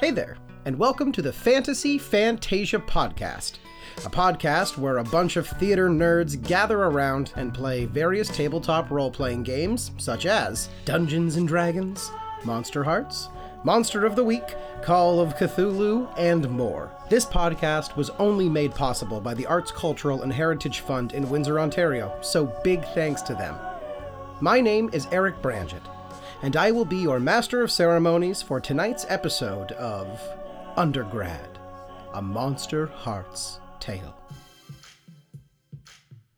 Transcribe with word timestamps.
Hey 0.00 0.10
there, 0.10 0.38
and 0.64 0.78
welcome 0.78 1.12
to 1.12 1.20
the 1.20 1.30
Fantasy 1.30 1.98
Fantasia 1.98 2.78
Podcast, 2.78 3.58
a 3.98 4.08
podcast 4.08 4.78
where 4.78 4.96
a 4.96 5.04
bunch 5.04 5.36
of 5.36 5.46
theater 5.46 5.90
nerds 5.90 6.42
gather 6.42 6.84
around 6.84 7.34
and 7.36 7.52
play 7.52 7.84
various 7.84 8.34
tabletop 8.34 8.90
role 8.90 9.10
playing 9.10 9.42
games 9.42 9.90
such 9.98 10.24
as 10.24 10.70
Dungeons 10.86 11.36
and 11.36 11.46
Dragons, 11.46 12.10
Monster 12.44 12.82
Hearts, 12.82 13.28
Monster 13.62 14.06
of 14.06 14.16
the 14.16 14.24
Week, 14.24 14.56
Call 14.80 15.20
of 15.20 15.36
Cthulhu, 15.36 16.10
and 16.16 16.48
more. 16.48 16.90
This 17.10 17.26
podcast 17.26 17.94
was 17.94 18.08
only 18.18 18.48
made 18.48 18.74
possible 18.74 19.20
by 19.20 19.34
the 19.34 19.44
Arts 19.44 19.70
Cultural 19.70 20.22
and 20.22 20.32
Heritage 20.32 20.80
Fund 20.80 21.12
in 21.12 21.28
Windsor, 21.28 21.60
Ontario, 21.60 22.16
so 22.22 22.46
big 22.64 22.82
thanks 22.94 23.20
to 23.20 23.34
them. 23.34 23.54
My 24.40 24.62
name 24.62 24.88
is 24.94 25.08
Eric 25.12 25.42
Branget, 25.42 25.82
and 26.42 26.56
I 26.56 26.70
will 26.70 26.84
be 26.84 26.96
your 26.96 27.20
Master 27.20 27.62
of 27.62 27.70
Ceremonies 27.70 28.40
for 28.40 28.60
tonight's 28.60 29.04
episode 29.08 29.72
of 29.72 30.20
Undergrad, 30.76 31.58
a 32.14 32.22
Monster 32.22 32.86
Hearts 32.86 33.60
Tale. 33.78 34.16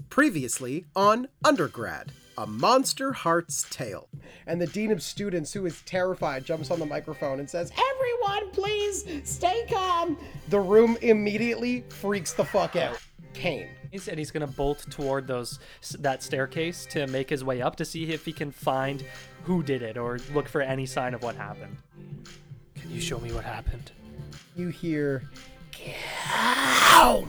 Previously 0.09 0.87
on 0.97 1.29
Undergrad, 1.45 2.11
a 2.37 2.47
Monster 2.47 3.13
Hearts 3.13 3.65
Tale. 3.71 4.09
And 4.47 4.61
the 4.61 4.67
Dean 4.67 4.91
of 4.91 5.03
Students, 5.03 5.53
who 5.53 5.67
is 5.67 5.81
terrified, 5.83 6.45
jumps 6.45 6.71
on 6.73 6.81
the 6.81 6.87
microphone 6.87 7.39
and 7.39 7.49
says, 7.49 7.71
Everyone, 7.71 8.51
please 8.51 9.07
stay 9.25 9.67
calm. 9.71 10.19
The 10.49 10.61
room 10.61 10.99
immediately 11.01 11.85
freaks 11.89 12.33
the 12.33 12.45
fuck 12.45 12.75
out. 12.75 12.99
Kane. 13.35 13.69
And 13.93 14.19
he's 14.19 14.31
gonna 14.31 14.47
bolt 14.47 14.87
toward 14.91 15.27
those 15.27 15.59
that 15.99 16.23
staircase 16.23 16.87
to 16.87 17.07
make 17.09 17.29
his 17.29 17.45
way 17.45 17.61
up 17.61 17.77
to 17.77 17.85
see 17.85 18.11
if 18.11 18.25
he 18.25 18.33
can 18.33 18.51
find 18.51 19.05
who 19.45 19.63
did 19.63 19.83
it 19.83 19.97
or 19.99 20.19
look 20.33 20.49
for 20.49 20.63
any 20.63 20.87
sign 20.87 21.15
of 21.15 21.23
what 21.23 21.37
happened. 21.37 21.77
Can 22.75 22.91
you 22.91 23.01
show 23.01 23.19
me 23.21 23.33
what 23.33 23.45
happened? 23.45 23.93
You 24.57 24.69
hear, 24.69 25.25
Cow! 25.73 27.27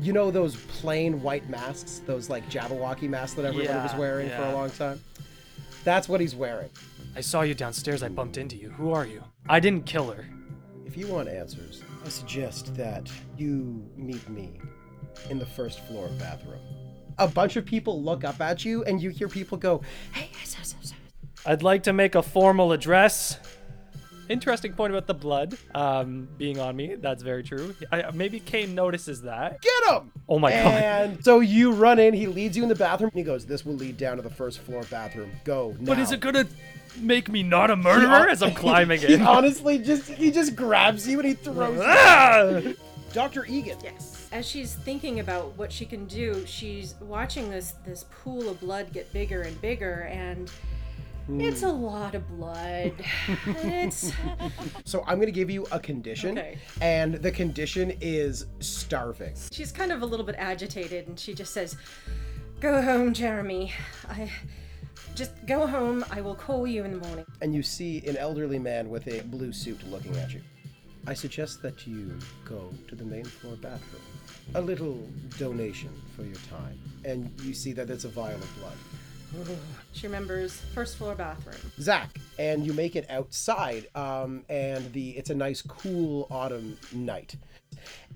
You 0.00 0.12
know 0.12 0.30
those 0.30 0.56
plain 0.56 1.20
white 1.20 1.48
masks, 1.50 2.00
those 2.06 2.30
like 2.30 2.48
Jabberwocky 2.48 3.08
masks 3.08 3.34
that 3.34 3.44
everyone 3.44 3.66
Yeah, 3.66 3.82
was 3.82 3.94
wearing 3.94 4.30
for 4.30 4.42
a 4.42 4.52
long 4.52 4.70
time? 4.70 5.00
That's 5.84 6.08
what 6.08 6.20
he's 6.20 6.34
wearing. 6.34 6.70
I 7.16 7.20
saw 7.20 7.42
you 7.42 7.54
downstairs. 7.54 8.02
I 8.02 8.08
bumped 8.08 8.36
into 8.38 8.56
you. 8.56 8.70
Who 8.70 8.92
are 8.92 9.06
you? 9.06 9.22
I 9.48 9.58
didn't 9.58 9.84
kill 9.84 10.10
her. 10.12 10.24
If 10.86 10.96
you 10.96 11.08
want 11.08 11.28
answers, 11.28 11.82
I 12.04 12.08
suggest 12.08 12.74
that 12.76 13.10
you 13.36 13.84
meet 13.96 14.28
me 14.28 14.60
in 15.28 15.38
the 15.38 15.46
first 15.46 15.80
floor 15.80 16.08
bathroom. 16.18 16.60
A 17.18 17.28
bunch 17.28 17.56
of 17.56 17.64
people 17.66 18.02
look 18.02 18.24
up 18.24 18.40
at 18.40 18.64
you, 18.64 18.82
and 18.84 19.00
you 19.02 19.10
hear 19.10 19.28
people 19.28 19.58
go, 19.58 19.82
"Hey, 20.12 20.30
yes, 20.38 20.56
yes, 20.58 20.74
yes, 20.80 20.92
yes." 20.92 21.42
I'd 21.46 21.62
like 21.62 21.82
to 21.84 21.92
make 21.92 22.14
a 22.14 22.22
formal 22.22 22.72
address. 22.72 23.38
Interesting 24.28 24.74
point 24.74 24.92
about 24.92 25.08
the 25.08 25.14
blood 25.14 25.58
um, 25.74 26.28
being 26.38 26.60
on 26.60 26.76
me. 26.76 26.94
That's 26.94 27.20
very 27.22 27.42
true. 27.42 27.74
I, 27.90 28.10
maybe 28.12 28.38
Kane 28.38 28.76
notices 28.76 29.22
that. 29.22 29.60
Get 29.60 29.92
him! 29.92 30.12
Oh 30.28 30.38
my 30.38 30.50
god. 30.52 30.58
And 30.82 31.24
so 31.24 31.40
you 31.40 31.72
run 31.72 31.98
in. 31.98 32.14
He 32.14 32.28
leads 32.28 32.56
you 32.56 32.62
in 32.62 32.68
the 32.68 32.76
bathroom. 32.76 33.10
And 33.12 33.18
he 33.18 33.24
goes, 33.24 33.44
"This 33.44 33.66
will 33.66 33.74
lead 33.74 33.96
down 33.96 34.16
to 34.18 34.22
the 34.22 34.30
first 34.30 34.60
floor 34.60 34.82
bathroom. 34.88 35.32
Go 35.44 35.74
now." 35.80 35.86
But 35.86 35.98
is 35.98 36.12
it 36.12 36.20
gonna 36.20 36.46
make 37.00 37.28
me 37.28 37.42
not 37.42 37.70
a 37.70 37.76
murderer 37.76 38.28
as 38.28 38.40
I'm 38.42 38.54
climbing 38.54 39.00
He 39.00 39.14
in? 39.14 39.22
honestly 39.22 39.78
just 39.78 40.08
he 40.08 40.30
just 40.30 40.54
grabs 40.54 41.08
you 41.08 41.18
and 41.18 41.26
he 41.28 41.34
throws 41.34 41.76
you. 41.78 41.82
Ah! 41.86 42.60
Dr. 43.12 43.44
Egan. 43.46 43.78
Yes. 43.82 44.19
As 44.32 44.46
she's 44.46 44.74
thinking 44.74 45.18
about 45.18 45.56
what 45.58 45.72
she 45.72 45.84
can 45.84 46.06
do, 46.06 46.44
she's 46.46 46.94
watching 47.00 47.50
this 47.50 47.74
this 47.84 48.04
pool 48.22 48.48
of 48.48 48.60
blood 48.60 48.92
get 48.92 49.12
bigger 49.12 49.42
and 49.42 49.60
bigger, 49.60 50.02
and 50.02 50.48
hmm. 51.26 51.40
it's 51.40 51.64
a 51.64 51.68
lot 51.68 52.14
of 52.14 52.28
blood. 52.28 52.92
it's 53.46 54.12
So 54.84 55.02
I'm 55.08 55.18
gonna 55.18 55.32
give 55.32 55.50
you 55.50 55.66
a 55.72 55.80
condition, 55.80 56.38
Okay. 56.38 56.58
and 56.80 57.14
the 57.14 57.32
condition 57.32 57.92
is 58.00 58.46
starving. 58.60 59.34
she's 59.50 59.72
kind 59.72 59.90
of 59.90 60.02
a 60.02 60.06
little 60.06 60.26
bit 60.26 60.36
agitated, 60.38 61.08
and 61.08 61.18
she 61.18 61.34
just 61.34 61.52
says, 61.52 61.76
"Go 62.60 62.80
home, 62.80 63.12
Jeremy. 63.12 63.72
I 64.08 64.30
just 65.16 65.32
go 65.46 65.66
home. 65.66 66.04
I 66.08 66.20
will 66.20 66.36
call 66.36 66.68
you 66.68 66.84
in 66.84 66.92
the 66.92 67.06
morning." 67.06 67.26
and 67.42 67.52
you 67.52 67.64
see 67.64 68.06
an 68.06 68.16
elderly 68.16 68.60
man 68.60 68.88
with 68.90 69.08
a 69.08 69.22
blue 69.22 69.52
suit 69.52 69.82
looking 69.90 70.16
at 70.18 70.32
you. 70.32 70.40
I 71.06 71.14
suggest 71.14 71.62
that 71.62 71.86
you 71.86 72.16
go 72.44 72.72
to 72.86 72.94
the 72.94 73.04
main 73.04 73.24
floor 73.24 73.56
bathroom. 73.56 74.02
A 74.54 74.60
little 74.60 74.98
donation 75.38 75.90
for 76.16 76.24
your 76.24 76.36
time. 76.48 76.78
And 77.04 77.32
you 77.42 77.54
see 77.54 77.72
that 77.72 77.88
it's 77.88 78.04
a 78.04 78.08
vial 78.08 78.36
of 78.36 78.58
blood. 78.58 78.76
She 79.92 80.06
remembers 80.06 80.60
first 80.74 80.96
floor 80.96 81.14
bathroom. 81.14 81.72
Zach, 81.80 82.16
and 82.38 82.64
you 82.64 82.72
make 82.72 82.96
it 82.96 83.06
outside, 83.10 83.86
um, 83.94 84.44
and 84.48 84.92
the 84.92 85.10
it's 85.10 85.30
a 85.30 85.34
nice 85.34 85.62
cool 85.62 86.26
autumn 86.30 86.78
night. 86.92 87.36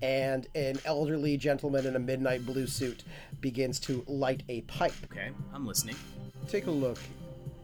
And 0.01 0.47
an 0.55 0.79
elderly 0.85 1.37
gentleman 1.37 1.85
in 1.85 1.95
a 1.95 1.99
midnight 1.99 2.45
blue 2.45 2.67
suit 2.67 3.03
begins 3.39 3.79
to 3.81 4.03
light 4.07 4.43
a 4.49 4.61
pipe. 4.61 4.93
Okay, 5.05 5.31
I'm 5.53 5.67
listening. 5.67 5.95
Take 6.47 6.67
a 6.67 6.71
look 6.71 6.99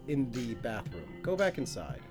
in 0.07 0.31
the 0.31 0.55
bathroom. 0.55 1.19
Go 1.21 1.35
back 1.35 1.57
inside. 1.57 2.01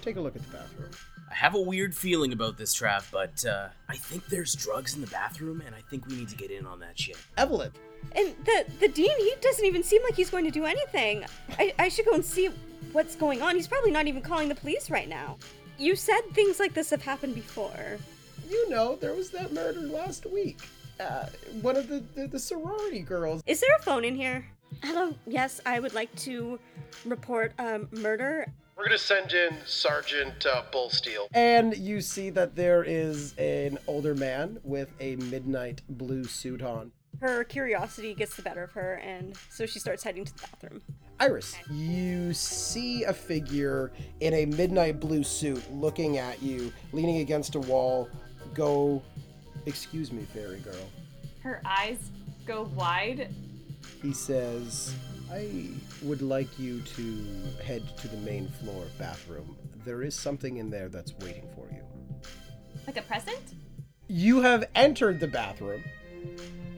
Take 0.00 0.16
a 0.16 0.20
look 0.20 0.36
at 0.36 0.42
the 0.42 0.56
bathroom. 0.56 0.90
I 1.30 1.34
have 1.34 1.54
a 1.54 1.60
weird 1.60 1.94
feeling 1.94 2.32
about 2.32 2.56
this, 2.56 2.74
Trav, 2.74 3.10
but 3.12 3.44
uh, 3.44 3.68
I 3.88 3.96
think 3.96 4.26
there's 4.26 4.54
drugs 4.54 4.94
in 4.94 5.00
the 5.00 5.06
bathroom, 5.08 5.62
and 5.64 5.74
I 5.74 5.80
think 5.90 6.06
we 6.06 6.16
need 6.16 6.28
to 6.30 6.36
get 6.36 6.50
in 6.50 6.66
on 6.66 6.80
that 6.80 6.98
shit. 6.98 7.16
Evelyn, 7.36 7.70
And 8.12 8.34
the 8.44 8.64
the 8.80 8.88
dean, 8.88 9.16
he 9.18 9.34
doesn't 9.40 9.64
even 9.64 9.82
seem 9.82 10.02
like 10.04 10.14
he's 10.14 10.30
going 10.30 10.44
to 10.44 10.50
do 10.50 10.64
anything. 10.64 11.24
I, 11.58 11.74
I 11.78 11.88
should 11.88 12.06
go 12.06 12.12
and 12.12 12.24
see 12.24 12.48
what's 12.92 13.14
going 13.14 13.42
on. 13.42 13.56
He's 13.56 13.68
probably 13.68 13.90
not 13.90 14.06
even 14.06 14.22
calling 14.22 14.48
the 14.48 14.54
police 14.54 14.90
right 14.90 15.08
now. 15.08 15.36
You 15.78 15.94
said 15.96 16.20
things 16.32 16.58
like 16.58 16.74
this 16.74 16.90
have 16.90 17.02
happened 17.02 17.34
before. 17.34 17.98
you 18.48 18.68
know 18.70 18.96
there 18.96 19.14
was 19.14 19.30
that 19.30 19.52
murder 19.52 19.80
last 19.82 20.26
week. 20.26 20.58
Uh, 20.98 21.26
one 21.62 21.76
of 21.76 21.86
the, 21.88 22.02
the, 22.16 22.26
the 22.26 22.38
sorority 22.38 23.00
girls. 23.00 23.42
Is 23.46 23.60
there 23.60 23.70
a 23.78 23.82
phone 23.82 24.04
in 24.04 24.16
here? 24.16 24.44
Hello. 24.82 25.14
Yes, 25.26 25.60
I 25.64 25.78
would 25.78 25.94
like 25.94 26.12
to 26.16 26.58
report 27.04 27.52
um, 27.58 27.88
murder. 27.92 28.52
We're 28.78 28.84
gonna 28.84 28.96
send 28.98 29.32
in 29.32 29.56
Sergeant 29.66 30.46
uh, 30.46 30.62
Bullsteel. 30.72 31.26
And 31.32 31.76
you 31.76 32.00
see 32.00 32.30
that 32.30 32.54
there 32.54 32.84
is 32.84 33.34
an 33.36 33.76
older 33.88 34.14
man 34.14 34.60
with 34.62 34.92
a 35.00 35.16
midnight 35.16 35.82
blue 35.88 36.22
suit 36.22 36.62
on. 36.62 36.92
Her 37.20 37.42
curiosity 37.42 38.14
gets 38.14 38.36
the 38.36 38.42
better 38.42 38.62
of 38.62 38.70
her, 38.74 38.94
and 39.04 39.36
so 39.50 39.66
she 39.66 39.80
starts 39.80 40.04
heading 40.04 40.24
to 40.26 40.32
the 40.32 40.42
bathroom. 40.42 40.82
Iris, 41.18 41.56
you 41.72 42.32
see 42.32 43.02
a 43.02 43.12
figure 43.12 43.90
in 44.20 44.32
a 44.34 44.46
midnight 44.46 45.00
blue 45.00 45.24
suit 45.24 45.68
looking 45.72 46.18
at 46.18 46.40
you, 46.40 46.72
leaning 46.92 47.16
against 47.16 47.56
a 47.56 47.60
wall. 47.60 48.08
Go, 48.54 49.02
excuse 49.66 50.12
me, 50.12 50.22
fairy 50.32 50.60
girl. 50.60 50.88
Her 51.42 51.60
eyes 51.64 51.98
go 52.46 52.70
wide. 52.76 53.34
He 54.00 54.12
says, 54.12 54.94
I 55.32 55.70
would 56.02 56.22
like 56.22 56.58
you 56.58 56.80
to 56.80 57.26
head 57.64 57.96
to 57.98 58.08
the 58.08 58.16
main 58.18 58.48
floor 58.48 58.84
bathroom. 58.98 59.56
There 59.84 60.02
is 60.02 60.14
something 60.14 60.58
in 60.58 60.70
there 60.70 60.88
that's 60.88 61.12
waiting 61.20 61.48
for 61.54 61.68
you. 61.72 61.82
Like 62.86 62.96
a 62.96 63.02
present? 63.02 63.54
You 64.08 64.40
have 64.40 64.68
entered 64.74 65.20
the 65.20 65.28
bathroom. 65.28 65.84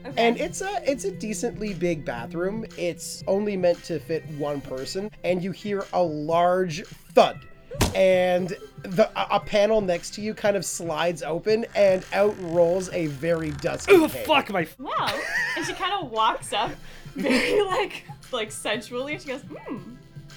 Okay. 0.04 0.14
And 0.16 0.38
it's 0.38 0.62
a 0.62 0.82
it's 0.90 1.04
a 1.04 1.10
decently 1.10 1.74
big 1.74 2.04
bathroom. 2.04 2.64
It's 2.78 3.22
only 3.26 3.56
meant 3.56 3.82
to 3.84 3.98
fit 3.98 4.26
one 4.30 4.60
person, 4.60 5.10
and 5.24 5.42
you 5.42 5.52
hear 5.52 5.84
a 5.92 6.02
large 6.02 6.84
thud. 6.86 7.46
And 7.94 8.56
the 8.82 9.10
a, 9.14 9.36
a 9.36 9.40
panel 9.40 9.80
next 9.80 10.14
to 10.14 10.22
you 10.22 10.32
kind 10.32 10.56
of 10.56 10.64
slides 10.64 11.22
open, 11.22 11.66
and 11.74 12.04
out 12.12 12.34
rolls 12.40 12.88
a 12.92 13.06
very 13.06 13.50
dusty. 13.52 13.92
Oh 13.92 14.08
fuck 14.08 14.50
my! 14.50 14.66
wow. 14.78 15.20
And 15.56 15.66
she 15.66 15.74
kind 15.74 15.92
of 15.92 16.10
walks 16.10 16.52
up 16.52 16.72
very 17.14 17.62
like 17.62 18.04
like 18.32 18.52
sensually 18.52 19.14
and 19.14 19.22
she 19.22 19.28
goes, 19.28 19.42
hmm, 19.42 19.78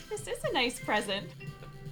this 0.10 0.28
is 0.28 0.44
a 0.44 0.54
nice 0.54 0.80
present. 0.80 1.28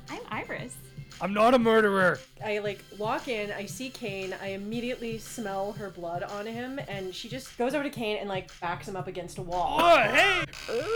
I'm 0.09 0.22
Iris. 0.30 0.75
I'm 1.22 1.34
not 1.34 1.53
a 1.53 1.59
murderer. 1.59 2.18
I 2.44 2.59
like 2.59 2.84
walk 2.97 3.28
in, 3.28 3.51
I 3.51 3.68
see 3.68 3.92
Kane, 3.92 4.36
I 4.42 4.48
immediately 4.48 5.19
smell 5.19 5.74
her 5.74 5.92
blood 5.92 6.24
on 6.24 6.48
him, 6.48 6.80
and 6.88 7.13
she 7.13 7.30
just 7.30 7.56
goes 7.60 7.75
over 7.75 7.83
to 7.83 7.92
Kane 7.92 8.18
and 8.18 8.28
like 8.28 8.50
backs 8.60 8.88
him 8.88 8.95
up 8.95 9.07
against 9.07 9.38
a 9.38 9.44
wall. 9.44 9.78
Oh, 9.80 9.98
hey! 9.98 10.44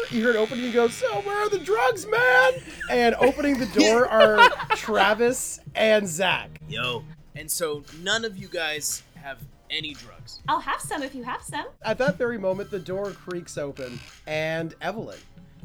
You 0.09 0.23
heard 0.23 0.35
opening 0.35 0.65
and 0.65 0.73
go, 0.73 0.87
So 0.87 1.21
where 1.21 1.37
are 1.45 1.49
the 1.49 1.59
drugs, 1.59 2.07
man? 2.07 2.53
And 2.89 3.13
opening 3.15 3.59
the 3.59 3.67
door 3.67 4.07
are 4.09 4.49
Travis 4.75 5.59
and 5.75 6.07
Zach. 6.07 6.59
Yo. 6.67 7.03
And 7.35 7.51
so 7.51 7.83
none 8.01 8.25
of 8.25 8.35
you 8.35 8.47
guys 8.47 9.03
have 9.15 9.37
any 9.75 9.93
drugs. 9.93 10.41
I'll 10.47 10.59
have 10.59 10.79
some 10.81 11.03
if 11.03 11.13
you 11.13 11.23
have 11.23 11.41
some. 11.41 11.65
At 11.83 11.97
that 11.97 12.17
very 12.17 12.37
moment, 12.37 12.71
the 12.71 12.79
door 12.79 13.11
creaks 13.11 13.57
open, 13.57 13.99
and 14.25 14.73
Evelyn, 14.81 15.19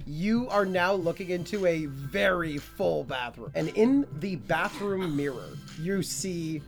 you 0.06 0.48
are 0.48 0.66
now 0.66 0.92
looking 0.94 1.30
into 1.30 1.64
a 1.66 1.86
very 1.86 2.58
full 2.58 3.04
bathroom. 3.04 3.52
And 3.54 3.68
in 3.70 4.06
the 4.18 4.36
bathroom 4.36 5.16
mirror, 5.16 5.50
you 5.80 6.02
see 6.02 6.60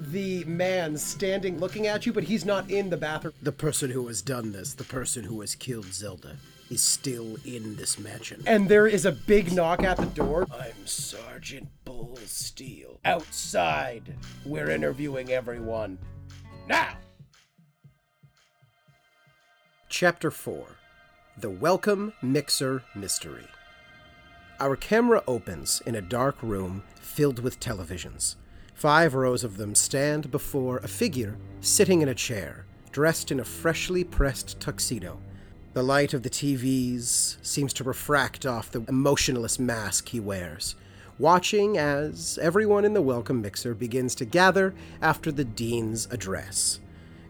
the 0.00 0.44
man 0.44 0.96
standing 0.96 1.58
looking 1.58 1.86
at 1.86 2.04
you, 2.06 2.12
but 2.12 2.24
he's 2.24 2.44
not 2.44 2.70
in 2.70 2.90
the 2.90 2.96
bathroom. 2.96 3.34
The 3.42 3.52
person 3.52 3.90
who 3.90 4.06
has 4.08 4.20
done 4.22 4.52
this, 4.52 4.74
the 4.74 4.84
person 4.84 5.24
who 5.24 5.40
has 5.40 5.54
killed 5.54 5.92
Zelda. 5.92 6.36
is 6.70 6.80
still 6.82 7.36
in 7.44 7.76
this 7.76 7.98
mansion. 7.98 8.42
And 8.46 8.68
there 8.68 8.86
is 8.86 9.04
a 9.04 9.12
big 9.12 9.52
knock 9.52 9.82
at 9.82 9.96
the 9.96 10.06
door. 10.06 10.46
I'm 10.52 10.86
Sergeant 10.86 11.68
Bull 11.84 12.16
Steel. 12.24 13.00
Outside. 13.04 14.14
We're 14.46 14.70
interviewing 14.70 15.30
everyone. 15.32 15.98
Now! 16.70 16.98
Chapter 19.88 20.30
4 20.30 20.68
The 21.36 21.50
Welcome 21.50 22.12
Mixer 22.22 22.84
Mystery. 22.94 23.48
Our 24.60 24.76
camera 24.76 25.24
opens 25.26 25.82
in 25.84 25.96
a 25.96 26.00
dark 26.00 26.40
room 26.40 26.84
filled 27.00 27.40
with 27.40 27.58
televisions. 27.58 28.36
Five 28.72 29.14
rows 29.14 29.42
of 29.42 29.56
them 29.56 29.74
stand 29.74 30.30
before 30.30 30.76
a 30.76 30.86
figure 30.86 31.36
sitting 31.60 32.02
in 32.02 32.08
a 32.08 32.14
chair, 32.14 32.66
dressed 32.92 33.32
in 33.32 33.40
a 33.40 33.44
freshly 33.44 34.04
pressed 34.04 34.60
tuxedo. 34.60 35.20
The 35.72 35.82
light 35.82 36.14
of 36.14 36.22
the 36.22 36.30
TVs 36.30 37.44
seems 37.44 37.72
to 37.72 37.82
refract 37.82 38.46
off 38.46 38.70
the 38.70 38.84
emotionless 38.88 39.58
mask 39.58 40.10
he 40.10 40.20
wears, 40.20 40.76
watching 41.20 41.76
as 41.76 42.38
everyone 42.40 42.82
in 42.82 42.94
the 42.94 43.02
welcome 43.02 43.42
mixer 43.42 43.74
begins 43.74 44.14
to 44.14 44.24
gather 44.24 44.72
after 45.02 45.30
the 45.30 45.44
dean's 45.44 46.08
address. 46.10 46.80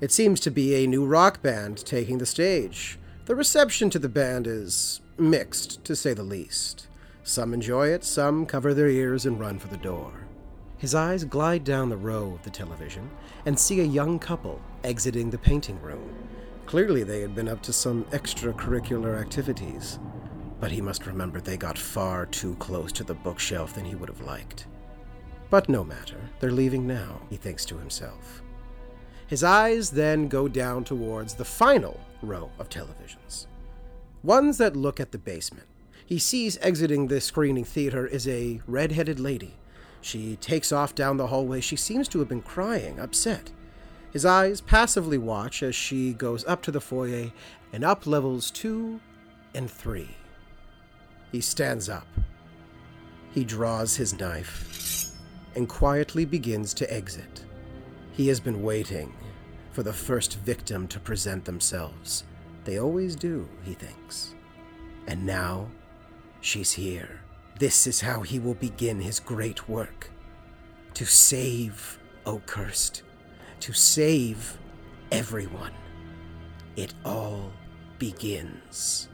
It 0.00 0.12
seems 0.12 0.38
to 0.40 0.50
be 0.50 0.76
a 0.76 0.86
new 0.86 1.04
rock 1.04 1.42
band 1.42 1.84
taking 1.84 2.18
the 2.18 2.24
stage. 2.24 3.00
The 3.24 3.34
reception 3.34 3.90
to 3.90 3.98
the 3.98 4.08
band 4.08 4.46
is 4.46 5.00
mixed, 5.18 5.84
to 5.84 5.96
say 5.96 6.14
the 6.14 6.22
least. 6.22 6.86
Some 7.24 7.52
enjoy 7.52 7.88
it, 7.88 8.04
some 8.04 8.46
cover 8.46 8.72
their 8.72 8.88
ears 8.88 9.26
and 9.26 9.40
run 9.40 9.58
for 9.58 9.66
the 9.66 9.76
door. 9.76 10.12
His 10.78 10.94
eyes 10.94 11.24
glide 11.24 11.64
down 11.64 11.88
the 11.88 11.96
row 11.96 12.34
of 12.34 12.44
the 12.44 12.50
television 12.50 13.10
and 13.44 13.58
see 13.58 13.80
a 13.80 13.84
young 13.84 14.20
couple 14.20 14.62
exiting 14.84 15.30
the 15.30 15.38
painting 15.38 15.80
room. 15.82 16.14
Clearly, 16.64 17.02
they 17.02 17.22
had 17.22 17.34
been 17.34 17.48
up 17.48 17.60
to 17.62 17.72
some 17.72 18.04
extracurricular 18.12 19.20
activities, 19.20 19.98
but 20.60 20.70
he 20.70 20.82
must 20.82 21.06
remember 21.06 21.40
they 21.40 21.56
got 21.56 21.78
far 21.78 22.26
too 22.26 22.54
close 22.56 22.92
to 22.92 23.02
the 23.02 23.14
bookshelf 23.14 23.74
than 23.74 23.84
he 23.84 23.94
would 23.94 24.10
have 24.10 24.20
liked. 24.20 24.66
But 25.48 25.68
no 25.68 25.82
matter, 25.82 26.20
they're 26.38 26.52
leaving 26.52 26.86
now, 26.86 27.20
he 27.28 27.36
thinks 27.36 27.64
to 27.66 27.78
himself. 27.78 28.42
His 29.26 29.42
eyes 29.42 29.90
then 29.90 30.28
go 30.28 30.46
down 30.46 30.84
towards 30.84 31.34
the 31.34 31.44
final 31.44 31.98
row 32.22 32.50
of 32.58 32.68
televisions, 32.68 33.46
ones 34.22 34.58
that 34.58 34.76
look 34.76 35.00
at 35.00 35.12
the 35.12 35.18
basement. 35.18 35.66
He 36.04 36.18
sees 36.18 36.58
exiting 36.58 37.06
the 37.06 37.20
screening 37.20 37.64
theater 37.64 38.06
is 38.06 38.28
a 38.28 38.60
red 38.66 38.92
headed 38.92 39.18
lady. 39.18 39.54
She 40.00 40.36
takes 40.36 40.72
off 40.72 40.94
down 40.94 41.16
the 41.16 41.28
hallway. 41.28 41.60
She 41.60 41.76
seems 41.76 42.08
to 42.08 42.18
have 42.18 42.28
been 42.28 42.42
crying, 42.42 42.98
upset. 42.98 43.52
His 44.12 44.24
eyes 44.24 44.60
passively 44.60 45.18
watch 45.18 45.62
as 45.62 45.74
she 45.74 46.12
goes 46.12 46.44
up 46.46 46.62
to 46.62 46.72
the 46.72 46.80
foyer 46.80 47.30
and 47.72 47.84
up 47.84 48.06
levels 48.06 48.50
two 48.50 49.00
and 49.54 49.70
three. 49.70 50.16
He 51.32 51.40
stands 51.40 51.88
up. 51.88 52.06
He 53.32 53.44
draws 53.44 53.96
his 53.96 54.18
knife 54.18 55.10
and 55.54 55.68
quietly 55.68 56.24
begins 56.24 56.74
to 56.74 56.92
exit. 56.92 57.44
He 58.12 58.28
has 58.28 58.40
been 58.40 58.62
waiting 58.62 59.14
for 59.72 59.82
the 59.82 59.92
first 59.92 60.38
victim 60.38 60.88
to 60.88 61.00
present 61.00 61.44
themselves. 61.44 62.24
They 62.64 62.78
always 62.78 63.16
do, 63.16 63.48
he 63.62 63.74
thinks. 63.74 64.34
And 65.06 65.24
now, 65.24 65.70
she's 66.40 66.72
here. 66.72 67.20
This 67.58 67.86
is 67.86 68.00
how 68.00 68.22
he 68.22 68.38
will 68.38 68.54
begin 68.54 69.00
his 69.00 69.20
great 69.20 69.68
work 69.68 70.10
to 70.94 71.06
save 71.06 71.98
Oakhurst, 72.26 73.02
to 73.60 73.72
save 73.72 74.58
everyone. 75.12 75.72
It 76.76 76.94
all 77.04 77.52
begins 77.98 79.08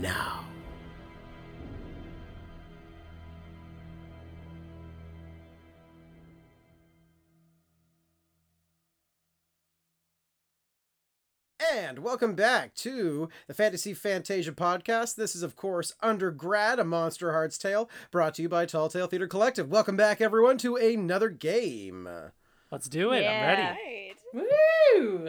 now. 0.00 0.44
And 11.70 12.00
welcome 12.00 12.34
back 12.34 12.74
to 12.76 13.28
the 13.46 13.54
Fantasy 13.54 13.94
Fantasia 13.94 14.52
podcast. 14.52 15.14
This 15.14 15.36
is, 15.36 15.42
of 15.42 15.54
course, 15.54 15.94
Undergrad, 16.02 16.78
a 16.78 16.84
Monster 16.84 17.32
Hearts 17.32 17.56
tale, 17.56 17.88
brought 18.10 18.34
to 18.34 18.42
you 18.42 18.48
by 18.48 18.66
Tall 18.66 18.88
Tale 18.88 19.06
Theater 19.06 19.26
Collective. 19.26 19.70
Welcome 19.70 19.96
back, 19.96 20.20
everyone, 20.20 20.58
to 20.58 20.76
another 20.76 21.28
game. 21.28 22.08
Let's 22.70 22.88
do 22.88 23.12
it. 23.12 23.24
I'm 23.26 23.46
ready. 23.46 24.11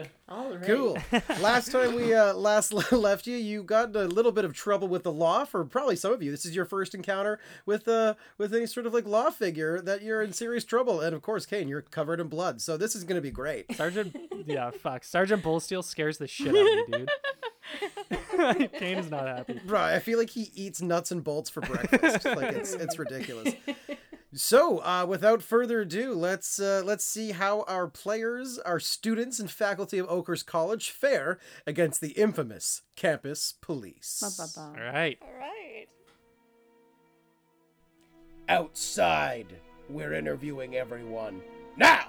Right. 0.04 0.10
All 0.28 0.56
right. 0.56 0.64
Cool. 0.64 0.98
last 1.40 1.70
time 1.70 1.94
we 1.94 2.14
uh, 2.14 2.34
last 2.34 2.72
left 2.92 3.26
you, 3.26 3.36
you 3.36 3.62
got 3.62 3.90
in 3.90 3.96
a 3.96 4.04
little 4.04 4.32
bit 4.32 4.44
of 4.44 4.54
trouble 4.54 4.88
with 4.88 5.02
the 5.02 5.12
law. 5.12 5.44
For 5.44 5.64
probably 5.64 5.96
some 5.96 6.12
of 6.12 6.22
you, 6.22 6.30
this 6.30 6.46
is 6.46 6.54
your 6.56 6.64
first 6.64 6.94
encounter 6.94 7.38
with 7.66 7.86
uh 7.88 8.14
with 8.38 8.54
any 8.54 8.66
sort 8.66 8.86
of 8.86 8.94
like 8.94 9.06
law 9.06 9.30
figure 9.30 9.80
that 9.82 10.02
you're 10.02 10.22
in 10.22 10.32
serious 10.32 10.64
trouble. 10.64 11.00
And 11.00 11.14
of 11.14 11.22
course, 11.22 11.46
Kane, 11.46 11.68
you're 11.68 11.82
covered 11.82 12.20
in 12.20 12.28
blood, 12.28 12.60
so 12.60 12.76
this 12.76 12.94
is 12.94 13.04
going 13.04 13.16
to 13.16 13.22
be 13.22 13.30
great. 13.30 13.74
Sergeant, 13.76 14.16
yeah, 14.46 14.70
fuck. 14.70 15.04
Sergeant 15.04 15.42
Bullsteel 15.42 15.84
scares 15.84 16.18
the 16.18 16.26
shit 16.26 16.48
out 16.48 16.56
of 16.56 16.88
me, 16.88 16.98
dude. 16.98 18.70
Kane 18.78 18.98
is 18.98 19.10
not 19.10 19.26
happy. 19.26 19.60
Bro, 19.64 19.80
I 19.82 19.98
feel 19.98 20.18
like 20.18 20.30
he 20.30 20.50
eats 20.54 20.80
nuts 20.80 21.10
and 21.10 21.22
bolts 21.24 21.50
for 21.50 21.60
breakfast. 21.60 22.24
like 22.24 22.54
it's 22.54 22.72
it's 22.72 22.98
ridiculous. 22.98 23.54
So, 24.36 24.78
uh, 24.78 25.06
without 25.08 25.42
further 25.42 25.82
ado, 25.82 26.12
let's 26.12 26.58
uh, 26.58 26.82
let's 26.84 27.04
see 27.04 27.30
how 27.30 27.62
our 27.62 27.86
players, 27.86 28.58
our 28.58 28.80
students, 28.80 29.38
and 29.38 29.48
faculty 29.48 29.98
of 29.98 30.08
Oakhurst 30.08 30.44
College 30.44 30.90
fare 30.90 31.38
against 31.68 32.00
the 32.00 32.10
infamous 32.10 32.82
campus 32.96 33.54
police. 33.60 34.22
All 34.58 34.72
right. 34.74 35.18
All 35.22 35.38
right. 35.38 35.86
Outside, 38.48 39.54
we're 39.88 40.14
interviewing 40.14 40.74
everyone 40.76 41.40
now. 41.76 42.08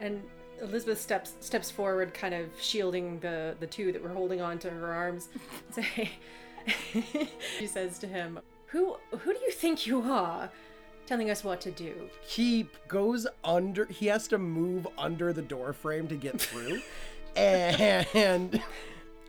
And 0.00 0.22
Elizabeth 0.60 1.00
steps 1.00 1.34
steps 1.38 1.70
forward, 1.70 2.12
kind 2.14 2.34
of 2.34 2.48
shielding 2.60 3.20
the 3.20 3.54
the 3.60 3.66
two 3.66 3.92
that 3.92 4.02
were 4.02 4.08
holding 4.08 4.40
on 4.40 4.58
to 4.58 4.70
her 4.70 4.92
arms. 4.92 5.28
Say, 5.70 6.10
she 7.58 7.66
says 7.68 7.98
to 8.00 8.08
him, 8.08 8.40
"Who 8.74 8.96
who 9.10 9.32
do 9.32 9.38
you 9.38 9.52
think 9.52 9.86
you 9.86 10.02
are, 10.02 10.50
telling 11.06 11.30
us 11.30 11.44
what 11.44 11.60
to 11.60 11.70
do?" 11.70 12.10
He 12.26 12.68
goes 12.88 13.24
under. 13.44 13.86
He 13.86 14.06
has 14.06 14.26
to 14.28 14.38
move 14.38 14.88
under 14.98 15.32
the 15.32 15.42
door 15.42 15.72
frame 15.72 16.08
to 16.08 16.16
get 16.16 16.40
through, 16.40 16.82
and. 17.36 18.60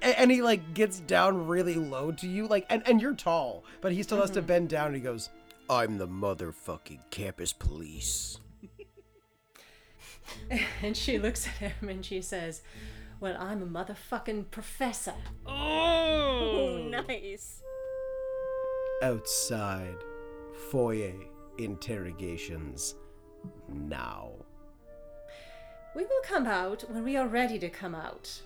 And 0.02 0.30
he 0.30 0.44
like 0.44 0.74
gets 0.76 1.00
down 1.00 1.48
really 1.48 1.76
low 1.76 2.12
to 2.12 2.28
you, 2.28 2.48
like, 2.48 2.68
and, 2.70 2.84
and 2.88 3.02
you're 3.02 3.16
tall, 3.16 3.64
but 3.82 3.92
he 3.92 4.04
still 4.04 4.20
has 4.20 4.30
to 4.32 4.40
mm-hmm. 4.40 4.48
bend 4.48 4.70
down. 4.70 4.88
And 4.88 4.96
he 4.96 5.02
goes, 5.02 5.30
"I'm 5.68 5.98
the 5.98 6.08
motherfucking 6.08 7.10
campus 7.10 7.54
police." 7.54 8.38
And 10.84 10.98
she 10.98 11.18
looks 11.18 11.48
at 11.48 11.54
him 11.54 11.90
and 11.90 12.06
she 12.06 12.22
says, 12.22 12.62
"Well, 13.20 13.36
I'm 13.40 13.62
a 13.62 13.66
motherfucking 13.66 14.52
professor." 14.52 15.16
Oh, 15.46 16.88
nice. 17.08 17.62
Outside, 19.02 19.98
foyer 20.70 21.14
interrogations 21.58 22.96
now. 23.68 24.32
We 25.96 26.04
will 26.04 26.22
come 26.24 26.46
out 26.48 26.84
when 26.90 27.04
we 27.04 27.18
are 27.18 27.28
ready 27.28 27.60
to 27.60 27.70
come 27.70 27.94
out. 27.94 28.42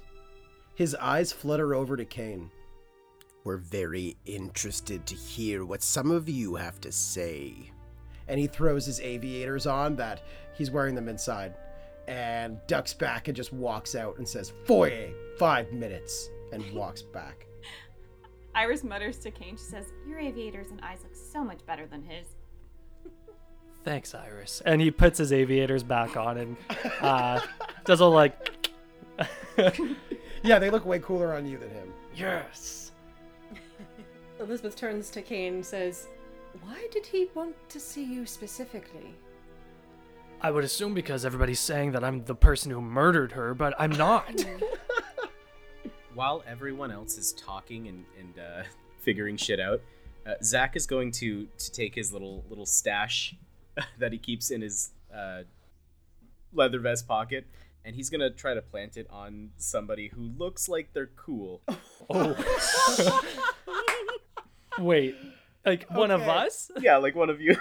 His 0.75 0.95
eyes 0.95 1.31
flutter 1.31 1.75
over 1.75 1.95
to 1.97 2.05
Kane. 2.05 2.51
We're 3.43 3.57
very 3.57 4.17
interested 4.25 5.05
to 5.05 5.15
hear 5.15 5.65
what 5.65 5.83
some 5.83 6.11
of 6.11 6.27
you 6.27 6.55
have 6.55 6.81
to 6.81 6.91
say. 6.91 7.71
And 8.27 8.39
he 8.39 8.47
throws 8.47 8.85
his 8.85 8.99
aviators 8.99 9.65
on 9.65 9.95
that 9.97 10.23
he's 10.55 10.71
wearing 10.71 10.95
them 10.95 11.09
inside 11.09 11.55
and 12.07 12.59
ducks 12.65 12.93
back 12.93 13.27
and 13.27 13.37
just 13.37 13.53
walks 13.53 13.93
out 13.95 14.17
and 14.17 14.27
says, 14.27 14.51
Foyer, 14.65 15.09
five 15.37 15.71
minutes, 15.71 16.29
and 16.51 16.63
walks 16.73 17.03
back. 17.03 17.45
Iris 18.55 18.83
mutters 18.83 19.17
to 19.19 19.31
Kane. 19.31 19.55
She 19.55 19.63
says, 19.63 19.85
Your 20.07 20.19
aviators 20.19 20.71
and 20.71 20.79
eyes 20.81 20.99
look 21.03 21.15
so 21.15 21.43
much 21.43 21.65
better 21.65 21.85
than 21.87 22.03
his. 22.03 22.27
Thanks, 23.83 24.13
Iris. 24.13 24.61
And 24.65 24.81
he 24.81 24.91
puts 24.91 25.17
his 25.17 25.31
aviators 25.31 25.83
back 25.83 26.17
on 26.17 26.37
and 26.37 26.57
uh, 27.01 27.39
does 27.85 28.01
a 28.01 28.05
like, 28.05 28.59
Yeah, 30.43 30.59
they 30.59 30.69
look 30.69 30.85
way 30.85 30.99
cooler 30.99 31.33
on 31.33 31.45
you 31.45 31.57
than 31.57 31.69
him. 31.69 31.93
yes. 32.15 32.91
Elizabeth 34.39 34.75
turns 34.75 35.09
to 35.11 35.21
Kane 35.21 35.55
and 35.55 35.65
says, 35.65 36.07
Why 36.61 36.87
did 36.91 37.05
he 37.05 37.29
want 37.35 37.55
to 37.69 37.79
see 37.79 38.03
you 38.03 38.25
specifically? 38.25 39.13
I 40.41 40.51
would 40.51 40.63
assume 40.63 40.93
because 40.93 41.25
everybody's 41.25 41.59
saying 41.59 41.91
that 41.91 42.03
I'm 42.03 42.23
the 42.23 42.35
person 42.35 42.71
who 42.71 42.81
murdered 42.81 43.33
her, 43.33 43.53
but 43.53 43.73
I'm 43.77 43.91
not. 43.91 44.33
While 46.19 46.43
everyone 46.45 46.91
else 46.91 47.17
is 47.17 47.31
talking 47.31 47.87
and, 47.87 48.03
and 48.19 48.33
uh, 48.37 48.63
figuring 48.99 49.37
shit 49.37 49.57
out, 49.57 49.79
uh, 50.27 50.33
Zach 50.43 50.75
is 50.75 50.85
going 50.85 51.13
to 51.13 51.47
to 51.57 51.71
take 51.71 51.95
his 51.95 52.11
little 52.11 52.43
little 52.49 52.65
stash 52.65 53.37
that 53.99 54.11
he 54.11 54.17
keeps 54.17 54.51
in 54.51 54.59
his 54.59 54.89
uh, 55.15 55.43
leather 56.51 56.81
vest 56.81 57.07
pocket 57.07 57.47
and 57.85 57.95
he's 57.95 58.09
gonna 58.09 58.29
try 58.29 58.53
to 58.53 58.61
plant 58.61 58.97
it 58.97 59.07
on 59.09 59.51
somebody 59.55 60.09
who 60.09 60.23
looks 60.37 60.67
like 60.67 60.89
they're 60.91 61.11
cool. 61.15 61.61
Oh. 62.09 63.23
Wait, 64.77 65.15
like 65.65 65.89
one 65.89 66.11
of 66.11 66.23
us? 66.23 66.69
yeah, 66.81 66.97
like 66.97 67.15
one 67.15 67.29
of 67.29 67.39
you. 67.39 67.55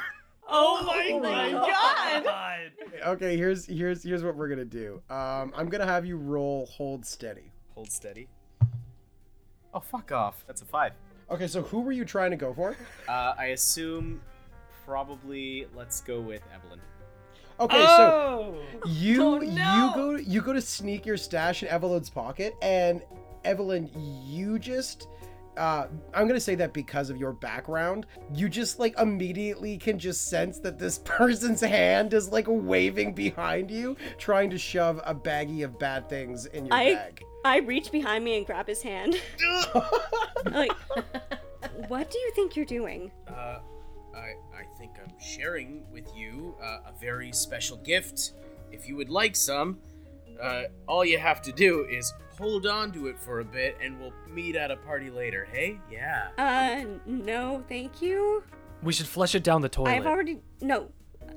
Oh 0.49 0.83
my, 0.85 1.53
god. 2.25 2.73
Okay, 3.07 3.37
here's 3.37 3.67
here's 3.67 4.03
here's 4.03 4.25
what 4.25 4.35
we're 4.35 4.49
gonna 4.49 4.65
do. 4.65 5.01
Um, 5.09 5.53
I'm 5.55 5.69
gonna 5.69 5.87
have 5.87 6.05
you 6.05 6.17
roll 6.17 6.67
hold 6.67 7.07
steady. 7.07 7.53
Hold 7.77 7.93
steady. 7.93 8.27
Oh 9.79 9.81
fuck 9.81 10.11
off! 10.11 10.43
That's 10.49 10.61
a 10.61 10.65
five. 10.65 10.93
Okay, 11.31 11.47
so 11.47 11.63
who 11.63 11.83
were 11.83 11.93
you 11.93 12.05
trying 12.05 12.33
to 12.33 12.37
go 12.37 12.53
for? 12.53 12.77
Uh, 13.09 13.35
I 13.39 13.47
assume 13.47 14.21
probably 14.85 15.69
let's 15.73 16.01
go 16.01 16.21
with 16.21 16.43
Evelyn. 16.53 16.81
Okay, 17.61 17.85
so 17.85 18.57
oh! 18.57 18.89
you 18.89 19.23
Oh, 19.23 19.41
you 19.41 19.95
go 19.95 20.17
you 20.17 20.43
go 20.43 20.53
to 20.53 20.61
sneak 20.61 21.07
your 21.07 21.17
stash 21.17 21.63
in 21.63 21.69
Evelyn's 21.69 22.11
pocket, 22.11 22.57
and 22.61 23.03
Evelyn, 23.45 23.89
you 24.27 24.59
just. 24.59 25.07
Uh, 25.57 25.87
I'm 26.13 26.27
gonna 26.27 26.41
say 26.41 26.57
that 26.57 26.73
because 26.73 27.09
of 27.09 27.17
your 27.17 27.33
background, 27.33 28.07
you 28.35 28.49
just 28.49 28.81
like 28.81 28.99
immediately 28.99 29.79
can 29.79 29.97
just 29.97 30.29
sense 30.29 30.59
that 30.59 30.77
this 30.77 30.99
person's 31.05 31.61
hand 31.61 32.15
is 32.15 32.31
like 32.31 32.47
waving 32.49 33.15
behind 33.15 33.71
you, 33.71 33.97
trying 34.19 34.51
to 34.51 34.59
shove 34.59 35.01
a 35.05 35.15
baggie 35.15 35.65
of 35.65 35.79
bad 35.79 36.09
things 36.09 36.47
in 36.47 36.67
your 36.67 36.75
I 36.75 36.95
bag. 36.95 37.23
I 37.45 37.59
reach 37.59 37.93
behind 37.93 38.25
me 38.25 38.37
and 38.37 38.47
grab 38.47 38.67
his 38.67 38.83
hand. 38.83 39.21
like, 40.47 40.73
what 41.89 42.11
do 42.11 42.19
you 42.19 42.33
think 42.35 42.57
you're 42.57 42.65
doing? 42.65 43.11
Uh, 43.29 43.61
I 44.15 44.35
I 44.55 44.65
think 44.79 44.93
I'm 45.03 45.13
sharing 45.21 45.85
with 45.93 46.09
you 46.15 46.57
uh, 46.63 46.79
a 46.87 46.93
very 47.01 47.33
special 47.33 47.77
gift. 47.79 48.33
If 48.71 48.89
you 48.89 48.97
would 48.97 49.09
like 49.09 49.37
some, 49.37 49.79
uh, 50.41 50.65
all 50.87 51.05
you 51.05 51.19
have 51.19 51.41
to 51.43 51.53
do 51.53 51.87
is 51.91 52.13
hold 52.37 52.67
on 52.67 52.93
to 52.93 53.07
it 53.07 53.19
for 53.19 53.41
a 53.41 53.45
bit, 53.45 53.77
and 53.83 53.99
we'll 53.99 54.13
meet 54.29 54.57
at 54.57 54.71
a 54.71 54.77
party 54.77 55.11
later. 55.11 55.47
Hey, 55.51 55.79
yeah. 55.91 56.29
Uh, 56.39 56.85
no, 57.07 57.65
thank 57.69 58.03
you. 58.03 58.43
We 58.83 58.93
should 58.93 59.07
flush 59.07 59.35
it 59.35 59.43
down 59.43 59.63
the 59.63 59.69
toilet. 59.69 59.91
I've 59.91 60.07
already 60.07 60.41
no, 60.61 60.91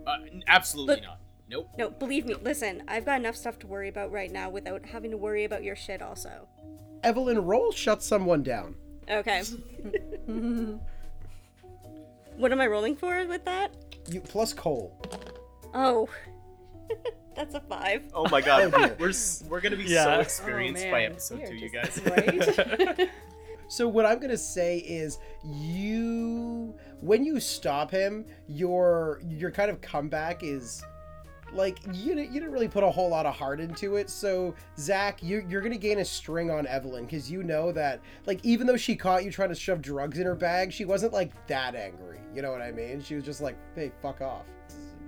Uh, 0.06 0.18
absolutely 0.48 0.96
Look- 0.96 1.04
not. 1.04 1.21
Nope. 1.52 1.70
no. 1.78 1.90
Believe 1.90 2.26
me. 2.26 2.36
Listen, 2.42 2.82
I've 2.88 3.06
got 3.06 3.20
enough 3.20 3.36
stuff 3.36 3.60
to 3.60 3.68
worry 3.68 3.90
about 3.90 4.12
right 4.12 4.32
now 4.32 4.50
without 4.50 4.86
having 4.86 5.12
to 5.12 5.18
worry 5.18 5.44
about 5.44 5.64
your 5.64 5.76
shit. 5.76 6.02
Also. 6.02 6.48
Evelyn, 7.04 7.44
roll 7.44 7.72
shut 7.72 8.02
someone 8.02 8.42
down. 8.42 8.76
Okay. 9.10 9.44
what 12.38 12.52
am 12.52 12.62
I 12.62 12.68
rolling 12.68 12.96
for 12.96 13.26
with 13.28 13.44
that? 13.46 13.74
You 14.10 14.22
plus 14.22 14.54
Cold. 14.54 14.92
Oh, 15.74 16.08
that's 17.36 17.54
a 17.56 17.60
five. 17.62 18.04
Oh 18.14 18.28
my 18.30 18.42
god, 18.42 18.72
Oh, 18.74 18.96
we're 19.00 19.14
we're 19.50 19.62
gonna 19.62 19.76
be 19.76 19.88
so 19.88 20.20
experienced 20.20 20.86
Oh, 20.88 20.92
by 20.92 21.04
episode 21.04 21.40
We 21.40 21.44
are 21.44 21.48
two, 21.48 21.56
you 21.56 21.70
guys. 21.70 22.00
Right? 22.98 23.10
So 23.68 23.88
what 23.88 24.06
I'm 24.06 24.20
gonna 24.20 24.38
say 24.38 24.80
is 24.80 25.18
you 25.46 26.76
when 27.00 27.24
you 27.24 27.40
stop 27.40 27.90
him, 27.92 28.26
your 28.48 29.22
your 29.30 29.50
kind 29.52 29.72
of 29.72 29.82
comeback 29.82 30.44
is 30.44 30.84
like 31.54 31.80
you 31.94 32.16
didn't, 32.16 32.32
you 32.32 32.40
didn't 32.40 32.52
really 32.52 32.68
put 32.68 32.84
a 32.84 32.90
whole 32.90 33.10
lot 33.10 33.26
of 33.26 33.36
heart 33.36 33.60
into 33.60 33.96
it. 33.96 34.10
So 34.10 34.54
Zach, 34.78 35.22
you 35.22 35.46
you're 35.50 35.62
gonna 35.62 35.78
gain 35.78 36.00
a 36.00 36.06
string 36.06 36.50
on 36.50 36.68
Evelyn 36.68 37.06
because 37.06 37.30
you 37.30 37.44
know 37.44 37.72
that 37.72 38.02
like 38.26 38.44
even 38.44 38.68
though 38.68 38.78
she 38.78 38.96
caught 38.96 39.24
you 39.24 39.32
trying 39.32 39.50
to 39.50 39.56
shove 39.56 39.82
drugs 39.82 40.20
in 40.20 40.26
her 40.26 40.36
bag, 40.36 40.72
she 40.72 40.86
wasn't 40.86 41.14
like 41.14 41.32
that 41.48 41.76
angry. 41.76 42.20
You 42.34 42.42
know 42.42 42.52
what 42.52 42.62
I 42.62 42.72
mean? 42.72 43.02
She 43.02 43.16
was 43.16 43.24
just 43.24 43.42
like, 43.42 43.58
hey, 43.76 43.92
fuck 44.02 44.22
off. 44.22 44.46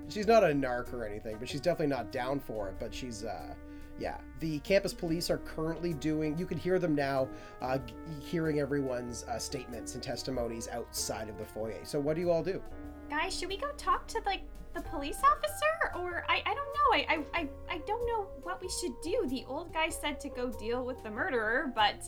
She's 0.09 0.27
not 0.27 0.43
a 0.43 0.47
narc 0.47 0.93
or 0.93 1.05
anything, 1.05 1.37
but 1.39 1.47
she's 1.47 1.61
definitely 1.61 1.95
not 1.95 2.11
down 2.11 2.39
for 2.39 2.67
it. 2.67 2.75
But 2.79 2.93
she's 2.93 3.23
uh 3.23 3.53
yeah, 3.99 4.17
the 4.39 4.59
campus 4.59 4.93
police 4.93 5.29
are 5.29 5.37
currently 5.37 5.93
doing. 5.93 6.37
You 6.37 6.45
can 6.45 6.57
hear 6.57 6.79
them 6.79 6.95
now, 6.95 7.27
uh, 7.61 7.77
hearing 8.19 8.59
everyone's 8.59 9.23
uh, 9.25 9.37
statements 9.37 9.93
and 9.93 10.01
testimonies 10.01 10.67
outside 10.67 11.29
of 11.29 11.37
the 11.37 11.45
foyer. 11.45 11.79
So, 11.83 11.99
what 11.99 12.15
do 12.15 12.21
you 12.21 12.31
all 12.31 12.43
do? 12.43 12.61
Guys, 13.09 13.37
should 13.37 13.49
we 13.49 13.57
go 13.57 13.69
talk 13.77 14.07
to 14.07 14.21
like 14.25 14.41
the 14.73 14.81
police 14.81 15.19
officer? 15.23 15.99
Or 16.01 16.25
I, 16.29 16.41
I 16.45 16.53
don't 16.53 16.55
know. 16.55 16.93
I, 16.93 17.05
I, 17.09 17.39
I, 17.39 17.49
I 17.69 17.77
don't 17.85 18.05
know 18.07 18.27
what 18.41 18.61
we 18.61 18.69
should 18.81 18.93
do. 19.01 19.25
The 19.27 19.45
old 19.47 19.73
guy 19.73 19.89
said 19.89 20.19
to 20.21 20.29
go 20.29 20.49
deal 20.49 20.85
with 20.85 21.03
the 21.03 21.11
murderer, 21.11 21.71
but 21.75 22.03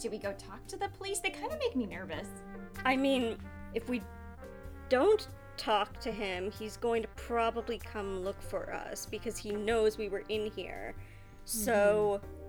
should 0.00 0.10
we 0.10 0.18
go 0.18 0.32
talk 0.32 0.66
to 0.68 0.76
the 0.76 0.88
police? 0.88 1.18
They 1.20 1.30
kind 1.30 1.52
of 1.52 1.58
make 1.58 1.76
me 1.76 1.86
nervous. 1.86 2.28
I 2.84 2.96
mean, 2.96 3.36
if 3.74 3.88
we 3.88 4.02
don't 4.88 5.28
talk 5.56 6.00
to 6.00 6.10
him, 6.10 6.50
he's 6.50 6.76
going 6.76 7.02
to 7.02 7.08
probably 7.16 7.78
come 7.78 8.24
look 8.24 8.40
for 8.40 8.72
us 8.72 9.06
because 9.06 9.36
he 9.36 9.50
knows 9.50 9.98
we 9.98 10.08
were 10.08 10.24
in 10.28 10.50
here. 10.50 10.94
So 11.44 12.20
mm-hmm. 12.22 12.40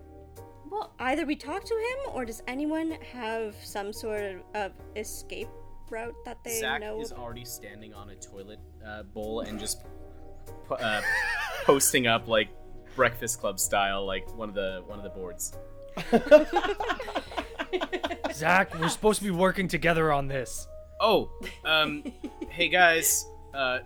Well, 0.71 0.93
either 0.99 1.25
we 1.25 1.35
talk 1.35 1.65
to 1.65 1.73
him 1.73 2.15
or 2.15 2.23
does 2.23 2.41
anyone 2.47 2.91
have 3.11 3.55
some 3.61 3.91
sort 3.91 4.23
of, 4.23 4.41
of 4.55 4.71
escape 4.95 5.49
route 5.91 6.15
that 6.25 6.43
they 6.43 6.59
Zach 6.59 6.81
know? 6.81 7.01
is 7.01 7.11
already 7.11 7.45
standing 7.45 7.93
on 7.93 8.09
a 8.09 8.15
toilet 8.15 8.59
uh, 8.85 9.03
bowl 9.03 9.41
and 9.41 9.59
just 9.59 9.83
pu- 10.67 10.75
uh, 10.75 11.01
posting 11.65 12.07
up 12.07 12.27
like 12.27 12.49
Breakfast 12.95 13.39
Club 13.39 13.59
style, 13.59 14.05
like 14.05 14.27
one 14.35 14.49
of 14.49 14.55
the 14.55 14.83
one 14.87 14.97
of 14.97 15.03
the 15.03 15.09
boards. 15.09 15.53
Zach, 18.33 18.77
we're 18.79 18.89
supposed 18.89 19.19
to 19.19 19.25
be 19.25 19.31
working 19.31 19.67
together 19.67 20.11
on 20.11 20.27
this. 20.27 20.67
Oh, 20.99 21.29
um, 21.65 22.03
hey 22.49 22.69
guys, 22.69 23.25
uh, 23.53 23.79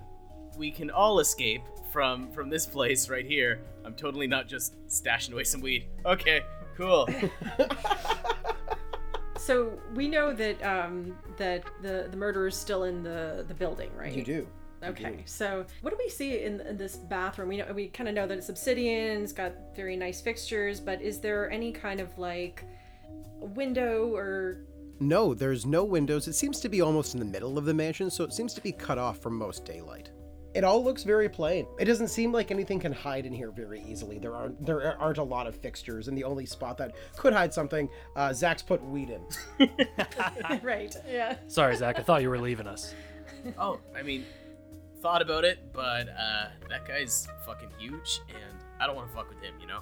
we 0.57 0.71
can 0.71 0.89
all 0.89 1.19
escape 1.19 1.63
from 1.91 2.31
from 2.31 2.49
this 2.49 2.65
place 2.65 3.09
right 3.09 3.25
here. 3.25 3.61
I'm 3.83 3.95
totally 3.95 4.27
not 4.27 4.47
just 4.47 4.75
stashing 4.87 5.33
away 5.33 5.43
some 5.43 5.61
weed. 5.61 5.87
Okay, 6.05 6.41
cool. 6.75 7.07
so 9.45 9.77
we 9.93 10.07
know 10.07 10.33
that 10.33 10.61
um, 10.63 11.15
that 11.37 11.63
the 11.81 12.07
the 12.09 12.17
murderer 12.17 12.47
is 12.47 12.55
still 12.55 12.83
in 12.83 13.03
the 13.03 13.45
the 13.47 13.53
building, 13.53 13.91
right? 13.95 14.15
You 14.15 14.23
do. 14.23 14.47
Okay, 14.83 15.23
so 15.25 15.65
what 15.81 15.89
do 15.89 15.97
we 15.97 16.09
see 16.09 16.43
in, 16.43 16.61
in 16.61 16.77
this 16.77 16.95
bathroom? 16.95 17.49
We 17.49 17.57
know 17.57 17.71
we 17.73 17.87
kind 17.87 18.07
of 18.09 18.15
know 18.15 18.27
that 18.27 18.37
it's 18.37 18.49
obsidian. 18.49 19.23
It's 19.23 19.33
got 19.33 19.53
very 19.75 19.95
nice 19.95 20.21
fixtures, 20.21 20.79
but 20.79 21.01
is 21.01 21.19
there 21.19 21.49
any 21.49 21.71
kind 21.71 21.99
of 21.99 22.15
like 22.17 22.63
window 23.39 24.13
or 24.15 24.65
No, 24.99 25.33
there's 25.33 25.65
no 25.65 25.83
windows. 25.83 26.27
It 26.27 26.33
seems 26.33 26.59
to 26.61 26.69
be 26.69 26.81
almost 26.81 27.13
in 27.13 27.19
the 27.19 27.25
middle 27.25 27.57
of 27.57 27.65
the 27.65 27.73
mansion, 27.73 28.09
so 28.09 28.23
it 28.23 28.33
seems 28.33 28.53
to 28.53 28.61
be 28.61 28.71
cut 28.71 28.97
off 28.97 29.19
from 29.19 29.37
most 29.37 29.65
daylight. 29.65 30.11
It 30.55 30.63
all 30.63 30.81
looks 30.81 31.03
very 31.03 31.27
plain. 31.27 31.67
It 31.77 31.83
doesn't 31.85 32.07
seem 32.07 32.31
like 32.31 32.49
anything 32.49 32.79
can 32.79 32.93
hide 32.93 33.25
in 33.25 33.33
here 33.33 33.51
very 33.51 33.83
easily. 33.85 34.19
There 34.19 34.33
aren't 34.33 34.65
there 34.65 34.97
aren't 34.99 35.17
a 35.17 35.23
lot 35.23 35.47
of 35.47 35.55
fixtures, 35.57 36.07
and 36.07 36.17
the 36.17 36.23
only 36.23 36.45
spot 36.45 36.77
that 36.77 36.95
could 37.17 37.33
hide 37.33 37.53
something, 37.53 37.89
uh, 38.15 38.31
Zach's 38.33 38.61
put 38.61 38.81
weed 38.85 39.09
in. 39.09 39.21
right? 40.63 40.95
Yeah. 41.09 41.35
Sorry, 41.47 41.75
Zach. 41.75 41.99
I 41.99 42.03
thought 42.03 42.21
you 42.21 42.29
were 42.29 42.39
leaving 42.39 42.67
us. 42.67 42.95
oh, 43.57 43.81
I 43.93 44.01
mean, 44.01 44.23
thought 45.01 45.21
about 45.21 45.43
it, 45.43 45.59
but 45.73 46.07
uh, 46.07 46.47
that 46.69 46.87
guy's 46.87 47.27
fucking 47.45 47.69
huge, 47.77 48.21
and 48.29 48.57
I 48.79 48.87
don't 48.87 48.95
want 48.95 49.09
to 49.09 49.13
fuck 49.13 49.27
with 49.27 49.41
him, 49.41 49.55
you 49.59 49.67
know. 49.67 49.81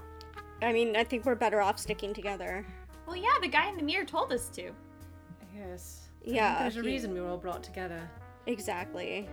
I 0.63 0.73
mean, 0.73 0.95
I 0.95 1.03
think 1.03 1.23
we're 1.25 1.35
better 1.35 1.61
off 1.61 1.77
sticking 1.77 2.15
together. 2.15 2.65
well, 3.05 3.15
yeah, 3.15 3.29
the 3.41 3.47
guy 3.47 3.69
in 3.69 3.77
the 3.77 3.83
mirror 3.83 4.05
told 4.05 4.33
us 4.33 4.49
to. 4.49 4.71
Yes. 5.55 6.09
Yeah, 6.23 6.63
There's 6.63 6.77
a 6.77 6.81
he- 6.81 6.87
reason 6.87 7.13
we 7.13 7.21
were 7.21 7.27
all 7.29 7.37
brought 7.37 7.63
together. 7.63 8.09
Exactly. 8.47 9.29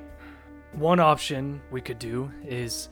One 0.72 1.00
option 1.00 1.60
we 1.70 1.80
could 1.80 1.98
do 1.98 2.30
is 2.44 2.88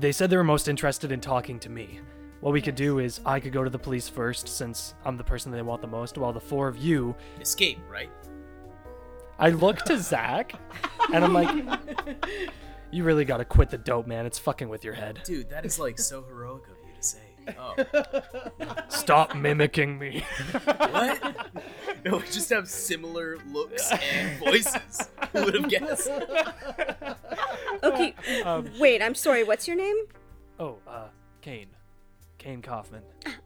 they 0.00 0.12
said 0.12 0.30
they 0.30 0.36
were 0.36 0.44
most 0.44 0.68
interested 0.68 1.12
in 1.12 1.20
talking 1.20 1.58
to 1.60 1.70
me. 1.70 2.00
What 2.40 2.52
we 2.52 2.60
could 2.60 2.74
do 2.74 2.98
is 2.98 3.20
I 3.24 3.38
could 3.38 3.52
go 3.52 3.62
to 3.62 3.70
the 3.70 3.78
police 3.78 4.08
first 4.08 4.48
since 4.48 4.94
I'm 5.04 5.16
the 5.16 5.24
person 5.24 5.52
they 5.52 5.62
want 5.62 5.80
the 5.80 5.86
most, 5.86 6.18
while 6.18 6.32
the 6.32 6.40
four 6.40 6.66
of 6.66 6.76
you 6.76 7.14
Escape, 7.40 7.78
right? 7.88 8.10
I 9.38 9.50
look 9.50 9.78
to 9.82 9.98
Zach 9.98 10.54
and 11.12 11.24
I'm 11.24 11.32
like 11.32 11.48
You 12.90 13.04
really 13.04 13.24
gotta 13.24 13.46
quit 13.46 13.70
the 13.70 13.78
dope, 13.78 14.06
man. 14.06 14.26
It's 14.26 14.38
fucking 14.38 14.68
with 14.68 14.84
your 14.84 14.92
head. 14.92 15.20
Dude, 15.24 15.48
that 15.48 15.64
is 15.64 15.78
like 15.78 15.98
so 15.98 16.22
heroic 16.22 16.64
Oh, 17.58 17.74
Stop 18.88 19.34
mimicking 19.34 19.98
me. 19.98 20.24
what? 20.64 21.46
no, 22.04 22.16
we 22.18 22.22
just 22.26 22.50
have 22.50 22.68
similar 22.68 23.38
looks 23.50 23.90
and 23.92 24.38
voices. 24.38 25.08
Who 25.32 25.44
would 25.44 25.54
have 25.54 25.68
guessed? 25.68 26.08
Okay, 27.82 28.14
Um, 28.44 28.70
wait, 28.78 29.02
I'm 29.02 29.14
sorry, 29.14 29.44
what's 29.44 29.66
your 29.66 29.76
name? 29.76 29.96
oh, 30.60 30.78
uh, 30.86 31.08
Kane. 31.40 31.68
Kane 32.38 32.62
Kaufman. 32.62 33.02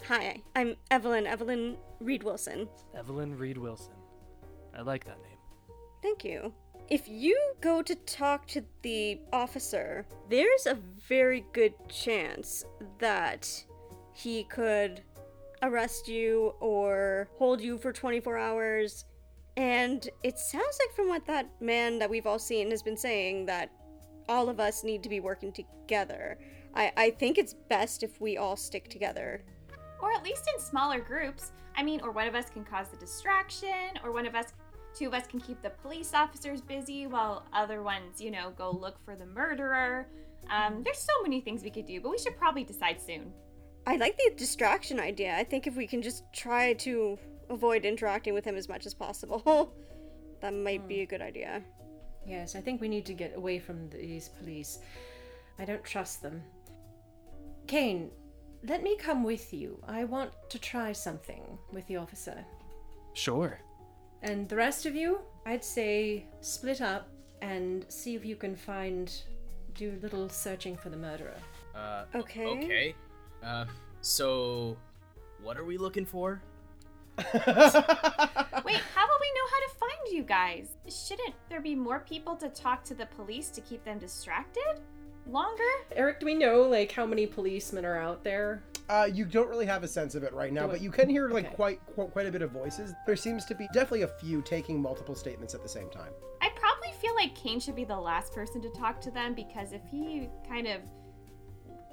Hi, 0.08 0.42
I'm 0.54 0.74
Evelyn, 0.90 1.26
Evelyn 1.26 1.76
Reed 2.00 2.22
Wilson. 2.22 2.68
Evelyn 2.96 3.36
Reed 3.36 3.58
Wilson. 3.58 3.92
I 4.76 4.82
like 4.82 5.04
that 5.04 5.18
name. 5.22 5.38
Thank 6.02 6.24
you. 6.24 6.52
If 6.88 7.08
you 7.08 7.38
go 7.60 7.82
to 7.82 7.94
talk 7.94 8.46
to 8.48 8.62
the 8.82 9.20
officer, 9.32 10.06
there's 10.30 10.66
a 10.66 10.78
very 11.08 11.44
good 11.52 11.74
chance 11.88 12.64
that 12.98 13.64
he 14.16 14.44
could 14.44 15.02
arrest 15.62 16.08
you 16.08 16.54
or 16.61 17.28
hold 17.37 17.61
you 17.61 17.76
for 17.76 17.92
24 17.92 18.38
hours. 18.38 19.04
And 19.58 20.08
it 20.23 20.38
sounds 20.38 20.78
like, 20.80 20.96
from 20.96 21.08
what 21.08 21.26
that 21.26 21.50
man 21.61 21.99
that 21.99 22.08
we've 22.08 22.26
all 22.26 22.38
seen 22.38 22.70
has 22.70 22.82
been 22.82 22.96
saying, 22.96 23.46
that 23.46 23.70
all 24.28 24.49
of 24.49 24.58
us 24.58 24.85
need 24.85 25.02
to 25.02 25.08
be 25.08 25.20
working 25.20 25.52
together. 25.52 26.38
I, 26.75 26.92
I 26.96 27.11
think 27.11 27.37
it's 27.37 27.54
best 27.68 28.02
if 28.02 28.20
we 28.20 28.38
all 28.38 28.56
stick 28.56 28.88
together. 28.88 29.44
Or 30.00 30.12
at 30.12 30.25
least 30.25 30.49
in 30.54 30.61
smaller 30.62 31.00
groups. 31.00 31.52
I 31.76 31.82
mean, 31.82 32.00
or 32.00 32.11
one 32.11 32.26
of 32.26 32.35
us 32.35 32.49
can 32.49 32.64
cause 32.64 32.88
the 32.88 32.96
distraction, 32.96 33.99
or 34.02 34.12
one 34.12 34.26
of 34.26 34.35
us, 34.35 34.46
two 34.94 35.08
of 35.08 35.14
us 35.14 35.26
can 35.26 35.40
keep 35.40 35.61
the 35.62 35.70
police 35.70 36.14
officers 36.14 36.62
busy 36.62 37.06
while 37.06 37.44
other 37.52 37.82
ones, 37.82 38.18
you 38.20 38.30
know, 38.30 38.52
go 38.56 38.70
look 38.70 39.02
for 39.04 39.14
the 39.14 39.26
murderer. 39.26 40.06
Um, 40.50 40.82
there's 40.82 40.99
so 40.99 41.23
many 41.23 41.42
things 41.42 41.62
we 41.62 41.70
could 41.70 41.87
do, 41.87 42.00
but 42.00 42.11
we 42.11 42.18
should 42.18 42.37
probably 42.38 42.64
decide 42.64 43.00
soon. 43.00 43.32
I 43.86 43.96
like 43.96 44.16
the 44.16 44.32
distraction 44.36 44.98
idea. 44.98 45.34
I 45.36 45.44
think 45.44 45.66
if 45.66 45.76
we 45.76 45.86
can 45.86 46.02
just 46.02 46.24
try 46.32 46.72
to 46.74 47.18
avoid 47.48 47.84
interacting 47.84 48.34
with 48.34 48.44
him 48.44 48.56
as 48.56 48.68
much 48.68 48.84
as 48.84 48.94
possible, 48.94 49.72
that 50.40 50.52
might 50.52 50.88
be 50.88 51.02
a 51.02 51.06
good 51.06 51.22
idea. 51.22 51.62
Yes, 52.26 52.56
I 52.56 52.60
think 52.60 52.80
we 52.80 52.88
need 52.88 53.06
to 53.06 53.14
get 53.14 53.36
away 53.36 53.60
from 53.60 53.88
these 53.90 54.28
police. 54.28 54.80
I 55.58 55.64
don't 55.64 55.84
trust 55.84 56.22
them. 56.22 56.42
Kane, 57.68 58.10
let 58.64 58.82
me 58.82 58.96
come 58.96 59.22
with 59.22 59.54
you. 59.54 59.78
I 59.86 60.04
want 60.04 60.32
to 60.50 60.58
try 60.58 60.92
something 60.92 61.56
with 61.72 61.86
the 61.86 61.96
officer. 61.96 62.44
Sure. 63.14 63.60
And 64.22 64.48
the 64.48 64.56
rest 64.56 64.86
of 64.86 64.96
you, 64.96 65.20
I'd 65.46 65.64
say 65.64 66.26
split 66.40 66.80
up 66.80 67.08
and 67.42 67.84
see 67.88 68.16
if 68.16 68.24
you 68.24 68.34
can 68.34 68.56
find, 68.56 69.12
do 69.74 69.92
a 69.96 70.00
little 70.02 70.28
searching 70.28 70.76
for 70.76 70.88
the 70.90 70.96
murderer. 70.96 71.36
Uh, 71.74 72.04
Okay. 72.14 72.46
Okay. 72.46 72.94
Uh, 73.42 73.64
so, 74.00 74.76
what 75.42 75.56
are 75.56 75.64
we 75.64 75.78
looking 75.78 76.04
for? 76.06 76.42
Wait, 77.18 77.24
how 77.34 77.46
will 77.46 77.54
we 77.54 79.32
know 79.32 79.46
how 79.50 79.60
to 79.60 79.74
find 79.78 80.12
you 80.12 80.22
guys? 80.22 80.68
Shouldn't 80.88 81.34
there 81.48 81.60
be 81.60 81.74
more 81.74 82.00
people 82.00 82.36
to 82.36 82.48
talk 82.50 82.84
to 82.84 82.94
the 82.94 83.06
police 83.06 83.48
to 83.50 83.60
keep 83.62 83.84
them 83.84 83.98
distracted? 83.98 84.80
Longer? 85.28 85.62
Eric, 85.92 86.20
do 86.20 86.26
we 86.26 86.34
know 86.34 86.62
like 86.62 86.92
how 86.92 87.06
many 87.06 87.26
policemen 87.26 87.84
are 87.84 87.96
out 87.98 88.22
there? 88.22 88.62
Uh, 88.88 89.08
you 89.12 89.24
don't 89.24 89.48
really 89.48 89.66
have 89.66 89.82
a 89.82 89.88
sense 89.88 90.14
of 90.14 90.22
it 90.22 90.32
right 90.32 90.52
now, 90.52 90.68
but 90.68 90.80
you 90.80 90.90
can 90.92 91.08
hear 91.08 91.28
like 91.28 91.46
Okay. 91.46 91.54
quite, 91.56 91.86
quite 91.86 92.12
quite 92.12 92.26
a 92.26 92.30
bit 92.30 92.42
of 92.42 92.52
voices. 92.52 92.94
There 93.06 93.16
seems 93.16 93.44
to 93.46 93.54
be 93.54 93.66
definitely 93.72 94.02
a 94.02 94.08
few 94.08 94.42
taking 94.42 94.80
multiple 94.80 95.16
statements 95.16 95.54
at 95.54 95.62
the 95.62 95.68
same 95.68 95.88
time. 95.90 96.12
I 96.40 96.50
probably 96.54 96.92
feel 97.00 97.14
like 97.16 97.34
Kane 97.34 97.58
should 97.58 97.74
be 97.74 97.84
the 97.84 97.98
last 97.98 98.32
person 98.32 98.60
to 98.62 98.70
talk 98.70 99.00
to 99.00 99.10
them 99.10 99.34
because 99.34 99.72
if 99.72 99.82
he 99.90 100.28
kind 100.48 100.68
of 100.68 100.80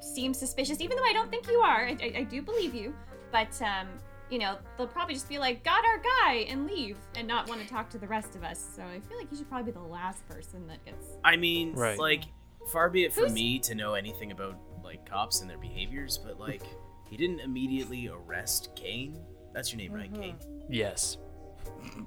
seems 0.03 0.37
suspicious, 0.37 0.81
even 0.81 0.97
though 0.97 1.03
I 1.03 1.13
don't 1.13 1.29
think 1.29 1.47
you 1.47 1.59
are, 1.59 1.85
I, 1.87 1.97
I, 2.01 2.13
I 2.17 2.23
do 2.23 2.41
believe 2.41 2.73
you, 2.75 2.93
but 3.31 3.59
um, 3.61 3.87
you 4.29 4.39
know, 4.39 4.57
they'll 4.77 4.87
probably 4.87 5.13
just 5.13 5.29
be 5.29 5.37
like, 5.39 5.63
"Got 5.63 5.85
our 5.85 5.99
guy," 5.99 6.45
and 6.49 6.67
leave, 6.67 6.97
and 7.15 7.27
not 7.27 7.47
want 7.47 7.61
to 7.61 7.67
talk 7.67 7.89
to 7.91 7.97
the 7.97 8.07
rest 8.07 8.35
of 8.35 8.43
us. 8.43 8.63
So 8.75 8.81
I 8.83 8.99
feel 8.99 9.17
like 9.17 9.27
you 9.31 9.37
should 9.37 9.49
probably 9.49 9.71
be 9.71 9.77
the 9.77 9.85
last 9.85 10.27
person 10.27 10.67
that 10.67 10.83
gets. 10.85 11.05
I 11.23 11.35
mean, 11.37 11.73
Right. 11.73 11.97
like, 11.99 12.23
far 12.71 12.89
be 12.89 13.03
it 13.05 13.13
for 13.13 13.21
Who's- 13.21 13.33
me 13.33 13.59
to 13.59 13.75
know 13.75 13.93
anything 13.93 14.31
about 14.31 14.57
like 14.83 15.05
cops 15.09 15.41
and 15.41 15.49
their 15.49 15.57
behaviors, 15.57 16.17
but 16.17 16.39
like, 16.39 16.63
he 17.09 17.15
didn't 17.17 17.39
immediately 17.39 18.07
arrest 18.09 18.69
Kane. 18.75 19.17
That's 19.53 19.71
your 19.71 19.77
name, 19.77 19.93
right, 19.93 20.13
Kane? 20.13 20.35
Yes. 20.69 21.17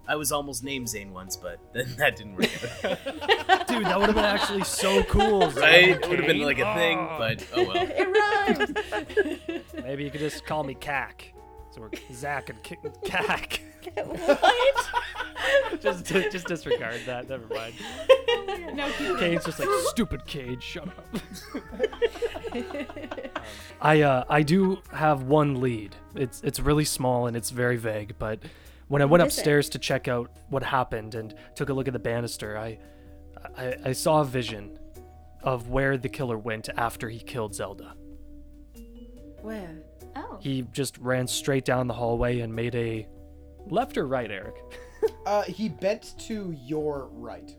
I 0.09 0.17
was 0.17 0.31
almost 0.33 0.63
named 0.63 0.89
Zane 0.89 1.13
once, 1.13 1.37
but 1.37 1.59
then 1.73 1.87
that 1.99 2.17
didn't 2.17 2.37
work 2.37 2.51
out. 2.85 2.99
Dude, 3.69 3.85
that 3.85 3.99
would 3.99 4.07
have 4.07 4.15
been 4.15 4.25
actually 4.25 4.65
so 4.65 5.03
cool. 5.05 5.51
right? 5.51 5.91
It 5.91 6.09
would 6.09 6.19
have 6.19 6.29
been 6.29 6.41
like 6.43 6.59
a 6.59 6.75
thing, 6.75 6.99
but 7.19 7.47
oh 7.55 7.65
well. 7.65 7.77
It 7.89 8.09
rhymed! 8.09 9.63
Maybe 9.85 10.05
you 10.05 10.11
could 10.11 10.21
just 10.21 10.45
call 10.47 10.63
me 10.65 10.75
Cack. 10.75 11.33
So 11.73 11.81
we're 11.83 11.91
Zach 12.13 12.49
and 12.49 12.63
K- 12.63 12.79
Cack. 13.05 13.61
what? 13.95 15.81
just, 15.81 16.07
just 16.07 16.47
disregard 16.47 17.01
that. 17.07 17.29
Never 17.29 17.47
mind. 17.55 17.75
No, 18.75 18.91
Kane's 19.19 19.45
just 19.45 19.59
like 19.61 19.69
stupid 19.89 20.27
Cage. 20.27 20.63
Shut 20.63 20.89
up. 20.89 21.17
I 23.81 24.01
uh, 24.03 24.25
I 24.29 24.43
do 24.43 24.81
have 24.93 25.25
one 25.25 25.61
lead. 25.61 25.95
It's 26.15 26.41
it's 26.43 26.61
really 26.61 26.85
small 26.85 27.27
and 27.27 27.37
it's 27.37 27.51
very 27.51 27.77
vague. 27.77 28.15
But 28.19 28.41
when 28.89 29.03
I 29.03 29.05
went 29.05 29.21
What 29.23 29.29
is 29.29 29.37
it? 29.37 29.41
upstairs 29.41 29.69
to 29.71 29.79
check 29.79 30.09
out 30.09 30.31
what 30.49 30.63
happened 30.63 31.15
and 31.15 31.35
took 31.55 31.69
a 31.69 31.73
look 31.73 31.87
at 31.89 31.93
the 31.93 31.99
banister, 31.99 32.57
I, 32.59 32.79
I 33.57 33.77
I 33.87 33.93
saw 33.93 34.21
a 34.21 34.25
vision 34.25 34.79
of 35.43 35.69
where 35.69 35.97
the 35.97 36.09
killer 36.09 36.39
went 36.39 36.69
after 36.77 37.09
he 37.09 37.21
killed 37.21 37.55
Zelda. 37.55 37.95
Where? 39.43 39.77
Oh, 40.17 40.39
He 40.41 40.63
just 40.73 40.99
ran 40.99 41.27
straight 41.27 41.65
down 41.65 41.87
the 41.87 41.95
hallway 41.95 42.41
and 42.41 42.55
made 42.55 42.75
a 42.75 43.07
left 43.69 43.97
or 43.99 44.07
right, 44.07 44.31
Eric, 44.31 44.55
Uh, 45.27 45.43
he 45.43 45.69
bent 45.69 46.15
to 46.19 46.55
your 46.65 47.09
right. 47.13 47.55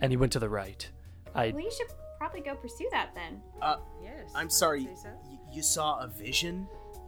and 0.00 0.10
he 0.12 0.16
went 0.16 0.32
to 0.32 0.38
the 0.38 0.48
right. 0.48 0.90
I 1.34 1.50
well, 1.50 1.62
you 1.62 1.70
should 1.70 1.86
probably 2.18 2.40
go 2.40 2.54
pursue 2.56 2.88
that 2.90 3.10
then. 3.14 3.40
Uh, 3.62 3.76
Yes. 4.02 4.30
I'm 4.34 4.50
sorry. 4.50 4.84
y- 5.04 5.38
you 5.52 5.62
saw 5.62 6.00
a 6.00 6.08
vision, 6.08 6.66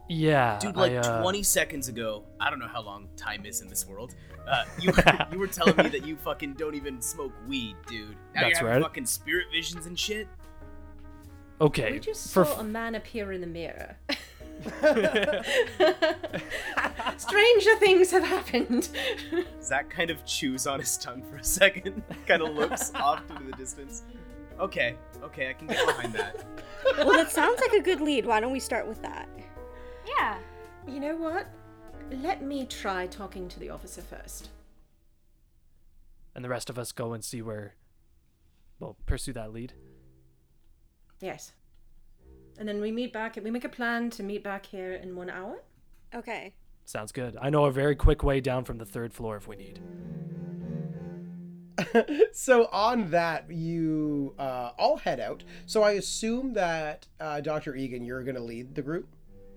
yeah, 0.09 0.57
dude. 0.59 0.75
Like 0.75 0.93
I, 0.93 0.97
uh, 0.97 1.21
20 1.21 1.43
seconds 1.43 1.87
ago. 1.87 2.23
I 2.39 2.49
don't 2.49 2.59
know 2.59 2.67
how 2.67 2.81
long 2.81 3.07
time 3.15 3.45
is 3.45 3.61
in 3.61 3.67
this 3.67 3.87
world. 3.87 4.15
Uh, 4.47 4.65
you 4.79 4.91
you 5.31 5.39
were 5.39 5.47
telling 5.47 5.75
me 5.77 5.89
that 5.89 6.05
you 6.05 6.15
fucking 6.17 6.53
don't 6.53 6.75
even 6.75 7.01
smoke 7.01 7.33
weed, 7.47 7.75
dude. 7.87 8.15
Now 8.33 8.41
That's 8.41 8.61
you're 8.61 8.69
right. 8.69 8.81
fucking 8.81 9.05
spirit 9.05 9.47
visions 9.51 9.85
and 9.85 9.99
shit. 9.99 10.27
Okay, 11.59 11.93
We 11.93 11.99
just 11.99 12.33
for 12.33 12.45
saw 12.45 12.59
a 12.59 12.63
man 12.63 12.95
appear 12.95 13.31
in 13.31 13.41
the 13.41 13.47
mirror. 13.47 13.97
Stranger 17.17 17.75
things 17.77 18.11
have 18.11 18.23
happened. 18.23 18.89
Zach 19.61 19.89
kind 19.89 20.09
of 20.09 20.23
chews 20.25 20.67
on 20.67 20.79
his 20.79 20.97
tongue 20.97 21.23
for 21.23 21.37
a 21.37 21.43
second, 21.43 22.01
kind 22.27 22.41
of 22.41 22.55
looks 22.55 22.91
off 22.95 23.21
into 23.31 23.43
the 23.43 23.51
distance. 23.53 24.03
Okay, 24.59 24.95
okay, 25.23 25.49
I 25.49 25.53
can 25.53 25.67
get 25.67 25.85
behind 25.85 26.13
that. 26.13 26.45
well, 26.97 27.13
that 27.13 27.31
sounds 27.31 27.59
like 27.61 27.73
a 27.73 27.81
good 27.81 28.01
lead. 28.01 28.25
Why 28.25 28.39
don't 28.39 28.51
we 28.51 28.59
start 28.59 28.87
with 28.87 29.01
that? 29.03 29.29
Yeah. 30.07 30.37
you 30.87 30.99
know 30.99 31.15
what? 31.15 31.47
Let 32.11 32.41
me 32.41 32.65
try 32.65 33.07
talking 33.07 33.47
to 33.49 33.59
the 33.59 33.69
officer 33.69 34.01
first. 34.01 34.49
and 36.35 36.45
the 36.45 36.49
rest 36.49 36.69
of 36.69 36.77
us 36.77 36.91
go 36.91 37.13
and 37.13 37.23
see 37.23 37.41
where. 37.41 37.73
Well, 38.79 38.95
pursue 39.07 39.33
that 39.33 39.51
lead. 39.51 39.73
Yes. 41.19 41.53
And 42.59 42.67
then 42.67 42.79
we 42.79 42.91
meet 42.91 43.11
back. 43.11 43.37
We 43.43 43.49
make 43.51 43.65
a 43.65 43.69
plan 43.69 44.09
to 44.11 44.23
meet 44.23 44.43
back 44.43 44.65
here 44.65 44.93
in 44.93 45.15
one 45.15 45.29
hour. 45.31 45.63
Okay. 46.13 46.53
Sounds 46.85 47.11
good. 47.11 47.35
I 47.41 47.49
know 47.49 47.65
a 47.65 47.71
very 47.71 47.95
quick 47.95 48.23
way 48.23 48.39
down 48.39 48.63
from 48.65 48.77
the 48.77 48.85
third 48.85 49.13
floor 49.13 49.35
if 49.35 49.47
we 49.47 49.55
need. 49.55 49.79
so 52.33 52.67
on 52.71 53.09
that, 53.11 53.51
you 53.51 54.33
uh, 54.39 54.71
all 54.77 54.97
head 54.97 55.19
out. 55.19 55.43
So 55.65 55.83
I 55.83 55.91
assume 55.93 56.53
that 56.53 57.07
uh, 57.19 57.41
Dr. 57.41 57.75
Egan, 57.75 58.03
you're 58.05 58.23
going 58.23 58.35
to 58.35 58.41
lead 58.41 58.75
the 58.75 58.81
group. 58.81 59.07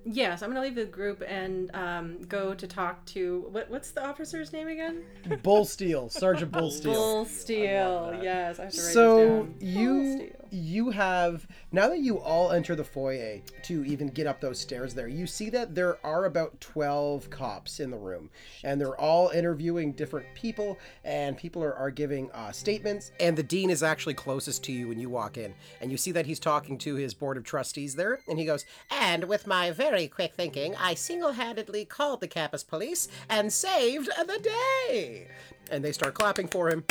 Yes, 0.04 0.42
I'm 0.42 0.50
gonna 0.50 0.62
leave 0.62 0.74
the 0.74 0.84
group 0.84 1.22
and 1.26 1.70
um, 1.74 2.22
go 2.22 2.54
to 2.54 2.66
talk 2.66 3.04
to 3.06 3.46
what? 3.50 3.70
What's 3.70 3.90
the 3.90 4.04
officer's 4.04 4.52
name 4.52 4.68
again? 4.68 5.02
Bull 5.42 5.64
Steel, 5.64 6.08
Sergeant 6.08 6.52
Bull 6.52 6.70
Steel. 6.70 6.92
Bull 6.94 7.24
Steel. 7.26 8.18
Yes, 8.22 8.58
I 8.58 8.64
have 8.64 8.72
to 8.72 8.80
write 8.80 8.92
so 8.92 9.16
this 9.16 9.26
down. 9.28 9.52
Bull 9.52 9.68
you 9.68 10.16
Steel. 10.16 10.48
you 10.50 10.90
have 10.90 11.46
now 11.72 11.88
that 11.88 12.00
you 12.00 12.18
all 12.18 12.50
enter 12.52 12.74
the 12.74 12.84
foyer 12.84 13.40
to 13.62 13.84
even 13.84 14.08
get 14.08 14.26
up 14.26 14.40
those 14.40 14.58
stairs 14.58 14.94
there 14.94 15.06
you 15.06 15.26
see 15.26 15.48
that 15.50 15.74
there 15.76 16.04
are 16.04 16.24
about 16.24 16.60
12 16.60 17.30
cops 17.30 17.78
in 17.78 17.90
the 17.90 17.96
room 17.96 18.28
and 18.64 18.80
they're 18.80 19.00
all 19.00 19.28
interviewing 19.28 19.92
different 19.92 20.26
people 20.34 20.76
and 21.04 21.36
people 21.36 21.62
are, 21.62 21.74
are 21.74 21.90
giving 21.90 22.30
uh, 22.32 22.50
statements 22.50 23.12
and 23.20 23.36
the 23.36 23.42
dean 23.44 23.70
is 23.70 23.82
actually 23.82 24.14
closest 24.14 24.64
to 24.64 24.72
you 24.72 24.88
when 24.88 24.98
you 24.98 25.08
walk 25.08 25.38
in 25.38 25.54
and 25.80 25.92
you 25.92 25.96
see 25.96 26.10
that 26.10 26.26
he's 26.26 26.40
talking 26.40 26.76
to 26.76 26.96
his 26.96 27.14
board 27.14 27.36
of 27.36 27.44
trustees 27.44 27.94
there 27.94 28.18
and 28.28 28.38
he 28.38 28.44
goes 28.44 28.64
and 28.90 29.24
with 29.24 29.46
my 29.46 29.70
very 29.70 29.99
quick 30.08 30.34
thinking 30.34 30.74
i 30.76 30.94
single-handedly 30.94 31.84
called 31.84 32.20
the 32.20 32.28
campus 32.28 32.62
police 32.62 33.08
and 33.28 33.52
saved 33.52 34.08
the 34.26 34.38
day 34.38 35.28
and 35.70 35.84
they 35.84 35.92
start 35.92 36.14
clapping 36.14 36.48
for 36.48 36.68
him 36.68 36.84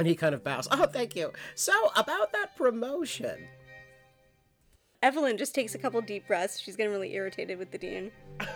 and 0.00 0.06
he 0.06 0.14
kind 0.14 0.34
of 0.34 0.42
bows. 0.42 0.66
Oh, 0.70 0.86
thank 0.86 1.14
you. 1.14 1.32
So, 1.54 1.72
about 1.94 2.32
that 2.32 2.56
promotion. 2.56 3.48
Evelyn 5.02 5.36
just 5.36 5.54
takes 5.54 5.74
a 5.74 5.78
couple 5.78 6.00
deep 6.00 6.26
breaths. 6.26 6.58
She's 6.58 6.76
getting 6.76 6.92
really 6.92 7.14
irritated 7.14 7.58
with 7.58 7.70
the 7.70 7.78
dean. 7.78 8.10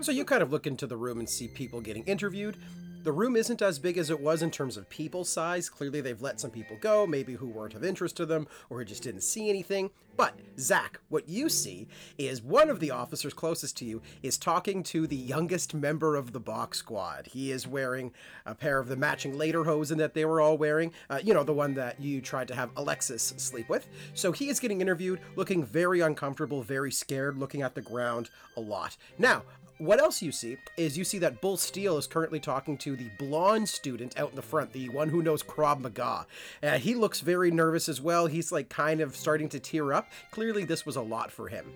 So, 0.00 0.12
you 0.12 0.24
kind 0.24 0.42
of 0.42 0.52
look 0.52 0.68
into 0.68 0.86
the 0.86 0.96
room 0.96 1.18
and 1.18 1.28
see 1.28 1.48
people 1.48 1.80
getting 1.80 2.04
interviewed. 2.04 2.56
The 3.02 3.10
room 3.10 3.34
isn't 3.34 3.60
as 3.62 3.80
big 3.80 3.98
as 3.98 4.10
it 4.10 4.20
was 4.20 4.42
in 4.42 4.50
terms 4.52 4.76
of 4.76 4.88
people 4.88 5.24
size. 5.24 5.68
Clearly, 5.68 6.00
they've 6.00 6.22
let 6.22 6.38
some 6.38 6.52
people 6.52 6.76
go, 6.80 7.04
maybe 7.04 7.32
who 7.32 7.48
weren't 7.48 7.74
of 7.74 7.82
interest 7.82 8.16
to 8.18 8.26
them 8.26 8.46
or 8.70 8.78
who 8.78 8.84
just 8.84 9.02
didn't 9.02 9.22
see 9.22 9.48
anything. 9.50 9.90
But, 10.18 10.34
Zach, 10.58 10.98
what 11.10 11.28
you 11.28 11.48
see 11.48 11.86
is 12.18 12.42
one 12.42 12.70
of 12.70 12.80
the 12.80 12.90
officers 12.90 13.32
closest 13.32 13.76
to 13.76 13.84
you 13.84 14.02
is 14.20 14.36
talking 14.36 14.82
to 14.82 15.06
the 15.06 15.14
youngest 15.14 15.74
member 15.74 16.16
of 16.16 16.32
the 16.32 16.40
box 16.40 16.78
squad. 16.78 17.28
He 17.28 17.52
is 17.52 17.68
wearing 17.68 18.12
a 18.44 18.52
pair 18.52 18.80
of 18.80 18.88
the 18.88 18.96
matching 18.96 19.34
lederhosen 19.34 19.96
that 19.98 20.14
they 20.14 20.24
were 20.24 20.40
all 20.40 20.58
wearing, 20.58 20.92
uh, 21.08 21.20
you 21.22 21.34
know, 21.34 21.44
the 21.44 21.52
one 21.52 21.74
that 21.74 22.00
you 22.00 22.20
tried 22.20 22.48
to 22.48 22.56
have 22.56 22.70
Alexis 22.76 23.32
sleep 23.36 23.68
with. 23.68 23.86
So 24.14 24.32
he 24.32 24.48
is 24.48 24.58
getting 24.58 24.80
interviewed, 24.80 25.20
looking 25.36 25.64
very 25.64 26.00
uncomfortable, 26.00 26.62
very 26.62 26.90
scared, 26.90 27.38
looking 27.38 27.62
at 27.62 27.76
the 27.76 27.80
ground 27.80 28.28
a 28.56 28.60
lot. 28.60 28.96
Now, 29.18 29.44
what 29.78 30.00
else 30.00 30.20
you 30.22 30.32
see 30.32 30.56
is 30.76 30.98
you 30.98 31.04
see 31.04 31.18
that 31.18 31.40
Bull 31.40 31.56
Steele 31.56 31.98
is 31.98 32.08
currently 32.08 32.40
talking 32.40 32.76
to 32.78 32.96
the 32.96 33.10
blonde 33.16 33.68
student 33.68 34.18
out 34.18 34.30
in 34.30 34.36
the 34.36 34.42
front, 34.42 34.72
the 34.72 34.88
one 34.88 35.08
who 35.08 35.22
knows 35.22 35.40
Krav 35.40 35.78
Maga. 35.78 36.26
Uh, 36.60 36.78
he 36.78 36.96
looks 36.96 37.20
very 37.20 37.52
nervous 37.52 37.88
as 37.88 38.00
well. 38.00 38.26
He's 38.26 38.50
like 38.50 38.68
kind 38.68 39.00
of 39.00 39.14
starting 39.14 39.48
to 39.50 39.60
tear 39.60 39.92
up. 39.92 40.07
Clearly, 40.30 40.64
this 40.64 40.84
was 40.84 40.96
a 40.96 41.02
lot 41.02 41.30
for 41.30 41.48
him. 41.48 41.72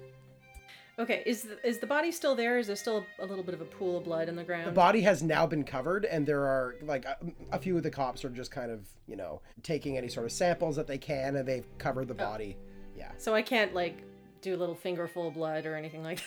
Okay, 0.99 1.23
is 1.25 1.43
the, 1.43 1.67
is 1.67 1.79
the 1.79 1.87
body 1.87 2.13
still 2.13 2.35
there? 2.35 2.59
Is 2.59 2.67
there 2.67 2.77
still 2.77 3.07
a 3.19 3.25
little 3.25 3.43
bit 3.43 3.55
of 3.55 3.63
a 3.63 3.65
pool 3.65 3.99
of 3.99 4.05
blood 4.05 4.29
in 4.29 4.37
the 4.37 4.45
ground? 4.45 4.67
The 4.67 4.73
body 4.73 5.01
has 5.01 5.23
now 5.23 5.47
been 5.47 5.65
covered, 5.65 6.05
and 6.05 6.27
there 6.27 6.43
are 6.43 6.77
like 6.83 7.07
a, 7.07 7.17
a 7.51 7.59
few 7.59 7.77
of 7.77 7.83
the 7.83 7.91
cops 7.91 8.25
are 8.25 8.31
just 8.31 8.51
kind 8.51 8.71
of, 8.71 8.87
you 9.07 9.17
know, 9.17 9.41
taking 9.63 9.97
any 9.97 10.09
sort 10.09 10.27
of 10.27 10.33
samples 10.33 10.77
that 10.77 10.87
they 10.87 10.99
can, 10.99 11.37
and 11.37 11.49
they've 11.49 11.67
covered 11.79 12.09
the 12.09 12.15
oh. 12.15 12.19
body. 12.19 12.57
Yeah. 12.97 13.11
so 13.17 13.35
I 13.35 13.41
can't 13.41 13.75
like 13.75 14.03
do 14.43 14.55
a 14.55 14.59
little 14.59 14.75
fingerful 14.75 15.29
of 15.29 15.35
blood 15.35 15.65
or 15.65 15.77
anything 15.77 16.03
like 16.03 16.19
that. 16.19 16.25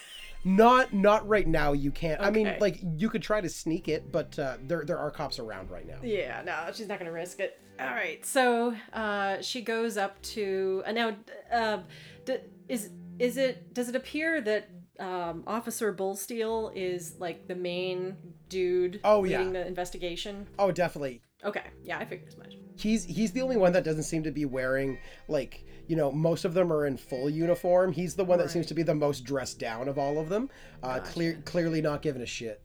Not 0.48 0.94
not 0.94 1.28
right 1.28 1.48
now. 1.48 1.74
You 1.74 1.92
can't. 1.92 2.22
I 2.22 2.30
mean, 2.30 2.56
like 2.60 2.80
you 2.98 3.10
could 3.10 3.24
try 3.24 3.42
to 3.42 3.50
sneak 3.50 3.88
it, 3.88 4.12
but 4.12 4.38
uh, 4.38 4.58
there 4.62 4.86
there 4.86 5.00
are 5.00 5.10
cops 5.10 5.40
around 5.40 5.72
right 5.72 5.88
now. 5.88 5.98
Yeah, 6.04 6.44
no, 6.46 6.72
she's 6.72 6.88
not 6.88 7.00
gonna 7.00 7.12
risk 7.12 7.40
it. 7.40 7.60
All 7.80 7.88
right, 7.88 8.24
so 8.26 8.74
uh, 8.94 9.42
she 9.42 9.62
goes 9.62 9.98
up 9.98 10.22
to 10.22 10.84
uh, 10.86 10.92
now. 10.92 11.16
Uh, 11.52 11.80
d- 12.26 12.38
is 12.70 12.92
is 13.18 13.38
it? 13.38 13.74
Does 13.74 13.90
it 13.90 13.96
appear 13.96 14.40
that 14.42 14.70
um, 15.00 15.44
Officer 15.48 15.92
Bullsteel 15.94 16.72
is 16.76 17.16
like 17.20 17.48
the 17.48 17.56
main 17.56 18.16
dude 18.48 19.00
Oh, 19.04 19.24
yeah. 19.24 19.40
leading 19.40 19.54
the 19.54 19.66
investigation? 19.66 20.48
Oh, 20.60 20.72
definitely. 20.72 21.22
Okay, 21.44 21.64
yeah, 21.84 21.98
I 21.98 22.06
figured 22.06 22.28
as 22.30 22.38
much. 22.38 22.54
He's 22.78 23.04
he's 23.06 23.32
the 23.32 23.42
only 23.42 23.58
one 23.58 23.74
that 23.74 23.84
doesn't 23.84 24.04
seem 24.04 24.24
to 24.24 24.32
be 24.32 24.46
wearing 24.46 25.00
like 25.28 25.66
you 25.88 25.96
know 25.96 26.12
most 26.12 26.46
of 26.46 26.54
them 26.54 26.72
are 26.72 26.86
in 26.86 26.98
full 26.98 27.30
uniform. 27.30 27.92
He's 27.92 28.16
the 28.16 28.26
one 28.26 28.40
that 28.40 28.52
seems 28.52 28.66
to 28.68 28.74
be 28.74 28.84
the 28.84 28.96
most 28.96 29.24
dressed 29.24 29.60
down 29.60 29.88
of 29.88 29.98
all 29.98 30.20
of 30.20 30.30
them. 30.30 30.50
Uh, 30.84 31.00
clear 31.00 31.42
clearly 31.46 31.82
not 31.82 32.02
giving 32.02 32.22
a 32.22 32.26
shit. 32.26 32.62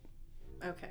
Okay. 0.65 0.91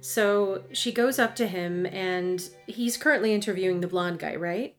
So 0.00 0.64
she 0.72 0.92
goes 0.92 1.18
up 1.18 1.34
to 1.36 1.46
him, 1.46 1.84
and 1.86 2.42
he's 2.66 2.96
currently 2.96 3.34
interviewing 3.34 3.80
the 3.80 3.86
blonde 3.86 4.18
guy, 4.18 4.36
right? 4.36 4.76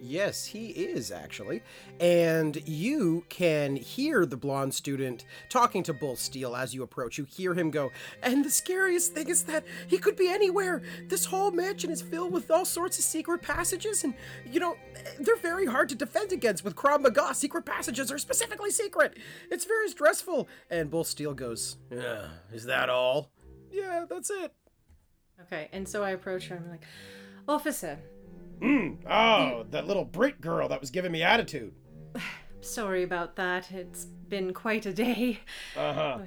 Yes, 0.00 0.46
he 0.46 0.68
is 0.68 1.10
actually. 1.10 1.62
And 2.00 2.56
you 2.68 3.24
can 3.28 3.76
hear 3.76 4.26
the 4.26 4.36
blonde 4.36 4.74
student 4.74 5.24
talking 5.48 5.82
to 5.84 5.92
Bull 5.92 6.16
Steel 6.16 6.54
as 6.54 6.74
you 6.74 6.82
approach. 6.82 7.18
You 7.18 7.24
hear 7.24 7.54
him 7.54 7.70
go, 7.70 7.90
and 8.22 8.44
the 8.44 8.50
scariest 8.50 9.14
thing 9.14 9.28
is 9.28 9.44
that 9.44 9.64
he 9.86 9.98
could 9.98 10.16
be 10.16 10.28
anywhere. 10.28 10.82
This 11.08 11.24
whole 11.24 11.50
mansion 11.50 11.90
is 11.90 12.02
filled 12.02 12.32
with 12.32 12.50
all 12.50 12.64
sorts 12.64 12.98
of 12.98 13.04
secret 13.04 13.42
passages, 13.42 14.04
and, 14.04 14.14
you 14.44 14.60
know, 14.60 14.76
they're 15.20 15.36
very 15.36 15.66
hard 15.66 15.88
to 15.90 15.94
defend 15.94 16.32
against 16.32 16.64
with 16.64 16.76
Krav 16.76 17.00
Maga. 17.00 17.34
Secret 17.34 17.64
passages 17.64 18.12
are 18.12 18.18
specifically 18.18 18.70
secret. 18.70 19.16
It's 19.50 19.64
very 19.64 19.88
stressful. 19.88 20.48
And 20.70 20.90
Bull 20.90 21.04
Steel 21.04 21.34
goes, 21.34 21.76
Yeah, 21.90 22.28
is 22.52 22.64
that 22.66 22.88
all? 22.88 23.30
Yeah, 23.70 24.04
that's 24.08 24.30
it. 24.30 24.52
Okay, 25.42 25.68
and 25.72 25.88
so 25.88 26.02
I 26.02 26.10
approach 26.10 26.48
her, 26.48 26.56
I'm 26.56 26.70
like, 26.70 26.84
Officer, 27.48 27.98
Mm, 28.60 28.98
oh, 29.08 29.66
that 29.70 29.86
little 29.86 30.04
Brit 30.04 30.40
girl 30.40 30.68
that 30.68 30.80
was 30.80 30.90
giving 30.90 31.12
me 31.12 31.22
attitude. 31.22 31.74
sorry 32.60 33.02
about 33.02 33.36
that. 33.36 33.70
It's 33.70 34.04
been 34.04 34.52
quite 34.52 34.86
a 34.86 34.92
day. 34.92 35.40
Uh 35.76 35.92
huh. 35.92 36.18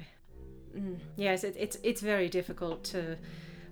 Yes, 1.16 1.42
it, 1.42 1.56
it's 1.58 1.76
it's 1.82 2.00
very 2.00 2.28
difficult 2.28 2.84
to 2.84 3.16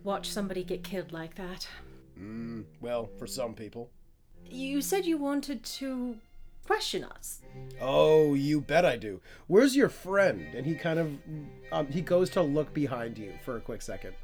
watch 0.03 0.29
somebody 0.29 0.65
get 0.65 0.83
killed 0.83 1.13
like 1.13 1.37
that. 1.37 1.69
Mm, 2.21 2.65
well, 2.81 3.09
for 3.19 3.27
some 3.29 3.55
people. 3.55 3.91
You 4.51 4.81
said 4.81 5.07
you 5.07 5.17
wanted 5.17 5.63
to 5.63 6.17
question 6.67 7.05
us. 7.05 7.41
Oh, 7.81 8.35
you 8.35 8.61
bet 8.61 8.85
I 8.85 8.97
do. 8.97 9.21
Where's 9.47 9.77
your 9.77 9.89
friend? 9.89 10.55
And 10.55 10.67
he 10.67 10.75
kind 10.75 10.99
of 10.99 11.13
um, 11.71 11.87
he 11.87 12.01
goes 12.01 12.31
to 12.31 12.43
look 12.43 12.75
behind 12.75 13.17
you 13.17 13.33
for 13.45 13.57
a 13.57 13.61
quick 13.61 13.83
second. 13.83 14.15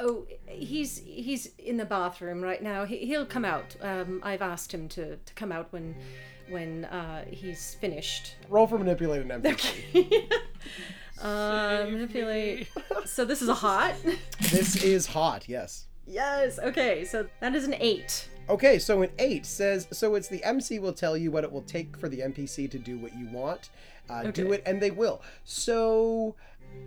Oh, 0.00 0.26
he's 0.46 0.98
he's 0.98 1.50
in 1.58 1.76
the 1.76 1.84
bathroom 1.84 2.40
right 2.40 2.62
now. 2.62 2.84
He, 2.84 2.98
he'll 2.98 3.26
come 3.26 3.44
out. 3.44 3.76
Um, 3.82 4.20
I've 4.22 4.42
asked 4.42 4.72
him 4.72 4.88
to, 4.90 5.16
to 5.16 5.34
come 5.34 5.52
out 5.52 5.68
when 5.72 5.94
when 6.48 6.86
uh, 6.86 7.24
he's 7.28 7.74
finished. 7.74 8.36
Roll 8.48 8.66
for 8.66 8.78
manipulate 8.78 9.22
an 9.22 9.42
NPC. 9.42 10.24
Uh, 11.20 11.86
manipulate. 11.90 12.68
So 13.04 13.26
this 13.26 13.42
is 13.42 13.48
a 13.48 13.54
hot. 13.54 13.94
this 14.50 14.82
is 14.82 15.06
hot, 15.06 15.48
yes. 15.48 15.86
yes. 16.06 16.58
Okay. 16.58 17.04
So 17.04 17.26
that 17.40 17.54
is 17.54 17.64
an 17.64 17.74
eight. 17.78 18.28
Okay, 18.48 18.78
so 18.80 19.02
an 19.02 19.10
eight 19.18 19.46
says 19.46 19.86
so. 19.92 20.14
It's 20.16 20.28
the 20.28 20.42
MC 20.42 20.78
will 20.78 20.92
tell 20.92 21.16
you 21.16 21.30
what 21.30 21.44
it 21.44 21.52
will 21.52 21.62
take 21.62 21.96
for 21.96 22.08
the 22.08 22.20
NPC 22.20 22.70
to 22.70 22.78
do 22.78 22.98
what 22.98 23.14
you 23.16 23.28
want. 23.28 23.70
Uh, 24.08 24.24
Do 24.30 24.52
it, 24.52 24.62
and 24.66 24.80
they 24.80 24.90
will. 24.90 25.22
So, 25.44 26.34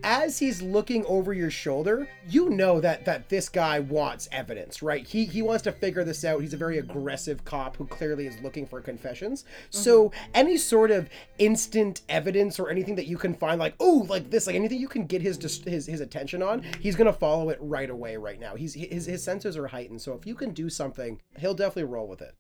as 0.04 0.38
he's 0.38 0.62
looking 0.62 1.06
over 1.06 1.34
your 1.34 1.50
shoulder, 1.50 2.08
you 2.28 2.50
know 2.50 2.82
that 2.82 3.06
that 3.06 3.30
this 3.30 3.48
guy 3.48 3.80
wants 3.80 4.28
evidence, 4.32 4.84
right? 4.84 5.08
He 5.08 5.26
he 5.26 5.42
wants 5.42 5.64
to 5.64 5.72
figure 5.72 6.04
this 6.04 6.26
out. 6.26 6.42
He's 6.42 6.54
a 6.54 6.58
very 6.58 6.78
aggressive 6.78 7.46
cop 7.46 7.78
who 7.78 7.86
clearly 7.86 8.28
is 8.28 8.40
looking 8.42 8.66
for 8.66 8.82
confessions. 8.82 9.46
So, 9.70 10.10
mm-hmm. 10.10 10.32
any 10.34 10.58
sort 10.58 10.92
of 10.92 11.10
instant 11.38 12.02
evidence 12.10 12.60
or 12.60 12.70
anything 12.70 12.96
that 12.96 13.08
you 13.08 13.18
can 13.18 13.34
find, 13.34 13.60
like 13.60 13.76
oh, 13.80 14.06
like 14.10 14.30
this, 14.30 14.46
like 14.46 14.56
anything 14.56 14.80
you 14.80 14.90
can 14.90 15.06
get 15.06 15.22
his 15.22 15.38
his 15.66 15.86
his 15.86 16.02
attention 16.02 16.44
on, 16.44 16.64
he's 16.80 16.96
gonna 16.96 17.14
follow 17.14 17.50
it 17.50 17.58
right 17.62 17.90
away. 17.90 18.18
Right 18.18 18.40
now, 18.40 18.56
he's 18.56 18.74
his 18.74 19.06
his 19.06 19.24
senses 19.24 19.58
are 19.58 19.68
heightened. 19.68 20.02
So, 20.02 20.14
if 20.14 20.28
you 20.28 20.36
can 20.36 20.52
do 20.52 20.70
something, 20.70 21.22
he'll 21.38 21.54
definitely 21.54 21.92
roll 21.92 22.08
with 22.08 22.22
it. 22.22 22.36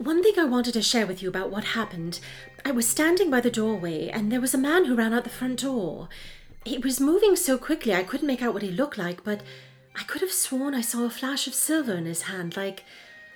One 0.00 0.22
thing 0.22 0.32
I 0.38 0.44
wanted 0.44 0.72
to 0.72 0.82
share 0.82 1.06
with 1.06 1.22
you 1.22 1.28
about 1.28 1.50
what 1.50 1.62
happened. 1.62 2.20
I 2.64 2.70
was 2.72 2.88
standing 2.88 3.30
by 3.30 3.40
the 3.40 3.50
doorway, 3.50 4.08
and 4.08 4.30
there 4.30 4.40
was 4.40 4.54
a 4.54 4.58
man 4.58 4.84
who 4.84 4.94
ran 4.94 5.12
out 5.12 5.24
the 5.24 5.30
front 5.30 5.60
door. 5.60 6.08
He 6.64 6.78
was 6.78 7.00
moving 7.00 7.36
so 7.36 7.56
quickly 7.56 7.94
I 7.94 8.02
couldn't 8.02 8.26
make 8.26 8.42
out 8.42 8.52
what 8.52 8.62
he 8.62 8.70
looked 8.70 8.98
like, 8.98 9.24
but 9.24 9.40
I 9.96 10.02
could 10.04 10.20
have 10.20 10.32
sworn 10.32 10.74
I 10.74 10.80
saw 10.80 11.04
a 11.04 11.10
flash 11.10 11.46
of 11.46 11.54
silver 11.54 11.94
in 11.94 12.06
his 12.06 12.22
hand, 12.22 12.56
like 12.56 12.84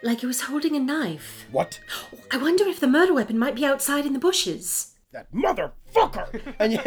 like 0.03 0.21
he 0.21 0.27
was 0.27 0.43
holding 0.43 0.77
a 0.77 0.81
knife. 0.81 1.47
What? 1.51 1.81
I 2.31 2.37
wonder 2.37 2.65
if 2.67 2.81
the 2.81 2.87
murder 2.87 3.15
weapon 3.15 3.39
might 3.39 3.55
be 3.55 3.65
outside 3.65 4.05
in 4.05 4.13
the 4.13 4.19
bushes. 4.19 4.94
That 5.15 5.33
motherfucker 5.33 6.43
and, 6.59 6.75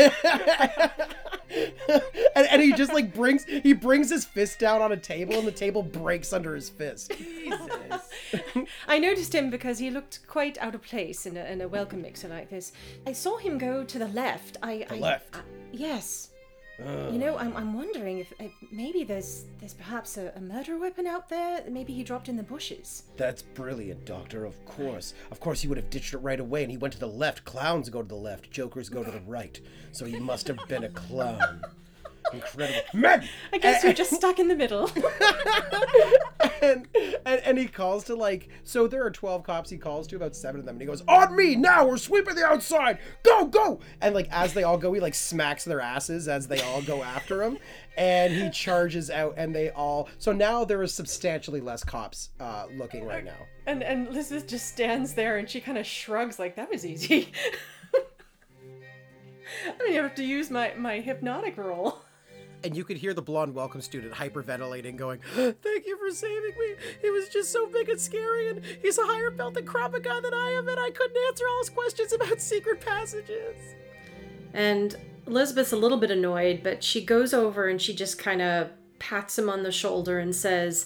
and 2.36 2.48
and 2.52 2.62
he 2.62 2.74
just 2.74 2.94
like 2.94 3.14
brings 3.14 3.46
he 3.46 3.74
brings 3.74 4.10
his 4.10 4.26
fist 4.26 4.60
down 4.60 4.82
on 4.82 4.92
a 4.92 4.98
table 4.98 5.36
and 5.36 5.48
the 5.48 5.52
table 5.52 5.82
breaks 5.82 6.34
under 6.34 6.54
his 6.54 6.70
fist 6.70 7.14
I 8.88 9.00
noticed 9.00 9.34
him 9.34 9.50
because 9.50 9.80
he 9.80 9.90
looked 9.90 10.28
quite 10.28 10.58
out 10.60 10.76
of 10.76 10.82
place 10.82 11.26
in 11.26 11.38
a, 11.38 11.46
in 11.46 11.62
a 11.62 11.68
welcome 11.68 12.02
mixer 12.02 12.28
like 12.28 12.50
this. 12.50 12.74
I 13.06 13.14
saw 13.14 13.38
him 13.38 13.58
go 13.58 13.84
to 13.86 14.00
the 14.00 14.08
left. 14.10 14.58
I, 14.62 14.86
The 14.90 14.96
I 14.96 15.00
left? 15.00 15.36
I- 15.36 15.40
yes. 15.72 16.27
You 16.80 17.18
know, 17.18 17.38
I'm, 17.38 17.56
I'm 17.58 17.74
wondering 17.74 18.20
if, 18.20 18.32
if 18.40 18.52
maybe 18.72 19.04
there's 19.04 19.46
there's 19.60 19.74
perhaps 19.74 20.18
a, 20.18 20.32
a 20.36 20.40
murder 20.42 20.78
weapon 20.78 21.08
out 21.08 21.28
there. 21.28 21.64
Maybe 21.70 21.94
he 21.94 22.04
dropped 22.04 22.30
in 22.30 22.38
the 22.38 22.44
bushes. 22.44 23.04
that's 23.18 23.42
brilliant 23.42 24.06
doctor 24.06 24.46
of 24.46 24.64
course. 24.66 25.14
Of 25.32 25.40
course 25.40 25.62
he 25.62 25.68
would 25.68 25.78
have 25.78 25.90
ditched 25.90 26.14
it 26.14 26.20
right 26.20 26.40
away 26.40 26.62
and 26.64 26.72
he 26.72 26.78
went 26.78 26.94
to 26.94 27.00
the 27.00 27.08
left. 27.08 27.46
Clowns 27.46 27.90
go 27.90 28.02
to 28.02 28.08
the 28.08 28.16
left. 28.16 28.52
Jokers 28.52 28.90
go 28.90 29.04
to 29.04 29.10
the 29.10 29.22
right. 29.22 29.60
So 29.92 30.06
he 30.06 30.20
must 30.20 30.48
have 30.48 30.60
been 30.68 30.84
a 30.84 30.90
clown 30.90 31.62
incredible 32.34 32.82
men 32.94 33.28
I 33.54 33.58
guess 33.58 33.84
you're 33.84 33.94
just 33.94 34.14
stuck 34.14 34.40
in 34.40 34.48
the 34.48 34.56
middle. 34.56 34.90
and, 36.62 36.88
and 37.26 37.42
and 37.44 37.58
he 37.58 37.68
calls 37.68 38.04
to 38.06 38.16
like 38.16 38.50
so 38.64 38.88
there 38.88 39.06
are 39.06 39.12
12 39.12 39.44
cops 39.44 39.70
he 39.70 39.78
calls 39.78 40.08
to 40.08 40.16
about 40.16 40.36
seven 40.36 40.60
of 40.60 40.66
them 40.66 40.76
and 40.76 40.82
he 40.82 40.88
goes 40.88 41.04
on 41.08 41.36
me 41.36 41.56
now 41.56 41.86
we're 41.86 41.98
sweeping 41.98 42.36
the 42.36 42.46
outside 42.46 43.00
go 43.24 43.46
go 43.46 43.80
and 44.02 44.14
like 44.16 44.28
as 44.32 44.54
they 44.54 44.64
all 44.64 44.78
go 44.78 44.94
he 44.94 45.00
like 45.00 45.16
smacks 45.16 45.64
their 45.64 45.82
asses 45.82 46.28
as 46.28 46.48
they 46.48 46.62
all 46.62 46.82
go 46.82 47.04
after 47.04 47.44
him 47.44 47.58
and 47.98 48.34
he 48.34 48.50
charges 48.50 49.10
out 49.10 49.34
and 49.38 49.56
they 49.56 49.70
all 49.72 50.10
so 50.18 50.32
now 50.32 50.64
there 50.64 50.84
is 50.84 50.94
substantially 50.94 51.62
less 51.62 51.84
cops 51.84 52.30
uh 52.40 52.66
looking 52.78 53.06
right 53.06 53.26
now 53.26 53.48
and 53.68 53.84
and 53.84 54.08
Elizabeth 54.08 54.48
just 54.48 54.68
stands 54.68 55.14
there 55.14 55.38
and 55.38 55.48
she 55.50 55.60
kind 55.60 55.78
of 55.78 55.86
shrugs 55.86 56.40
like 56.40 56.56
that 56.56 56.70
was 56.72 56.86
easy. 56.86 57.32
I 59.66 59.72
don't 59.78 59.90
even 59.90 60.04
have 60.04 60.16
to 60.16 60.24
use 60.24 60.50
my 60.50 60.74
my 60.78 61.00
hypnotic 61.02 61.58
roll. 61.58 62.02
And 62.68 62.76
you 62.76 62.84
could 62.84 62.98
hear 62.98 63.14
the 63.14 63.22
blonde 63.22 63.54
welcome 63.56 63.82
student 63.82 64.14
hyperventilating 64.14 64.96
going 64.96 65.20
thank 65.36 65.86
you 65.86 65.98
for 65.98 66.14
saving 66.14 66.54
me 66.60 66.76
he 67.02 67.10
was 67.10 67.30
just 67.30 67.52
so 67.52 67.68
big 67.68 67.90
and 67.90 68.00
scary 68.00 68.50
and 68.50 68.62
he's 68.82 68.98
a 68.98 69.06
higher 69.06 69.32
belt 69.32 69.54
than 69.54 69.66
Krav 69.66 69.92
Maga 69.94 70.20
than 70.22 70.34
I 70.34 70.52
am 70.58 70.68
and 70.68 70.80
I 70.80 70.92
couldn't 70.92 71.18
answer 71.28 71.46
all 71.50 71.60
his 71.60 71.70
questions 71.70 72.14
about 72.14 72.42
secret 72.54 72.82
passages 72.82 73.58
And 74.54 74.96
Elizabeth's 75.28 75.74
a 75.74 75.78
little 75.78 75.98
bit 75.98 76.10
annoyed, 76.10 76.62
but 76.64 76.84
she 76.84 77.04
goes 77.04 77.34
over 77.34 77.68
and 77.68 77.82
she 77.82 77.94
just 77.94 78.18
kind 78.18 78.42
of 78.42 78.70
pats 78.98 79.38
him 79.38 79.50
on 79.50 79.64
the 79.64 79.72
shoulder 79.72 80.20
and 80.20 80.36
says, 80.36 80.86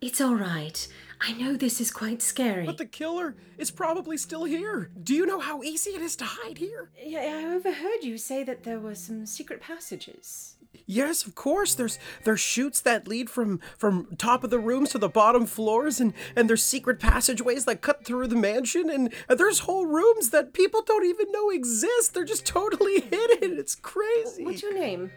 It's 0.00 0.20
all 0.20 0.36
right. 0.36 0.86
I 1.20 1.32
know 1.32 1.56
this 1.56 1.80
is 1.80 1.90
quite 1.90 2.22
scary. 2.22 2.66
But 2.66 2.78
the 2.78 2.86
killer 2.86 3.34
is 3.58 3.70
probably 3.70 4.18
still 4.18 4.44
here. 4.44 4.90
Do 5.02 5.14
you 5.14 5.26
know 5.26 5.40
how 5.40 5.62
easy 5.62 5.90
it 5.90 6.02
is 6.02 6.14
to 6.16 6.24
hide 6.24 6.58
here? 6.58 6.90
Yeah, 7.02 7.20
I 7.20 7.54
overheard 7.54 8.02
you 8.02 8.18
say 8.18 8.44
that 8.44 8.64
there 8.64 8.78
were 8.78 8.94
some 8.94 9.26
secret 9.26 9.60
passages. 9.60 10.56
Yes, 10.88 11.26
of 11.26 11.34
course. 11.34 11.74
There's 11.74 11.98
there's 12.22 12.38
chutes 12.38 12.80
that 12.82 13.08
lead 13.08 13.28
from 13.28 13.58
from 13.76 14.06
top 14.18 14.44
of 14.44 14.50
the 14.50 14.60
rooms 14.60 14.90
to 14.90 14.98
the 14.98 15.08
bottom 15.08 15.44
floors, 15.44 15.98
and 16.00 16.14
and 16.36 16.48
there's 16.48 16.62
secret 16.62 17.00
passageways 17.00 17.64
that 17.64 17.80
cut 17.80 18.04
through 18.04 18.28
the 18.28 18.36
mansion, 18.36 18.88
and, 18.88 19.12
and 19.28 19.38
there's 19.38 19.60
whole 19.60 19.86
rooms 19.86 20.30
that 20.30 20.52
people 20.52 20.82
don't 20.82 21.04
even 21.04 21.32
know 21.32 21.50
exist. 21.50 22.14
They're 22.14 22.24
just 22.24 22.46
totally 22.46 23.00
hidden. 23.10 23.58
It's 23.58 23.74
crazy. 23.74 24.44
What's 24.44 24.62
your 24.62 24.74
name? 24.74 25.10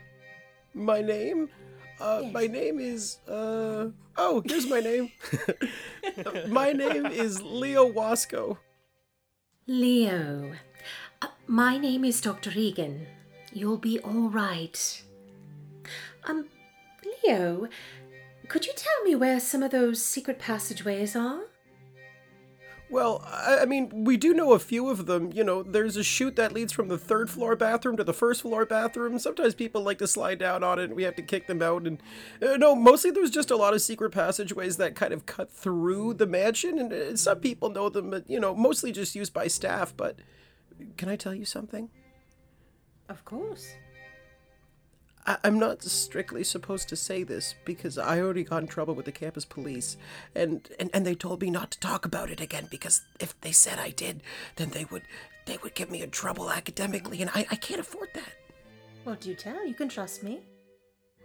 My 0.73 1.01
name? 1.01 1.49
Uh, 2.01 2.23
My 2.32 2.47
name 2.47 2.79
is. 2.79 3.19
Uh, 3.27 3.89
oh, 4.17 4.41
here's 4.45 4.67
my 4.67 4.79
name. 4.79 5.12
my 6.47 6.71
name 6.71 7.05
is 7.05 7.41
Leo 7.43 7.91
Wasco. 7.91 8.58
Leo. 9.67 10.53
Uh, 11.21 11.27
my 11.45 11.77
name 11.77 12.03
is 12.05 12.21
Dr. 12.21 12.51
Egan. 12.55 13.05
You'll 13.51 13.77
be 13.77 13.99
all 13.99 14.29
right. 14.29 15.03
Um, 16.25 16.47
Leo, 17.23 17.67
could 18.47 18.65
you 18.65 18.73
tell 18.75 19.03
me 19.03 19.15
where 19.15 19.39
some 19.39 19.63
of 19.63 19.71
those 19.71 20.03
secret 20.03 20.39
passageways 20.39 21.15
are? 21.15 21.41
Well, 22.89 23.23
I, 23.23 23.60
I 23.62 23.65
mean, 23.65 24.03
we 24.03 24.17
do 24.17 24.34
know 24.34 24.53
a 24.53 24.60
few 24.60 24.89
of 24.89 25.05
them. 25.05 25.32
You 25.32 25.43
know, 25.43 25.62
there's 25.62 25.95
a 25.95 26.03
chute 26.03 26.36
that 26.38 26.51
leads 26.51 26.73
from 26.73 26.88
the 26.88 26.97
third 26.97 27.29
floor 27.29 27.55
bathroom 27.55 27.97
to 27.97 28.03
the 28.03 28.13
first 28.13 28.41
floor 28.41 28.65
bathroom. 28.65 29.19
Sometimes 29.19 29.53
people 29.53 29.84
like 29.84 29.99
to 29.99 30.08
slide 30.08 30.39
down 30.39 30.63
on 30.63 30.79
it, 30.79 30.86
and 30.86 30.95
we 30.95 31.03
have 31.03 31.15
to 31.17 31.21
kick 31.21 31.45
them 31.45 31.62
out. 31.62 31.84
And 31.86 32.01
uh, 32.41 32.58
no, 32.58 32.75
mostly 32.75 33.12
there's 33.12 33.29
just 33.29 33.51
a 33.51 33.55
lot 33.55 33.75
of 33.75 33.82
secret 33.82 34.12
passageways 34.12 34.77
that 34.77 34.95
kind 34.95 35.13
of 35.13 35.27
cut 35.27 35.51
through 35.51 36.15
the 36.15 36.25
mansion, 36.25 36.79
and 36.79 36.91
uh, 36.91 37.15
some 37.15 37.39
people 37.39 37.69
know 37.69 37.89
them, 37.89 38.10
but 38.10 38.27
you 38.27 38.39
know, 38.39 38.55
mostly 38.55 38.91
just 38.91 39.15
used 39.15 39.34
by 39.34 39.47
staff. 39.47 39.93
But 39.95 40.15
can 40.97 41.10
I 41.10 41.15
tell 41.15 41.36
you 41.36 41.45
something? 41.45 41.89
Of 43.08 43.23
course. 43.23 43.73
I- 45.29 45.37
I'm 45.43 45.59
not 45.59 45.83
strictly 45.83 46.43
supposed 46.43 46.89
to 46.89 46.95
say 46.95 47.21
this 47.23 47.53
because 47.63 47.99
I 47.99 48.19
already 48.19 48.43
got 48.43 48.63
in 48.63 48.67
trouble 48.67 48.95
with 48.95 49.05
the 49.05 49.11
campus 49.11 49.45
police, 49.45 49.95
and, 50.33 50.67
and, 50.79 50.89
and 50.91 51.05
they 51.05 51.13
told 51.13 51.41
me 51.41 51.51
not 51.51 51.69
to 51.71 51.79
talk 51.79 52.03
about 52.03 52.31
it 52.31 52.41
again 52.41 52.67
because 52.71 53.01
if 53.19 53.39
they 53.41 53.51
said 53.51 53.77
I 53.77 53.91
did, 53.91 54.23
then 54.55 54.71
they 54.71 54.85
would 54.85 55.03
they 55.45 55.57
would 55.63 55.73
get 55.75 55.89
me 55.89 56.01
in 56.01 56.11
trouble 56.11 56.51
academically, 56.51 57.21
and 57.21 57.29
I, 57.33 57.45
I 57.49 57.55
can't 57.55 57.79
afford 57.79 58.09
that. 58.13 58.33
Well, 59.05 59.15
do 59.19 59.33
tell. 59.35 59.65
You 59.65 59.73
can 59.73 59.89
trust 59.89 60.21
me. 60.23 60.41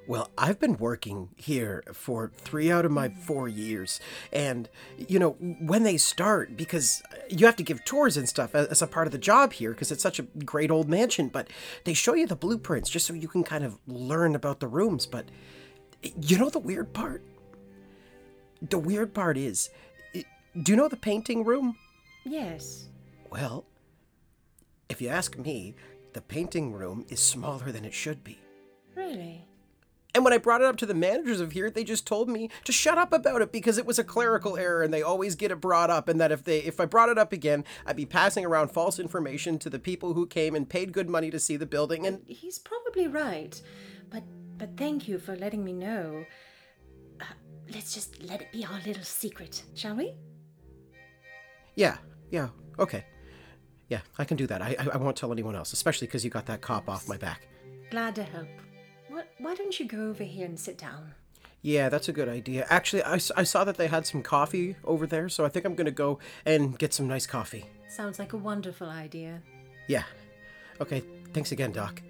Well, 0.06 0.30
I've 0.36 0.60
been 0.60 0.76
working 0.76 1.30
here 1.36 1.82
for 1.92 2.30
three 2.36 2.70
out 2.70 2.84
of 2.84 2.90
my 2.90 3.08
four 3.08 3.48
years. 3.48 4.00
And, 4.32 4.68
you 4.98 5.18
know, 5.18 5.30
when 5.40 5.82
they 5.82 5.96
start, 5.96 6.56
because 6.56 7.02
you 7.30 7.46
have 7.46 7.56
to 7.56 7.62
give 7.62 7.84
tours 7.84 8.18
and 8.18 8.28
stuff 8.28 8.54
as 8.54 8.82
a 8.82 8.86
part 8.86 9.06
of 9.06 9.12
the 9.12 9.18
job 9.18 9.54
here, 9.54 9.70
because 9.70 9.90
it's 9.90 10.02
such 10.02 10.18
a 10.18 10.24
great 10.44 10.70
old 10.70 10.90
mansion, 10.90 11.28
but 11.28 11.48
they 11.84 11.94
show 11.94 12.14
you 12.14 12.26
the 12.26 12.36
blueprints 12.36 12.90
just 12.90 13.06
so 13.06 13.14
you 13.14 13.28
can 13.28 13.44
kind 13.44 13.64
of 13.64 13.78
learn 13.86 14.34
about 14.34 14.60
the 14.60 14.68
rooms. 14.68 15.06
But 15.06 15.26
you 16.20 16.38
know 16.38 16.50
the 16.50 16.58
weird 16.58 16.92
part? 16.92 17.22
The 18.60 18.78
weird 18.78 19.14
part 19.14 19.38
is 19.38 19.70
do 20.62 20.70
you 20.70 20.76
know 20.76 20.88
the 20.88 20.96
painting 20.96 21.44
room? 21.44 21.76
Yes. 22.24 22.88
Well, 23.30 23.64
if 24.88 25.02
you 25.02 25.08
ask 25.08 25.36
me, 25.36 25.74
the 26.12 26.20
painting 26.20 26.72
room 26.72 27.04
is 27.08 27.20
smaller 27.20 27.72
than 27.72 27.84
it 27.84 27.92
should 27.92 28.22
be. 28.22 28.38
Really? 28.94 29.44
And 30.14 30.22
when 30.22 30.32
I 30.32 30.38
brought 30.38 30.60
it 30.60 30.66
up 30.68 30.76
to 30.76 30.86
the 30.86 30.94
managers 30.94 31.40
of 31.40 31.52
here, 31.52 31.70
they 31.70 31.82
just 31.82 32.06
told 32.06 32.28
me 32.28 32.48
to 32.64 32.70
shut 32.70 32.98
up 32.98 33.12
about 33.12 33.42
it 33.42 33.50
because 33.50 33.78
it 33.78 33.84
was 33.86 33.98
a 33.98 34.04
clerical 34.04 34.56
error 34.56 34.82
and 34.82 34.94
they 34.94 35.02
always 35.02 35.34
get 35.34 35.50
it 35.50 35.60
brought 35.60 35.90
up 35.90 36.08
and 36.08 36.20
that 36.20 36.30
if 36.30 36.44
they 36.44 36.58
if 36.58 36.78
I 36.78 36.84
brought 36.84 37.08
it 37.08 37.18
up 37.18 37.32
again, 37.32 37.64
I'd 37.84 37.96
be 37.96 38.06
passing 38.06 38.44
around 38.44 38.70
false 38.70 39.00
information 39.00 39.58
to 39.58 39.68
the 39.68 39.80
people 39.80 40.14
who 40.14 40.26
came 40.26 40.54
and 40.54 40.68
paid 40.68 40.92
good 40.92 41.10
money 41.10 41.30
to 41.30 41.40
see 41.40 41.56
the 41.56 41.66
building 41.66 42.06
and 42.06 42.22
He's 42.28 42.60
probably 42.60 43.08
right. 43.08 43.60
But 44.10 44.22
but 44.56 44.76
thank 44.76 45.08
you 45.08 45.18
for 45.18 45.34
letting 45.34 45.64
me 45.64 45.72
know. 45.72 46.24
Uh, 47.20 47.24
let's 47.74 47.92
just 47.92 48.22
let 48.22 48.40
it 48.40 48.52
be 48.52 48.64
our 48.64 48.80
little 48.86 49.02
secret, 49.02 49.64
shall 49.74 49.96
we? 49.96 50.14
yeah, 51.74 51.96
yeah, 52.30 52.48
okay. 52.78 53.04
Yeah, 53.88 54.00
I 54.16 54.24
can 54.24 54.36
do 54.36 54.46
that. 54.46 54.62
I 54.62 54.76
I, 54.78 54.88
I 54.94 54.96
won't 54.96 55.16
tell 55.16 55.32
anyone 55.32 55.56
else, 55.56 55.72
especially 55.72 56.06
cuz 56.06 56.24
you 56.24 56.30
got 56.30 56.46
that 56.46 56.60
cop 56.60 56.88
off 56.88 57.08
my 57.08 57.16
back. 57.16 57.48
Glad 57.90 58.14
to 58.14 58.22
help. 58.22 58.48
What, 59.14 59.28
why 59.38 59.54
don't 59.54 59.78
you 59.78 59.86
go 59.86 60.08
over 60.08 60.24
here 60.24 60.44
and 60.44 60.58
sit 60.58 60.76
down? 60.76 61.14
Yeah, 61.62 61.88
that's 61.88 62.08
a 62.08 62.12
good 62.12 62.28
idea. 62.28 62.66
Actually, 62.68 63.04
I, 63.04 63.14
I 63.36 63.44
saw 63.44 63.62
that 63.62 63.76
they 63.76 63.86
had 63.86 64.06
some 64.08 64.24
coffee 64.24 64.74
over 64.82 65.06
there, 65.06 65.28
so 65.28 65.44
I 65.44 65.48
think 65.48 65.64
I'm 65.64 65.76
going 65.76 65.84
to 65.84 65.92
go 65.92 66.18
and 66.44 66.76
get 66.76 66.92
some 66.92 67.06
nice 67.06 67.24
coffee. 67.24 67.66
Sounds 67.88 68.18
like 68.18 68.32
a 68.32 68.36
wonderful 68.36 68.88
idea. 68.88 69.40
Yeah. 69.86 70.02
Okay, 70.80 71.04
thanks 71.32 71.52
again, 71.52 71.70
Doc. 71.70 72.02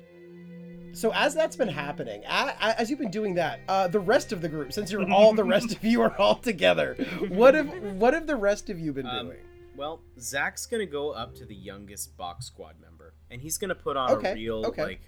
So 0.95 1.13
as 1.13 1.35
that's 1.35 1.57
been 1.57 1.69
happening, 1.69 2.23
a- 2.25 2.55
a- 2.59 2.81
as 2.81 2.89
you've 2.89 3.01
been 3.01 3.11
doing 3.11 3.35
that, 3.35 3.61
uh, 3.69 3.87
the 3.87 4.01
rest 4.01 4.33
of 4.33 4.41
the 4.41 4.49
group, 4.49 4.73
since 4.73 4.91
you're 4.91 5.07
all 5.13 5.35
the 5.35 5.45
rest 5.45 5.73
of 5.77 5.85
you 5.85 6.01
are 6.01 6.17
all 6.19 6.37
together, 6.37 6.95
what 7.29 7.53
have 7.55 7.69
what 7.97 8.15
have 8.15 8.27
the 8.27 8.37
rest 8.37 8.71
of 8.71 8.79
you 8.81 8.95
been 8.95 9.07
Um, 9.07 9.27
doing? 9.27 9.39
Well, 9.77 10.01
Zach's 10.19 10.65
gonna 10.65 10.87
go 10.87 11.11
up 11.11 11.35
to 11.35 11.45
the 11.45 11.55
youngest 11.55 12.17
box 12.17 12.47
squad 12.47 12.77
member, 12.81 13.13
and 13.31 13.43
he's 13.43 13.59
gonna 13.59 13.75
put 13.75 13.97
on 13.99 14.11
Okay, 14.13 14.31
a 14.31 14.35
real, 14.35 14.65
okay. 14.67 14.83
like, 14.85 15.01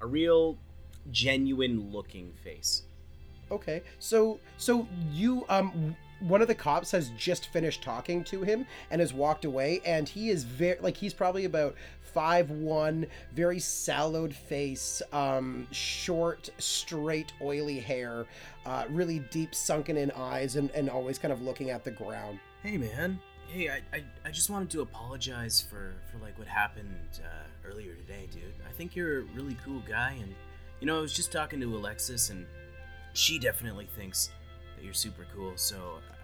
a 0.00 0.06
real, 0.06 0.58
genuine 1.10 1.90
looking 1.92 2.32
face. 2.42 2.82
Okay, 3.50 3.82
so 3.98 4.38
so 4.56 4.86
you 5.12 5.44
um 5.48 5.96
one 6.20 6.40
of 6.40 6.48
the 6.48 6.54
cops 6.54 6.90
has 6.92 7.10
just 7.10 7.48
finished 7.48 7.82
talking 7.82 8.24
to 8.24 8.42
him 8.42 8.66
and 8.90 9.00
has 9.00 9.12
walked 9.12 9.44
away, 9.44 9.80
and 9.84 10.08
he 10.08 10.30
is 10.30 10.44
very 10.44 10.78
like 10.80 10.96
he's 10.96 11.14
probably 11.14 11.44
about 11.44 11.74
five 12.00 12.48
one, 12.50 13.06
very 13.34 13.58
sallowed 13.58 14.34
face, 14.34 15.02
um, 15.12 15.66
short, 15.72 16.48
straight, 16.58 17.32
oily 17.42 17.80
hair, 17.80 18.24
uh, 18.64 18.84
really 18.88 19.18
deep 19.30 19.54
sunken 19.54 19.96
in 19.96 20.10
eyes, 20.12 20.56
and 20.56 20.70
and 20.70 20.88
always 20.88 21.18
kind 21.18 21.32
of 21.32 21.42
looking 21.42 21.70
at 21.70 21.84
the 21.84 21.90
ground. 21.90 22.38
Hey, 22.62 22.78
man. 22.78 23.20
Hey, 23.48 23.68
I, 23.68 23.82
I, 23.92 24.02
I 24.24 24.30
just 24.30 24.48
wanted 24.48 24.70
to 24.70 24.80
apologize 24.80 25.60
for, 25.60 25.92
for 26.10 26.18
like 26.18 26.36
what 26.38 26.48
happened 26.48 26.96
uh, 27.18 27.68
earlier 27.68 27.94
today, 27.94 28.26
dude. 28.32 28.42
I 28.66 28.72
think 28.72 28.96
you're 28.96 29.20
a 29.20 29.24
really 29.34 29.56
cool 29.64 29.82
guy, 29.86 30.16
and 30.20 30.34
you 30.84 30.90
know 30.90 30.98
I 30.98 31.00
was 31.00 31.14
just 31.14 31.32
talking 31.32 31.60
to 31.60 31.76
Alexis, 31.76 32.28
and 32.28 32.44
she 33.14 33.38
definitely 33.38 33.88
thinks 33.96 34.28
that 34.76 34.84
you're 34.84 34.92
super 34.92 35.26
cool. 35.34 35.52
So 35.56 35.76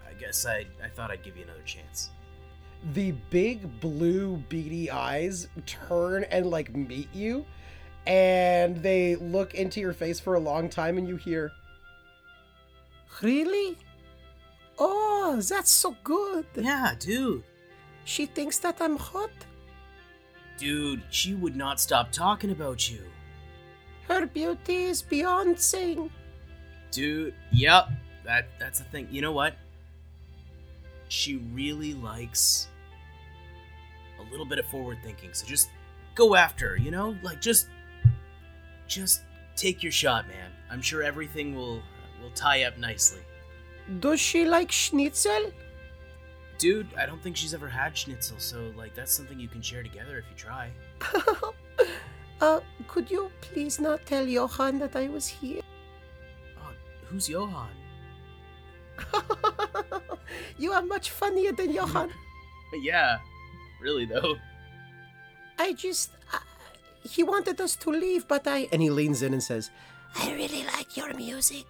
I 0.07 0.13
guess 0.13 0.45
I 0.45 0.67
I 0.83 0.87
thought 0.87 1.09
I'd 1.09 1.23
give 1.23 1.35
you 1.35 1.43
another 1.45 1.63
chance. 1.65 2.11
the 2.93 3.11
big 3.31 3.79
blue 3.79 4.37
beady 4.49 4.91
eyes 4.91 5.47
turn 5.65 6.25
and 6.25 6.45
like 6.45 6.75
meet 6.75 7.09
you 7.13 7.43
and 8.07 8.77
they 8.83 9.15
look 9.15 9.53
into 9.55 9.79
your 9.79 9.93
face 9.93 10.19
for 10.19 10.33
a 10.35 10.39
long 10.39 10.69
time 10.69 10.97
and 10.99 11.07
you 11.07 11.15
hear 11.15 11.51
really 13.21 13.77
oh 14.79 15.39
that's 15.49 15.69
so 15.69 15.95
good 16.03 16.45
Yeah, 16.55 16.95
dude. 16.99 17.43
she 18.03 18.25
thinks 18.25 18.57
that 18.59 18.81
i'm 18.81 18.97
hot 18.97 19.29
Dude, 20.57 21.01
she 21.09 21.33
would 21.33 21.55
not 21.55 21.79
stop 21.79 22.11
talking 22.11 22.51
about 22.51 22.89
you. 22.91 23.01
Her 24.11 24.25
beauty 24.25 24.85
is 24.85 25.01
beyond 25.01 25.59
saying 25.59 26.09
Dude, 26.91 27.33
yep. 27.51 27.87
That 28.25 28.49
that's 28.59 28.79
the 28.79 28.85
thing. 28.85 29.07
You 29.09 29.21
know 29.21 29.31
what? 29.31 29.55
She 31.07 31.37
really 31.53 31.93
likes 31.93 32.67
a 34.19 34.29
little 34.29 34.45
bit 34.45 34.59
of 34.59 34.65
forward 34.67 34.97
thinking. 35.03 35.29
So 35.33 35.47
just 35.47 35.69
go 36.15 36.35
after 36.35 36.69
her, 36.69 36.77
you 36.77 36.91
know? 36.91 37.15
Like 37.23 37.41
just 37.41 37.67
just 38.87 39.21
take 39.55 39.81
your 39.81 39.91
shot, 39.91 40.27
man. 40.27 40.51
I'm 40.69 40.81
sure 40.81 41.01
everything 41.01 41.55
will 41.55 41.81
will 42.21 42.31
tie 42.35 42.63
up 42.63 42.77
nicely. 42.77 43.21
does 43.99 44.19
she 44.19 44.45
like 44.45 44.71
schnitzel 44.71 45.51
Dude, 46.59 46.87
I 46.95 47.07
don't 47.07 47.23
think 47.23 47.35
she's 47.35 47.55
ever 47.55 47.67
had 47.67 47.97
schnitzel, 47.97 48.37
so 48.37 48.71
like 48.77 48.93
that's 48.93 49.11
something 49.11 49.39
you 49.39 49.47
can 49.47 49.63
share 49.63 49.81
together 49.81 50.19
if 50.19 50.25
you 50.29 50.35
try. 50.35 50.69
uh 52.41 52.59
could 52.87 53.09
you 53.09 53.31
please 53.41 53.79
not 53.79 54.05
tell 54.05 54.25
johan 54.27 54.79
that 54.79 54.95
i 54.95 55.07
was 55.07 55.27
here 55.27 55.61
Oh, 56.59 56.73
who's 57.07 57.27
Johan? 57.29 57.69
you 60.57 60.71
are 60.71 60.83
much 60.83 61.09
funnier 61.11 61.51
than 61.51 61.71
johan 61.71 62.09
Yeah, 62.81 63.17
really 63.81 64.05
though. 64.05 64.35
I 65.59 65.73
just. 65.73 66.11
Uh, 66.33 66.37
he 67.03 67.21
wanted 67.23 67.59
us 67.59 67.75
to 67.77 67.89
leave, 67.91 68.27
but 68.29 68.47
I. 68.47 68.69
And 68.71 68.81
he 68.81 68.89
leans 68.89 69.21
in 69.23 69.33
and 69.33 69.43
says, 69.43 69.71
I 70.15 70.31
really 70.33 70.63
like 70.63 70.95
your 70.95 71.13
music. 71.13 71.65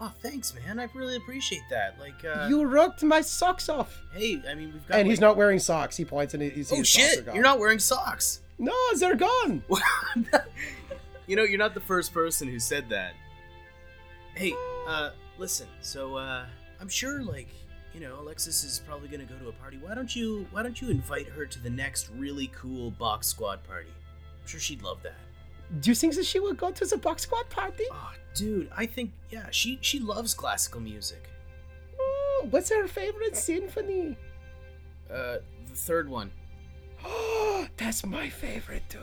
Oh, 0.00 0.12
thanks, 0.20 0.52
man. 0.54 0.80
I 0.80 0.88
really 0.92 1.14
appreciate 1.16 1.62
that. 1.70 2.00
Like, 2.00 2.24
uh, 2.24 2.48
you 2.48 2.64
rocked 2.64 3.04
my 3.04 3.20
socks 3.20 3.68
off. 3.68 3.96
hey, 4.12 4.42
I 4.50 4.54
mean, 4.56 4.72
we've 4.72 4.86
got. 4.88 4.98
And 4.98 5.08
he's 5.08 5.20
not 5.20 5.36
wearing 5.36 5.60
socks. 5.60 5.96
He 5.96 6.04
points 6.04 6.34
and 6.34 6.42
he, 6.42 6.48
he 6.50 6.62
sees 6.64 6.72
Oh 6.72 6.76
his 6.78 6.88
socks 6.92 7.04
are 7.04 7.14
shit! 7.14 7.26
gone. 7.26 7.34
You're 7.36 7.44
not 7.44 7.60
wearing 7.60 7.78
socks. 7.78 8.40
No, 8.58 8.74
they're 8.96 9.16
gone. 9.16 9.62
you 11.26 11.36
know, 11.36 11.42
you're 11.42 11.58
not 11.58 11.74
the 11.74 11.80
first 11.80 12.12
person 12.12 12.48
who 12.48 12.58
said 12.58 12.88
that. 12.90 13.14
Hey, 14.34 14.54
uh, 14.86 15.10
listen. 15.38 15.66
So, 15.80 16.16
uh, 16.16 16.46
I'm 16.80 16.88
sure, 16.88 17.22
like, 17.22 17.48
you 17.92 18.00
know, 18.00 18.20
Alexis 18.20 18.64
is 18.64 18.80
probably 18.86 19.08
gonna 19.08 19.24
go 19.24 19.36
to 19.36 19.48
a 19.48 19.52
party. 19.52 19.78
Why 19.80 19.94
don't 19.94 20.14
you? 20.14 20.46
Why 20.50 20.62
don't 20.62 20.80
you 20.80 20.90
invite 20.90 21.28
her 21.28 21.46
to 21.46 21.58
the 21.60 21.70
next 21.70 22.10
really 22.16 22.48
cool 22.48 22.90
box 22.92 23.26
squad 23.26 23.62
party? 23.64 23.90
I'm 23.90 24.48
sure 24.48 24.60
she'd 24.60 24.82
love 24.82 25.02
that. 25.02 25.14
do 25.80 25.90
you 25.90 25.94
think 25.94 26.14
that 26.14 26.26
she 26.26 26.40
will 26.40 26.54
go 26.54 26.70
to 26.70 26.84
the 26.84 26.96
box 26.96 27.22
squad 27.22 27.48
party? 27.50 27.84
Oh, 27.90 28.12
dude, 28.34 28.70
I 28.76 28.86
think 28.86 29.12
yeah, 29.30 29.46
she 29.50 29.78
she 29.80 30.00
loves 30.00 30.34
classical 30.34 30.80
music. 30.80 31.28
Oh, 31.98 32.46
what's 32.50 32.70
her 32.70 32.88
favorite 32.88 33.36
symphony? 33.36 34.16
Uh, 35.10 35.38
the 35.68 35.76
third 35.76 36.08
one. 36.08 36.30
That's 37.76 38.04
my 38.06 38.28
favorite 38.28 38.88
too. 38.88 38.98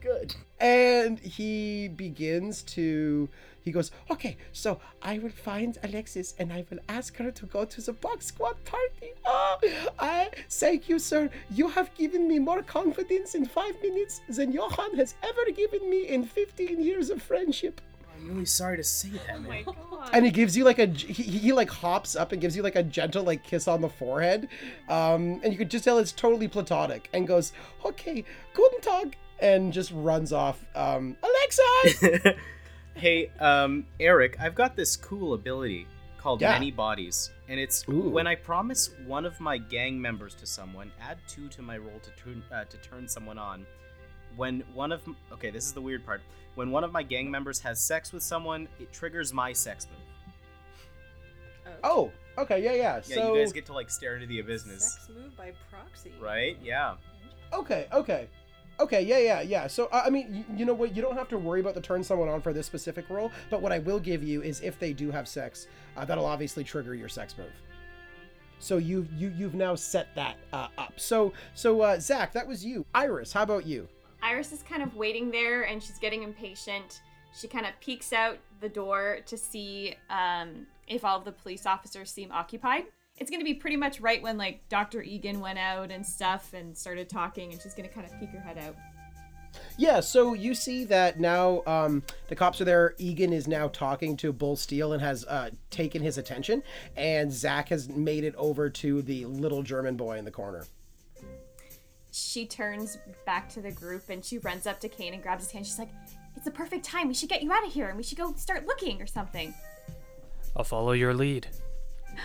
Good. 0.00 0.34
And 0.60 1.18
he 1.18 1.88
begins 1.88 2.62
to. 2.74 3.28
He 3.62 3.72
goes, 3.72 3.90
okay, 4.08 4.36
so 4.52 4.78
I 5.02 5.18
will 5.18 5.30
find 5.30 5.76
Alexis 5.82 6.34
and 6.38 6.52
I 6.52 6.64
will 6.70 6.78
ask 6.88 7.16
her 7.16 7.32
to 7.32 7.46
go 7.46 7.64
to 7.64 7.80
the 7.80 7.94
box 7.94 8.26
squad 8.26 8.54
party. 8.64 9.12
Oh, 9.24 9.58
I 9.98 10.28
thank 10.48 10.88
you, 10.88 11.00
sir. 11.00 11.28
You 11.50 11.66
have 11.70 11.92
given 11.96 12.28
me 12.28 12.38
more 12.38 12.62
confidence 12.62 13.34
in 13.34 13.44
five 13.44 13.74
minutes 13.82 14.20
than 14.28 14.52
Johann 14.52 14.94
has 14.96 15.16
ever 15.24 15.50
given 15.50 15.90
me 15.90 16.06
in 16.06 16.24
15 16.24 16.80
years 16.80 17.10
of 17.10 17.20
friendship. 17.20 17.80
I'm 18.16 18.28
really 18.28 18.44
sorry 18.46 18.76
to 18.76 18.84
say 18.84 19.10
that, 19.26 19.42
man. 19.42 19.64
and 20.12 20.24
he 20.24 20.30
gives 20.30 20.56
you 20.56 20.64
like 20.64 20.78
a 20.78 20.86
he, 20.86 21.22
he 21.22 21.52
like 21.52 21.70
hops 21.70 22.16
up 22.16 22.32
and 22.32 22.40
gives 22.40 22.56
you 22.56 22.62
like 22.62 22.76
a 22.76 22.82
gentle 22.82 23.24
like 23.24 23.42
kiss 23.42 23.66
on 23.68 23.80
the 23.80 23.88
forehead 23.88 24.48
um 24.88 25.40
and 25.42 25.52
you 25.52 25.56
could 25.58 25.70
just 25.70 25.84
tell 25.84 25.98
it's 25.98 26.12
totally 26.12 26.46
platonic 26.46 27.08
and 27.12 27.26
goes 27.26 27.52
okay 27.84 28.24
guten 28.54 28.80
tag 28.80 29.16
and 29.40 29.72
just 29.72 29.90
runs 29.92 30.32
off 30.32 30.64
um 30.76 31.16
alexa 31.22 32.34
hey, 32.96 33.30
um, 33.40 33.86
Eric, 34.00 34.36
I've 34.40 34.54
got 34.54 34.74
this 34.74 34.96
cool 34.96 35.34
ability 35.34 35.86
called 36.18 36.40
Yeah. 36.40 36.52
Many 36.52 36.70
Bodies, 36.70 37.30
and 37.48 37.60
it's 37.60 37.84
Ooh. 37.88 38.08
when 38.10 38.26
I 38.26 38.34
promise 38.34 38.90
one 39.06 39.24
of 39.24 39.38
my 39.38 39.58
gang 39.58 40.00
members 40.00 40.34
to 40.36 40.46
someone, 40.46 40.90
add 41.00 41.18
two 41.28 41.48
to 41.48 41.62
my 41.62 41.76
roll 41.78 42.00
to 42.00 42.10
turn 42.22 42.42
uh, 42.52 42.64
to 42.64 42.76
turn 42.78 43.06
someone 43.08 43.38
on. 43.38 43.66
When 44.36 44.62
one 44.74 44.92
of 44.92 45.02
okay, 45.32 45.50
this 45.50 45.64
is 45.64 45.72
the 45.72 45.80
weird 45.80 46.04
part. 46.04 46.20
When 46.54 46.70
one 46.70 46.84
of 46.84 46.92
my 46.92 47.02
gang 47.02 47.30
members 47.30 47.58
has 47.60 47.80
sex 47.80 48.12
with 48.12 48.22
someone, 48.22 48.68
it 48.78 48.92
triggers 48.92 49.32
my 49.32 49.52
sex 49.52 49.86
move. 49.90 51.74
oh 51.84 52.10
okay 52.38 52.62
yeah 52.62 52.72
yeah 52.72 53.00
Yeah, 53.06 53.14
so 53.16 53.34
you 53.34 53.40
guys 53.40 53.52
get 53.52 53.66
to 53.66 53.72
like 53.72 53.90
stare 53.90 54.14
into 54.14 54.26
the 54.26 54.40
business, 54.42 54.92
Sex 54.94 55.08
move 55.14 55.36
by 55.36 55.52
proxy. 55.70 56.12
right? 56.20 56.56
Yeah. 56.62 56.94
okay 57.52 57.86
okay 57.92 58.28
okay 58.78 59.00
yeah 59.02 59.18
yeah 59.18 59.40
yeah 59.40 59.66
so 59.66 59.86
uh, 59.86 60.02
i 60.04 60.10
mean 60.10 60.44
you, 60.50 60.58
you 60.58 60.64
know 60.66 60.74
what 60.74 60.94
you 60.94 61.00
don't 61.00 61.16
have 61.16 61.28
to 61.30 61.38
worry 61.38 61.60
about 61.60 61.74
the 61.74 61.80
turn 61.80 62.04
someone 62.04 62.28
on 62.28 62.42
for 62.42 62.52
this 62.52 62.66
specific 62.66 63.08
role 63.08 63.30
but 63.48 63.62
what 63.62 63.72
i 63.72 63.78
will 63.78 63.98
give 63.98 64.22
you 64.22 64.42
is 64.42 64.60
if 64.60 64.78
they 64.78 64.92
do 64.92 65.10
have 65.10 65.26
sex 65.26 65.66
uh, 65.96 66.04
that'll 66.04 66.26
obviously 66.26 66.62
trigger 66.62 66.94
your 66.94 67.08
sex 67.08 67.38
move 67.38 67.52
so 68.58 68.76
you 68.76 69.08
you 69.16 69.32
you've 69.34 69.54
now 69.54 69.74
set 69.74 70.14
that 70.14 70.36
uh, 70.52 70.68
up 70.76 70.92
so 70.96 71.32
so 71.54 71.80
uh 71.80 71.98
zach 71.98 72.34
that 72.34 72.46
was 72.46 72.62
you 72.66 72.84
iris 72.94 73.32
how 73.32 73.42
about 73.42 73.64
you 73.64 73.88
Iris 74.22 74.52
is 74.52 74.62
kind 74.62 74.82
of 74.82 74.96
waiting 74.96 75.30
there 75.30 75.62
and 75.64 75.82
she's 75.82 75.98
getting 75.98 76.22
impatient. 76.22 77.00
She 77.34 77.48
kind 77.48 77.66
of 77.66 77.72
peeks 77.80 78.12
out 78.12 78.38
the 78.60 78.68
door 78.68 79.18
to 79.26 79.36
see 79.36 79.94
um, 80.10 80.66
if 80.88 81.04
all 81.04 81.20
the 81.20 81.32
police 81.32 81.66
officers 81.66 82.10
seem 82.10 82.32
occupied. 82.32 82.84
It's 83.18 83.30
going 83.30 83.40
to 83.40 83.44
be 83.44 83.54
pretty 83.54 83.76
much 83.76 84.00
right 84.00 84.22
when 84.22 84.36
like 84.36 84.68
Dr. 84.68 85.02
Egan 85.02 85.40
went 85.40 85.58
out 85.58 85.90
and 85.90 86.04
stuff 86.04 86.52
and 86.52 86.76
started 86.76 87.08
talking, 87.08 87.52
and 87.52 87.60
she's 87.60 87.74
going 87.74 87.88
to 87.88 87.94
kind 87.94 88.06
of 88.06 88.18
peek 88.20 88.30
her 88.30 88.40
head 88.40 88.58
out. 88.58 88.76
Yeah, 89.78 90.00
so 90.00 90.34
you 90.34 90.54
see 90.54 90.84
that 90.84 91.18
now 91.18 91.62
um, 91.66 92.02
the 92.28 92.36
cops 92.36 92.60
are 92.60 92.64
there. 92.64 92.94
Egan 92.98 93.32
is 93.32 93.46
now 93.46 93.68
talking 93.68 94.16
to 94.18 94.32
Bull 94.32 94.56
Steele 94.56 94.92
and 94.92 95.02
has 95.02 95.24
uh, 95.24 95.50
taken 95.70 96.02
his 96.02 96.18
attention, 96.18 96.62
and 96.96 97.32
Zach 97.32 97.68
has 97.70 97.88
made 97.88 98.24
it 98.24 98.34
over 98.36 98.68
to 98.70 99.02
the 99.02 99.24
little 99.26 99.62
German 99.62 99.96
boy 99.96 100.18
in 100.18 100.24
the 100.24 100.30
corner. 100.30 100.66
She 102.16 102.46
turns 102.46 102.96
back 103.26 103.48
to 103.50 103.60
the 103.60 103.70
group 103.70 104.08
and 104.08 104.24
she 104.24 104.38
runs 104.38 104.66
up 104.66 104.80
to 104.80 104.88
Kane 104.88 105.12
and 105.12 105.22
grabs 105.22 105.44
his 105.44 105.52
hand. 105.52 105.66
She's 105.66 105.78
like, 105.78 105.90
"It's 106.34 106.46
the 106.46 106.50
perfect 106.50 106.84
time. 106.84 107.08
We 107.08 107.14
should 107.14 107.28
get 107.28 107.42
you 107.42 107.52
out 107.52 107.66
of 107.66 107.72
here 107.72 107.88
and 107.88 107.96
we 107.96 108.02
should 108.02 108.16
go 108.16 108.32
start 108.36 108.66
looking 108.66 109.02
or 109.02 109.06
something." 109.06 109.54
I'll 110.56 110.64
follow 110.64 110.92
your 110.92 111.14
lead. 111.14 111.48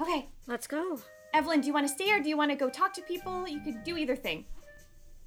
Okay, 0.00 0.26
Let's 0.48 0.66
go. 0.66 1.00
Evelyn, 1.32 1.60
do 1.60 1.68
you 1.68 1.72
want 1.72 1.86
to 1.86 1.92
stay 1.92 2.12
or 2.12 2.20
do 2.20 2.28
you 2.28 2.36
want 2.36 2.50
to 2.50 2.56
go 2.56 2.68
talk 2.68 2.92
to 2.94 3.02
people? 3.02 3.46
You 3.46 3.60
could 3.60 3.84
do 3.84 3.96
either 3.96 4.16
thing. 4.16 4.44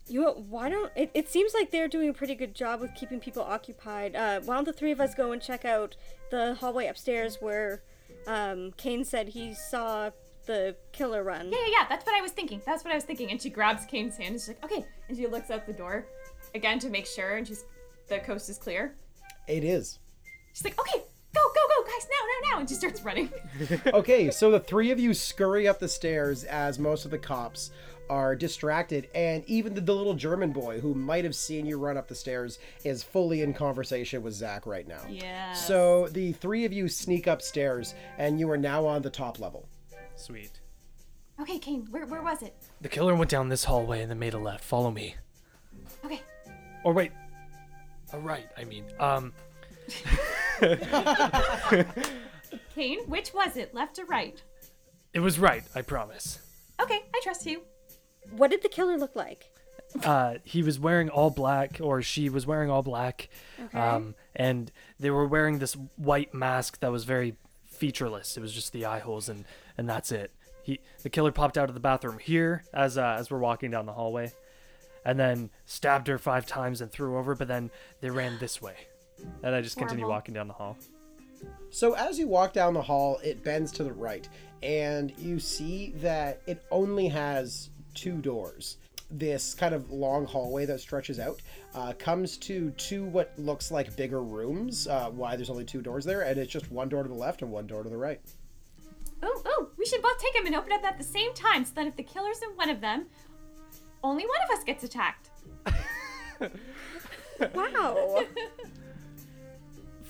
You 0.07 0.25
why 0.25 0.69
don't 0.69 0.91
it, 0.95 1.09
it 1.13 1.29
seems 1.29 1.53
like 1.53 1.71
they're 1.71 1.87
doing 1.87 2.09
a 2.09 2.13
pretty 2.13 2.35
good 2.35 2.53
job 2.53 2.79
with 2.79 2.93
keeping 2.93 3.19
people 3.19 3.41
occupied. 3.41 4.15
Uh, 4.15 4.41
why 4.41 4.55
don't 4.55 4.65
the 4.65 4.73
three 4.73 4.91
of 4.91 4.99
us 4.99 5.15
go 5.15 5.31
and 5.31 5.41
check 5.41 5.65
out 5.65 5.95
the 6.29 6.55
hallway 6.55 6.87
upstairs 6.87 7.37
where 7.41 7.81
um, 8.27 8.73
Kane 8.77 9.03
said 9.03 9.29
he 9.29 9.53
saw 9.53 10.11
the 10.45 10.75
killer 10.91 11.23
run. 11.23 11.51
Yeah, 11.51 11.57
yeah, 11.65 11.71
yeah. 11.79 11.85
That's 11.89 12.05
what 12.05 12.15
I 12.15 12.21
was 12.21 12.31
thinking. 12.31 12.61
That's 12.65 12.83
what 12.83 12.91
I 12.91 12.95
was 12.95 13.03
thinking. 13.03 13.31
And 13.31 13.41
she 13.41 13.49
grabs 13.49 13.85
Kane's 13.85 14.17
hand 14.17 14.33
and 14.33 14.39
she's 14.39 14.47
like, 14.49 14.63
okay. 14.63 14.85
And 15.07 15.17
she 15.17 15.27
looks 15.27 15.51
out 15.51 15.65
the 15.65 15.73
door 15.73 16.05
again 16.53 16.79
to 16.79 16.89
make 16.89 17.05
sure, 17.05 17.35
and 17.35 17.47
she's 17.47 17.65
the 18.07 18.19
coast 18.19 18.49
is 18.49 18.57
clear. 18.57 18.95
It 19.47 19.63
is. 19.63 19.99
She's 20.53 20.63
like, 20.63 20.79
okay, 20.79 20.99
go, 21.33 21.41
go, 21.41 21.61
go, 21.67 21.83
guys, 21.83 22.07
now, 22.09 22.49
now, 22.49 22.53
now. 22.55 22.59
And 22.59 22.69
she 22.69 22.75
starts 22.75 23.03
running. 23.03 23.31
Okay, 23.93 24.31
so 24.31 24.51
the 24.51 24.59
three 24.59 24.91
of 24.91 24.99
you 24.99 25.13
scurry 25.13 25.67
up 25.67 25.79
the 25.79 25.87
stairs 25.87 26.43
as 26.43 26.77
most 26.79 27.05
of 27.05 27.11
the 27.11 27.17
cops 27.17 27.71
are 28.09 28.35
distracted, 28.35 29.07
and 29.15 29.43
even 29.47 29.73
the, 29.73 29.81
the 29.81 29.95
little 29.95 30.13
German 30.13 30.51
boy 30.51 30.79
who 30.79 30.93
might 30.93 31.23
have 31.23 31.35
seen 31.35 31.65
you 31.65 31.77
run 31.77 31.97
up 31.97 32.07
the 32.07 32.15
stairs 32.15 32.59
is 32.83 33.01
fully 33.01 33.41
in 33.41 33.53
conversation 33.53 34.21
with 34.21 34.33
Zach 34.33 34.65
right 34.65 34.87
now. 34.87 35.01
Yeah. 35.09 35.53
So 35.53 36.07
the 36.09 36.33
three 36.33 36.65
of 36.65 36.73
you 36.73 36.87
sneak 36.87 37.27
upstairs, 37.27 37.95
and 38.17 38.39
you 38.39 38.49
are 38.51 38.57
now 38.57 38.85
on 38.85 39.01
the 39.01 39.09
top 39.09 39.39
level. 39.39 39.67
Sweet. 40.15 40.59
Okay, 41.39 41.59
Kane, 41.59 41.87
where, 41.91 42.05
where 42.05 42.21
was 42.21 42.41
it? 42.41 42.55
The 42.81 42.89
killer 42.89 43.13
went 43.15 43.29
down 43.29 43.49
this 43.49 43.65
hallway 43.65 44.01
and 44.01 44.09
then 44.09 44.19
made 44.19 44.33
a 44.33 44.37
left. 44.39 44.63
Follow 44.63 44.89
me. 44.91 45.15
Okay. 46.05 46.21
Or 46.83 46.93
wait. 46.93 47.11
A 48.13 48.19
right, 48.19 48.47
I 48.57 48.63
mean. 48.63 48.85
Um, 48.99 49.33
Kane, 52.75 52.99
which 53.07 53.33
was 53.33 53.57
it, 53.57 53.73
left 53.73 53.99
or 53.99 54.05
right? 54.05 54.41
it 55.13 55.19
was 55.19 55.39
right, 55.39 55.63
I 55.73 55.81
promise. 55.81 56.39
Okay, 56.81 57.01
I 57.13 57.19
trust 57.23 57.45
you. 57.45 57.61
What 58.31 58.51
did 58.51 58.61
the 58.63 58.69
killer 58.69 58.97
look 58.97 59.15
like? 59.15 59.49
uh, 60.03 60.35
he 60.43 60.61
was 60.63 60.79
wearing 60.79 61.09
all 61.09 61.29
black, 61.29 61.79
or 61.81 62.01
she 62.01 62.29
was 62.29 62.45
wearing 62.45 62.69
all 62.69 62.81
black, 62.83 63.29
um, 63.73 64.15
and 64.35 64.71
they 64.99 65.09
were 65.09 65.25
wearing 65.27 65.59
this 65.59 65.73
white 65.95 66.33
mask 66.33 66.79
that 66.79 66.91
was 66.91 67.03
very 67.05 67.35
featureless. 67.65 68.35
It 68.37 68.41
was 68.41 68.51
just 68.53 68.73
the 68.73 68.85
eye 68.85 68.99
holes, 68.99 69.29
and 69.29 69.45
and 69.77 69.87
that's 69.87 70.11
it. 70.11 70.31
He, 70.63 70.79
the 71.03 71.09
killer, 71.09 71.31
popped 71.31 71.57
out 71.57 71.69
of 71.69 71.75
the 71.75 71.79
bathroom 71.79 72.17
here 72.17 72.63
as 72.73 72.97
uh, 72.97 73.15
as 73.19 73.29
we're 73.29 73.39
walking 73.39 73.69
down 73.69 73.85
the 73.85 73.93
hallway, 73.93 74.31
and 75.05 75.19
then 75.19 75.51
stabbed 75.65 76.07
her 76.07 76.17
five 76.17 76.45
times 76.47 76.81
and 76.81 76.91
threw 76.91 77.11
her 77.11 77.17
over. 77.17 77.35
But 77.35 77.47
then 77.47 77.69
they 78.01 78.09
ran 78.09 78.37
this 78.39 78.61
way, 78.61 78.75
and 79.43 79.53
I 79.53 79.61
just 79.61 79.77
continue 79.77 80.07
walking 80.07 80.33
down 80.33 80.47
the 80.47 80.53
hall. 80.53 80.77
So 81.69 81.93
as 81.93 82.17
you 82.17 82.27
walk 82.27 82.53
down 82.53 82.73
the 82.73 82.81
hall, 82.81 83.19
it 83.23 83.43
bends 83.43 83.71
to 83.73 83.83
the 83.83 83.93
right, 83.93 84.27
and 84.63 85.13
you 85.19 85.39
see 85.39 85.93
that 85.97 86.41
it 86.47 86.63
only 86.71 87.07
has 87.09 87.69
two 87.93 88.17
doors. 88.17 88.77
This 89.11 89.53
kind 89.53 89.75
of 89.75 89.91
long 89.91 90.25
hallway 90.25 90.65
that 90.65 90.79
stretches 90.79 91.19
out 91.19 91.41
uh, 91.75 91.93
comes 91.99 92.37
to 92.37 92.71
two 92.71 93.05
what 93.05 93.37
looks 93.37 93.69
like 93.69 93.95
bigger 93.95 94.23
rooms. 94.23 94.87
Uh, 94.87 95.11
why 95.11 95.35
there's 95.35 95.51
only 95.51 95.65
two 95.65 95.83
doors 95.83 96.05
there, 96.05 96.21
and 96.21 96.39
it's 96.39 96.51
just 96.51 96.71
one 96.71 96.89
door 96.89 97.03
to 97.03 97.09
the 97.09 97.15
left 97.15 97.43
and 97.43 97.51
one 97.51 97.67
door 97.67 97.83
to 97.83 97.89
the 97.89 97.97
right. 97.97 98.19
Oh, 99.27 99.41
oh, 99.45 99.69
we 99.77 99.85
should 99.85 100.01
both 100.01 100.19
take 100.19 100.33
them 100.35 100.45
and 100.45 100.55
open 100.55 100.71
up 100.71 100.83
at 100.83 100.97
the 100.99 101.03
same 101.03 101.33
time 101.33 101.65
so 101.65 101.71
that 101.75 101.87
if 101.87 101.95
the 101.95 102.03
killer's 102.03 102.41
in 102.43 102.49
one 102.55 102.69
of 102.69 102.79
them, 102.79 103.07
only 104.03 104.23
one 104.23 104.37
of 104.49 104.57
us 104.57 104.63
gets 104.63 104.83
attacked. 104.83 105.29
Wow. 107.53 108.23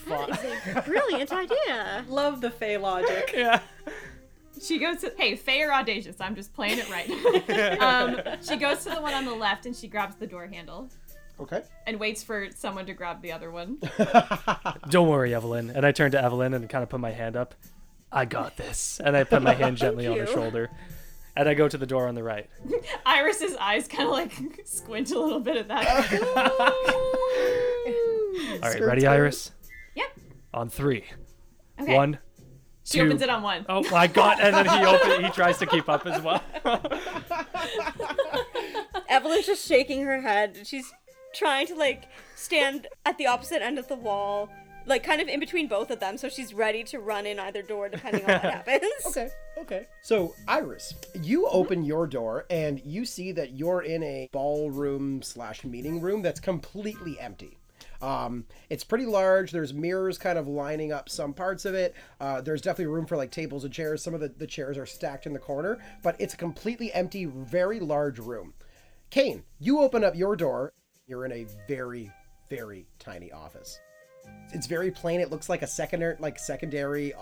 that 0.08 0.30
is 0.30 0.76
a 0.78 0.82
brilliant 0.84 1.32
idea. 1.32 2.06
Love 2.08 2.40
the 2.42 2.52
Fey 2.52 2.78
logic. 2.78 3.34
Yeah. 3.36 3.60
She 4.62 4.78
goes 4.80 5.02
to 5.02 5.12
hey, 5.18 5.36
Faye 5.36 5.64
or 5.64 5.74
audacious. 5.74 6.16
I'm 6.22 6.36
just 6.36 6.54
playing 6.54 6.78
it 6.80 6.90
right. 6.90 7.80
um, 7.82 8.20
she 8.48 8.56
goes 8.58 8.84
to 8.86 8.90
the 8.92 9.02
one 9.02 9.14
on 9.14 9.26
the 9.26 9.34
left 9.34 9.66
and 9.66 9.76
she 9.76 9.88
grabs 9.88 10.16
the 10.16 10.28
door 10.28 10.48
handle 10.48 10.88
Okay. 11.40 11.62
and 11.88 12.00
waits 12.00 12.24
for 12.24 12.48
someone 12.56 12.86
to 12.86 12.94
grab 12.94 13.22
the 13.22 13.32
other 13.34 13.52
one. 13.52 13.80
Don't 14.90 15.10
worry, 15.10 15.34
Evelyn. 15.36 15.72
And 15.72 15.86
I 15.86 15.92
turn 15.92 16.12
to 16.12 16.24
Evelyn 16.24 16.54
and 16.54 16.70
kind 16.70 16.84
of 16.84 16.90
put 16.90 17.00
my 17.02 17.12
hand 17.12 17.36
up. 17.36 17.54
I 18.12 18.26
got 18.26 18.56
this. 18.58 19.00
And 19.04 19.16
I 19.18 19.24
put 19.24 19.42
my 19.42 19.54
hand 19.62 19.78
gently 19.78 20.08
on 20.08 20.18
her 20.18 20.26
shoulder. 20.28 20.70
And 21.38 21.50
I 21.50 21.54
go 21.54 21.68
to 21.68 21.78
the 21.78 21.86
door 21.86 22.08
on 22.08 22.16
the 22.16 22.24
right. 22.24 22.50
Iris's 23.06 23.56
eyes 23.58 23.88
kind 23.90 24.06
of 24.06 24.12
like 24.12 24.32
squint 24.66 25.12
a 25.12 25.20
little 25.20 25.42
bit 25.42 25.58
at 25.58 25.68
that. 25.68 26.22
All 28.64 28.70
right, 28.72 28.82
ready. 28.82 29.06
Iris? 29.06 29.52
yep. 29.96 30.08
On 30.54 30.70
three. 30.70 31.04
Okay. 31.82 31.94
One, 31.94 32.20
She 32.86 33.00
two. 33.00 33.06
opens 33.06 33.22
it 33.22 33.30
on 33.30 33.44
one. 33.44 33.66
Oh 33.68 33.84
my 33.92 34.08
god! 34.08 34.38
And 34.40 34.56
then 34.56 34.66
he 34.66 34.86
open. 34.86 35.26
He 35.26 35.30
tries 35.32 35.58
to 35.58 35.66
keep 35.66 35.90
up 35.90 36.06
as 36.08 36.22
well. 36.22 36.42
Evelyn's 39.10 39.46
just 39.46 39.68
shaking 39.68 40.04
her 40.04 40.22
head. 40.22 40.60
She's 40.66 40.92
trying 41.34 41.68
to 41.68 41.76
like 41.76 42.06
stand 42.36 42.88
at 43.06 43.18
the 43.18 43.28
opposite 43.28 43.62
end 43.62 43.78
of 43.78 43.88
the 43.90 43.96
wall, 43.96 44.50
like 44.86 45.04
kind 45.04 45.22
of 45.22 45.28
in 45.28 45.40
between 45.40 45.68
both 45.68 45.92
of 45.92 46.00
them, 46.00 46.18
so 46.18 46.30
she's 46.30 46.54
ready 46.54 46.84
to 46.86 47.00
run 47.00 47.26
in 47.26 47.40
either 47.40 47.62
door 47.62 47.90
depending 47.90 48.24
on 48.26 48.32
what 48.32 48.42
happens. 48.68 48.84
Okay. 49.08 49.30
Okay. 49.58 49.88
So, 50.02 50.36
Iris, 50.48 50.94
you 51.22 51.48
open 51.48 51.84
your 51.84 52.08
door 52.08 52.46
and 52.50 52.82
you 52.84 53.06
see 53.06 53.32
that 53.32 53.54
you're 53.54 53.82
in 53.82 54.04
a 54.04 54.30
ballroom 54.32 55.22
slash 55.22 55.64
meeting 55.64 56.02
room 56.02 56.22
that's 56.22 56.40
completely 56.40 57.20
empty. 57.20 57.58
Um, 58.02 58.46
it's 58.70 58.84
pretty 58.84 59.06
large. 59.06 59.52
There's 59.52 59.74
mirrors 59.74 60.18
kind 60.18 60.38
of 60.38 60.48
lining 60.48 60.92
up 60.92 61.10
some 61.10 61.34
parts 61.34 61.66
of 61.66 61.74
it. 61.74 61.96
Uh, 62.20 62.42
there's 62.42 62.62
definitely 62.62 62.94
room 62.94 63.06
for 63.06 63.18
like 63.18 63.32
tables 63.32 63.64
and 63.64 63.74
chairs. 63.74 64.04
Some 64.04 64.14
of 64.14 64.20
the, 64.20 64.30
the 64.30 64.48
chairs 64.48 64.78
are 64.78 64.86
stacked 64.86 65.26
in 65.26 65.34
the 65.34 65.40
corner, 65.40 65.80
but 66.04 66.16
it's 66.20 66.34
a 66.34 66.38
completely 66.38 66.92
empty, 66.94 67.26
very 67.26 67.80
large 67.80 68.20
room. 68.20 68.54
Kane, 69.10 69.44
you 69.60 69.80
open 69.80 70.04
up 70.04 70.16
your 70.16 70.36
door. 70.36 70.74
You're 71.08 71.26
in 71.26 71.32
a 71.32 71.48
very, 71.68 72.12
very 72.50 72.88
tiny 73.00 73.32
office. 73.32 73.80
It's 74.54 74.68
very 74.68 74.92
plain. 74.92 75.20
It 75.20 75.32
looks 75.32 75.50
like 75.50 75.62
a 75.62 75.68
secondary, 75.68 76.16
like 76.20 76.40
secondary 76.40 77.14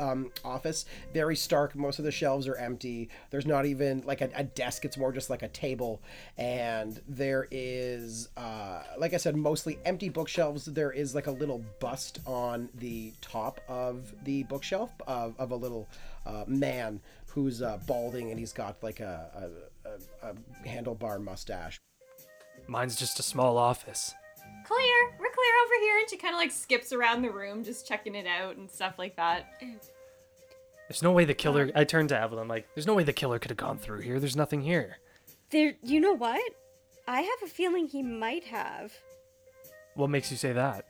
um, 0.00 0.30
office. 0.44 0.86
Very 1.12 1.36
stark. 1.36 1.74
Most 1.74 1.98
of 1.98 2.04
the 2.04 2.10
shelves 2.10 2.46
are 2.46 2.56
empty. 2.56 3.08
There's 3.30 3.46
not 3.46 3.66
even 3.66 4.02
like 4.06 4.20
a, 4.20 4.30
a 4.34 4.44
desk. 4.44 4.84
It's 4.84 4.96
more 4.96 5.12
just 5.12 5.30
like 5.30 5.42
a 5.42 5.48
table. 5.48 6.00
And 6.36 7.00
there 7.08 7.48
is, 7.50 8.28
uh, 8.36 8.82
like 8.98 9.14
I 9.14 9.16
said, 9.16 9.36
mostly 9.36 9.78
empty 9.84 10.08
bookshelves. 10.08 10.66
There 10.66 10.92
is 10.92 11.14
like 11.14 11.26
a 11.26 11.32
little 11.32 11.64
bust 11.80 12.20
on 12.26 12.68
the 12.74 13.12
top 13.20 13.60
of 13.68 14.12
the 14.24 14.44
bookshelf 14.44 14.90
of, 15.06 15.34
of 15.38 15.50
a 15.50 15.56
little 15.56 15.88
uh, 16.26 16.44
man 16.46 17.00
who's 17.26 17.62
uh, 17.62 17.78
balding 17.86 18.30
and 18.30 18.38
he's 18.38 18.52
got 18.52 18.82
like 18.82 19.00
a, 19.00 19.50
a, 19.84 20.26
a, 20.26 20.30
a 20.30 20.34
handlebar 20.66 21.22
mustache. 21.22 21.78
Mine's 22.66 22.96
just 22.96 23.18
a 23.18 23.22
small 23.22 23.56
office. 23.56 24.14
Clear. 24.68 25.10
We're 25.18 25.30
clear 25.30 25.52
over 25.64 25.74
here. 25.80 25.98
And 25.98 26.10
she 26.10 26.18
kind 26.18 26.34
of 26.34 26.38
like 26.38 26.52
skips 26.52 26.92
around 26.92 27.22
the 27.22 27.30
room, 27.30 27.64
just 27.64 27.88
checking 27.88 28.14
it 28.14 28.26
out 28.26 28.56
and 28.56 28.70
stuff 28.70 28.98
like 28.98 29.16
that. 29.16 29.46
There's 30.88 31.02
no 31.02 31.12
way 31.12 31.24
the 31.24 31.32
killer. 31.32 31.70
Uh. 31.74 31.80
I 31.80 31.84
turned 31.84 32.10
to 32.10 32.20
Evelyn 32.20 32.48
like, 32.48 32.68
"There's 32.74 32.86
no 32.86 32.94
way 32.94 33.02
the 33.02 33.14
killer 33.14 33.38
could 33.38 33.50
have 33.50 33.56
gone 33.56 33.78
through 33.78 34.00
here. 34.00 34.20
There's 34.20 34.36
nothing 34.36 34.60
here." 34.60 34.98
There, 35.50 35.74
you 35.82 36.00
know 36.00 36.12
what? 36.12 36.42
I 37.06 37.22
have 37.22 37.42
a 37.42 37.46
feeling 37.46 37.86
he 37.88 38.02
might 38.02 38.44
have. 38.44 38.92
What 39.94 40.10
makes 40.10 40.30
you 40.30 40.36
say 40.36 40.52
that? 40.52 40.86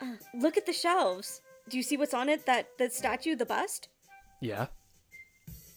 Uh, 0.00 0.14
look 0.34 0.56
at 0.56 0.66
the 0.66 0.72
shelves. 0.72 1.40
Do 1.68 1.76
you 1.76 1.84
see 1.84 1.96
what's 1.96 2.14
on 2.14 2.28
it? 2.28 2.44
That 2.46 2.68
that 2.78 2.92
statue, 2.92 3.36
the 3.36 3.46
bust. 3.46 3.88
Yeah. 4.40 4.66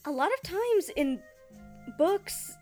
A 0.06 0.12
lot 0.12 0.32
of 0.34 0.42
times 0.42 0.90
in 0.96 1.22
books, 1.98 2.58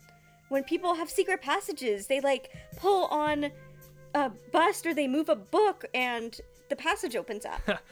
when 0.50 0.64
people 0.64 0.96
have 0.96 1.10
secret 1.10 1.42
passages, 1.42 2.08
they 2.08 2.20
like 2.20 2.52
pull 2.76 3.06
on 3.06 3.52
a 4.14 4.32
bust 4.52 4.86
or 4.86 4.94
they 4.94 5.08
move 5.08 5.30
a 5.30 5.36
book 5.36 5.86
and 5.94 6.40
the 6.70 6.76
passage 6.76 7.16
opens 7.16 7.46
up. 7.46 7.62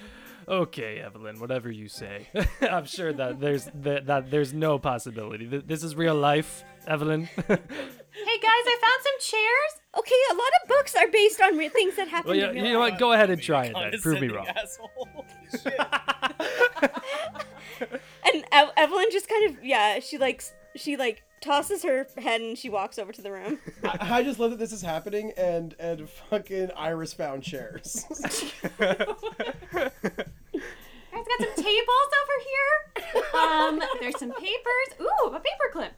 Okay, 0.47 0.99
Evelyn, 0.99 1.39
whatever 1.39 1.71
you 1.71 1.87
say. 1.89 2.27
I'm 2.61 2.85
sure 2.85 3.11
that 3.11 3.39
there's 3.39 3.65
that, 3.81 4.05
that 4.05 4.29
there's 4.29 4.53
no 4.53 4.77
possibility. 4.77 5.47
Th- 5.47 5.63
This 5.65 5.81
is 5.83 5.95
real 5.95 6.13
life, 6.13 6.63
Evelyn. 6.85 7.27
Hey 7.37 8.37
guys, 8.39 8.63
I 8.65 8.77
found 8.79 9.03
some 9.03 9.19
chairs. 9.39 9.81
okay, 9.97 10.15
a 10.31 10.35
lot 10.35 10.47
of 10.61 10.67
books 10.69 10.95
are 10.95 11.07
based 11.09 11.41
on 11.41 11.57
re- 11.57 11.67
things 11.69 11.95
that 11.97 12.07
happen 12.07 12.29
well, 12.29 12.37
you, 12.39 12.45
in 12.59 12.65
you 12.65 12.73
know 12.73 12.79
what? 12.79 12.97
Go 12.99 13.11
ahead 13.11 13.29
and 13.31 13.41
try 13.41 13.65
it 13.65 13.73
then. 13.73 13.99
Prove 14.01 14.21
me 14.21 14.27
wrong. 14.29 14.45
And 18.23 18.43
Ev- 18.51 18.71
Evelyn 18.77 19.05
just 19.11 19.27
kind 19.27 19.49
of 19.49 19.63
yeah, 19.63 19.99
she 19.99 20.17
like 20.17 20.37
s- 20.37 20.53
she 20.75 20.95
like 20.97 21.23
tosses 21.45 21.83
her 21.83 22.07
head 22.17 22.41
and 22.41 22.57
she 22.57 22.69
walks 22.69 22.97
over 22.99 23.11
to 23.11 23.21
the 23.21 23.31
room. 23.31 23.59
I, 23.83 24.19
I 24.19 24.23
just 24.23 24.39
love 24.39 24.51
that 24.51 24.59
this 24.59 24.71
is 24.73 24.81
happening 24.81 25.31
and 25.37 25.75
and 25.79 26.09
fucking 26.09 26.71
Iris 26.75 27.13
found 27.13 27.43
chairs. 27.43 28.05
Guys, 28.79 28.93
got 31.39 31.39
some 31.39 31.63
tables 31.63 32.09
over 32.21 32.37
here. 32.43 33.41
Um, 33.41 33.81
there's 34.01 34.19
some 34.19 34.31
papers. 34.33 34.99
Ooh, 35.01 35.29
a 35.33 35.39
paperclip. 35.39 35.91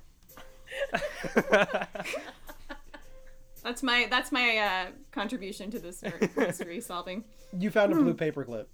that's 3.63 3.81
my 3.83 4.07
that's 4.09 4.31
my 4.31 4.57
uh, 4.57 4.91
contribution 5.11 5.71
to 5.71 5.79
this 5.79 6.01
mystery- 6.03 6.29
mystery 6.37 6.81
solving. 6.81 7.23
you 7.57 7.71
found 7.71 7.91
a 7.93 7.95
blue 7.95 8.13
paperclip. 8.13 8.65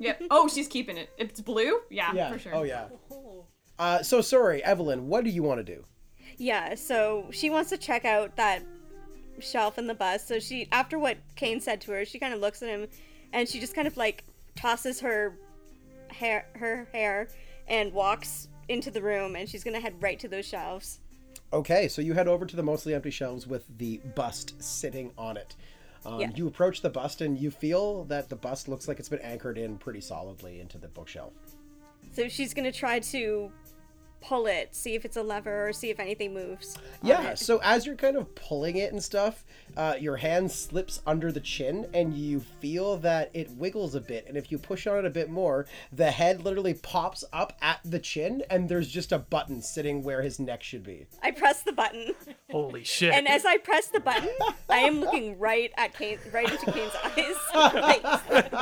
Yep. 0.00 0.22
Oh, 0.30 0.46
she's 0.48 0.68
keeping 0.68 0.96
it. 0.96 1.10
It's 1.18 1.40
blue. 1.40 1.80
Yeah, 1.90 2.12
Yeah. 2.14 2.30
for 2.32 2.38
sure. 2.38 2.54
Oh 2.54 2.62
yeah. 2.62 2.88
Uh, 3.78 4.02
so 4.02 4.20
sorry, 4.20 4.62
Evelyn. 4.62 5.08
What 5.08 5.24
do 5.24 5.30
you 5.30 5.42
want 5.42 5.58
to 5.58 5.64
do? 5.64 5.84
Yeah, 6.38 6.74
so 6.76 7.26
she 7.30 7.50
wants 7.50 7.70
to 7.70 7.76
check 7.76 8.04
out 8.04 8.36
that 8.36 8.62
shelf 9.40 9.78
in 9.78 9.86
the 9.86 9.94
bus. 9.94 10.26
So 10.26 10.38
she, 10.38 10.68
after 10.72 10.98
what 10.98 11.18
Kane 11.36 11.60
said 11.60 11.80
to 11.82 11.92
her, 11.92 12.04
she 12.04 12.18
kind 12.18 12.32
of 12.32 12.40
looks 12.40 12.62
at 12.62 12.68
him, 12.68 12.86
and 13.32 13.48
she 13.48 13.60
just 13.60 13.74
kind 13.74 13.86
of 13.88 13.96
like 13.96 14.24
tosses 14.56 15.00
her 15.00 15.36
hair, 16.08 16.46
her 16.54 16.88
hair, 16.92 17.28
and 17.66 17.92
walks 17.92 18.48
into 18.68 18.90
the 18.90 19.02
room. 19.02 19.36
And 19.36 19.48
she's 19.48 19.64
gonna 19.64 19.80
head 19.80 19.94
right 20.00 20.18
to 20.20 20.28
those 20.28 20.46
shelves. 20.46 21.00
Okay, 21.52 21.88
so 21.88 22.02
you 22.02 22.12
head 22.12 22.28
over 22.28 22.44
to 22.46 22.56
the 22.56 22.62
mostly 22.62 22.94
empty 22.94 23.10
shelves 23.10 23.46
with 23.46 23.64
the 23.78 23.98
bust 24.14 24.62
sitting 24.62 25.12
on 25.16 25.36
it. 25.36 25.56
Um, 26.04 26.20
Yeah. 26.20 26.30
You 26.34 26.46
approach 26.46 26.82
the 26.82 26.90
bust 26.90 27.20
and 27.20 27.38
you 27.38 27.50
feel 27.50 28.04
that 28.04 28.28
the 28.28 28.36
bust 28.36 28.68
looks 28.68 28.86
like 28.86 28.98
it's 28.98 29.08
been 29.08 29.18
anchored 29.20 29.58
in 29.58 29.78
pretty 29.78 30.00
solidly 30.00 30.60
into 30.60 30.78
the 30.78 30.88
bookshelf. 30.88 31.32
So 32.12 32.28
she's 32.28 32.54
gonna 32.54 32.72
try 32.72 33.00
to 33.00 33.50
pull 34.20 34.46
it, 34.46 34.74
see 34.74 34.94
if 34.94 35.04
it's 35.04 35.16
a 35.16 35.22
lever, 35.22 35.68
or 35.68 35.72
see 35.72 35.90
if 35.90 36.00
anything 36.00 36.34
moves. 36.34 36.76
Yeah, 37.02 37.34
so 37.34 37.60
as 37.62 37.86
you're 37.86 37.96
kind 37.96 38.16
of 38.16 38.34
pulling 38.34 38.76
it 38.76 38.92
and 38.92 39.02
stuff, 39.02 39.44
uh, 39.76 39.94
your 39.98 40.16
hand 40.16 40.50
slips 40.50 41.00
under 41.06 41.30
the 41.30 41.40
chin 41.40 41.86
and 41.94 42.14
you 42.14 42.40
feel 42.40 42.96
that 42.98 43.30
it 43.34 43.50
wiggles 43.52 43.94
a 43.94 44.00
bit. 44.00 44.26
And 44.26 44.36
if 44.36 44.50
you 44.50 44.58
push 44.58 44.86
on 44.86 44.98
it 44.98 45.04
a 45.04 45.10
bit 45.10 45.30
more, 45.30 45.66
the 45.92 46.10
head 46.10 46.44
literally 46.44 46.74
pops 46.74 47.22
up 47.32 47.52
at 47.62 47.80
the 47.84 47.98
chin 47.98 48.42
and 48.50 48.68
there's 48.68 48.88
just 48.88 49.12
a 49.12 49.18
button 49.18 49.62
sitting 49.62 50.02
where 50.02 50.22
his 50.22 50.38
neck 50.40 50.62
should 50.62 50.82
be. 50.82 51.06
I 51.22 51.30
press 51.30 51.62
the 51.62 51.72
button, 51.72 52.14
Holy 52.50 52.84
shit. 52.84 53.12
and 53.14 53.28
as 53.28 53.44
I 53.44 53.56
press 53.58 53.86
the 53.88 54.00
button, 54.00 54.30
I 54.68 54.78
am 54.78 55.00
looking 55.00 55.38
right 55.38 55.70
at 55.76 55.94
Kane, 55.96 56.18
right 56.32 56.50
into 56.50 56.72
Kane's 56.72 56.92
eyes. 57.04 58.58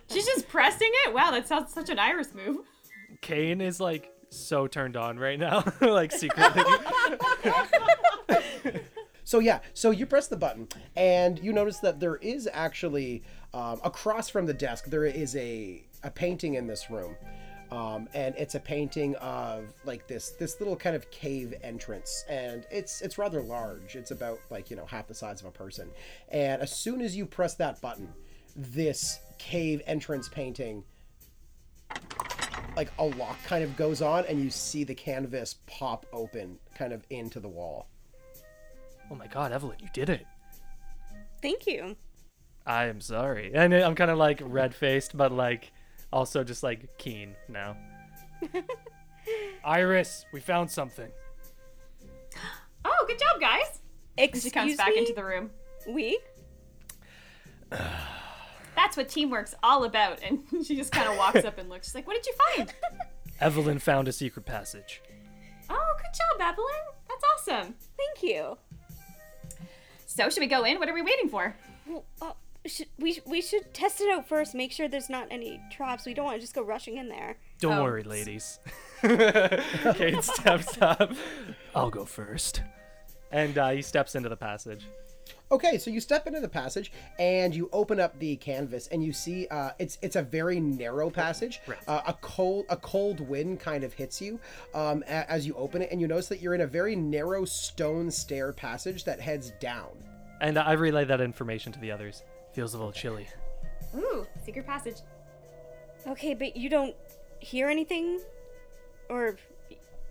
She's 0.10 0.26
just 0.26 0.48
pressing 0.48 0.90
it. 1.06 1.14
Wow, 1.14 1.30
that 1.30 1.46
sounds 1.48 1.72
such 1.72 1.88
an 1.88 1.98
Iris 1.98 2.34
move. 2.34 2.58
Kane 3.20 3.60
is 3.60 3.80
like 3.80 4.12
so 4.30 4.66
turned 4.66 4.96
on 4.96 5.18
right 5.18 5.38
now, 5.38 5.64
like 5.80 6.12
secretly. 6.12 6.62
So 9.30 9.38
yeah, 9.38 9.60
so 9.74 9.92
you 9.92 10.06
press 10.06 10.26
the 10.26 10.36
button, 10.36 10.66
and 10.96 11.38
you 11.38 11.52
notice 11.52 11.78
that 11.78 12.00
there 12.00 12.16
is 12.16 12.48
actually 12.52 13.22
um, 13.54 13.80
across 13.84 14.28
from 14.28 14.44
the 14.44 14.52
desk 14.52 14.86
there 14.86 15.04
is 15.04 15.36
a 15.36 15.84
a 16.02 16.10
painting 16.10 16.54
in 16.54 16.66
this 16.66 16.90
room, 16.90 17.14
um, 17.70 18.08
and 18.12 18.34
it's 18.36 18.56
a 18.56 18.58
painting 18.58 19.14
of 19.14 19.72
like 19.84 20.08
this 20.08 20.30
this 20.30 20.58
little 20.58 20.74
kind 20.74 20.96
of 20.96 21.08
cave 21.12 21.54
entrance, 21.62 22.24
and 22.28 22.66
it's 22.72 23.02
it's 23.02 23.18
rather 23.18 23.40
large. 23.40 23.94
It's 23.94 24.10
about 24.10 24.40
like 24.50 24.68
you 24.68 24.74
know 24.74 24.84
half 24.84 25.06
the 25.06 25.14
size 25.14 25.40
of 25.40 25.46
a 25.46 25.52
person, 25.52 25.92
and 26.30 26.60
as 26.60 26.76
soon 26.76 27.00
as 27.00 27.16
you 27.16 27.24
press 27.24 27.54
that 27.54 27.80
button, 27.80 28.12
this 28.56 29.20
cave 29.38 29.80
entrance 29.86 30.28
painting. 30.28 30.82
Like 32.80 32.92
a 32.98 33.04
lock 33.04 33.36
kind 33.44 33.62
of 33.62 33.76
goes 33.76 34.00
on, 34.00 34.24
and 34.24 34.42
you 34.42 34.48
see 34.48 34.84
the 34.84 34.94
canvas 34.94 35.56
pop 35.66 36.06
open, 36.14 36.58
kind 36.74 36.94
of 36.94 37.04
into 37.10 37.38
the 37.38 37.46
wall. 37.46 37.88
oh 39.10 39.14
my 39.14 39.26
god, 39.26 39.52
Evelyn, 39.52 39.76
you 39.82 39.88
did 39.92 40.08
it. 40.08 40.24
thank 41.42 41.66
you. 41.66 41.94
I 42.64 42.86
am 42.86 43.02
sorry. 43.02 43.50
And 43.54 43.74
I'm 43.74 43.94
kind 43.94 44.10
of 44.10 44.16
like 44.16 44.40
red 44.42 44.74
faced, 44.74 45.14
but 45.14 45.30
like 45.30 45.72
also 46.10 46.42
just 46.42 46.62
like 46.62 46.96
keen 46.96 47.34
now. 47.50 47.76
Iris, 49.62 50.24
we 50.32 50.40
found 50.40 50.70
something. 50.70 51.10
Oh, 52.86 53.04
good 53.06 53.18
job, 53.18 53.42
guys. 53.42 53.80
Excuse 54.16 54.44
She 54.44 54.50
comes 54.50 54.76
back 54.76 54.94
me? 54.94 55.00
into 55.00 55.12
the 55.12 55.22
room. 55.22 55.50
We? 55.86 56.18
That's 58.82 58.96
what 58.96 59.10
teamwork's 59.10 59.54
all 59.62 59.84
about. 59.84 60.20
And 60.22 60.40
she 60.66 60.74
just 60.74 60.90
kind 60.90 61.06
of 61.06 61.18
walks 61.18 61.44
up 61.44 61.58
and 61.58 61.68
looks. 61.68 61.88
She's 61.88 61.94
like, 61.94 62.06
"What 62.06 62.14
did 62.14 62.24
you 62.26 62.32
find?" 62.56 62.72
Evelyn 63.40 63.78
found 63.78 64.08
a 64.08 64.12
secret 64.12 64.46
passage. 64.46 65.02
Oh, 65.68 65.92
good 65.98 66.40
job, 66.40 66.40
Evelyn. 66.52 66.66
That's 67.06 67.24
awesome. 67.62 67.74
Thank 67.98 68.22
you. 68.22 68.56
So, 70.06 70.30
should 70.30 70.40
we 70.40 70.46
go 70.46 70.64
in? 70.64 70.78
What 70.78 70.88
are 70.88 70.94
we 70.94 71.02
waiting 71.02 71.28
for? 71.28 71.54
Well, 71.86 72.04
uh, 72.22 72.32
should, 72.66 72.86
we 72.98 73.20
we 73.26 73.42
should 73.42 73.72
test 73.74 74.00
it 74.00 74.10
out 74.10 74.26
first. 74.26 74.54
Make 74.54 74.72
sure 74.72 74.88
there's 74.88 75.10
not 75.10 75.28
any 75.30 75.60
traps. 75.70 76.06
We 76.06 76.14
don't 76.14 76.24
want 76.24 76.36
to 76.36 76.40
just 76.40 76.54
go 76.54 76.62
rushing 76.62 76.96
in 76.96 77.08
there. 77.10 77.36
Don't 77.60 77.78
Oh. 77.78 77.82
worry, 77.84 78.02
ladies. 78.02 78.60
Kate 79.02 80.24
steps 80.24 80.78
up. 80.80 81.12
I'll 81.74 81.90
go 81.90 82.06
first. 82.06 82.62
And 83.30 83.56
uh, 83.58 83.70
he 83.70 83.82
steps 83.82 84.14
into 84.14 84.30
the 84.30 84.36
passage. 84.36 84.86
Okay, 85.52 85.78
so 85.78 85.90
you 85.90 86.00
step 86.00 86.28
into 86.28 86.38
the 86.40 86.48
passage 86.48 86.92
and 87.18 87.52
you 87.54 87.68
open 87.72 87.98
up 87.98 88.16
the 88.20 88.36
canvas 88.36 88.86
and 88.88 89.02
you 89.02 89.12
see 89.12 89.48
uh, 89.50 89.70
it's 89.80 89.98
it's 90.00 90.14
a 90.14 90.22
very 90.22 90.60
narrow 90.60 91.10
passage. 91.10 91.60
Uh, 91.88 92.02
a 92.06 92.12
cold 92.20 92.66
a 92.68 92.76
cold 92.76 93.18
wind 93.20 93.58
kind 93.58 93.82
of 93.82 93.92
hits 93.92 94.20
you 94.22 94.38
um, 94.74 95.02
a- 95.08 95.28
as 95.30 95.46
you 95.46 95.54
open 95.56 95.82
it, 95.82 95.90
and 95.90 96.00
you 96.00 96.06
notice 96.06 96.28
that 96.28 96.40
you're 96.40 96.54
in 96.54 96.60
a 96.60 96.66
very 96.66 96.94
narrow 96.94 97.44
stone 97.44 98.10
stair 98.10 98.52
passage 98.52 99.02
that 99.04 99.20
heads 99.20 99.52
down. 99.58 99.88
And 100.40 100.56
I 100.58 100.72
relay 100.72 101.04
that 101.06 101.20
information 101.20 101.72
to 101.72 101.80
the 101.80 101.90
others. 101.90 102.22
Feels 102.52 102.74
a 102.74 102.78
little 102.78 102.92
chilly. 102.92 103.26
Ooh, 103.96 104.26
secret 104.44 104.66
passage. 104.66 104.98
Okay, 106.06 106.32
but 106.34 106.56
you 106.56 106.70
don't 106.70 106.94
hear 107.40 107.68
anything 107.68 108.20
or 109.08 109.36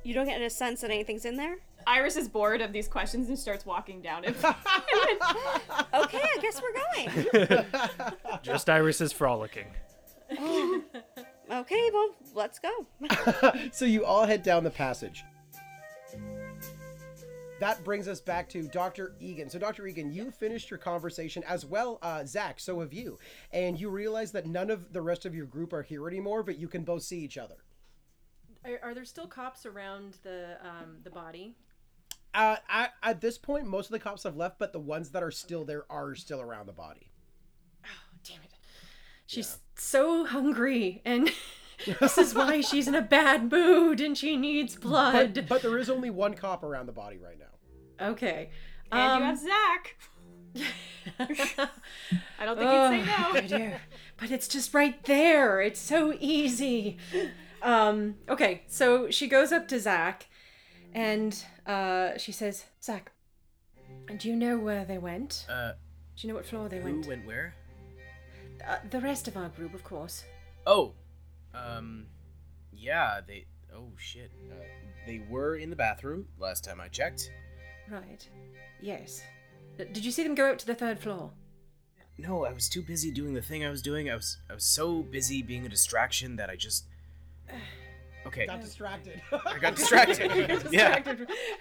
you 0.04 0.14
don't 0.14 0.26
get 0.28 0.42
a 0.42 0.50
sense 0.50 0.82
that 0.82 0.92
anything's 0.92 1.24
in 1.26 1.38
there? 1.38 1.58
Iris 1.90 2.18
is 2.18 2.30
bored 2.30 2.62
of 2.62 2.72
these 2.72 2.88
questions 2.88 3.30
and 3.30 3.38
starts 3.38 3.66
walking 3.66 4.02
down 4.02 4.24
it. 4.24 4.36
Okay, 5.92 6.22
I 6.22 6.38
guess 6.40 6.62
we're 6.62 7.48
going. 7.54 7.66
Just 8.44 8.70
Iris 8.70 9.02
is 9.02 9.12
frolicking. 9.12 9.66
Okay, 10.32 11.90
well, 11.92 12.16
let's 12.36 12.60
go. 12.60 12.86
so 13.72 13.86
you 13.86 14.06
all 14.06 14.26
head 14.26 14.44
down 14.44 14.64
the 14.64 14.70
passage. 14.70 15.24
That 17.60 17.84
brings 17.84 18.08
us 18.08 18.22
back 18.22 18.48
to 18.50 18.68
Dr. 18.68 19.16
Egan. 19.20 19.50
So, 19.50 19.60
Dr. 19.60 19.88
Egan, 19.88 20.12
you 20.12 20.32
finished 20.32 20.70
your 20.70 20.78
conversation 20.78 21.44
as 21.44 21.66
well, 21.66 21.98
uh, 22.02 22.24
Zach, 22.24 22.60
so 22.60 22.80
have 22.80 22.94
you. 22.94 23.18
And 23.52 23.80
you 23.80 23.90
realize 23.90 24.32
that 24.32 24.46
none 24.46 24.70
of 24.70 24.94
the 24.94 25.02
rest 25.02 25.26
of 25.26 25.36
your 25.36 25.48
group 25.48 25.74
are 25.74 25.84
here 25.84 26.08
anymore, 26.08 26.44
but 26.44 26.58
you 26.58 26.68
can 26.68 26.84
both 26.84 27.04
see 27.04 27.20
each 27.20 27.38
other. 27.38 27.58
Are, 28.64 28.80
are 28.90 28.94
there 28.94 29.06
still 29.06 29.28
cops 29.28 29.66
around 29.66 30.18
the 30.24 30.58
um, 30.64 30.98
the 31.04 31.10
body? 31.10 31.56
Uh, 32.34 32.58
I, 32.70 32.90
at 33.02 33.22
this 33.22 33.38
point, 33.38 33.66
most 33.68 33.88
of 33.88 33.92
the 33.92 34.00
cops 34.00 34.24
have 34.24 34.38
left, 34.38 34.60
but 34.60 34.72
the 34.74 34.80
ones 34.80 35.10
that 35.12 35.24
are 35.24 35.32
still 35.32 35.66
there 35.66 35.86
are 35.90 36.14
still 36.16 36.42
around 36.42 36.68
the 36.68 36.74
body. 36.74 37.10
Oh, 37.86 37.88
damn 38.24 38.42
it. 38.44 38.52
She's 39.26 39.58
so 39.76 40.26
hungry 40.26 41.02
and 41.06 41.32
this 42.00 42.18
is 42.18 42.34
why 42.34 42.62
she's 42.62 42.88
in 42.88 42.96
a 42.96 43.02
bad 43.02 43.52
mood 43.52 44.02
and 44.02 44.18
she 44.18 44.38
needs 44.38 44.76
blood. 44.76 45.34
But, 45.36 45.48
but 45.48 45.62
there 45.62 45.78
is 45.78 45.90
only 45.90 46.10
one 46.10 46.34
cop 46.34 46.64
around 46.64 46.88
the 46.88 46.92
body 46.92 47.18
right 47.18 47.38
now. 47.40 48.08
okay. 48.10 48.50
and 48.92 49.02
Um, 49.02 49.20
you 49.20 49.26
have 49.26 49.38
Zach. 49.40 49.96
I 51.20 52.46
don't 52.46 52.58
think 52.58 52.70
Oh, 52.70 52.92
he'd 52.92 53.06
say 53.06 53.06
no. 53.06 53.32
I 53.34 53.42
do. 53.70 53.72
But 54.18 54.32
it's 54.32 54.48
just 54.48 54.74
right 54.74 55.02
there. 55.06 55.62
It's 55.62 55.80
so 55.80 56.16
easy. 56.20 56.98
Um, 57.62 58.16
okay, 58.28 58.64
so 58.68 59.10
she 59.12 59.28
goes 59.28 59.52
up 59.52 59.68
to 59.70 59.80
Zach 59.80 60.28
and 60.94 61.44
uh, 61.70 62.18
she 62.18 62.32
says, 62.32 62.66
Zach, 62.82 63.12
do 64.18 64.28
you 64.28 64.36
know 64.36 64.58
where 64.58 64.86
they 64.86 64.98
went? 64.98 65.46
Uh, 65.50 65.72
Do 66.16 66.28
you 66.28 66.30
know 66.30 66.36
what 66.36 66.46
floor 66.46 66.68
they 66.70 66.80
went? 66.80 67.06
who 67.06 67.10
went? 67.10 67.26
where? 67.26 67.54
Uh, 68.68 68.78
the 68.90 69.00
rest 69.00 69.28
of 69.28 69.38
our 69.38 69.50
group, 69.50 69.74
of 69.74 69.84
course. 69.84 70.24
Oh, 70.66 70.94
um, 71.54 72.06
yeah, 72.74 73.22
they. 73.26 73.46
Oh 73.74 73.92
shit. 73.98 74.32
Uh, 74.52 74.56
they 75.06 75.22
were 75.30 75.56
in 75.56 75.70
the 75.70 75.76
bathroom 75.76 76.28
last 76.38 76.64
time 76.64 76.82
I 76.82 76.88
checked. 76.88 77.32
Right. 77.90 78.28
Yes. 78.82 79.22
Uh, 79.80 79.84
Did 79.92 80.04
you 80.04 80.12
see 80.12 80.24
them 80.24 80.36
go 80.36 80.52
up 80.52 80.58
to 80.60 80.66
the 80.66 80.76
third 80.76 81.00
floor? 81.00 81.32
No, 82.18 82.46
I 82.46 82.52
was 82.52 82.68
too 82.68 82.82
busy 82.82 83.12
doing 83.12 83.34
the 83.34 83.42
thing 83.42 83.64
I 83.64 83.70
was 83.70 83.82
doing. 83.82 84.10
I 84.10 84.16
was 84.16 84.38
I 84.50 84.54
was 84.54 84.66
so 84.66 85.02
busy 85.04 85.42
being 85.42 85.66
a 85.66 85.70
distraction 85.70 86.36
that 86.36 86.50
I 86.50 86.56
just. 86.56 86.86
Okay. 88.26 88.46
Got 88.46 88.62
distracted. 88.62 89.22
I 89.46 89.58
got 89.60 89.76
distracted. 89.76 90.68
yeah. 90.72 91.02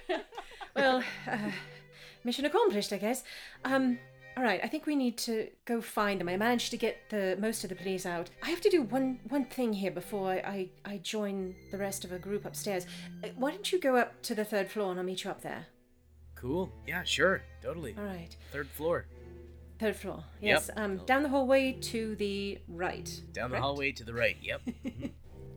well, 0.76 1.02
uh, 1.30 1.38
mission 2.24 2.44
accomplished, 2.44 2.92
I 2.92 2.98
guess. 2.98 3.22
Um, 3.64 3.98
all 4.36 4.44
right, 4.44 4.60
I 4.62 4.68
think 4.68 4.86
we 4.86 4.94
need 4.94 5.18
to 5.18 5.48
go 5.64 5.80
find 5.80 6.20
them. 6.20 6.28
I 6.28 6.36
managed 6.36 6.70
to 6.70 6.76
get 6.76 7.10
the 7.10 7.36
most 7.40 7.64
of 7.64 7.70
the 7.70 7.76
police 7.76 8.06
out. 8.06 8.30
I 8.42 8.50
have 8.50 8.60
to 8.60 8.70
do 8.70 8.82
one 8.82 9.18
one 9.28 9.44
thing 9.46 9.72
here 9.72 9.90
before 9.90 10.30
I 10.30 10.68
I, 10.84 10.92
I 10.92 10.96
join 10.98 11.54
the 11.72 11.78
rest 11.78 12.04
of 12.04 12.12
a 12.12 12.18
group 12.18 12.44
upstairs. 12.44 12.86
Uh, 13.24 13.28
Why 13.36 13.50
don't 13.50 13.72
you 13.72 13.80
go 13.80 13.96
up 13.96 14.22
to 14.22 14.34
the 14.36 14.44
third 14.44 14.70
floor 14.70 14.90
and 14.90 15.00
I'll 15.00 15.06
meet 15.06 15.24
you 15.24 15.30
up 15.30 15.42
there? 15.42 15.66
Cool. 16.36 16.70
Yeah, 16.86 17.02
sure. 17.02 17.42
Totally. 17.62 17.96
All 17.98 18.04
right, 18.04 18.36
Third 18.52 18.68
floor. 18.68 19.06
third 19.80 19.96
floor. 19.96 20.22
Yep. 20.40 20.48
Yes. 20.66 20.70
Um, 20.76 20.98
down 21.04 21.24
the 21.24 21.28
hallway 21.28 21.72
to 21.72 22.14
the 22.14 22.58
right. 22.68 23.08
Down 23.32 23.50
the 23.50 23.54
correct? 23.56 23.62
hallway 23.64 23.90
to 23.92 24.04
the 24.04 24.14
right. 24.14 24.36
Yep. 24.40 24.60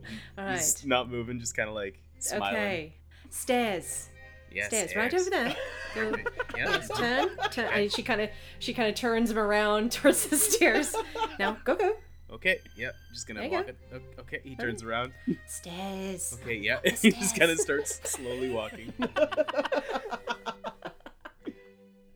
All 0.38 0.44
right. 0.44 0.52
He's 0.58 0.84
not 0.84 1.10
moving, 1.10 1.38
just 1.40 1.56
kind 1.56 1.68
of 1.68 1.74
like 1.74 1.98
smiling. 2.18 2.54
Okay. 2.56 2.92
Stairs. 3.30 4.08
Yes. 4.54 4.66
Stairs. 4.66 4.94
Right 4.94 5.12
over 5.14 5.30
there. 5.30 5.56
Go. 5.94 6.14
Yeah. 6.56 6.78
turn, 6.96 7.30
turn. 7.50 7.70
And 7.72 7.92
she 7.92 8.02
kind 8.02 8.20
of 8.20 8.30
she 8.58 8.74
kind 8.74 8.88
of 8.88 8.94
turns 8.94 9.30
him 9.30 9.38
around 9.38 9.92
towards 9.92 10.26
the 10.26 10.36
stairs. 10.36 10.94
Now 11.38 11.56
go 11.64 11.74
go 11.74 11.96
Okay. 12.32 12.58
Yep. 12.76 12.94
Just 13.12 13.26
gonna 13.28 13.48
walk 13.48 13.66
go. 13.66 13.72
it. 13.92 14.02
Okay. 14.20 14.40
He 14.44 14.56
turns 14.56 14.82
around. 14.82 15.12
stairs. 15.46 16.38
Okay. 16.42 16.56
Yeah. 16.56 16.80
he 16.84 17.10
just 17.12 17.38
kind 17.38 17.50
of 17.50 17.58
starts 17.58 18.00
slowly 18.10 18.50
walking. 18.50 18.92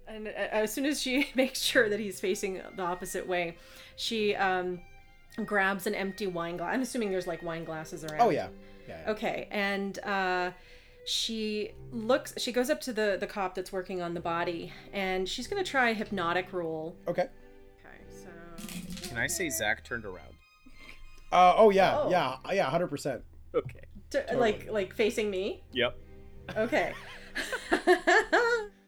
And 0.09 0.29
uh, 0.29 0.31
as 0.31 0.73
soon 0.73 0.87
as 0.87 1.01
she 1.03 1.29
makes 1.35 1.61
sure 1.61 1.89
that 1.91 2.01
he's 2.01 2.21
facing 2.21 2.63
the 2.77 2.83
opposite 2.83 3.27
way, 3.27 3.57
she 3.97 4.35
um 4.35 4.81
grabs 5.45 5.87
an 5.87 5.95
empty 5.95 6.27
wine 6.27 6.57
glass. 6.57 6.73
I'm 6.73 6.83
assuming 6.83 7.11
there's 7.11 7.27
like 7.27 7.43
wine 7.43 7.65
glasses 7.65 8.05
around. 8.05 8.21
oh, 8.21 8.31
yeah. 8.31 8.49
Yeah. 8.89 9.01
yeah. 9.05 9.11
Okay, 9.13 9.49
and 9.51 9.99
uh, 10.01 10.51
she 11.05 11.73
looks. 11.93 12.35
She 12.39 12.53
goes 12.53 12.71
up 12.71 12.81
to 12.83 12.93
the 12.93 13.17
the 13.19 13.27
cop 13.27 13.55
that's 13.55 13.73
working 13.73 14.01
on 14.01 14.15
the 14.15 14.21
body, 14.21 14.73
and 14.93 15.29
she's 15.29 15.47
gonna 15.47 15.65
try 15.65 15.91
a 15.91 15.95
hypnotic 15.95 16.53
roll. 16.53 16.97
Okay. 17.09 17.23
Okay, 17.85 17.99
so 18.09 19.09
Can 19.09 19.19
I 19.19 19.27
say 19.27 19.51
Zach 19.51 19.85
turned 19.85 20.05
around? 20.05 20.35
Uh, 21.33 21.55
oh, 21.57 21.71
yeah. 21.71 21.99
Oh. 21.99 22.09
Yeah. 22.11 22.37
Yeah, 22.53 22.71
100%. 22.71 23.21
Okay. 23.55 23.81
t- 24.11 24.19
like 24.37 24.71
like 24.71 24.95
facing 24.95 25.29
me. 25.31 25.63
Yep. 25.73 25.99
Okay. 26.57 26.93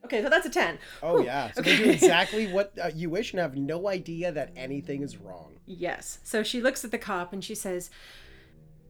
okay, 0.04 0.22
so 0.22 0.28
that's 0.30 0.46
a 0.46 0.50
10. 0.50 0.78
Oh, 1.02 1.16
Whew, 1.18 1.26
yeah. 1.26 1.50
So 1.52 1.62
they 1.62 1.76
do 1.76 1.90
exactly 1.90 2.46
what 2.52 2.72
uh, 2.82 2.90
you 2.94 3.10
wish 3.10 3.32
and 3.32 3.40
have 3.40 3.56
no 3.56 3.88
idea 3.88 4.30
that 4.32 4.52
anything 4.56 5.02
is 5.02 5.16
wrong. 5.16 5.57
Yes. 5.68 6.18
So 6.24 6.42
she 6.42 6.60
looks 6.62 6.82
at 6.84 6.90
the 6.90 6.98
cop 6.98 7.32
and 7.32 7.44
she 7.44 7.54
says, 7.54 7.90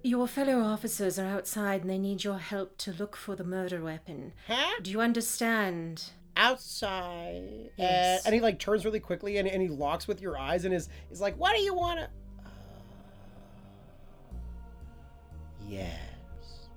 Your 0.05 0.29
fellow 0.29 0.61
officers 0.61 1.19
are 1.19 1.27
outside 1.27 1.81
and 1.83 1.91
they 1.91 1.99
need 1.99 2.23
your 2.23 2.39
help 2.39 2.79
to 2.79 2.93
look 2.93 3.17
for 3.17 3.35
the 3.35 3.43
murder 3.45 3.83
weapon. 3.83 4.33
Huh? 4.47 4.81
Do 4.81 4.91
you 4.93 5.01
understand? 5.01 6.11
Outside. 6.37 7.71
Uh, 7.71 7.71
yes. 7.77 8.19
And, 8.19 8.27
and 8.27 8.35
he 8.35 8.41
like 8.41 8.61
turns 8.61 8.85
really 8.85 9.01
quickly 9.01 9.39
and, 9.39 9.49
and 9.49 9.61
he 9.61 9.69
locks 9.69 10.07
with 10.07 10.23
your 10.23 10.39
eyes 10.39 10.65
and 10.65 10.73
is 10.73 10.89
is 11.11 11.21
like, 11.21 11.37
what 11.37 11.57
do 11.57 11.61
you 11.63 11.75
want 11.75 11.99
to? 11.99 12.05
Uh, 12.05 12.51
yes. 15.69 16.69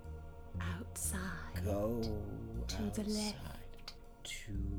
Outside. 0.60 1.20
Go 1.64 2.02
To 2.68 2.78
the 3.02 3.08
left. 3.08 3.36
To 4.24 4.52
the 4.52 4.60
left. 4.64 4.71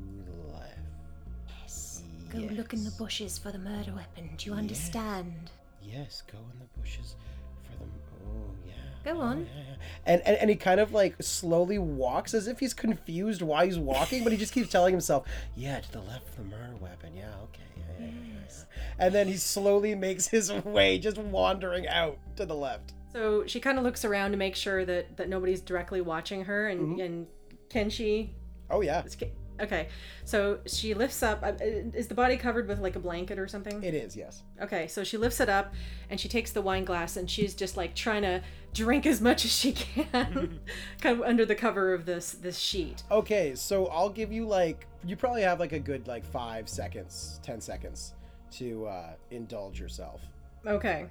Yes. 2.33 2.49
Go 2.49 2.55
look 2.55 2.73
in 2.73 2.83
the 2.83 2.91
bushes 2.91 3.37
for 3.37 3.51
the 3.51 3.59
murder 3.59 3.93
weapon. 3.93 4.31
Do 4.37 4.49
you 4.49 4.55
understand? 4.55 5.51
Yes, 5.81 5.93
yes. 5.95 6.23
go 6.31 6.37
in 6.53 6.59
the 6.59 6.79
bushes 6.79 7.15
for 7.63 7.77
the. 7.77 7.85
Oh 8.25 8.55
yeah. 8.65 8.73
Go 9.13 9.19
Oh, 9.19 9.21
on. 9.21 9.39
yeah, 9.41 9.45
yeah. 9.69 9.75
And, 10.05 10.21
and 10.25 10.37
and 10.37 10.49
he 10.49 10.55
kind 10.55 10.79
of 10.79 10.93
like 10.93 11.15
slowly 11.21 11.77
walks 11.77 12.33
as 12.33 12.47
if 12.47 12.59
he's 12.59 12.73
confused 12.73 13.41
why 13.41 13.65
he's 13.65 13.77
walking, 13.77 14.23
but 14.23 14.31
he 14.31 14.37
just 14.37 14.53
keeps 14.53 14.69
telling 14.69 14.93
himself, 14.93 15.27
"Yeah, 15.55 15.79
to 15.79 15.91
the 15.91 16.01
left 16.01 16.27
of 16.29 16.37
the 16.37 16.43
murder 16.43 16.75
weapon. 16.79 17.15
Yeah, 17.15 17.29
okay." 17.43 17.61
Yeah, 17.77 17.83
yeah, 17.99 18.05
yeah, 18.05 18.11
yeah, 18.27 18.33
yeah." 18.47 18.63
And 18.99 19.13
then 19.13 19.27
he 19.27 19.37
slowly 19.37 19.93
makes 19.95 20.27
his 20.27 20.51
way, 20.51 20.99
just 20.99 21.17
wandering 21.17 21.87
out 21.87 22.17
to 22.37 22.45
the 22.45 22.55
left. 22.55 22.93
So 23.11 23.45
she 23.45 23.59
kind 23.59 23.77
of 23.77 23.83
looks 23.83 24.03
around 24.05 24.31
to 24.31 24.37
make 24.37 24.55
sure 24.55 24.85
that, 24.85 25.17
that 25.17 25.29
nobody's 25.29 25.61
directly 25.61 26.01
watching 26.01 26.45
her. 26.45 26.69
And, 26.69 26.81
mm-hmm. 26.81 27.01
and 27.01 27.27
can 27.69 27.89
she? 27.89 28.31
Oh 28.69 28.81
yeah, 28.81 29.03
is 29.03 29.15
ca- 29.15 29.29
Okay. 29.61 29.87
So 30.25 30.59
she 30.65 30.93
lifts 30.93 31.21
up. 31.23 31.41
uh, 31.43 31.53
Is 31.61 32.07
the 32.07 32.15
body 32.15 32.37
covered 32.37 32.67
with 32.67 32.79
like 32.79 32.95
a 32.95 32.99
blanket 32.99 33.37
or 33.39 33.47
something? 33.47 33.83
it 33.83 33.93
is. 33.93 34.15
Yes. 34.15 34.43
Okay, 34.61 34.87
so 34.87 35.03
she 35.03 35.17
lifts 35.17 35.39
it 35.39 35.49
up 35.49 35.73
and 36.09 36.19
she 36.19 36.27
takes 36.27 36.51
the 36.51 36.61
wine 36.61 36.85
glass 36.85 37.17
and 37.17 37.29
she's 37.29 37.53
just 37.53 37.77
like 37.77 37.93
trying 37.95 38.23
to 38.23 38.41
drink 38.73 39.05
as 39.05 39.21
much 39.21 39.45
as 39.45 39.51
she 39.51 39.71
can, 39.73 40.59
kind 41.01 41.19
of 41.19 41.23
under 41.23 41.45
the 41.45 41.55
cover 41.55 41.93
of 41.93 42.05
this 42.05 42.31
this 42.33 42.57
sheet. 42.57 43.03
Okay, 43.11 43.53
so 43.55 43.87
I'll 43.87 44.09
give 44.09 44.31
you 44.31 44.47
like 44.47 44.87
you 45.05 45.15
probably 45.15 45.43
have 45.43 45.59
like 45.59 45.73
a 45.73 45.79
good 45.79 46.07
like 46.07 46.25
five 46.25 46.67
seconds, 46.69 47.39
ten 47.43 47.61
seconds 47.61 48.13
to 48.53 48.85
uh, 48.87 49.09
indulge 49.31 49.79
yourself. 49.79 50.21
Okay, 50.65 51.05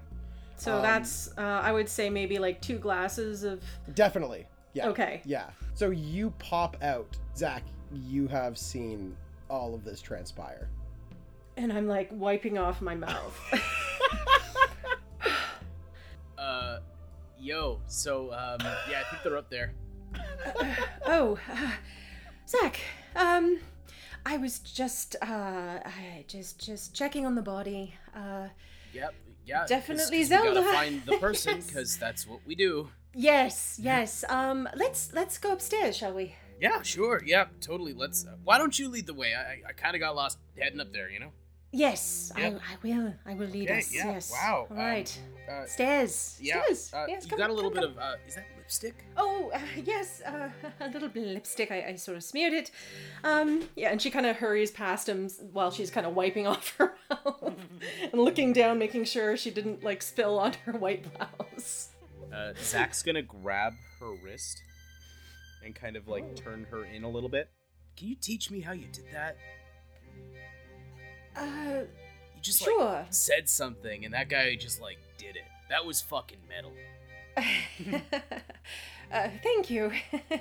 so 0.57 0.76
Um, 0.76 0.82
that's 0.82 1.30
uh, 1.38 1.61
I 1.62 1.72
would 1.72 1.88
say 1.88 2.09
maybe 2.11 2.38
like 2.38 2.61
two 2.61 2.78
glasses 2.78 3.45
of. 3.45 3.62
Definitely. 3.95 4.47
Yeah. 4.74 4.88
Okay. 4.88 5.20
Yeah. 5.26 5.51
So 5.74 5.90
you 5.90 6.30
pop 6.38 6.76
out, 6.82 7.16
Zach. 7.36 7.62
You 7.93 8.26
have 8.28 8.57
seen 8.59 9.16
all 9.49 9.74
of 9.74 9.84
this 9.84 10.01
transpire. 10.01 10.68
And 11.57 11.72
I'm 11.72 11.86
like 11.86 12.09
wiping 12.12 12.57
off 12.59 12.80
my 12.80 12.95
mouth. 12.95 13.38
Uh, 16.38 16.80
yo. 17.38 17.78
So 17.86 18.32
um, 18.32 18.59
yeah, 18.90 19.01
I 19.07 19.11
think 19.11 19.22
they're 19.22 19.36
up 19.36 19.49
there. 19.49 19.72
oh, 21.07 21.38
uh, 21.51 21.70
Zach. 22.49 22.80
Um, 23.14 23.61
I 24.26 24.38
was 24.38 24.59
just 24.59 25.14
uh, 25.22 25.24
I 25.84 26.24
just 26.26 26.59
just 26.64 26.95
checking 26.95 27.24
on 27.26 27.34
the 27.34 27.43
body. 27.43 27.95
Uh, 28.14 28.49
Yep. 28.93 29.14
Yeah. 29.47 29.61
'cause- 29.61 29.68
Definitely 29.70 30.03
'cause 30.05 30.11
We 30.11 30.24
Zelda. 30.24 30.55
gotta 30.55 30.72
find 30.72 31.03
the 31.07 31.16
person 31.18 31.57
Yes. 31.57 31.66
because 31.66 31.97
that's 31.97 32.26
what 32.26 32.40
we 32.47 32.55
do. 32.55 32.90
yes, 33.14 33.78
yes. 33.80 34.24
Um, 34.28 34.68
let's 34.74 35.12
let's 35.14 35.38
go 35.38 35.53
upstairs, 35.53 35.97
shall 35.97 36.12
we? 36.14 36.34
Yeah, 36.63 36.83
sure. 36.83 37.21
Yeah, 37.27 37.47
totally. 37.61 37.93
Let's. 37.93 38.25
Uh, 38.25 38.37
why 38.45 38.57
don't 38.59 38.79
you 38.79 38.89
lead 38.89 39.07
the 39.07 39.15
way? 39.15 39.35
I 39.35 39.41
I, 39.41 39.63
I 39.71 39.73
kind 39.73 39.95
of 39.97 40.01
got 40.01 40.15
lost 40.15 40.39
heading 40.59 40.81
up 40.81 40.93
there. 40.93 41.11
You 41.11 41.21
know. 41.21 41.33
Yes, 41.75 42.31
Yep. 42.37 42.61
I, 42.61 42.75
I 42.75 42.77
will. 42.83 43.15
I 43.25 43.35
will 43.35 43.47
lead 43.47 43.71
Okay, 43.71 43.79
us. 43.79 43.95
yeah, 43.95 44.13
Yes. 44.13 44.31
wow, 44.31 44.67
All 44.71 44.77
um, 44.77 44.85
right. 44.85 45.21
Uh, 45.51 45.65
Stairs. 45.67 46.39
yeah, 46.39 46.61
Stairs. 46.63 46.93
uh, 46.93 47.07
yes, 47.09 47.25
you 47.25 47.31
come, 47.31 47.39
got 47.39 47.49
a 47.49 47.53
little 47.55 47.71
come, 47.71 47.81
bit 47.85 47.95
come. 47.95 48.03
of. 48.05 48.13
Uh, 48.13 48.29
is 48.29 48.35
that 48.35 48.45
lipstick? 48.59 48.95
Oh, 49.17 49.51
uh, 49.55 49.59
yes, 49.83 50.21
uh, 50.21 50.51
a 50.81 50.89
little 50.91 51.09
bit 51.09 51.25
of 51.25 51.31
lipstick. 51.31 51.71
I, 51.73 51.83
I 51.89 51.97
sort 51.97 52.19
of 52.19 52.25
smeared 52.25 52.53
it. 52.53 52.71
Um, 53.25 53.63
yeah, 53.75 53.91
and 53.91 54.03
she 54.03 54.11
kind 54.11 54.27
of 54.27 54.37
hurries 54.37 54.71
past 54.71 55.09
him 55.09 55.31
while 55.55 55.71
she's 55.71 55.91
kind 55.91 56.07
of 56.07 56.15
wiping 56.15 56.47
off 56.53 56.77
her 56.77 56.93
mouth 57.09 57.55
and 58.13 58.21
looking 58.21 58.53
down, 58.53 58.79
making 58.79 59.05
sure 59.05 59.35
she 59.39 59.51
didn't 59.51 59.83
like 59.83 60.03
spill 60.03 60.39
on 60.39 60.53
her 60.67 60.73
white 60.73 61.07
blouse. 61.15 61.89
Uh, 62.31 62.53
Zach's 62.63 63.03
gonna 63.03 63.23
grab 63.23 63.73
her 63.99 64.13
wrist 64.23 64.63
and 65.65 65.75
kind 65.75 65.97
of 65.97 66.09
like 66.09 66.37
turned 66.37 66.67
her 66.67 66.85
in 66.85 67.05
a 67.05 67.09
little 67.09 67.29
bit. 67.29 67.51
Can 67.97 68.09
you 68.09 68.17
teach 68.17 68.51
me 68.51 68.61
how 68.61 68.73
you 68.73 68.87
did 68.93 69.05
that? 69.13 69.37
Uh, 71.37 71.85
You 72.35 72.41
just 72.43 72.63
Sure. 72.63 72.85
like 72.85 73.07
said 73.13 73.49
something, 73.49 74.05
and 74.05 74.13
that 74.15 74.29
guy 74.29 74.55
just 74.57 74.81
like 74.81 74.99
did 75.19 75.37
it. 75.37 75.45
That 75.69 75.85
was 75.87 76.01
fucking 76.01 76.39
metal. 76.49 76.73
uh, 79.13 79.29
thank 79.43 79.71
you. 79.71 79.93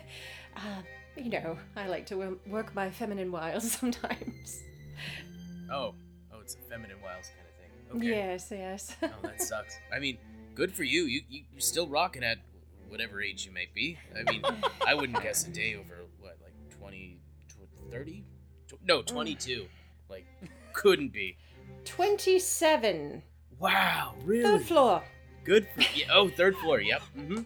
uh, 0.56 0.82
you 1.16 1.30
know, 1.30 1.58
I 1.76 1.88
like 1.88 2.06
to 2.08 2.38
work 2.48 2.74
my 2.76 2.90
feminine 2.90 3.32
wiles 3.32 3.72
sometimes. 3.80 4.64
Oh, 5.72 5.94
oh, 6.34 6.40
it's 6.42 6.56
a 6.56 6.70
feminine 6.70 6.98
wiles 7.02 7.28
kind 7.28 7.48
of 7.48 7.56
thing. 7.56 7.98
Okay. 8.10 8.18
Yes, 8.18 8.48
yes. 8.52 8.96
Oh, 9.04 9.10
that 9.24 9.42
sucks. 9.42 9.78
I 9.94 10.00
mean, 10.00 10.18
good 10.56 10.74
for 10.74 10.84
you. 10.84 11.04
You, 11.04 11.22
you 11.30 11.44
you're 11.52 11.62
still 11.62 11.88
rocking 11.88 12.24
at 12.24 12.38
whatever 12.92 13.22
age 13.22 13.46
you 13.46 13.52
might 13.54 13.74
be. 13.74 13.98
I 14.18 14.30
mean, 14.30 14.44
I 14.86 14.94
wouldn't 14.94 15.22
guess 15.24 15.48
a 15.48 15.50
day 15.50 15.76
over 15.76 15.96
what 16.20 16.38
like 16.44 16.54
20, 16.78 17.18
30? 17.90 18.26
Tw- 18.68 18.74
No, 18.86 19.02
22. 19.02 19.66
Like 20.10 20.26
couldn't 20.74 21.14
be. 21.14 21.38
27. 21.86 23.24
Wow, 23.60 24.16
really? 24.24 24.44
Third 24.44 24.64
floor. 24.68 25.04
Good 25.44 25.68
for 25.74 25.82
yeah, 25.98 26.06
Oh, 26.14 26.30
third 26.30 26.56
floor. 26.58 26.82
Yep. 26.82 27.02
Mm-hmm. 27.18 27.42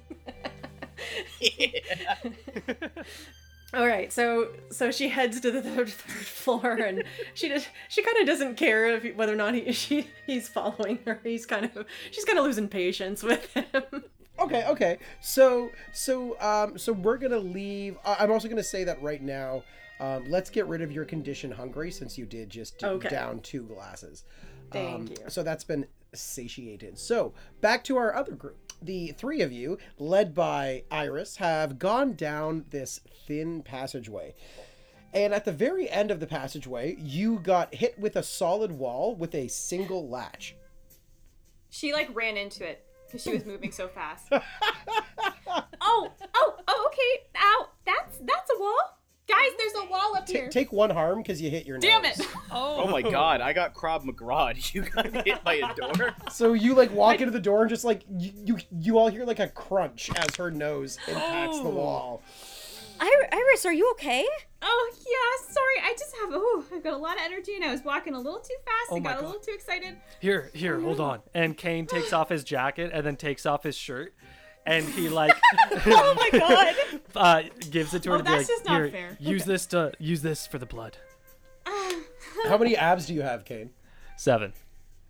All 3.74 3.86
right, 3.88 4.12
so 4.14 4.50
so 4.72 4.89
she 4.91 5.10
heads 5.10 5.39
to 5.41 5.52
the 5.52 5.62
third, 5.62 5.89
third 5.89 6.26
floor, 6.26 6.72
and 6.74 7.04
she 7.34 7.50
just 7.50 7.68
she 7.89 8.02
kind 8.04 8.18
of 8.20 8.26
doesn't 8.28 8.56
care 8.56 8.96
if 8.96 9.16
whether 9.16 9.34
or 9.34 9.36
not 9.36 9.54
he 9.54 9.72
she 9.74 10.08
he's 10.26 10.48
following 10.48 11.00
her. 11.06 11.20
He's 11.24 11.46
kind 11.46 11.66
of 11.76 11.86
she's 12.12 12.24
kind 12.24 12.39
of 12.39 12.46
losing 12.46 12.70
patience 12.70 13.22
with 13.22 13.52
him. 13.54 14.04
Okay, 14.40 14.66
okay. 14.68 14.98
So, 15.22 15.72
so, 15.94 16.40
um, 16.42 16.78
so 16.78 16.92
we're 16.94 17.18
gonna 17.18 17.40
leave. 17.40 17.98
I- 18.06 18.18
I'm 18.20 18.32
also 18.32 18.48
gonna 18.48 18.64
say 18.64 18.84
that 18.84 19.02
right 19.02 19.22
now. 19.22 19.64
Um, 20.00 20.26
let's 20.30 20.50
get 20.50 20.68
rid 20.68 20.82
of 20.82 20.92
your 20.92 21.06
condition 21.06 21.52
hungry 21.52 21.90
since 21.90 22.18
you 22.18 22.26
did 22.26 22.50
just 22.50 22.84
Okay. 22.84 23.08
down 23.08 23.40
two 23.40 23.64
glasses. 23.64 24.26
Thank 24.72 24.94
Um, 24.96 25.08
you. 25.08 25.30
So 25.30 25.42
that's 25.42 25.64
been 25.64 25.88
satiated. 26.14 26.98
So 26.98 27.34
back 27.62 27.84
to 27.86 27.96
our 27.98 28.14
other 28.14 28.34
group. 28.34 28.58
The 28.82 29.14
three 29.14 29.42
of 29.42 29.54
you, 29.54 29.78
led 29.98 30.34
by 30.34 30.84
Iris, 30.92 31.38
have 31.38 31.80
gone 31.80 32.14
down 32.14 32.66
this 32.72 33.00
thin 33.26 33.64
passageway. 33.64 34.36
And 35.14 35.34
at 35.34 35.46
the 35.46 35.54
very 35.54 35.90
end 35.90 36.12
of 36.12 36.20
the 36.20 36.28
passageway, 36.28 36.98
you 37.00 37.40
got 37.40 37.74
hit 37.76 37.98
with 37.98 38.18
a 38.18 38.24
solid 38.24 38.74
wall 38.74 39.16
with 39.16 39.34
a 39.34 39.48
single 39.48 40.10
latch. 40.10 40.56
She 41.70 41.94
like 41.94 42.14
ran 42.14 42.36
into 42.36 42.68
it 42.68 42.85
because 43.08 43.24
she 43.24 43.34
was 43.34 43.45
moving 43.47 43.72
so 43.72 43.88
fast. 43.88 44.28
oh, 44.32 44.41
oh, 45.82 46.12
oh, 46.68 46.89
okay. 46.91 47.28
Ow, 47.38 47.68
that's 47.86 48.18
that's 48.20 48.49
a 48.56 48.60
wall. 48.60 48.78
Guys, 49.28 49.49
there's 49.58 49.74
a 49.88 49.89
wall 49.89 50.16
up 50.16 50.28
Ta 50.28 50.34
here. 50.34 50.49
take 50.49 50.72
one 50.72 50.91
harm 50.91 51.18
because 51.18 51.41
you 51.41 51.49
hit 51.49 51.66
your 51.66 51.80
Damn 51.80 52.03
nose. 52.03 52.20
it. 52.20 52.28
Oh 52.51 52.84
oh 52.84 52.88
my 52.88 53.01
god, 53.01 53.41
I 53.41 53.53
got 53.53 53.74
Krav 53.74 54.03
Maga. 54.06 54.53
You 54.72 54.84
got 54.84 55.08
hit 55.26 55.43
by 55.43 55.56
a 55.56 55.74
door. 55.76 56.14
So 56.32 56.53
you 56.53 56.74
like 56.76 56.91
walk 56.91 57.20
into 57.20 57.32
the 57.32 57.39
door 57.39 57.62
and 57.62 57.70
just 57.70 57.84
like 57.84 58.03
you 58.18 58.32
you, 58.45 58.58
you 58.80 58.97
all 58.99 59.08
hear 59.08 59.26
like 59.26 59.39
a 59.39 59.47
crunch 59.49 60.10
as 60.16 60.36
her 60.36 60.51
nose 60.51 60.97
impacts 61.08 61.58
the 61.60 61.66
Oh. 61.66 61.70
wall. 61.70 62.24
Ir- 63.02 63.30
Iris, 63.32 63.66
are 63.66 63.74
you 63.74 63.89
okay? 63.91 64.26
Oh 64.62 64.91
yeah, 64.98 65.48
sorry. 65.54 65.76
I 65.84 65.93
just 65.98 66.16
have 66.22 66.30
oh, 66.34 66.64
I've 66.74 66.84
got 66.84 66.93
a 66.93 66.98
lot 66.98 67.18
of 67.18 67.22
energy 67.24 67.56
and 67.56 67.64
I 67.64 67.72
was 67.72 67.84
walking 67.84 68.14
a 68.14 68.18
little 68.18 68.39
too 68.39 68.56
fast 68.66 68.88
Oh 68.91 68.96
and 68.96 69.04
my 69.04 69.14
got 69.14 69.22
a 69.22 69.26
little 69.26 69.41
too 69.41 69.52
excited. 69.54 69.98
Here, 70.20 70.50
here, 70.54 70.80
hold 70.80 71.00
on. 71.00 71.20
And 71.34 71.56
Kane 71.58 71.86
takes 71.86 72.14
off 72.14 72.30
his 72.30 72.43
jacket 72.43 72.91
and 72.93 73.06
then 73.06 73.16
takes 73.16 73.46
off 73.46 73.64
his 73.64 73.76
shirt, 73.76 74.14
and 74.66 74.86
he 74.86 75.10
like 75.22 75.36
Oh 75.86 76.14
my 76.32 76.39
god. 76.39 76.76
uh, 77.16 77.50
gives 77.70 77.93
it 77.93 78.04
to 78.04 78.10
her 78.12 78.16
Oh, 78.16 78.18
to 78.20 78.24
be 78.24 78.30
like, 78.32 78.48
just 78.48 78.66
not 78.66 78.82
here, 78.82 78.89
fair." 78.89 79.18
use 79.20 79.46
this 79.46 79.66
to 79.68 79.91
use 80.00 80.22
this 80.22 80.48
for 80.48 80.58
the 80.58 80.66
blood. 80.66 80.98
How 81.66 82.58
many 82.58 82.76
abs 82.76 83.06
do 83.08 83.14
you 83.14 83.22
have, 83.24 83.46
Kane? 83.46 83.72
Seven. 84.18 84.54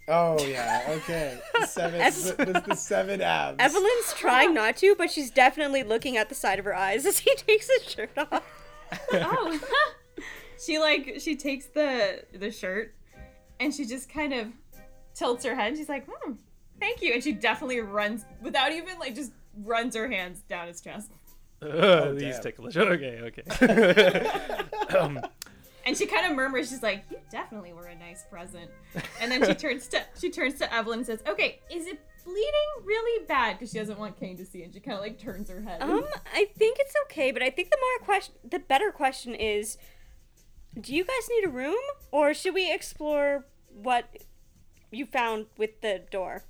Oh 0.08 0.40
yeah, 0.46 0.84
okay. 0.90 1.40
The 1.60 1.66
seven, 1.68 2.00
the, 2.00 2.46
the, 2.46 2.64
the 2.68 2.76
seven 2.76 3.22
abs. 3.22 3.58
Evelyn's 3.60 4.14
trying 4.14 4.54
not 4.54 4.78
to, 4.78 4.96
but 4.96 5.10
she's 5.10 5.32
definitely 5.32 5.82
looking 5.84 6.16
at 6.16 6.30
the 6.30 6.36
side 6.36 6.60
of 6.60 6.66
her 6.66 6.76
eyes 6.76 7.06
as 7.06 7.20
he 7.20 7.34
takes 7.48 7.70
his 7.70 7.92
shirt 7.92 8.12
off. 8.18 8.44
oh. 9.14 9.60
she 10.64 10.78
like 10.78 11.16
she 11.20 11.36
takes 11.36 11.66
the 11.68 12.24
the 12.34 12.52
shirt 12.52 12.94
and 13.60 13.74
she 13.74 13.86
just 13.86 14.08
kind 14.08 14.34
of 14.34 14.48
tilts 15.16 15.44
her 15.44 15.56
head 15.56 15.70
and 15.70 15.78
she's 15.78 15.90
like, 15.90 16.06
hmm, 16.08 16.34
thank 16.80 17.02
you. 17.02 17.14
And 17.14 17.24
she 17.24 17.32
definitely 17.32 17.80
runs 17.80 18.26
without 18.42 18.72
even 18.72 19.00
like 19.00 19.16
just 19.16 19.32
runs 19.64 19.96
her 19.96 20.08
hands 20.08 20.42
down 20.42 20.68
his 20.68 20.82
chest. 20.82 21.12
Uh, 21.64 22.12
these 22.12 22.36
damn. 22.36 22.44
ticklish. 22.44 22.78
Okay, 22.78 23.22
okay. 23.24 24.30
um, 25.00 25.20
And 25.86 25.96
she 25.96 26.06
kind 26.08 26.26
of 26.26 26.36
murmurs, 26.36 26.70
she's 26.70 26.82
like, 26.82 27.04
"You 27.12 27.18
definitely 27.30 27.74
were 27.74 27.86
a 27.86 27.96
nice 27.96 28.24
present." 28.30 28.72
And 29.22 29.32
then 29.32 29.46
she 29.46 29.54
turns 29.68 29.88
to 29.90 30.04
she 30.20 30.30
turns 30.32 30.56
to 30.56 30.74
Evelyn 30.74 31.00
and 31.00 31.06
says, 31.06 31.22
"Okay, 31.28 31.60
is 31.72 31.86
it 31.86 32.00
bleeding 32.24 32.70
really 32.84 33.26
bad?" 33.26 33.54
Because 33.60 33.72
she 33.72 33.78
doesn't 33.78 34.00
want 34.00 34.20
Kane 34.20 34.36
to 34.38 34.46
see, 34.46 34.64
and 34.64 34.74
she 34.74 34.80
kind 34.80 34.98
of 34.98 35.04
like 35.04 35.20
turns 35.20 35.50
her 35.50 35.62
head. 35.62 35.82
Um, 35.82 36.04
I 36.34 36.46
think 36.58 36.78
it's 36.80 36.94
okay, 37.06 37.32
but 37.32 37.44
I 37.44 37.50
think 37.52 37.70
the 37.70 37.78
more 37.80 38.06
question, 38.06 38.34
the 38.50 38.60
better 38.60 38.92
question 38.92 39.36
is, 39.36 39.78
do 40.80 40.96
you 40.96 41.04
guys 41.04 41.30
need 41.30 41.46
a 41.46 41.52
room, 41.52 41.78
or 42.12 42.34
should 42.34 42.56
we 42.56 42.74
explore 42.74 43.46
what 43.70 44.06
you 44.92 45.06
found 45.06 45.46
with 45.58 45.82
the 45.82 46.02
door 46.10 46.46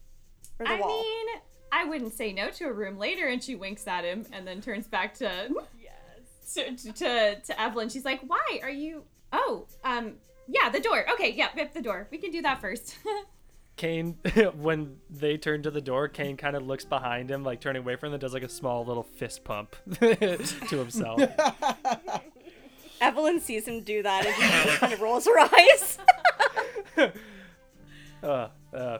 or 0.59 0.65
the 0.65 0.71
I 0.71 0.79
wall? 0.79 1.01
mean, 1.01 1.27
I 1.71 1.83
wouldn't 1.83 2.13
say 2.13 2.31
no 2.31 2.51
to 2.51 2.65
a 2.65 2.71
room 2.73 2.97
later. 2.97 3.27
And 3.27 3.43
she 3.43 3.55
winks 3.55 3.85
at 3.85 4.05
him, 4.05 4.25
and 4.31 4.47
then 4.47 4.61
turns 4.61 4.87
back 4.87 5.13
to 5.15 5.49
yes 5.81 6.53
to 6.53 6.93
to, 6.93 7.41
to 7.41 7.61
Evelyn. 7.61 7.89
She's 7.89 8.05
like, 8.05 8.21
"Why 8.25 8.59
are 8.63 8.69
you? 8.69 9.03
Oh, 9.35 9.65
um, 9.83 10.13
yeah, 10.47 10.69
the 10.69 10.79
door. 10.79 11.05
Okay, 11.13 11.33
yeah, 11.33 11.49
yep, 11.55 11.73
the 11.73 11.81
door. 11.81 12.07
We 12.09 12.17
can 12.17 12.31
do 12.31 12.41
that 12.41 12.61
first. 12.61 12.97
Kane, 13.75 14.13
when 14.55 14.95
they 15.09 15.35
turn 15.35 15.63
to 15.63 15.71
the 15.71 15.81
door, 15.81 16.07
Kane 16.07 16.37
kind 16.37 16.55
of 16.55 16.65
looks 16.65 16.85
behind 16.85 17.29
him, 17.29 17.43
like 17.43 17.59
turning 17.59 17.81
away 17.81 17.97
from 17.97 18.11
them, 18.11 18.19
does 18.19 18.33
like 18.33 18.43
a 18.43 18.49
small 18.49 18.85
little 18.85 19.03
fist 19.03 19.43
pump 19.43 19.75
to 19.99 20.77
himself. 20.77 21.21
Evelyn 23.01 23.41
sees 23.41 23.67
him 23.67 23.81
do 23.81 24.01
that 24.01 24.25
and 24.25 24.35
just 24.67 24.79
kind 24.79 24.93
of 24.93 25.01
rolls 25.01 25.25
her 25.25 25.37
eyes. 25.37 25.97
Uh, 28.23 28.47
uh, 28.73 28.97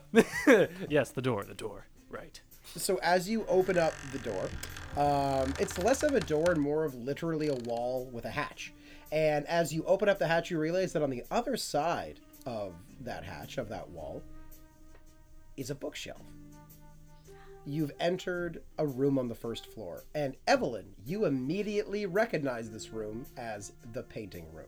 yes, 0.90 1.12
the 1.12 1.22
door, 1.22 1.46
the 1.46 1.54
door. 1.54 1.88
Right. 2.10 2.42
So 2.76 3.00
as 3.02 3.30
you 3.30 3.46
open 3.48 3.78
up 3.78 3.94
the 4.12 4.20
door, 4.20 4.50
um, 4.98 5.54
it's 5.58 5.78
less 5.80 6.04
of 6.04 6.14
a 6.14 6.20
door 6.20 6.52
and 6.52 6.62
more 6.62 6.84
of 6.84 6.94
literally 6.96 7.48
a 7.48 7.56
wall 7.56 8.10
with 8.12 8.26
a 8.26 8.30
hatch. 8.30 8.74
And 9.12 9.46
as 9.48 9.74
you 9.74 9.84
open 9.86 10.10
up 10.10 10.20
the 10.20 10.28
hatch, 10.28 10.50
you 10.52 10.60
realize 10.60 10.94
that 10.94 11.04
on 11.04 11.10
the 11.10 11.24
other 11.32 11.56
side 11.58 12.20
of 12.46 12.74
that 13.02 13.24
hatch, 13.24 13.58
of 13.58 13.70
that 13.70 13.90
wall, 13.90 14.22
is 15.58 15.70
a 15.70 15.76
bookshelf. 15.76 16.22
You've 17.68 17.92
entered 18.00 18.62
a 18.78 18.86
room 18.86 19.18
on 19.18 19.28
the 19.28 19.34
first 19.36 19.66
floor, 19.74 20.04
and 20.14 20.36
Evelyn, 20.48 20.86
you 21.04 21.26
immediately 21.26 22.06
recognize 22.06 22.70
this 22.70 22.92
room 22.92 23.26
as 23.38 23.72
the 23.94 24.04
painting 24.04 24.46
room. 24.54 24.68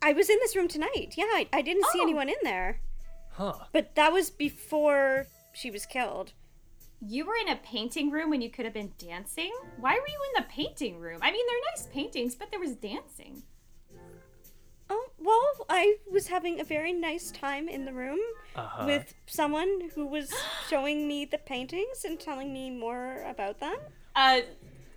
I 0.00 0.12
was 0.14 0.30
in 0.30 0.38
this 0.40 0.56
room 0.56 0.68
tonight. 0.68 1.14
Yeah, 1.16 1.24
I, 1.24 1.48
I 1.52 1.60
didn't 1.60 1.84
see 1.92 1.98
Oh. 2.00 2.04
anyone 2.04 2.28
in 2.30 2.36
there, 2.44 2.80
Huh. 3.32 3.64
but 3.72 3.94
that 3.96 4.12
was 4.12 4.30
before 4.30 5.26
she 5.52 5.70
was 5.70 5.84
killed. 5.84 6.32
you 7.00 7.24
were 7.26 7.36
in 7.36 7.48
a 7.48 7.56
painting 7.56 8.10
room 8.10 8.28
when 8.30 8.40
you 8.40 8.50
could 8.50 8.64
have 8.64 8.74
been 8.74 8.92
dancing. 8.98 9.52
Why 9.78 9.92
were 9.92 10.08
you 10.08 10.18
in 10.34 10.42
the 10.42 10.48
painting 10.48 10.98
room? 10.98 11.18
I 11.22 11.30
mean, 11.30 11.44
they're 11.46 11.70
nice 11.72 11.86
paintings, 11.92 12.34
but 12.34 12.50
there 12.50 12.58
was 12.58 12.74
dancing. 12.76 13.42
Well, 15.20 15.66
I 15.68 15.96
was 16.10 16.28
having 16.28 16.60
a 16.60 16.64
very 16.64 16.92
nice 16.92 17.30
time 17.32 17.68
in 17.68 17.84
the 17.84 17.92
room 17.92 18.20
Uh-huh. 18.54 18.86
with 18.86 19.14
someone 19.26 19.90
who 19.94 20.06
was 20.06 20.32
showing 20.68 21.06
me 21.08 21.24
the 21.24 21.38
paintings 21.38 22.04
and 22.04 22.18
telling 22.20 22.52
me 22.52 22.70
more 22.70 23.24
about 23.28 23.58
them. 23.60 23.76
uh 24.16 24.40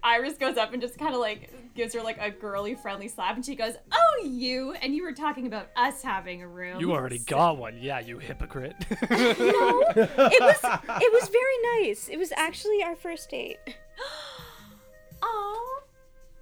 Iris 0.04 0.36
goes 0.38 0.58
up 0.58 0.74
and 0.74 0.82
just 0.82 0.98
kind 0.98 1.14
of 1.14 1.20
like 1.22 1.52
gives 1.76 1.94
her 1.94 2.02
like 2.02 2.18
a 2.20 2.32
girly 2.32 2.74
friendly 2.74 3.08
slap 3.08 3.36
and 3.36 3.46
she 3.46 3.56
goes, 3.56 3.76
"Oh, 3.92 4.24
you." 4.26 4.72
And 4.82 4.96
you 4.96 5.04
were 5.04 5.12
talking 5.14 5.46
about 5.46 5.68
us 5.76 6.02
having 6.02 6.42
a 6.42 6.48
room. 6.48 6.80
You 6.82 6.92
already 6.92 7.20
got 7.20 7.58
one. 7.58 7.78
Yeah, 7.80 8.00
you 8.00 8.18
hypocrite. 8.18 8.74
No, 9.12 9.84
it 9.96 10.42
was 10.42 10.60
it 11.06 11.12
was 11.14 11.30
very 11.30 11.84
nice. 11.86 12.10
It 12.10 12.18
was 12.18 12.32
actually 12.36 12.82
our 12.84 12.96
first 12.96 13.30
date. 13.30 13.60
Oh. 15.22 15.84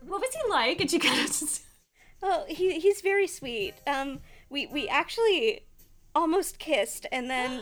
What 0.07 0.21
was 0.21 0.30
he 0.34 0.49
like? 0.49 0.80
And 0.80 0.89
she 0.89 0.97
kind 0.99 1.19
of 1.19 1.25
just 1.27 1.63
Oh, 2.22 2.45
he 2.47 2.80
he's 2.80 3.01
very 3.01 3.28
sweet. 3.28 3.76
Um, 3.88 4.20
we 4.49 4.67
we 4.67 4.88
actually 4.88 5.65
almost 6.13 6.59
kissed, 6.59 7.05
and 7.11 7.30
then 7.30 7.61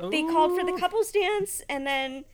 they 0.10 0.22
called 0.22 0.58
for 0.58 0.64
the 0.64 0.78
couples 0.78 1.10
dance, 1.10 1.62
and 1.68 1.86
then 1.86 2.24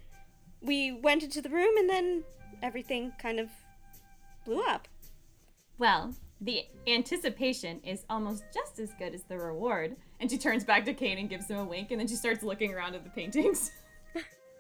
we 0.61 0.93
went 0.93 1.23
into 1.23 1.43
the 1.43 1.51
room, 1.51 1.77
and 1.77 1.89
then 1.89 2.25
everything 2.63 3.13
kind 3.19 3.41
of 3.41 3.49
blew 4.45 4.63
up. 4.63 4.89
Well, 5.79 6.15
the 6.41 6.65
anticipation 6.87 7.81
is 7.83 8.05
almost 8.09 8.45
just 8.53 8.79
as 8.79 8.93
good 8.99 9.15
as 9.15 9.23
the 9.25 9.39
reward. 9.39 9.97
And 10.21 10.31
she 10.31 10.39
turns 10.39 10.65
back 10.65 10.85
to 10.85 10.95
Kane 10.95 11.19
and 11.19 11.29
gives 11.29 11.49
him 11.49 11.59
a 11.59 11.65
wink, 11.65 11.91
and 11.91 12.01
then 12.01 12.07
she 12.07 12.17
starts 12.17 12.43
looking 12.43 12.73
around 12.73 12.95
at 12.95 13.05
the 13.05 13.11
paintings. 13.11 13.71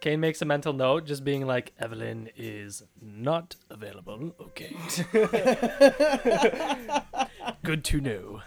Kane 0.05 0.21
makes 0.21 0.43
a 0.43 0.45
mental 0.45 0.75
note, 0.75 1.07
just 1.07 1.25
being 1.25 1.47
like, 1.47 1.73
Evelyn 1.79 2.29
is 2.37 2.83
not 3.01 3.57
available. 3.71 4.35
Okay. 4.39 4.77
Good 7.63 7.85
to 7.85 8.03
know. 8.03 8.43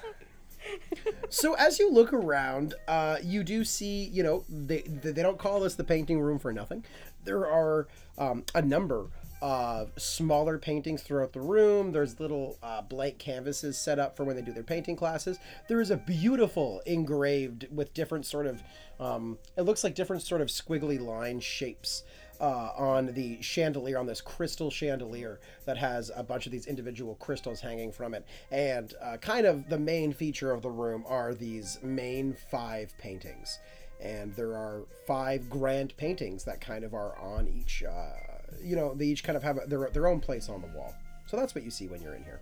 So 1.29 1.55
as 1.55 1.79
you 1.79 1.91
look 1.91 2.13
around, 2.13 2.75
uh, 2.87 3.17
you 3.23 3.43
do 3.43 3.65
see, 3.65 4.03
you 4.03 4.21
know, 4.21 4.45
they 4.47 4.81
they 4.81 5.23
don't 5.23 5.39
call 5.39 5.61
this 5.61 5.73
the 5.73 5.83
painting 5.83 6.21
room 6.21 6.37
for 6.37 6.53
nothing. 6.53 6.85
There 7.23 7.47
are 7.47 7.87
um, 8.19 8.43
a 8.53 8.61
number 8.61 9.07
of 9.41 9.91
smaller 9.97 10.57
paintings 10.57 11.03
throughout 11.03 11.33
the 11.33 11.39
room. 11.39 11.91
There's 11.91 12.19
little 12.19 12.57
uh, 12.63 12.81
blank 12.81 13.17
canvases 13.19 13.77
set 13.77 13.99
up 13.99 14.17
for 14.17 14.23
when 14.23 14.35
they 14.35 14.41
do 14.41 14.51
their 14.51 14.63
painting 14.63 14.95
classes. 14.95 15.37
There 15.67 15.81
is 15.81 15.91
a 15.91 15.97
beautiful 15.97 16.81
engraved 16.85 17.67
with 17.71 17.93
different 17.93 18.25
sort 18.25 18.47
of, 18.47 18.63
um, 18.99 19.37
it 19.55 19.61
looks 19.61 19.83
like 19.83 19.95
different 19.95 20.23
sort 20.23 20.41
of 20.41 20.47
squiggly 20.47 20.99
line 20.99 21.39
shapes 21.39 22.03
uh, 22.39 22.71
on 22.77 23.13
the 23.13 23.41
chandelier, 23.41 23.97
on 23.97 24.05
this 24.05 24.21
crystal 24.21 24.69
chandelier 24.69 25.39
that 25.65 25.77
has 25.77 26.11
a 26.15 26.23
bunch 26.23 26.45
of 26.45 26.51
these 26.51 26.67
individual 26.67 27.15
crystals 27.15 27.61
hanging 27.61 27.91
from 27.91 28.13
it. 28.13 28.25
And 28.51 28.93
uh, 29.01 29.17
kind 29.17 29.45
of 29.45 29.69
the 29.69 29.79
main 29.79 30.13
feature 30.13 30.51
of 30.51 30.61
the 30.61 30.69
room 30.69 31.03
are 31.07 31.33
these 31.33 31.79
main 31.81 32.35
five 32.51 32.93
paintings. 32.97 33.59
And 33.99 34.35
there 34.35 34.53
are 34.53 34.83
five 35.07 35.49
grand 35.49 35.97
paintings 35.97 36.43
that 36.43 36.61
kind 36.61 36.83
of 36.83 36.93
are 36.93 37.17
on 37.17 37.47
each, 37.47 37.83
uh, 37.83 38.26
you 38.61 38.75
know, 38.75 38.93
they 38.93 39.05
each 39.05 39.23
kind 39.23 39.35
of 39.37 39.43
have 39.43 39.69
their, 39.69 39.89
their 39.91 40.07
own 40.07 40.19
place 40.19 40.49
on 40.49 40.61
the 40.61 40.67
wall. 40.67 40.93
So 41.27 41.37
that's 41.37 41.53
what 41.53 41.63
you 41.63 41.71
see 41.71 41.87
when 41.87 42.01
you're 42.01 42.15
in 42.15 42.23
here. 42.23 42.39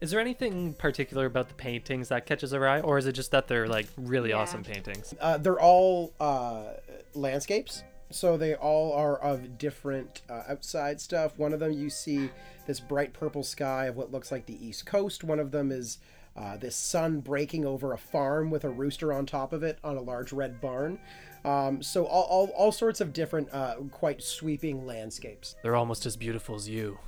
Is 0.00 0.10
there 0.10 0.20
anything 0.20 0.72
particular 0.74 1.26
about 1.26 1.48
the 1.48 1.54
paintings 1.54 2.08
that 2.08 2.24
catches 2.24 2.54
our 2.54 2.66
eye, 2.66 2.80
or 2.80 2.96
is 2.96 3.06
it 3.06 3.12
just 3.12 3.30
that 3.32 3.48
they're 3.48 3.68
like 3.68 3.86
really 3.98 4.30
Yeah. 4.30 4.36
awesome 4.36 4.64
paintings? 4.64 5.14
Uh, 5.20 5.36
they're 5.36 5.60
all 5.60 6.14
uh, 6.18 6.74
landscapes, 7.14 7.82
so 8.10 8.36
they 8.38 8.54
all 8.54 8.94
are 8.94 9.18
of 9.18 9.58
different 9.58 10.22
uh, 10.30 10.42
outside 10.48 11.00
stuff. 11.02 11.38
One 11.38 11.52
of 11.52 11.60
them 11.60 11.72
you 11.72 11.90
see 11.90 12.30
this 12.66 12.80
bright 12.80 13.12
purple 13.12 13.42
sky 13.42 13.86
of 13.86 13.96
what 13.96 14.10
looks 14.10 14.32
like 14.32 14.46
the 14.46 14.66
East 14.66 14.86
Coast. 14.86 15.22
One 15.22 15.38
of 15.38 15.50
them 15.50 15.70
is 15.70 15.98
uh, 16.34 16.56
this 16.56 16.76
sun 16.76 17.20
breaking 17.20 17.66
over 17.66 17.92
a 17.92 17.98
farm 17.98 18.50
with 18.50 18.64
a 18.64 18.70
rooster 18.70 19.12
on 19.12 19.26
top 19.26 19.52
of 19.52 19.62
it 19.62 19.78
on 19.84 19.98
a 19.98 20.02
large 20.02 20.32
red 20.32 20.62
barn. 20.62 20.98
Um, 21.44 21.82
so 21.82 22.04
all, 22.06 22.24
all, 22.24 22.46
all 22.56 22.72
sorts 22.72 23.00
of 23.00 23.12
different, 23.12 23.48
uh, 23.52 23.76
quite 23.90 24.22
sweeping 24.22 24.86
landscapes. 24.86 25.56
They're 25.62 25.76
almost 25.76 26.04
as 26.06 26.16
beautiful 26.16 26.54
as 26.54 26.68
you. 26.68 26.98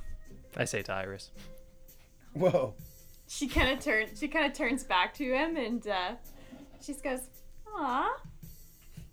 I 0.57 0.65
say 0.65 0.81
to 0.83 0.93
Iris. 0.93 1.31
Whoa. 2.33 2.73
She 3.27 3.47
kind 3.47 3.69
of 3.77 3.83
turns. 3.83 4.19
She 4.19 4.27
kind 4.27 4.45
of 4.45 4.53
turns 4.53 4.83
back 4.83 5.13
to 5.15 5.23
him, 5.23 5.55
and 5.57 5.87
uh, 5.87 6.11
she 6.81 6.91
just 6.93 7.03
goes, 7.03 7.21
"Aw, 7.67 8.09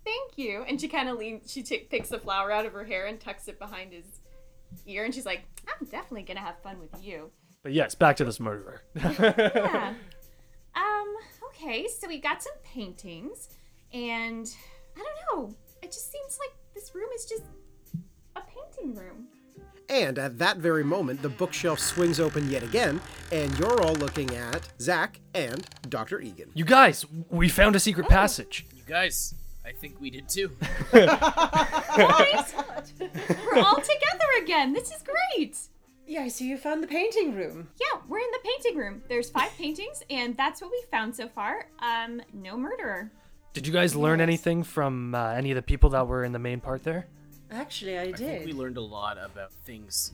thank 0.03 0.37
you." 0.37 0.63
And 0.67 0.79
she 0.79 0.87
kind 0.87 1.07
of 1.09 1.17
leans. 1.17 1.51
She 1.51 1.63
t- 1.63 1.79
picks 1.89 2.11
a 2.11 2.19
flower 2.19 2.51
out 2.51 2.65
of 2.65 2.73
her 2.73 2.83
hair 2.83 3.05
and 3.07 3.19
tucks 3.19 3.47
it 3.47 3.57
behind 3.57 3.93
his 3.93 4.05
ear, 4.85 5.05
and 5.05 5.13
she's 5.15 5.25
like, 5.25 5.43
"I'm 5.67 5.87
definitely 5.87 6.23
gonna 6.23 6.41
have 6.41 6.59
fun 6.61 6.79
with 6.79 7.03
you." 7.03 7.31
But 7.63 7.73
yes, 7.73 7.95
back 7.95 8.15
to 8.17 8.25
this 8.25 8.39
murderer. 8.39 8.81
Yeah. 8.95 9.93
um. 10.75 11.15
Okay. 11.49 11.87
So 11.87 12.07
we 12.07 12.19
got 12.19 12.43
some 12.43 12.53
paintings, 12.63 13.49
and 13.93 14.47
I 14.97 15.03
don't 15.03 15.49
know. 15.49 15.55
It 15.81 15.91
just 15.91 16.11
seems 16.11 16.37
like 16.39 16.55
this 16.73 16.93
room 16.95 17.09
is 17.15 17.25
just 17.25 17.43
a 18.35 18.41
painting 18.41 18.95
room. 18.95 19.27
And 19.89 20.17
at 20.17 20.37
that 20.39 20.57
very 20.57 20.85
moment, 20.85 21.21
the 21.21 21.29
bookshelf 21.29 21.79
swings 21.79 22.19
open 22.19 22.49
yet 22.49 22.63
again, 22.63 23.01
and 23.31 23.57
you're 23.59 23.81
all 23.81 23.95
looking 23.95 24.33
at 24.35 24.69
Zach 24.79 25.19
and 25.33 25.67
Dr. 25.89 26.21
Egan. 26.21 26.49
you 26.53 26.63
guys, 26.63 27.05
we 27.29 27.49
found 27.49 27.75
a 27.75 27.79
secret 27.79 28.07
passage. 28.07 28.65
You 28.73 28.83
guys, 28.87 29.33
I 29.65 29.73
think 29.73 29.99
we 29.99 30.09
did 30.09 30.29
too. 30.29 30.51
Guys, 30.93 32.53
we're 32.99 33.59
all 33.59 33.75
together 33.75 34.25
again. 34.41 34.73
This 34.73 34.91
is 34.91 35.03
great. 35.03 35.57
Yeah, 36.07 36.27
so 36.29 36.43
you 36.45 36.57
found 36.57 36.81
the 36.81 36.87
painting 36.87 37.35
room. 37.35 37.69
Yeah, 37.79 37.99
we're 38.07 38.19
in 38.19 38.31
the 38.31 38.39
painting 38.43 38.77
room. 38.77 39.01
There's 39.07 39.29
five 39.29 39.51
paintings, 39.57 40.03
and 40.09 40.35
that's 40.35 40.61
what 40.61 40.71
we 40.71 40.83
found 40.89 41.15
so 41.15 41.27
far. 41.27 41.67
Um, 41.79 42.21
no 42.33 42.57
murderer. 42.57 43.11
Did 43.53 43.67
you 43.67 43.73
guys 43.73 43.95
learn 43.95 44.21
anything 44.21 44.63
from 44.63 45.13
uh, 45.13 45.31
any 45.31 45.51
of 45.51 45.55
the 45.55 45.61
people 45.61 45.89
that 45.89 46.07
were 46.07 46.23
in 46.23 46.31
the 46.31 46.39
main 46.39 46.61
part 46.61 46.83
there? 46.83 47.07
Actually, 47.51 47.97
I 47.97 48.03
I 48.03 48.05
did. 48.11 48.17
think 48.17 48.45
we 48.45 48.53
learned 48.53 48.77
a 48.77 48.81
lot 48.81 49.17
about 49.17 49.51
things, 49.65 50.13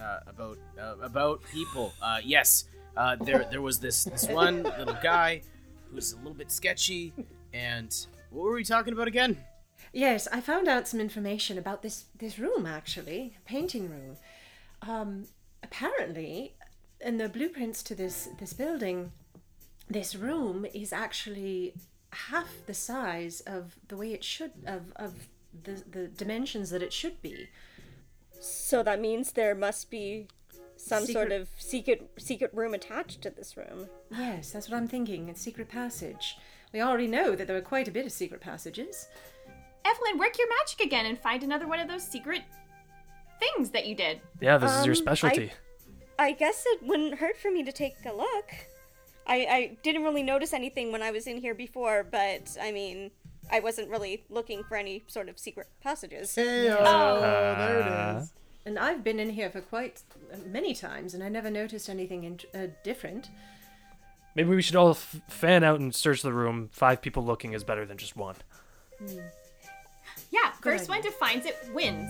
uh, 0.00 0.20
about 0.26 0.58
uh, 0.80 0.94
about 1.02 1.42
people. 1.52 1.92
Uh, 2.00 2.20
yes, 2.24 2.64
uh, 2.96 3.16
there 3.16 3.46
there 3.50 3.60
was 3.60 3.78
this 3.78 4.04
this 4.04 4.26
one 4.28 4.62
little 4.62 4.96
guy 5.02 5.42
who's 5.90 6.12
a 6.12 6.16
little 6.16 6.32
bit 6.32 6.50
sketchy, 6.50 7.12
and 7.52 8.06
what 8.30 8.44
were 8.44 8.54
we 8.54 8.64
talking 8.64 8.94
about 8.94 9.06
again? 9.06 9.36
Yes, 9.92 10.26
I 10.32 10.40
found 10.40 10.66
out 10.66 10.88
some 10.88 10.98
information 11.00 11.58
about 11.58 11.82
this 11.82 12.06
this 12.18 12.38
room 12.38 12.64
actually, 12.64 13.36
painting 13.44 13.90
room. 13.90 14.16
Um, 14.80 15.24
apparently, 15.62 16.54
in 17.02 17.18
the 17.18 17.28
blueprints 17.28 17.82
to 17.82 17.94
this 17.94 18.30
this 18.38 18.54
building, 18.54 19.12
this 19.90 20.14
room 20.14 20.64
is 20.72 20.90
actually 20.90 21.74
half 22.30 22.48
the 22.66 22.74
size 22.74 23.40
of 23.46 23.76
the 23.88 23.96
way 23.96 24.12
it 24.12 24.24
should 24.24 24.52
of 24.66 24.92
of 24.96 25.28
the 25.64 25.82
the 25.90 26.08
dimensions 26.08 26.70
that 26.70 26.82
it 26.82 26.92
should 26.92 27.20
be. 27.22 27.48
So 28.40 28.82
that 28.82 29.00
means 29.00 29.32
there 29.32 29.54
must 29.54 29.90
be 29.90 30.28
some 30.76 31.06
sort 31.06 31.32
of 31.32 31.48
secret 31.58 32.10
secret 32.18 32.52
room 32.54 32.74
attached 32.74 33.22
to 33.22 33.30
this 33.30 33.56
room. 33.56 33.88
Yes, 34.10 34.52
that's 34.52 34.68
what 34.68 34.76
I'm 34.76 34.88
thinking. 34.88 35.28
It's 35.28 35.40
secret 35.40 35.68
passage. 35.68 36.36
We 36.72 36.80
already 36.80 37.06
know 37.08 37.34
that 37.34 37.46
there 37.46 37.56
are 37.56 37.62
quite 37.62 37.88
a 37.88 37.90
bit 37.90 38.06
of 38.06 38.12
secret 38.12 38.40
passages. 38.40 39.08
Evelyn, 39.84 40.18
work 40.18 40.36
your 40.38 40.48
magic 40.60 40.80
again 40.80 41.06
and 41.06 41.18
find 41.18 41.42
another 41.42 41.66
one 41.66 41.80
of 41.80 41.88
those 41.88 42.02
secret 42.06 42.42
things 43.40 43.70
that 43.70 43.86
you 43.86 43.94
did. 43.94 44.20
Yeah, 44.40 44.58
this 44.58 44.72
is 44.72 44.84
your 44.86 44.94
Um, 44.94 44.98
I- 44.98 45.02
specialty. 45.14 45.52
I 46.18 46.32
guess 46.32 46.64
it 46.66 46.82
wouldn't 46.82 47.14
hurt 47.20 47.36
for 47.38 47.50
me 47.50 47.62
to 47.64 47.72
take 47.72 47.94
a 48.04 48.12
look. 48.12 48.50
I, 49.28 49.34
I 49.50 49.76
didn't 49.82 50.02
really 50.04 50.22
notice 50.22 50.52
anything 50.52 50.90
when 50.92 51.02
I 51.02 51.10
was 51.10 51.26
in 51.26 51.36
here 51.38 51.54
before, 51.54 52.02
but 52.02 52.56
I 52.60 52.72
mean, 52.72 53.10
I 53.50 53.60
wasn't 53.60 53.90
really 53.90 54.24
looking 54.30 54.64
for 54.64 54.76
any 54.76 55.04
sort 55.06 55.28
of 55.28 55.38
secret 55.38 55.68
passages. 55.82 56.34
Hey, 56.34 56.68
oh, 56.70 57.20
there 57.20 57.82
Uh, 57.82 58.14
it 58.14 58.22
is. 58.22 58.32
And 58.66 58.78
I've 58.78 59.02
been 59.04 59.18
in 59.20 59.30
here 59.30 59.48
for 59.50 59.60
quite 59.60 60.02
many 60.46 60.74
times, 60.74 61.14
and 61.14 61.22
I 61.22 61.28
never 61.28 61.50
noticed 61.50 61.88
anything 61.88 62.24
in, 62.24 62.40
uh, 62.54 62.66
different. 62.84 63.28
Maybe 64.34 64.50
we 64.50 64.62
should 64.62 64.76
all 64.76 64.90
f- 64.90 65.20
fan 65.28 65.64
out 65.64 65.80
and 65.80 65.94
search 65.94 66.22
the 66.22 66.32
room. 66.32 66.68
Five 66.72 67.00
people 67.02 67.24
looking 67.24 67.54
is 67.54 67.64
better 67.64 67.84
than 67.86 67.96
just 67.96 68.16
one. 68.16 68.36
Yeah, 70.30 70.50
first 70.60 70.84
idea. 70.84 70.88
one 70.96 71.02
to 71.02 71.10
finds 71.12 71.46
it 71.46 71.56
wins. 71.72 72.08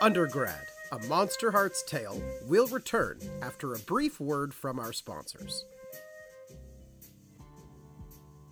Undergrad, 0.00 0.66
a 0.92 0.98
Monsterhearts 0.98 1.86
Tale, 1.86 2.22
will 2.46 2.66
return 2.66 3.18
after 3.40 3.72
a 3.72 3.78
brief 3.78 4.20
word 4.20 4.52
from 4.52 4.78
our 4.78 4.92
sponsors. 4.92 5.64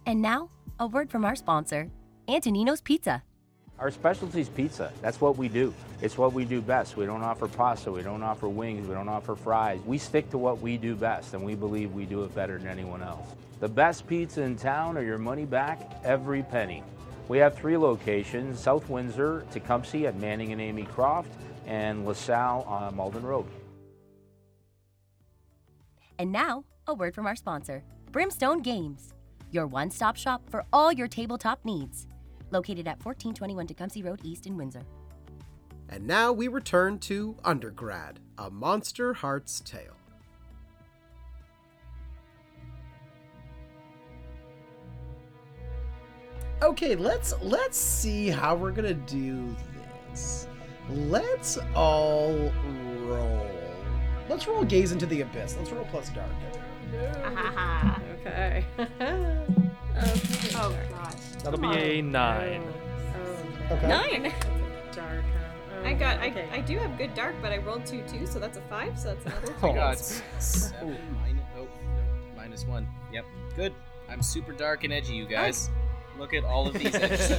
And 0.06 0.22
now, 0.22 0.50
a 0.78 0.86
word 0.86 1.10
from 1.10 1.26
our 1.26 1.36
sponsor, 1.36 1.90
Antonino's 2.28 2.80
Pizza. 2.80 3.22
Our 3.78 3.90
specialty 3.90 4.40
is 4.40 4.48
pizza. 4.48 4.90
That's 5.02 5.20
what 5.20 5.36
we 5.36 5.48
do. 5.48 5.72
It's 6.02 6.16
what 6.18 6.32
we 6.32 6.44
do 6.46 6.60
best. 6.62 6.96
We 6.96 7.06
don't 7.06 7.22
offer 7.22 7.46
pasta, 7.46 7.92
we 7.92 8.02
don't 8.02 8.22
offer 8.22 8.48
wings, 8.48 8.88
we 8.88 8.94
don't 8.94 9.08
offer 9.08 9.34
fries. 9.34 9.80
We 9.86 9.98
stick 9.98 10.30
to 10.30 10.38
what 10.38 10.60
we 10.60 10.78
do 10.78 10.94
best, 10.94 11.34
and 11.34 11.42
we 11.42 11.54
believe 11.54 11.92
we 11.92 12.06
do 12.06 12.24
it 12.24 12.34
better 12.34 12.58
than 12.58 12.68
anyone 12.68 13.02
else. 13.02 13.26
The 13.60 13.68
best 13.68 14.06
pizza 14.06 14.42
in 14.42 14.56
town 14.56 14.96
or 14.96 15.02
your 15.02 15.18
money 15.18 15.44
back 15.44 15.92
every 16.04 16.42
penny. 16.42 16.82
We 17.28 17.38
have 17.38 17.54
three 17.54 17.76
locations 17.76 18.58
South 18.58 18.88
Windsor, 18.88 19.44
Tecumseh 19.52 20.06
at 20.06 20.16
Manning 20.16 20.52
and 20.52 20.60
Amy 20.60 20.82
Croft, 20.82 21.30
and 21.66 22.06
LaSalle 22.06 22.62
on 22.62 22.94
Malden 22.96 23.22
Road. 23.22 23.46
And 26.18 26.30
now, 26.32 26.64
a 26.86 26.94
word 26.94 27.14
from 27.14 27.26
our 27.26 27.36
sponsor, 27.36 27.82
Brimstone 28.12 28.60
Games, 28.60 29.14
your 29.50 29.66
one 29.66 29.90
stop 29.90 30.16
shop 30.16 30.42
for 30.50 30.64
all 30.72 30.92
your 30.92 31.08
tabletop 31.08 31.64
needs. 31.64 32.06
Located 32.50 32.86
at 32.88 33.04
1421 33.04 33.66
Tecumseh 33.68 34.02
Road 34.02 34.20
East 34.22 34.46
in 34.46 34.56
Windsor. 34.56 34.82
And 35.88 36.06
now 36.06 36.32
we 36.32 36.48
return 36.48 36.98
to 37.00 37.36
Undergrad, 37.44 38.20
a 38.38 38.50
Monsterhearts 38.50 39.64
Tale. 39.64 39.96
Okay, 46.62 46.94
let's 46.94 47.32
let's 47.40 47.78
see 47.78 48.28
how 48.28 48.54
we're 48.54 48.70
gonna 48.70 48.92
do 48.92 49.48
this. 49.48 49.69
Let's 50.92 51.58
all 51.74 52.52
roll. 53.04 53.46
Let's 54.28 54.46
roll 54.46 54.64
gaze 54.64 54.92
into 54.92 55.06
the 55.06 55.20
abyss. 55.22 55.56
Let's 55.58 55.70
roll 55.70 55.84
plus 55.86 56.10
dark. 56.10 56.30
Okay. 58.26 58.64
Okay. 59.90 60.54
Oh 60.54 60.74
gosh. 60.90 61.14
That'll 61.42 61.58
be 61.58 61.68
a 61.76 62.00
nine. 62.00 62.62
Oh, 63.70 63.74
Okay. 63.74 63.88
Nine. 63.88 64.32
dark. 64.92 65.24
Oh, 65.82 65.84
I 65.84 65.92
got. 65.94 66.18
okay. 66.22 66.48
I, 66.52 66.56
I 66.56 66.60
do 66.60 66.78
have 66.78 66.96
good 66.96 67.12
dark, 67.14 67.34
but 67.42 67.52
I 67.52 67.58
rolled 67.58 67.84
two 67.84 68.02
two, 68.10 68.24
so 68.26 68.38
that's 68.38 68.56
a 68.56 68.60
five. 68.62 68.98
So 68.98 69.14
that's 69.14 69.26
another. 69.26 69.54
Oh, 69.62 69.70
I 69.70 69.74
got 69.74 69.94
s- 69.94 70.22
seven 70.38 70.96
minus. 71.20 71.42
Oh, 71.58 71.62
no, 71.64 72.36
minus 72.36 72.64
one. 72.66 72.88
Yep. 73.12 73.24
Good. 73.56 73.74
I'm 74.08 74.22
super 74.22 74.52
dark 74.52 74.84
and 74.84 74.92
edgy, 74.92 75.14
you 75.14 75.26
guys. 75.26 75.70
Look 76.20 76.34
at 76.34 76.44
all 76.44 76.68
of 76.68 76.74
these 76.74 76.94
edges 76.94 77.30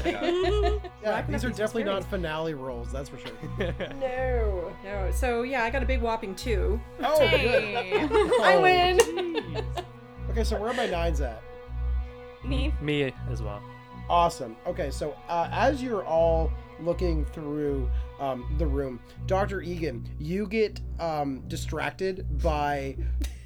Yeah, 1.04 1.22
these 1.30 1.46
are 1.46 1.50
definitely 1.50 1.84
not 1.84 2.04
finale 2.04 2.56
rolls, 2.56 2.92
that's 2.92 3.10
for 3.10 3.20
sure. 3.20 3.32
No, 4.00 4.74
no. 4.84 5.12
So 5.12 5.44
yeah, 5.44 5.64
I 5.64 5.70
got 5.70 5.84
a 5.84 5.86
big 5.86 6.02
whopping 6.02 6.34
two. 6.34 6.82
Oh, 7.04 7.20
good. 7.20 7.30
Hey. 7.64 8.10
I 8.42 8.58
win. 8.58 9.64
Okay, 10.32 10.44
so 10.44 10.60
where 10.60 10.72
are 10.72 10.74
my 10.74 10.88
nines 10.88 11.22
at? 11.22 11.44
Me. 12.44 12.74
Me 12.82 13.14
as 13.30 13.44
well. 13.44 13.62
Awesome. 14.10 14.58
Okay, 14.66 14.90
so 14.90 15.16
uh, 15.30 15.48
as 15.52 15.84
you're 15.84 16.04
all 16.04 16.52
looking 16.80 17.24
through 17.26 17.88
um, 18.20 18.56
the 18.58 18.66
room, 18.66 19.00
Dr. 19.28 19.62
Egan, 19.62 20.10
you 20.18 20.48
get 20.48 20.82
um, 21.00 21.44
distracted 21.48 22.26
by 22.42 22.98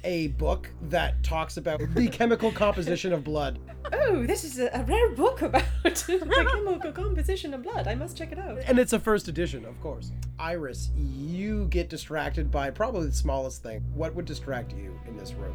a 0.06 0.28
book 0.28 0.70
that 0.82 1.20
talks 1.24 1.56
about 1.56 1.80
the 1.94 2.08
chemical 2.12 2.52
composition 2.52 3.12
of 3.12 3.24
blood. 3.24 3.58
Oh, 3.92 4.24
this 4.24 4.44
is 4.44 4.58
a, 4.58 4.70
a 4.72 4.84
rare 4.84 5.10
book 5.10 5.42
about 5.42 5.64
the 5.82 6.50
chemical 6.54 6.92
composition 6.92 7.52
of 7.52 7.64
blood. 7.64 7.88
I 7.88 7.96
must 7.96 8.16
check 8.16 8.30
it 8.32 8.38
out. 8.38 8.58
And 8.66 8.78
it's 8.78 8.92
a 8.92 9.00
first 9.00 9.26
edition, 9.26 9.64
of 9.64 9.78
course. 9.80 10.12
Iris, 10.38 10.90
you 10.96 11.66
get 11.66 11.90
distracted 11.90 12.50
by 12.50 12.70
probably 12.70 13.08
the 13.08 13.12
smallest 13.12 13.62
thing. 13.64 13.84
What 13.94 14.14
would 14.14 14.24
distract 14.24 14.72
you 14.72 14.98
in 15.08 15.16
this 15.16 15.34
room? 15.34 15.54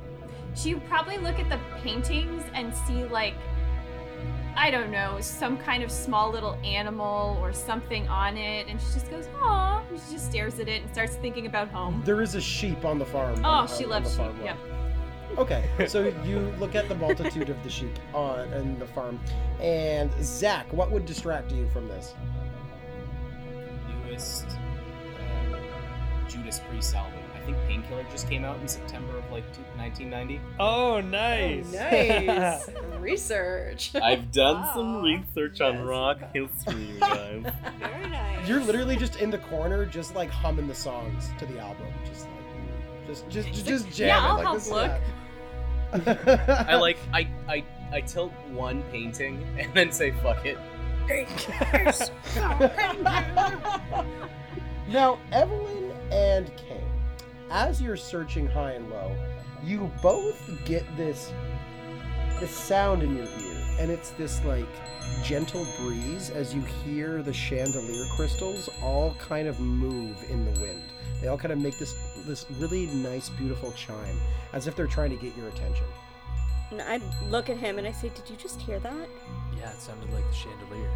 She 0.53 0.73
would 0.73 0.85
probably 0.87 1.17
look 1.17 1.39
at 1.39 1.49
the 1.49 1.59
paintings 1.81 2.43
and 2.53 2.75
see 2.75 3.05
like 3.05 3.35
I 4.55 4.69
don't 4.69 4.91
know, 4.91 5.17
some 5.21 5.57
kind 5.57 5.81
of 5.83 5.91
small 5.91 6.29
little 6.31 6.55
animal 6.63 7.37
or 7.41 7.53
something 7.53 8.07
on 8.09 8.37
it, 8.37 8.67
and 8.67 8.79
she 8.79 8.93
just 8.93 9.09
goes, 9.09 9.27
"Aw!" 9.41 9.81
and 9.89 9.99
she 9.99 10.13
just 10.13 10.29
stares 10.29 10.59
at 10.59 10.67
it 10.67 10.81
and 10.83 10.91
starts 10.91 11.15
thinking 11.15 11.45
about 11.47 11.69
home. 11.69 12.01
There 12.05 12.21
is 12.21 12.35
a 12.35 12.41
sheep 12.41 12.85
on 12.85 12.99
the 12.99 13.05
farm. 13.05 13.41
Oh, 13.43 13.49
on- 13.49 13.67
she 13.67 13.85
on 13.85 13.89
loves 13.91 14.15
the 14.17 14.23
sheep. 14.23 14.33
farm 14.35 14.45
Yep. 14.45 14.57
Okay, 15.37 15.69
so 15.87 16.13
you 16.25 16.39
look 16.59 16.75
at 16.75 16.89
the 16.89 16.95
multitude 16.95 17.49
of 17.49 17.63
the 17.63 17.69
sheep 17.69 17.97
on 18.13 18.51
in 18.53 18.77
the 18.77 18.85
farm, 18.85 19.17
and 19.61 20.11
Zach, 20.21 20.71
what 20.73 20.91
would 20.91 21.05
distract 21.05 21.51
you 21.53 21.67
from 21.69 21.87
this? 21.87 22.13
Newest 24.05 24.45
uh, 25.17 26.27
Judas 26.27 26.59
Priest 26.69 26.93
album. 26.95 27.20
I 27.41 27.45
think 27.45 27.57
Painkiller 27.67 28.05
just 28.11 28.29
came 28.29 28.45
out 28.45 28.59
in 28.59 28.67
September 28.67 29.17
of 29.17 29.23
like 29.31 29.43
1990. 29.77 30.39
Oh, 30.59 31.01
nice. 31.01 31.73
Oh, 31.73 32.23
nice 32.23 32.69
research. 32.99 33.95
I've 33.95 34.31
done 34.31 34.61
Wow. 34.61 34.73
some 34.75 35.01
research 35.01 35.59
on 35.61 35.79
rock 35.83 36.19
history, 36.33 36.83
you 36.83 36.99
guys. 36.99 37.43
Very 37.79 38.09
nice. 38.09 38.47
You're 38.47 38.59
literally 38.61 38.95
just 38.95 39.15
in 39.17 39.29
the 39.31 39.39
corner, 39.39 39.85
just 39.85 40.15
like 40.15 40.29
humming 40.29 40.67
the 40.67 40.75
songs 40.75 41.29
to 41.39 41.45
the 41.47 41.59
album, 41.59 41.87
just 42.05 42.27
like, 42.27 43.07
just, 43.07 43.29
just, 43.29 43.47
just, 43.49 43.65
just 43.67 43.85
jamming. 43.91 44.07
Yeah, 44.07 44.27
I'll 44.27 44.35
like 44.35 44.43
help 44.43 44.57
this 44.57 44.69
look. 44.69 46.67
I 46.67 46.75
like 46.75 46.97
I 47.13 47.27
I 47.49 47.63
I 47.91 48.01
tilt 48.01 48.31
one 48.51 48.81
painting 48.91 49.45
and 49.59 49.73
then 49.73 49.91
say 49.91 50.11
fuck 50.23 50.45
it. 50.45 50.57
now, 54.87 55.17
Evelyn 55.31 55.91
and 56.11 56.51
Kane, 56.55 56.70
as 57.51 57.81
you're 57.81 57.97
searching 57.97 58.47
high 58.47 58.71
and 58.71 58.89
low, 58.89 59.15
you 59.63 59.91
both 60.01 60.49
get 60.65 60.85
this 60.97 61.31
this 62.39 62.49
sound 62.49 63.03
in 63.03 63.15
your 63.15 63.25
ear, 63.25 63.57
and 63.79 63.91
it's 63.91 64.11
this 64.11 64.43
like 64.45 64.65
gentle 65.23 65.67
breeze 65.79 66.31
as 66.31 66.55
you 66.55 66.61
hear 66.61 67.21
the 67.21 67.33
chandelier 67.33 68.05
crystals 68.15 68.67
all 68.81 69.13
kind 69.19 69.47
of 69.47 69.59
move 69.59 70.15
in 70.31 70.45
the 70.45 70.59
wind. 70.59 70.81
They 71.21 71.27
all 71.27 71.37
kind 71.37 71.51
of 71.51 71.59
make 71.59 71.77
this 71.77 71.93
this 72.25 72.45
really 72.57 72.87
nice, 72.87 73.29
beautiful 73.29 73.71
chime, 73.73 74.17
as 74.53 74.65
if 74.65 74.75
they're 74.75 74.87
trying 74.87 75.11
to 75.11 75.17
get 75.17 75.35
your 75.37 75.49
attention. 75.49 75.85
And 76.71 76.81
I 76.81 76.99
look 77.29 77.49
at 77.49 77.57
him 77.57 77.77
and 77.77 77.85
I 77.85 77.91
say, 77.91 78.09
"Did 78.09 78.29
you 78.29 78.37
just 78.37 78.61
hear 78.61 78.79
that?" 78.79 79.09
Yeah, 79.57 79.71
it 79.71 79.81
sounded 79.81 80.09
like 80.11 80.27
the 80.27 80.35
chandelier. 80.35 80.89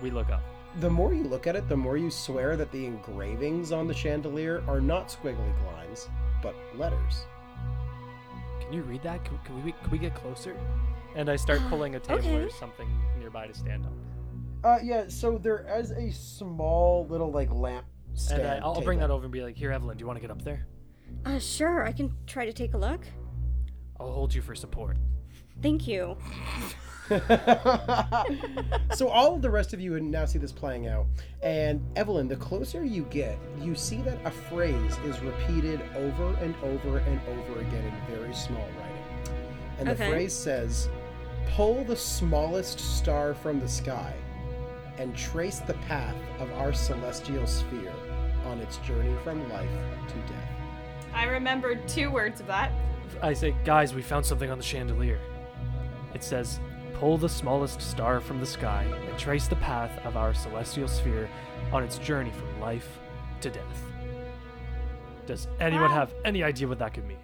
We 0.00 0.10
look 0.10 0.30
up. 0.30 0.42
The 0.80 0.90
more 0.90 1.14
you 1.14 1.24
look 1.24 1.46
at 1.46 1.56
it, 1.56 1.68
the 1.68 1.76
more 1.76 1.96
you 1.96 2.10
swear 2.10 2.56
that 2.56 2.70
the 2.70 2.84
engravings 2.84 3.72
on 3.72 3.86
the 3.86 3.94
chandelier 3.94 4.62
are 4.68 4.80
not 4.80 5.08
squiggly 5.08 5.52
lines, 5.72 6.08
but 6.42 6.54
letters. 6.74 7.24
Can 8.60 8.72
you 8.74 8.82
read 8.82 9.02
that? 9.02 9.24
Can, 9.24 9.38
can 9.44 9.64
we 9.64 9.72
can 9.72 9.90
we 9.90 9.98
get 9.98 10.14
closer? 10.14 10.54
And 11.14 11.30
I 11.30 11.36
start 11.36 11.60
pulling 11.70 11.94
a 11.94 12.00
table 12.12 12.36
or 12.36 12.50
something 12.50 12.88
nearby 13.18 13.46
to 13.46 13.54
stand 13.54 13.86
on. 13.86 14.06
Uh, 14.64 14.78
yeah. 14.82 15.04
So 15.08 15.38
there 15.38 15.66
is 15.78 15.92
a 15.92 16.10
small 16.10 17.06
little 17.08 17.30
like 17.30 17.50
lamp 17.52 17.86
stand. 18.14 18.42
And 18.42 18.50
I, 18.50 18.58
I'll 18.58 18.80
bring 18.82 18.98
that 18.98 19.10
over 19.10 19.24
and 19.24 19.32
be 19.32 19.42
like, 19.42 19.56
"Here, 19.56 19.72
Evelyn, 19.72 19.96
do 19.96 20.02
you 20.02 20.06
want 20.06 20.18
to 20.18 20.20
get 20.20 20.30
up 20.30 20.42
there? 20.42 20.66
Uh, 21.24 21.38
sure. 21.38 21.84
I 21.84 21.92
can 21.92 22.12
try 22.26 22.44
to 22.44 22.52
take 22.52 22.74
a 22.74 22.78
look. 22.78 23.06
I'll 23.98 24.12
hold 24.12 24.34
you 24.34 24.42
for 24.42 24.54
support." 24.54 24.98
Thank 25.62 25.86
you. 25.86 26.18
so 28.94 29.08
all 29.08 29.34
of 29.34 29.42
the 29.42 29.50
rest 29.50 29.72
of 29.72 29.80
you 29.80 29.92
would 29.92 30.02
now 30.02 30.24
see 30.24 30.38
this 30.38 30.52
playing 30.52 30.88
out, 30.88 31.06
and 31.42 31.80
Evelyn, 31.96 32.28
the 32.28 32.36
closer 32.36 32.84
you 32.84 33.02
get, 33.04 33.38
you 33.60 33.74
see 33.74 33.98
that 34.02 34.18
a 34.24 34.30
phrase 34.30 34.96
is 35.04 35.20
repeated 35.20 35.80
over 35.94 36.34
and 36.40 36.54
over 36.62 36.98
and 36.98 37.20
over 37.28 37.60
again 37.60 37.84
in 37.84 38.16
very 38.16 38.34
small 38.34 38.66
writing, 38.78 39.36
and 39.78 39.88
the 39.88 39.92
Okay. 39.92 40.10
phrase 40.10 40.32
says, 40.34 40.88
"Pull 41.54 41.84
the 41.84 41.96
smallest 41.96 42.78
star 42.80 43.34
from 43.34 43.60
the 43.60 43.68
sky, 43.68 44.12
and 44.98 45.14
trace 45.16 45.60
the 45.60 45.74
path 45.88 46.16
of 46.40 46.50
our 46.52 46.72
celestial 46.72 47.46
sphere 47.46 47.92
on 48.46 48.58
its 48.60 48.78
journey 48.78 49.14
from 49.22 49.48
life 49.50 49.68
to 50.08 50.14
death." 50.32 50.50
I 51.14 51.26
remembered 51.26 51.86
two 51.88 52.10
words 52.10 52.40
of 52.40 52.46
that. 52.48 52.72
I 53.22 53.32
say, 53.32 53.54
"Guys, 53.64 53.94
we 53.94 54.02
found 54.02 54.26
something 54.26 54.50
on 54.50 54.58
the 54.58 54.64
chandelier." 54.64 55.18
It 56.14 56.22
says, 56.24 56.60
"Pull 56.98 57.18
the 57.18 57.28
smallest 57.28 57.80
star 57.82 58.20
from 58.20 58.40
the 58.40 58.46
sky 58.46 58.84
and 59.08 59.18
trace 59.18 59.48
the 59.48 59.56
path 59.56 59.98
of 60.06 60.16
our 60.16 60.32
celestial 60.34 60.88
sphere 60.88 61.28
on 61.72 61.82
its 61.82 61.98
journey 61.98 62.30
from 62.30 62.60
life 62.60 62.98
to 63.42 63.50
death." 63.50 63.82
Does 65.26 65.48
anyone 65.60 65.90
Wow. 65.90 65.96
have 65.96 66.14
any 66.24 66.42
idea 66.42 66.68
what 66.68 66.78
that 66.78 66.94
could 66.94 67.06
mean? 67.06 67.18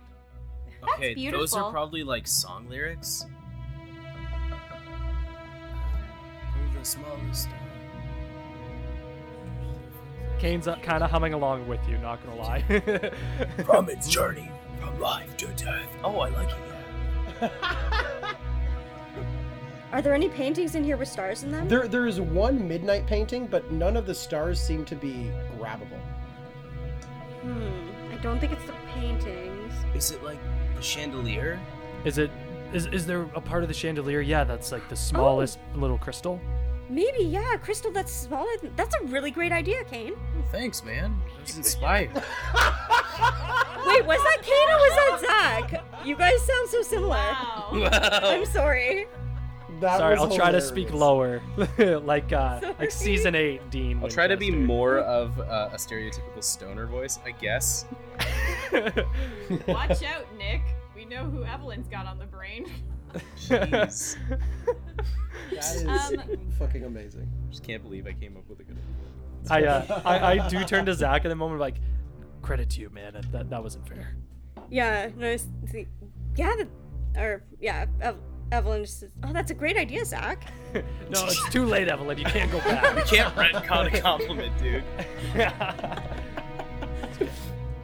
That's 0.81 0.93
okay, 0.99 1.31
those 1.31 1.53
are 1.55 1.71
probably 1.71 2.03
like 2.03 2.27
song 2.27 2.69
lyrics. 2.69 3.27
Pull 6.55 6.79
the 6.81 6.85
smallest 6.85 7.43
star. 7.45 7.55
Kane's 10.39 10.67
uh, 10.67 10.75
kind 10.77 11.05
of 11.05 11.11
humming 11.11 11.35
along 11.35 11.69
with 11.69 11.81
you, 11.89 11.97
not 11.99 12.19
gonna 12.25 12.37
lie. 12.37 12.63
From 13.65 13.89
its 13.89 14.09
journey 14.17 14.51
from 14.81 14.99
life 15.01 15.37
to 15.37 15.47
death. 15.55 15.89
Oh, 16.03 16.19
I 16.19 16.29
like 16.31 16.49
it. 17.41 17.53
Yeah. 19.93 19.99
Are 19.99 20.03
there 20.03 20.15
any 20.15 20.29
paintings 20.29 20.75
in 20.75 20.85
here 20.85 20.97
with 20.97 21.09
stars 21.09 21.43
in 21.43 21.53
them? 21.53 21.69
There, 21.69 21.87
there 21.87 22.07
is 22.07 22.21
one 22.21 22.67
midnight 22.67 23.07
painting, 23.07 23.47
but 23.47 23.71
none 23.71 23.97
of 23.97 24.07
the 24.07 24.15
stars 24.15 24.61
seem 24.61 24.85
to 24.87 24.97
be 24.97 25.31
grabbable. 25.59 26.01
Hmm. 27.43 28.13
I 28.13 28.17
don't 28.23 28.39
think 28.39 28.53
it's 28.53 28.65
the 28.65 28.75
paintings. 28.95 29.73
Is 29.95 30.11
it 30.13 30.23
like 30.23 30.39
the 30.77 30.83
chandelier? 30.83 31.61
is 32.05 32.19
it? 32.19 32.31
Is, 32.73 32.87
is 32.87 33.07
there 33.07 33.23
a 33.35 33.41
part 33.41 33.63
of 33.63 33.69
the 33.69 33.75
chandelier? 33.75 34.21
Yeah, 34.21 34.45
that's 34.45 34.73
like 34.73 34.89
the 34.89 34.97
smallest 34.97 35.59
little 35.75 35.99
crystal. 35.99 36.41
Maybe, 36.89 37.25
yeah, 37.25 37.57
crystal 37.57 37.91
that's 37.91 38.13
smaller. 38.13 38.51
Than... 38.61 38.73
That's 38.77 38.95
a 38.97 39.05
really 39.05 39.31
great 39.31 39.53
idea, 39.53 39.85
Kane. 39.85 40.15
Oh, 40.17 40.45
thanks, 40.51 40.83
man. 40.85 41.15
I 41.39 41.41
was 41.43 41.57
inspired. 41.57 42.15
Wait, 42.15 42.25
was 44.07 44.19
that 44.19 44.39
Kane 44.43 44.69
or 44.69 44.79
was 44.79 45.21
that 45.21 45.71
Zach? 45.71 45.85
You 46.05 46.17
guys 46.17 46.41
sound 46.43 46.69
so 46.69 46.83
similar. 46.83 47.17
Wow. 47.17 47.69
I'm 48.23 48.47
sorry. 48.47 49.07
That 49.83 49.99
Sorry, 49.99 50.15
was 50.15 50.31
I'll 50.31 50.37
try 50.37 50.53
to 50.53 50.61
speak 50.61 50.93
lower, 50.93 51.43
like 51.79 52.33
uh, 52.33 52.61
Sorry. 52.61 52.75
like 52.79 52.91
season 52.93 53.35
eight, 53.35 53.69
Dean. 53.71 53.99
I'll 54.01 54.09
try 54.09 54.29
to 54.29 54.37
be 54.37 54.49
more 54.51 54.99
of 54.99 55.39
uh, 55.41 55.71
a 55.73 55.77
stereotypical 55.77 56.43
stoner 56.43 56.87
voice, 56.87 57.19
I 57.25 57.33
guess. 57.33 57.85
Watch 59.67 60.03
out, 60.05 60.27
Nick. 60.39 60.63
We 60.95 61.05
know 61.05 61.25
who 61.25 61.45
Evelyn's 61.45 61.89
got 61.89 62.07
on 62.07 62.19
the 62.21 62.27
brain. 62.27 62.71
Jeez. 63.37 64.17
That 65.51 65.75
is 65.75 65.85
Um, 65.85 66.39
fucking 66.59 66.85
amazing. 66.85 67.29
Just 67.51 67.65
can't 67.65 67.83
believe 67.83 68.07
I 68.07 68.13
came 68.13 68.37
up 68.37 68.49
with 68.49 68.61
a 68.61 68.63
good 68.63 68.79
I, 69.51 69.65
uh, 69.65 70.01
I 70.05 70.33
I 70.39 70.49
do 70.49 70.63
turn 70.65 70.87
to 70.87 70.95
Zach 70.95 71.25
at 71.25 71.29
the 71.29 71.35
moment, 71.35 71.61
like, 71.61 71.75
credit 72.41 72.71
to 72.71 72.81
you, 72.81 72.91
man. 72.91 73.15
That 73.15 73.33
that, 73.33 73.51
that 73.51 73.63
wasn't 73.63 73.89
fair. 73.89 74.15
Yeah, 74.71 75.11
nice. 75.17 75.49
See, 75.71 75.89
yeah, 76.37 76.55
the, 76.57 77.21
or 77.21 77.43
yeah, 77.61 77.87
Ev- 78.01 78.17
Evelyn 78.53 78.85
just 78.85 79.01
says, 79.01 79.11
"Oh, 79.25 79.33
that's 79.33 79.51
a 79.51 79.55
great 79.55 79.77
idea, 79.77 80.05
Zach." 80.05 80.47
No, 81.11 81.27
it's 81.27 81.51
too 81.51 81.67
late, 81.67 81.89
Evelyn. 81.89 82.17
You 82.17 82.25
can't 82.25 82.51
go 82.51 82.59
back. 82.61 82.97
You 83.13 83.19
can't 83.19 83.35
retcon 83.35 83.93
a 83.93 84.01
compliment, 84.01 84.57
dude. 84.59 84.83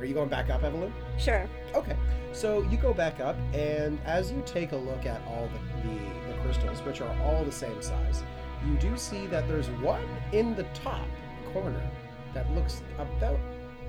Are 0.01 0.05
you 0.07 0.15
going 0.15 0.31
back 0.31 0.49
up, 0.49 0.63
Evelyn? 0.63 0.91
Sure. 1.19 1.47
Okay. 1.75 1.95
So 2.33 2.63
you 2.63 2.79
go 2.79 2.95
back 2.95 3.21
up, 3.21 3.37
and 3.53 3.99
as 4.07 4.33
you 4.33 4.43
take 4.47 4.73
a 4.73 4.77
look 4.77 5.05
at 5.05 5.21
all 5.27 5.51
the, 5.53 5.89
the, 5.89 5.95
the 6.33 6.39
crystals, 6.43 6.81
which 6.81 7.03
are 7.03 7.15
all 7.25 7.45
the 7.45 7.53
same 7.53 7.83
size, 7.83 8.23
you 8.67 8.75
do 8.77 8.97
see 8.97 9.27
that 9.27 9.47
there's 9.49 9.69
one 9.83 10.09
in 10.33 10.55
the 10.55 10.65
top 10.73 11.07
corner 11.53 11.91
that 12.33 12.51
looks 12.53 12.83
about 12.99 13.39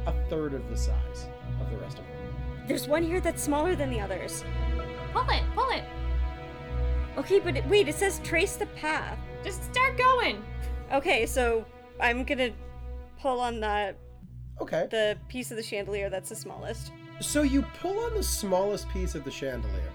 a 0.07 0.13
third 0.29 0.53
of 0.53 0.69
the 0.69 0.75
size 0.75 1.29
of 1.61 1.71
the 1.71 1.77
rest 1.77 1.99
of 1.99 2.05
them. 2.05 2.67
There's 2.67 2.87
one 2.87 3.03
here 3.03 3.21
that's 3.21 3.41
smaller 3.41 3.75
than 3.77 3.89
the 3.89 4.01
others. 4.01 4.43
Pull 5.13 5.29
it, 5.29 5.43
pull 5.55 5.69
it. 5.69 5.85
Okay, 7.19 7.39
but 7.39 7.57
it, 7.57 7.65
wait, 7.67 7.89
it 7.89 7.95
says 7.95 8.21
trace 8.23 8.55
the 8.55 8.65
path. 8.67 9.17
Just 9.43 9.61
start 9.65 9.97
going. 9.97 10.41
Okay, 10.93 11.25
so 11.25 11.65
I'm 11.99 12.23
gonna 12.23 12.51
pull 13.21 13.41
on 13.41 13.59
that 13.59 13.97
Okay. 14.61 14.87
the 14.89 15.17
piece 15.27 15.51
of 15.51 15.57
the 15.57 15.63
chandelier 15.63 16.09
that's 16.09 16.29
the 16.29 16.35
smallest. 16.35 16.93
So 17.19 17.41
you 17.41 17.63
pull 17.81 17.99
on 17.99 18.13
the 18.13 18.23
smallest 18.23 18.87
piece 18.89 19.15
of 19.15 19.25
the 19.25 19.31
chandelier, 19.31 19.91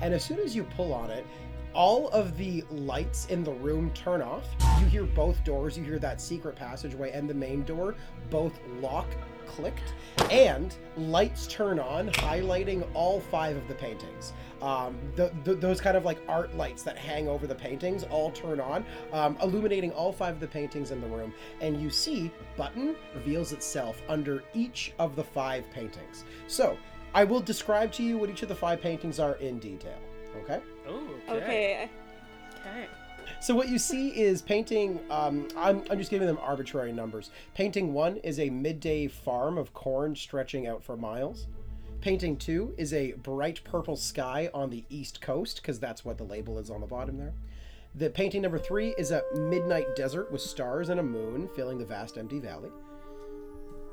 and 0.00 0.14
as 0.14 0.24
soon 0.24 0.38
as 0.38 0.54
you 0.54 0.62
pull 0.62 0.92
on 0.92 1.10
it, 1.10 1.26
all 1.74 2.08
of 2.10 2.38
the 2.38 2.62
lights 2.70 3.26
in 3.26 3.42
the 3.42 3.52
room 3.52 3.90
turn 3.92 4.22
off. 4.22 4.44
You 4.80 4.86
hear 4.86 5.02
both 5.04 5.42
doors, 5.42 5.76
you 5.76 5.82
hear 5.82 5.98
that 5.98 6.20
secret 6.20 6.54
passageway 6.54 7.10
and 7.10 7.28
the 7.28 7.34
main 7.34 7.64
door 7.64 7.96
both 8.30 8.58
lock 8.80 9.06
clicked, 9.48 9.94
and 10.30 10.74
lights 10.96 11.46
turn 11.46 11.78
on, 11.78 12.10
highlighting 12.10 12.86
all 12.94 13.20
five 13.20 13.56
of 13.56 13.66
the 13.68 13.74
paintings. 13.74 14.32
Um, 14.60 14.98
the, 15.16 15.32
the, 15.44 15.54
those 15.54 15.80
kind 15.80 15.96
of 15.96 16.04
like 16.04 16.18
art 16.28 16.56
lights 16.56 16.82
that 16.82 16.98
hang 16.98 17.28
over 17.28 17.46
the 17.46 17.54
paintings 17.54 18.04
all 18.04 18.30
turn 18.30 18.60
on, 18.60 18.84
um, 19.12 19.36
illuminating 19.42 19.92
all 19.92 20.12
five 20.12 20.34
of 20.34 20.40
the 20.40 20.48
paintings 20.48 20.90
in 20.90 21.00
the 21.00 21.06
room. 21.06 21.32
And 21.60 21.80
you 21.80 21.90
see 21.90 22.30
Button 22.56 22.96
reveals 23.14 23.52
itself 23.52 24.02
under 24.08 24.42
each 24.54 24.92
of 24.98 25.14
the 25.16 25.24
five 25.24 25.70
paintings. 25.70 26.24
So 26.48 26.76
I 27.14 27.24
will 27.24 27.40
describe 27.40 27.92
to 27.92 28.02
you 28.02 28.18
what 28.18 28.30
each 28.30 28.42
of 28.42 28.48
the 28.48 28.54
five 28.54 28.80
paintings 28.80 29.20
are 29.20 29.36
in 29.36 29.58
detail. 29.58 29.98
Okay? 30.42 30.60
Oh, 30.86 31.08
Okay. 31.28 31.42
Okay. 31.42 31.90
So 33.40 33.54
what 33.54 33.68
you 33.68 33.78
see 33.78 34.08
is 34.08 34.42
painting. 34.42 35.00
Um, 35.10 35.48
I'm, 35.56 35.82
I'm 35.90 35.98
just 35.98 36.10
giving 36.10 36.26
them 36.26 36.38
arbitrary 36.42 36.92
numbers. 36.92 37.30
Painting 37.54 37.92
one 37.94 38.16
is 38.18 38.40
a 38.40 38.50
midday 38.50 39.06
farm 39.06 39.56
of 39.56 39.72
corn 39.72 40.16
stretching 40.16 40.66
out 40.66 40.82
for 40.82 40.96
miles. 40.96 41.46
Painting 42.00 42.36
two 42.36 42.74
is 42.76 42.92
a 42.92 43.12
bright 43.12 43.62
purple 43.64 43.96
sky 43.96 44.50
on 44.52 44.70
the 44.70 44.84
east 44.88 45.20
coast, 45.20 45.62
because 45.62 45.78
that's 45.78 46.04
what 46.04 46.18
the 46.18 46.24
label 46.24 46.58
is 46.58 46.70
on 46.70 46.80
the 46.80 46.86
bottom 46.86 47.16
there. 47.16 47.32
The 47.94 48.10
painting 48.10 48.42
number 48.42 48.58
three 48.58 48.94
is 48.98 49.12
a 49.12 49.22
midnight 49.34 49.96
desert 49.96 50.30
with 50.30 50.40
stars 50.40 50.88
and 50.90 51.00
a 51.00 51.02
moon 51.02 51.48
filling 51.56 51.78
the 51.78 51.86
vast 51.86 52.18
empty 52.18 52.40
valley. 52.40 52.70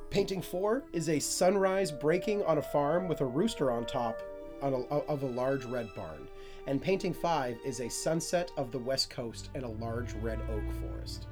Painting 0.10 0.42
four 0.42 0.84
is 0.92 1.10
a 1.10 1.20
sunrise 1.20 1.92
breaking 1.92 2.44
on 2.44 2.58
a 2.58 2.62
farm 2.62 3.08
with 3.08 3.22
a 3.22 3.26
rooster 3.26 3.72
on 3.72 3.86
top 3.86 4.22
on 4.62 4.74
a, 4.74 4.78
of 4.78 5.24
a 5.24 5.28
large 5.28 5.66
red 5.66 5.90
barn. 5.96 6.28
And 6.68 6.82
painting 6.82 7.14
five 7.14 7.58
is 7.64 7.80
a 7.80 7.90
sunset 7.90 8.52
of 8.58 8.72
the 8.72 8.80
west 8.80 9.10
coast 9.10 9.50
and 9.54 9.64
a 9.64 9.70
large 9.70 10.14
red 10.14 10.40
oak 10.52 10.64
forest. 10.82 11.28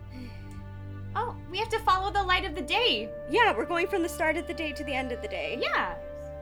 Oh, 1.15 1.35
we 1.49 1.57
have 1.57 1.69
to 1.69 1.79
follow 1.79 2.11
the 2.11 2.23
light 2.23 2.45
of 2.45 2.55
the 2.55 2.61
day. 2.61 3.09
Yeah, 3.29 3.55
we're 3.55 3.65
going 3.65 3.87
from 3.87 4.03
the 4.03 4.09
start 4.09 4.37
of 4.37 4.47
the 4.47 4.53
day 4.53 4.71
to 4.71 4.83
the 4.83 4.93
end 4.93 5.11
of 5.11 5.21
the 5.21 5.27
day. 5.27 5.59
Yeah. 5.61 5.95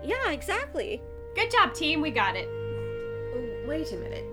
Yeah, 0.04 0.32
exactly. 0.32 1.02
Good 1.36 1.52
job, 1.52 1.74
team. 1.74 2.02
We 2.02 2.12
got 2.12 2.36
it. 2.36 2.48
Oh, 2.50 3.68
wait 3.68 3.92
a 3.92 3.98
minute. 3.98 4.26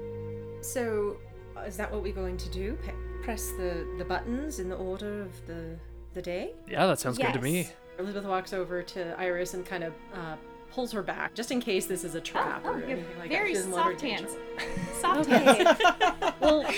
So, 0.65 1.17
uh, 1.57 1.61
is 1.61 1.77
that 1.77 1.91
what 1.93 2.03
we're 2.03 2.13
going 2.13 2.37
to 2.37 2.49
do? 2.51 2.77
Pe- 2.85 3.23
press 3.23 3.51
the, 3.53 3.87
the 3.99 4.05
buttons 4.05 4.59
in 4.59 4.69
the 4.69 4.77
order 4.77 5.23
of 5.23 5.47
the 5.47 5.79
the 6.15 6.23
day? 6.23 6.55
Yeah, 6.67 6.87
that 6.87 6.99
sounds 6.99 7.19
good 7.19 7.33
to 7.35 7.41
me. 7.41 7.69
Elizabeth 7.99 8.25
walks 8.25 8.53
over 8.53 8.83
to 8.83 9.19
Iris 9.21 9.55
and 9.55 9.65
kind 9.65 9.85
of 9.85 9.93
uh, 10.15 10.37
pulls 10.71 10.93
her 10.93 11.03
back, 11.03 11.35
just 11.35 11.51
in 11.51 11.61
case 11.61 11.87
this 11.87 12.05
is 12.05 12.15
a 12.15 12.21
trap 12.21 12.63
oh, 12.65 12.71
or 12.71 12.83
anything 12.83 13.19
like 13.19 13.31
very 13.31 13.55
that. 13.55 13.61
She 13.65 13.71
doesn't 13.71 13.73
want 13.73 13.85
her 13.85 13.91
soft 13.93 14.01
to 14.01 14.07
get 14.07 14.21
in 14.21 14.27
hands. 14.27 14.37
trouble. 14.57 14.85
Soft 15.01 15.31
hands. 15.31 15.81
Okay. 15.81 16.33
well, 16.41 16.75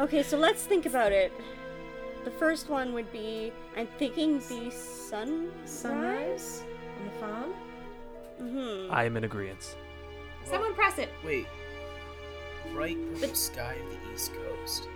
okay, 0.00 0.22
so 0.22 0.38
let's 0.38 0.62
think 0.64 0.86
about 0.86 1.12
it. 1.12 1.32
The 2.24 2.30
first 2.32 2.68
one 2.68 2.92
would 2.94 3.10
be 3.12 3.52
I'm 3.76 3.86
thinking 3.98 4.38
the 4.38 4.70
sun 4.70 5.50
Sunrise 5.64 6.64
on 6.98 7.04
the 7.06 7.12
farm? 7.12 7.54
Mm-hmm. 8.42 8.92
I 8.92 9.04
am 9.04 9.16
in 9.16 9.24
agreement. 9.24 9.76
Someone 10.44 10.74
press 10.74 10.98
it. 10.98 11.08
Wait. 11.24 11.46
Bright 12.72 12.98
purple 13.14 13.34
sky 13.34 13.74
of 13.74 13.90
the 13.90 14.12
East 14.14 14.32
Coast. 14.34 14.88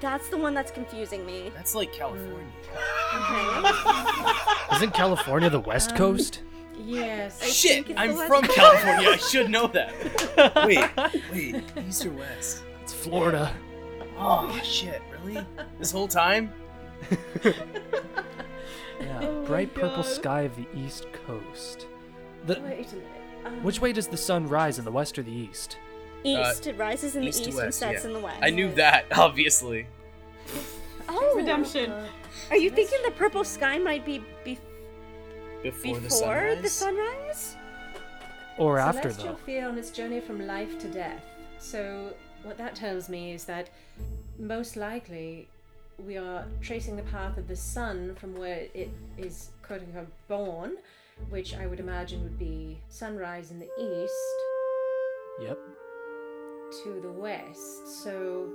That's 0.00 0.28
the 0.28 0.36
one 0.36 0.54
that's 0.54 0.70
confusing 0.70 1.26
me. 1.26 1.50
That's 1.54 1.74
like 1.74 1.92
California. 1.92 2.46
Okay. 3.10 4.76
Isn't 4.76 4.92
California 4.92 5.48
the 5.48 5.60
West 5.60 5.96
Coast? 5.96 6.42
Yes. 6.84 7.42
Shit, 7.52 7.86
I'm 7.96 8.10
the 8.10 8.16
West 8.16 8.28
from 8.28 8.42
California. 8.44 9.08
I 9.10 9.16
should 9.30 9.50
know 9.50 9.66
that. 9.68 10.64
wait, 10.66 11.22
wait, 11.32 11.64
East 11.88 12.06
or 12.06 12.10
West? 12.12 12.62
It's 12.82 12.92
Florida. 12.92 13.54
Oh 14.16 14.58
shit, 14.64 15.02
really? 15.12 15.44
This 15.78 15.90
whole 15.90 16.08
time? 16.08 16.52
Yeah, 19.00 19.20
Oh 19.22 19.44
bright 19.44 19.72
purple 19.74 20.02
God. 20.02 20.06
sky 20.06 20.40
of 20.42 20.56
the 20.56 20.66
East 20.76 21.06
Coast. 21.26 21.86
The, 22.46 22.54
Wait 22.54 22.92
a 22.92 22.96
minute. 22.96 23.04
Um, 23.44 23.62
which 23.62 23.80
way 23.80 23.92
does 23.92 24.08
the 24.08 24.16
sun 24.16 24.48
rise 24.48 24.78
in 24.80 24.84
the 24.84 24.90
west 24.90 25.18
or 25.18 25.22
the 25.22 25.32
east? 25.32 25.78
East. 26.24 26.66
it 26.66 26.76
rises 26.76 27.14
in 27.14 27.22
East 27.22 27.38
the 27.38 27.44
to 27.44 27.50
east 27.50 27.60
and 27.60 27.74
sets 27.74 28.02
yeah. 28.02 28.08
in 28.08 28.12
the 28.14 28.20
west. 28.20 28.38
I 28.42 28.50
knew 28.50 28.72
that, 28.74 29.06
obviously. 29.16 29.86
Oh, 31.08 31.34
Redemption. 31.36 31.92
Are 32.50 32.56
you 32.56 32.70
thinking 32.70 32.98
the 33.04 33.12
purple 33.12 33.44
sky 33.44 33.78
might 33.78 34.04
be 34.04 34.24
bef- 34.44 34.58
Before, 35.62 35.94
before 35.94 36.00
the 36.00 36.10
sunrise. 36.10 36.62
the 36.62 36.68
sunrise? 36.68 37.56
Or 38.58 38.78
after 38.78 39.02
Celestial 39.10 39.32
though? 39.34 39.38
fear 39.46 39.68
on 39.68 39.78
its 39.78 39.90
journey 39.90 40.20
from 40.20 40.46
life 40.46 40.78
to 40.80 40.88
death. 40.88 41.24
So, 41.58 42.12
what 42.42 42.56
that 42.58 42.74
tells 42.74 43.08
me 43.08 43.32
is 43.32 43.44
that 43.44 43.70
most 44.38 44.76
likely 44.76 45.48
we 45.98 46.16
are 46.16 46.44
tracing 46.62 46.96
the 46.96 47.02
path 47.04 47.36
of 47.38 47.48
the 47.48 47.56
sun 47.56 48.14
from 48.20 48.36
where 48.36 48.66
it 48.74 48.90
is 49.16 49.50
quote 49.62 49.80
unquote 49.82 50.08
born, 50.28 50.76
which 51.30 51.54
I 51.54 51.66
would 51.66 51.80
imagine 51.80 52.22
would 52.22 52.38
be 52.38 52.78
sunrise 52.88 53.50
in 53.50 53.58
the 53.58 53.70
east 53.78 54.36
Yep. 55.40 55.58
to 56.84 57.00
the 57.02 57.10
west. 57.12 58.02
So, 58.04 58.48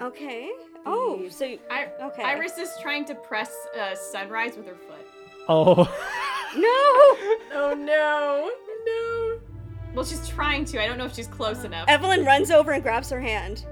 Okay. 0.00 0.50
Oh, 0.84 1.26
so 1.28 1.56
I, 1.70 1.88
Okay. 2.02 2.22
Iris 2.22 2.58
is 2.58 2.70
trying 2.82 3.04
to 3.06 3.14
press 3.14 3.54
uh, 3.78 3.94
sunrise 3.94 4.56
with 4.56 4.66
her 4.66 4.74
foot. 4.74 5.06
Oh. 5.48 5.84
no. 6.56 6.68
oh 7.54 7.74
no, 7.74 8.50
no. 8.86 9.40
Well, 9.94 10.04
she's 10.04 10.26
trying 10.28 10.64
to. 10.66 10.80
I 10.80 10.86
don't 10.86 10.98
know 10.98 11.04
if 11.04 11.14
she's 11.14 11.26
close 11.26 11.64
enough. 11.64 11.88
Evelyn 11.88 12.24
runs 12.24 12.50
over 12.50 12.72
and 12.72 12.82
grabs 12.82 13.10
her 13.10 13.20
hand. 13.20 13.66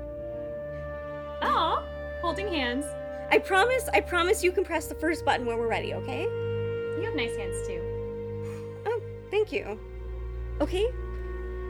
Oh, 1.42 1.82
holding 2.20 2.48
hands. 2.48 2.84
I 3.30 3.38
promise. 3.38 3.88
I 3.92 4.00
promise 4.00 4.42
you 4.42 4.52
can 4.52 4.64
press 4.64 4.86
the 4.86 4.94
first 4.94 5.24
button 5.24 5.46
when 5.46 5.56
we're 5.58 5.68
ready. 5.68 5.94
Okay? 5.94 6.24
You 6.24 7.02
have 7.04 7.14
nice 7.14 7.36
hands 7.36 7.66
too. 7.66 7.80
Oh, 8.86 9.00
thank 9.30 9.52
you. 9.52 9.78
Okay. 10.60 10.86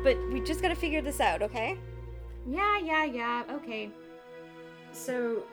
But 0.03 0.17
we 0.33 0.41
just 0.41 0.63
gotta 0.63 0.75
figure 0.75 1.03
this 1.03 1.21
out. 1.21 1.43
Okay? 1.43 1.79
Yeah, 2.49 2.79
yeah, 2.79 3.05
yeah. 3.05 3.45
Okay. 3.51 3.91
So, 4.93 5.45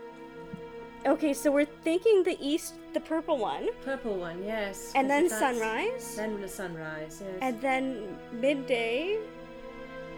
Okay. 1.08 1.34
So 1.34 1.52
we're 1.52 1.66
thinking 1.66 2.24
the 2.24 2.38
east, 2.42 2.76
the 2.94 3.00
purple 3.00 3.38
one, 3.38 3.70
purple 3.84 4.16
one, 4.18 4.44
yes. 4.44 4.92
And 4.96 5.10
then 5.10 5.26
if 5.26 5.32
that's- 5.32 5.58
sunrise, 5.58 6.16
Then 6.16 6.42
the 6.42 6.48
sunrise, 6.48 7.22
yes. 7.24 7.38
and 7.42 7.62
then 7.62 8.18
midday, 8.32 9.20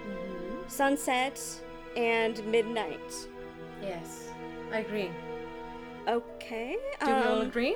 Mhm. 0.08 0.70
sunset, 0.70 1.40
and 1.96 2.44
midnight. 2.46 3.28
Yes, 3.82 4.30
I 4.72 4.80
agree. 4.80 5.12
Okay. 6.08 6.78
Do 7.06 7.08
we 7.08 7.14
all 7.14 7.42
um, 7.42 7.48
agree? 7.48 7.76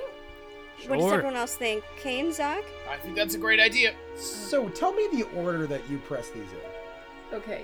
What 0.88 0.98
does 0.98 1.12
everyone 1.12 1.36
else 1.36 1.54
think? 1.54 1.84
Kane, 1.96 2.32
Zach? 2.32 2.64
I 2.90 2.96
think 2.96 3.14
that's 3.14 3.34
a 3.34 3.38
great 3.38 3.60
idea. 3.60 3.94
So 4.16 4.68
tell 4.70 4.92
me 4.92 5.06
the 5.12 5.22
order 5.36 5.66
that 5.68 5.88
you 5.88 5.98
press 5.98 6.30
these 6.30 6.50
in. 6.52 7.36
Okay. 7.38 7.62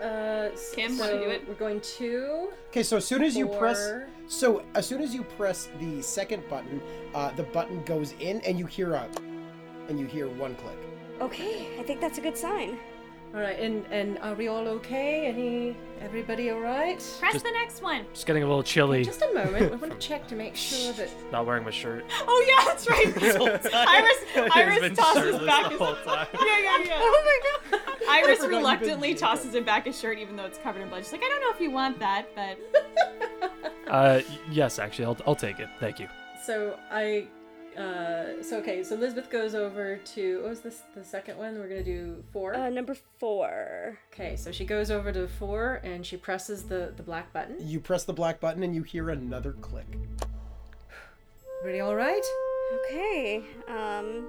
Uh, 0.00 0.50
s- 0.52 0.72
Kim, 0.74 0.92
so 0.96 1.04
wanna 1.04 1.24
do 1.24 1.30
it? 1.30 1.46
We're 1.48 1.54
going 1.54 1.80
two. 1.80 2.48
Okay, 2.70 2.82
so 2.82 2.96
as 2.98 3.06
soon 3.06 3.22
as 3.22 3.36
you 3.36 3.46
press, 3.48 3.78
Four. 3.78 4.08
so 4.26 4.62
as 4.74 4.86
soon 4.86 5.00
as 5.00 5.14
you 5.14 5.22
press 5.22 5.68
the 5.80 6.02
second 6.02 6.48
button, 6.48 6.80
uh, 7.14 7.30
the 7.32 7.44
button 7.44 7.82
goes 7.84 8.14
in, 8.20 8.40
and 8.42 8.58
you 8.58 8.66
hear 8.66 8.94
a, 8.94 9.08
and 9.88 9.98
you 9.98 10.06
hear 10.06 10.28
one 10.28 10.54
click. 10.56 10.76
Okay, 11.20 11.68
I 11.78 11.82
think 11.84 12.00
that's 12.00 12.18
a 12.18 12.20
good 12.20 12.36
sign. 12.36 12.78
All 13.34 13.40
right, 13.40 13.58
and 13.58 13.84
and 13.90 14.16
are 14.20 14.34
we 14.34 14.46
all 14.46 14.68
okay? 14.68 15.26
Any 15.26 15.76
everybody 16.00 16.50
all 16.50 16.60
right? 16.60 16.98
Press 17.18 17.32
Just- 17.32 17.44
the 17.44 17.50
next 17.50 17.82
one. 17.82 18.04
Just 18.12 18.26
getting 18.26 18.44
a 18.44 18.46
little 18.46 18.62
chilly. 18.62 19.02
Just 19.04 19.22
a 19.22 19.34
moment. 19.34 19.72
We 19.72 19.76
want 19.76 19.92
to 19.92 19.98
check 20.06 20.28
to 20.28 20.36
make 20.36 20.54
sure 20.54 20.92
that. 20.92 21.10
Not 21.32 21.44
wearing 21.44 21.64
my 21.64 21.72
shirt. 21.72 22.04
Oh 22.28 22.44
yeah, 22.46 22.64
that's 22.64 22.88
right. 22.88 23.06
Iris, 23.74 24.18
Iris 24.54 24.80
been 24.80 24.94
tosses 24.94 25.22
shirtless 25.22 25.46
back 25.46 25.64
the 25.64 25.70
his. 25.70 25.78
whole 25.80 25.96
time. 25.96 26.28
Yeah, 26.32 26.58
yeah, 26.60 26.84
yeah. 26.84 26.92
Oh 27.00 27.40
my 27.72 27.78
god. 27.78 27.80
Iris 28.08 28.08
forgot 28.08 28.28
you've 28.28 28.40
been 28.42 28.50
reluctantly 28.58 29.08
Jacob. 29.14 29.20
tosses 29.20 29.54
him 29.56 29.64
back 29.64 29.86
his 29.86 29.98
shirt, 29.98 30.18
even 30.20 30.36
though 30.36 30.44
it's 30.44 30.58
covered 30.58 30.82
in 30.82 30.88
blood. 30.88 31.02
She's 31.02 31.10
like, 31.12 31.22
I 31.24 31.28
don't 31.28 31.40
know 31.40 31.50
if 31.50 31.60
you 31.60 31.72
want 31.72 31.98
that, 31.98 32.26
but 32.36 32.58
Uh, 33.88 34.20
y- 34.28 34.38
yes, 34.50 34.78
actually, 34.78 35.04
I'll, 35.06 35.16
I'll 35.26 35.34
take 35.36 35.58
it. 35.58 35.68
Thank 35.80 35.98
you. 35.98 36.08
So 36.46 36.78
I, 36.90 37.26
Uh, 37.76 38.42
so 38.42 38.58
okay, 38.58 38.82
so 38.84 38.94
Elizabeth 38.94 39.30
goes 39.30 39.54
over 39.54 39.96
to 39.96 40.40
what 40.42 40.50
was 40.50 40.60
this 40.60 40.82
the 40.94 41.02
second 41.04 41.36
one? 41.38 41.58
We're 41.58 41.68
gonna 41.68 41.82
do 41.82 42.22
four. 42.32 42.54
Uh, 42.54 42.70
number 42.70 42.96
four. 43.18 43.98
okay, 44.12 44.36
so 44.36 44.52
she 44.52 44.64
goes 44.64 44.90
over 44.90 45.10
to 45.12 45.26
four 45.26 45.80
and 45.82 46.06
she 46.06 46.16
presses 46.16 46.64
the 46.64 46.92
the 46.96 47.02
black 47.02 47.32
button. 47.32 47.56
You 47.60 47.80
press 47.80 48.04
the 48.04 48.12
black 48.12 48.38
button 48.40 48.62
and 48.62 48.74
you 48.74 48.82
hear 48.84 49.10
another 49.10 49.52
click. 49.54 49.86
Everybody 51.60 51.80
all 51.80 51.96
right? 51.96 52.22
Okay. 52.86 53.42
Um. 53.68 54.26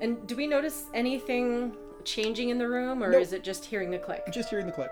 And 0.00 0.26
do 0.26 0.36
we 0.36 0.46
notice 0.46 0.84
anything 0.92 1.74
changing 2.04 2.50
in 2.50 2.58
the 2.58 2.68
room, 2.68 3.02
or 3.02 3.10
Nope. 3.12 3.22
is 3.22 3.32
it 3.32 3.42
just 3.44 3.64
hearing 3.64 3.90
the 3.90 3.98
click? 3.98 4.24
Just 4.30 4.50
hearing 4.50 4.66
the 4.66 4.72
click. 4.72 4.90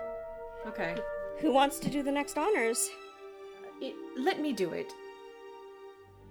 Okay, 0.65 0.95
Who 1.39 1.51
wants 1.51 1.77
to 1.79 1.89
do 1.89 2.01
the 2.01 2.11
next 2.11 2.37
honors? 2.37 2.89
it, 3.81 3.93
let 4.17 4.39
me 4.39 4.53
do 4.53 4.71
it. 4.71 4.93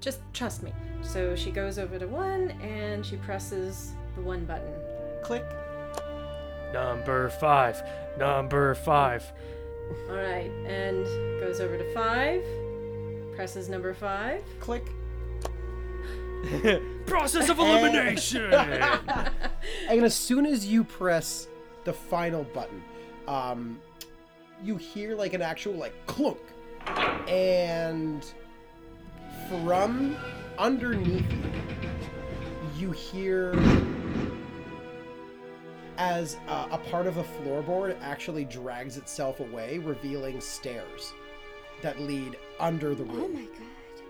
Just 0.02 0.20
trust 0.34 0.64
me. 0.64 0.72
So 1.00 1.34
she 1.36 1.50
goes 1.52 1.78
over 1.78 1.98
to 1.98 2.06
one 2.08 2.50
and 2.60 3.06
she 3.06 3.16
presses 3.16 3.92
the 4.16 4.20
one 4.20 4.44
button. 4.44 4.74
Click. 5.22 5.44
Number 6.72 7.30
five. 7.30 7.80
Number 8.18 8.74
five. 8.74 9.24
All 10.08 10.16
right, 10.16 10.50
and 10.66 11.04
goes 11.40 11.60
over 11.60 11.78
to 11.78 11.94
five. 11.94 12.42
Presses 13.36 13.68
number 13.68 13.94
five. 13.94 14.42
Click. 14.58 14.84
Process 17.06 17.48
of 17.48 17.58
elimination. 17.60 18.52
And 19.88 20.02
as 20.04 20.14
soon 20.14 20.44
as 20.44 20.66
you 20.66 20.82
press 20.82 21.46
the 21.84 21.92
final 21.92 22.42
button, 22.42 22.82
um, 23.28 23.78
you 24.62 24.76
hear 24.76 25.14
like 25.14 25.34
an 25.34 25.42
actual 25.42 25.74
like 25.74 25.94
clunk, 26.06 26.38
and 27.28 28.26
from 29.60 30.16
underneath 30.58 31.30
you, 31.30 31.52
you 32.78 32.90
hear 32.90 33.52
as 35.98 36.38
uh, 36.48 36.68
a 36.70 36.78
part 36.78 37.06
of 37.06 37.18
a 37.18 37.22
floorboard 37.22 37.94
actually 38.00 38.46
drags 38.46 38.96
itself 38.96 39.40
away, 39.40 39.76
revealing 39.78 40.40
stairs 40.40 41.12
that 41.82 42.00
lead 42.00 42.38
under 42.58 42.94
the 42.94 43.04
roof. 43.04 43.24
Oh 43.24 43.28
my 43.28 43.42
god. 43.42 43.52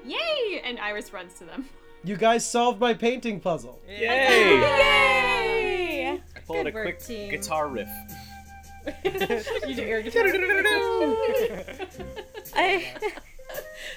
Yay! 0.04 0.60
And 0.64 0.78
Iris 0.78 1.12
runs 1.12 1.34
to 1.34 1.44
them. 1.44 1.68
You 2.04 2.16
guys 2.16 2.48
solved 2.48 2.78
my 2.80 2.94
painting 2.94 3.40
puzzle. 3.40 3.80
Yay! 3.88 4.60
Yay! 4.60 6.20
I 6.36 6.40
pull 6.46 6.60
out 6.60 6.68
a 6.68 6.72
quick 6.72 7.00
team. 7.00 7.30
guitar 7.30 7.66
riff. 7.68 7.88
you 9.66 9.74
do 9.74 9.82
your 9.82 10.02
guitar. 10.02 10.26
I 12.54 12.94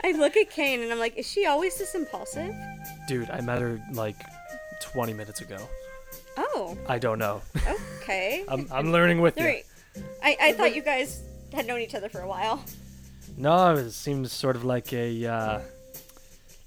I 0.03 0.11
look 0.13 0.35
at 0.37 0.49
Kane 0.49 0.81
and 0.81 0.91
I'm 0.91 0.99
like, 0.99 1.17
is 1.17 1.29
she 1.29 1.45
always 1.45 1.77
this 1.77 1.95
impulsive? 1.95 2.53
Dude, 3.07 3.29
I 3.29 3.41
met 3.41 3.61
her 3.61 3.81
like 3.93 4.17
20 4.81 5.13
minutes 5.13 5.41
ago. 5.41 5.57
Oh, 6.37 6.77
I 6.87 6.99
don't 6.99 7.19
know. 7.19 7.41
okay. 8.01 8.43
I'm, 8.49 8.67
I'm 8.71 8.91
learning 8.91 9.21
with 9.21 9.37
you. 9.37 9.43
Three. 9.43 9.63
I, 10.21 10.37
I 10.41 10.53
thought 10.53 10.75
you 10.75 10.81
guys 10.81 11.23
had 11.53 11.65
known 11.67 11.79
each 11.79 11.95
other 11.95 12.09
for 12.09 12.21
a 12.21 12.27
while. 12.27 12.63
No, 13.37 13.73
it 13.75 13.91
seems 13.91 14.31
sort 14.31 14.55
of 14.55 14.63
like 14.65 14.91
a 14.93 15.25
uh, 15.25 15.59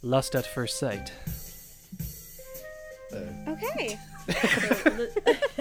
lust 0.03 0.35
at 0.35 0.47
first 0.47 0.79
sight. 0.79 1.12
Okay. 3.49 3.99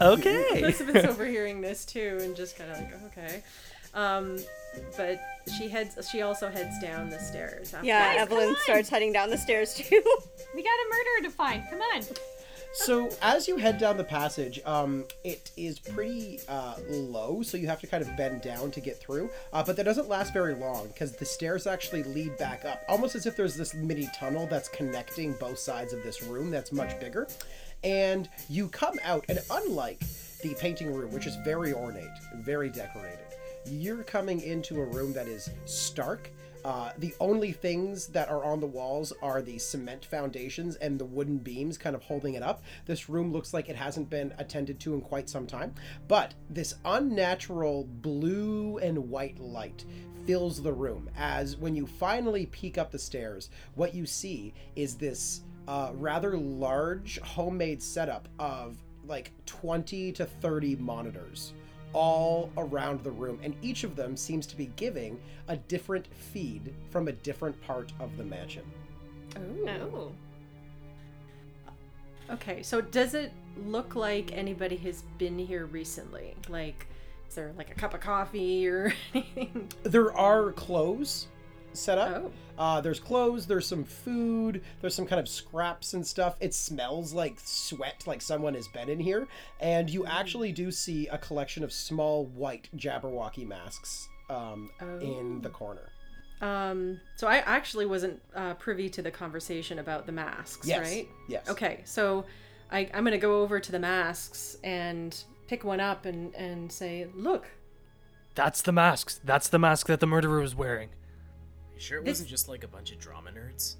Okay. 0.00 0.60
Elizabeth's 0.62 1.04
overhearing 1.04 1.60
this 1.60 1.84
too, 1.84 2.18
and 2.20 2.36
just 2.36 2.56
kind 2.56 2.70
of 2.70 2.78
like, 2.78 2.94
okay. 3.06 3.42
Um, 3.98 4.38
but 4.96 5.20
she 5.56 5.68
heads. 5.68 6.08
She 6.08 6.22
also 6.22 6.48
heads 6.50 6.78
down 6.80 7.10
the 7.10 7.18
stairs. 7.18 7.74
After 7.74 7.86
Yeah, 7.86 8.14
Guys, 8.14 8.22
Evelyn 8.22 8.54
starts 8.62 8.88
heading 8.88 9.12
down 9.12 9.30
the 9.30 9.38
stairs 9.38 9.74
too. 9.74 10.02
We 10.54 10.62
got 10.62 10.70
a 10.70 10.88
murderer 10.88 11.30
to 11.30 11.36
find. 11.36 11.62
Come 11.68 11.80
on. 11.80 12.02
So 12.72 13.10
as 13.22 13.46
you 13.48 13.58
head 13.58 13.78
down 13.78 13.96
the 13.96 14.04
passage, 14.04 14.60
um, 14.64 15.04
it 15.24 15.50
is 15.56 15.78
pretty 15.78 16.40
uh, 16.48 16.74
low, 16.88 17.42
so 17.42 17.56
you 17.56 17.66
have 17.66 17.80
to 17.80 17.86
kind 17.86 18.02
of 18.02 18.16
bend 18.16 18.40
down 18.42 18.70
to 18.72 18.80
get 18.80 18.98
through. 18.98 19.30
Uh, 19.52 19.62
but 19.62 19.76
that 19.76 19.84
doesn't 19.84 20.08
last 20.08 20.32
very 20.32 20.54
long 20.54 20.88
because 20.88 21.12
the 21.12 21.24
stairs 21.24 21.66
actually 21.66 22.02
lead 22.02 22.36
back 22.38 22.64
up, 22.64 22.82
almost 22.88 23.14
as 23.14 23.26
if 23.26 23.36
there's 23.36 23.56
this 23.56 23.74
mini 23.74 24.08
tunnel 24.14 24.46
that's 24.46 24.68
connecting 24.68 25.32
both 25.34 25.58
sides 25.58 25.92
of 25.92 26.02
this 26.02 26.22
room 26.22 26.50
that's 26.50 26.72
much 26.72 26.98
bigger. 26.98 27.28
And 27.84 28.28
you 28.48 28.68
come 28.68 28.98
out, 29.04 29.24
and 29.28 29.38
unlike 29.50 30.00
the 30.42 30.54
painting 30.54 30.94
room, 30.94 31.12
which 31.12 31.26
is 31.26 31.36
very 31.44 31.72
ornate 31.72 32.08
very 32.36 32.70
decorated, 32.70 33.27
you're 33.70 34.02
coming 34.02 34.40
into 34.40 34.80
a 34.80 34.84
room 34.84 35.12
that 35.12 35.28
is 35.28 35.50
stark. 35.64 36.30
Uh, 36.64 36.90
the 36.98 37.14
only 37.20 37.52
things 37.52 38.08
that 38.08 38.28
are 38.28 38.44
on 38.44 38.60
the 38.60 38.66
walls 38.66 39.12
are 39.22 39.40
the 39.40 39.58
cement 39.58 40.04
foundations 40.04 40.76
and 40.76 40.98
the 40.98 41.04
wooden 41.04 41.38
beams 41.38 41.78
kind 41.78 41.94
of 41.94 42.02
holding 42.02 42.34
it 42.34 42.42
up. 42.42 42.62
This 42.86 43.08
room 43.08 43.32
looks 43.32 43.54
like 43.54 43.68
it 43.68 43.76
hasn't 43.76 44.10
been 44.10 44.34
attended 44.38 44.80
to 44.80 44.94
in 44.94 45.00
quite 45.00 45.30
some 45.30 45.46
time, 45.46 45.74
but 46.08 46.34
this 46.50 46.74
unnatural 46.84 47.84
blue 48.02 48.78
and 48.78 49.08
white 49.08 49.38
light 49.38 49.84
fills 50.26 50.62
the 50.62 50.72
room 50.72 51.08
as 51.16 51.56
when 51.56 51.74
you 51.74 51.86
finally 51.86 52.46
peek 52.46 52.76
up 52.76 52.90
the 52.90 52.98
stairs, 52.98 53.50
what 53.76 53.94
you 53.94 54.04
see 54.04 54.52
is 54.76 54.96
this 54.96 55.42
uh, 55.68 55.90
rather 55.94 56.36
large 56.36 57.20
homemade 57.20 57.82
setup 57.82 58.28
of 58.38 58.76
like 59.06 59.32
20 59.46 60.12
to 60.12 60.26
30 60.26 60.76
monitors 60.76 61.54
all 61.92 62.50
around 62.56 63.02
the 63.02 63.10
room, 63.10 63.38
and 63.42 63.54
each 63.62 63.84
of 63.84 63.96
them 63.96 64.16
seems 64.16 64.46
to 64.46 64.56
be 64.56 64.66
giving 64.76 65.18
a 65.48 65.56
different 65.56 66.06
feed 66.14 66.74
from 66.90 67.08
a 67.08 67.12
different 67.12 67.60
part 67.62 67.92
of 68.00 68.16
the 68.16 68.24
mansion. 68.24 68.64
Oh. 69.36 70.12
Okay, 72.30 72.62
so 72.62 72.80
does 72.80 73.14
it 73.14 73.32
look 73.66 73.96
like 73.96 74.32
anybody 74.32 74.76
has 74.76 75.02
been 75.16 75.38
here 75.38 75.66
recently? 75.66 76.34
Like, 76.48 76.86
is 77.28 77.34
there 77.34 77.52
like 77.56 77.70
a 77.70 77.74
cup 77.74 77.94
of 77.94 78.00
coffee 78.00 78.68
or 78.68 78.92
anything? 79.14 79.70
There 79.82 80.12
are 80.12 80.52
clothes 80.52 81.28
set 81.72 81.98
up. 81.98 82.24
Oh. 82.24 82.32
Uh, 82.58 82.80
there's 82.80 82.98
clothes, 82.98 83.46
there's 83.46 83.66
some 83.66 83.84
food, 83.84 84.62
there's 84.80 84.94
some 84.94 85.06
kind 85.06 85.20
of 85.20 85.28
scraps 85.28 85.94
and 85.94 86.04
stuff. 86.04 86.36
It 86.40 86.52
smells 86.54 87.12
like 87.12 87.38
sweat, 87.44 88.02
like 88.06 88.20
someone 88.20 88.54
has 88.54 88.66
been 88.68 88.88
in 88.88 88.98
here. 88.98 89.28
And 89.60 89.88
you 89.88 90.04
actually 90.06 90.50
do 90.52 90.70
see 90.72 91.06
a 91.08 91.18
collection 91.18 91.62
of 91.62 91.72
small 91.72 92.26
white 92.26 92.68
Jabberwocky 92.76 93.46
masks 93.46 94.08
um, 94.28 94.70
in 95.00 95.40
the 95.40 95.50
corner. 95.50 95.92
Um, 96.40 97.00
so 97.16 97.26
I 97.28 97.36
actually 97.38 97.86
wasn't 97.86 98.20
uh, 98.34 98.54
privy 98.54 98.88
to 98.90 99.02
the 99.02 99.10
conversation 99.10 99.78
about 99.78 100.06
the 100.06 100.12
masks, 100.12 100.66
Yes. 100.66 100.80
right? 100.88 101.08
Yes. 101.28 101.48
Okay, 101.48 101.80
so 101.84 102.24
I, 102.70 102.88
I'm 102.94 103.04
gonna 103.04 103.18
go 103.18 103.42
over 103.42 103.58
to 103.60 103.72
the 103.72 103.78
masks 103.80 104.56
and 104.62 105.16
pick 105.48 105.64
one 105.64 105.80
up 105.80 106.04
and, 106.06 106.34
and 106.34 106.70
say, 106.70 107.06
look, 107.14 107.46
That's 108.34 108.62
the 108.62 108.70
masks. 108.72 109.20
That's 109.24 109.48
the 109.48 109.58
mask 109.58 109.86
that 109.88 109.98
the 110.00 110.06
murderer 110.06 110.40
was 110.40 110.54
wearing. 110.54 110.90
You 111.78 111.84
sure 111.84 111.98
it 111.98 112.04
This- 112.04 112.14
wasn't 112.14 112.30
just 112.30 112.48
like 112.48 112.64
a 112.64 112.68
bunch 112.68 112.90
of 112.90 112.98
drama 112.98 113.30
nerds? 113.30 113.76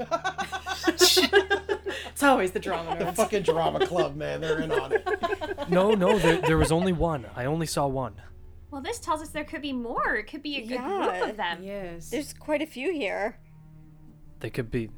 it's 0.88 2.22
always 2.22 2.50
the 2.50 2.58
drama 2.58 2.96
nerds. 2.96 3.06
The 3.06 3.12
fucking 3.12 3.42
drama 3.44 3.86
club, 3.86 4.16
man, 4.16 4.40
they're 4.40 4.60
in 4.60 4.72
on 4.72 4.92
it. 4.92 5.68
No, 5.68 5.92
no, 5.92 6.18
there, 6.18 6.40
there 6.40 6.58
was 6.58 6.72
only 6.72 6.92
one. 6.92 7.26
I 7.36 7.44
only 7.44 7.66
saw 7.66 7.86
one. 7.86 8.14
Well, 8.72 8.80
this 8.82 8.98
tells 8.98 9.22
us 9.22 9.28
there 9.28 9.44
could 9.44 9.62
be 9.62 9.72
more. 9.72 10.16
It 10.16 10.24
could 10.24 10.42
be 10.42 10.56
a 10.56 10.62
good 10.62 10.70
Yeah. 10.80 11.18
group 11.18 11.30
of 11.30 11.36
them. 11.36 11.62
yes. 11.62 12.10
There's 12.10 12.32
quite 12.32 12.60
a 12.60 12.66
few 12.66 12.92
here. 12.92 13.38
They 14.40 14.50
could 14.50 14.70
be. 14.70 14.90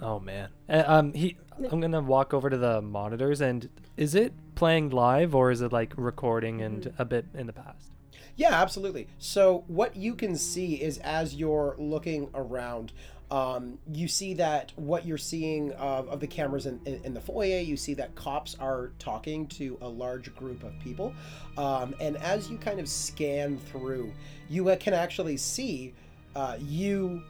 Oh 0.00 0.20
man. 0.20 0.50
Uh, 0.68 0.84
um, 0.86 1.12
he. 1.14 1.36
I'm 1.70 1.80
gonna 1.80 2.00
walk 2.00 2.32
over 2.32 2.48
to 2.48 2.56
the 2.56 2.80
monitors 2.80 3.40
and 3.40 3.68
is 3.96 4.14
it 4.14 4.32
playing 4.54 4.90
live 4.90 5.34
or 5.34 5.50
is 5.50 5.60
it 5.62 5.72
like 5.72 5.92
recording 5.96 6.62
and 6.62 6.92
a 6.98 7.04
bit 7.04 7.26
in 7.34 7.48
the 7.48 7.52
past? 7.52 7.90
Yeah, 8.38 8.52
absolutely. 8.52 9.08
So 9.18 9.64
what 9.66 9.96
you 9.96 10.14
can 10.14 10.36
see 10.36 10.76
is 10.76 10.98
as 10.98 11.34
you're 11.34 11.74
looking 11.76 12.30
around, 12.34 12.92
um, 13.32 13.80
you 13.92 14.06
see 14.06 14.32
that 14.34 14.72
what 14.76 15.04
you're 15.04 15.18
seeing 15.18 15.72
of, 15.72 16.08
of 16.08 16.20
the 16.20 16.28
cameras 16.28 16.64
in, 16.64 16.80
in, 16.86 17.00
in 17.02 17.14
the 17.14 17.20
foyer, 17.20 17.58
you 17.58 17.76
see 17.76 17.94
that 17.94 18.14
cops 18.14 18.56
are 18.60 18.92
talking 19.00 19.48
to 19.48 19.76
a 19.80 19.88
large 19.88 20.34
group 20.36 20.62
of 20.62 20.72
people. 20.78 21.12
Um, 21.56 21.96
and 22.00 22.16
as 22.18 22.48
you 22.48 22.58
kind 22.58 22.78
of 22.78 22.88
scan 22.88 23.58
through, 23.58 24.12
you 24.48 24.64
can 24.78 24.94
actually 24.94 25.36
see 25.36 25.92
uh, 26.36 26.58
you, 26.60 27.24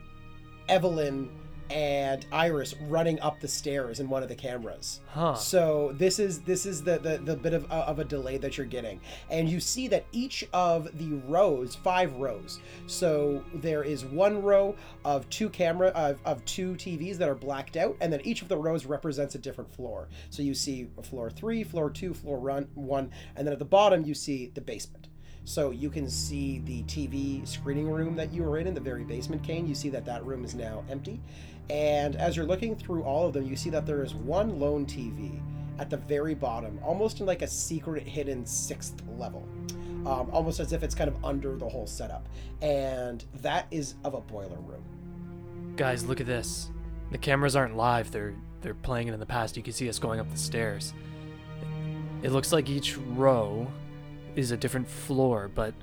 Evelyn, 0.68 1.30
and 1.70 2.24
Iris 2.32 2.74
running 2.88 3.20
up 3.20 3.40
the 3.40 3.48
stairs 3.48 4.00
in 4.00 4.08
one 4.08 4.22
of 4.22 4.28
the 4.28 4.34
cameras. 4.34 5.00
Huh. 5.08 5.34
So 5.34 5.92
this 5.94 6.18
is 6.18 6.40
this 6.42 6.66
is 6.66 6.82
the 6.82 6.98
the, 6.98 7.18
the 7.18 7.36
bit 7.36 7.54
of, 7.54 7.70
uh, 7.70 7.84
of 7.86 7.98
a 7.98 8.04
delay 8.04 8.38
that 8.38 8.56
you're 8.56 8.66
getting, 8.66 9.00
and 9.30 9.48
you 9.48 9.60
see 9.60 9.88
that 9.88 10.06
each 10.12 10.46
of 10.52 10.96
the 10.98 11.14
rows, 11.26 11.74
five 11.74 12.14
rows. 12.16 12.60
So 12.86 13.44
there 13.54 13.82
is 13.82 14.04
one 14.04 14.42
row 14.42 14.76
of 15.04 15.28
two 15.30 15.48
camera 15.48 15.88
of, 15.88 16.18
of 16.24 16.44
two 16.44 16.74
TVs 16.74 17.16
that 17.16 17.28
are 17.28 17.34
blacked 17.34 17.76
out, 17.76 17.96
and 18.00 18.12
then 18.12 18.20
each 18.22 18.42
of 18.42 18.48
the 18.48 18.56
rows 18.56 18.86
represents 18.86 19.34
a 19.34 19.38
different 19.38 19.70
floor. 19.70 20.08
So 20.30 20.42
you 20.42 20.54
see 20.54 20.88
floor 21.02 21.30
three, 21.30 21.64
floor 21.64 21.90
two, 21.90 22.14
floor 22.14 22.38
run 22.38 22.68
one, 22.74 23.10
and 23.36 23.46
then 23.46 23.52
at 23.52 23.58
the 23.58 23.64
bottom 23.64 24.04
you 24.04 24.14
see 24.14 24.50
the 24.54 24.60
basement. 24.60 25.08
So 25.48 25.70
you 25.70 25.88
can 25.88 26.10
see 26.10 26.58
the 26.58 26.82
TV 26.82 27.48
screening 27.48 27.90
room 27.90 28.14
that 28.16 28.34
you 28.34 28.42
were 28.42 28.58
in 28.58 28.66
in 28.66 28.74
the 28.74 28.82
very 28.82 29.02
basement, 29.02 29.42
Kane. 29.42 29.66
You 29.66 29.74
see 29.74 29.88
that 29.88 30.04
that 30.04 30.22
room 30.26 30.44
is 30.44 30.54
now 30.54 30.84
empty. 30.90 31.22
And 31.70 32.16
as 32.16 32.36
you're 32.36 32.46
looking 32.46 32.76
through 32.76 33.02
all 33.02 33.26
of 33.26 33.32
them, 33.32 33.44
you 33.46 33.56
see 33.56 33.70
that 33.70 33.86
there 33.86 34.02
is 34.02 34.14
one 34.14 34.58
lone 34.58 34.86
TV 34.86 35.40
at 35.78 35.90
the 35.90 35.96
very 35.96 36.34
bottom, 36.34 36.78
almost 36.82 37.20
in 37.20 37.26
like 37.26 37.42
a 37.42 37.46
secret 37.46 38.06
hidden 38.06 38.44
sixth 38.46 39.02
level. 39.16 39.46
Um, 40.06 40.30
almost 40.32 40.60
as 40.60 40.72
if 40.72 40.82
it's 40.82 40.94
kind 40.94 41.08
of 41.08 41.22
under 41.24 41.56
the 41.56 41.68
whole 41.68 41.86
setup. 41.86 42.28
And 42.62 43.24
that 43.42 43.66
is 43.70 43.96
of 44.04 44.14
a 44.14 44.20
boiler 44.20 44.58
room. 44.60 44.82
Guys, 45.76 46.04
look 46.04 46.20
at 46.20 46.26
this. 46.26 46.70
The 47.10 47.18
cameras 47.18 47.56
aren't 47.56 47.76
live. 47.76 48.10
They're 48.10 48.34
they're 48.60 48.74
playing 48.74 49.08
it 49.08 49.14
in 49.14 49.20
the 49.20 49.26
past. 49.26 49.56
You 49.56 49.62
can 49.62 49.72
see 49.72 49.88
us 49.88 49.98
going 49.98 50.20
up 50.20 50.30
the 50.30 50.38
stairs. 50.38 50.94
It 52.22 52.32
looks 52.32 52.52
like 52.52 52.68
each 52.68 52.96
row 52.96 53.70
is 54.34 54.50
a 54.50 54.56
different 54.56 54.88
floor, 54.88 55.50
but 55.54 55.74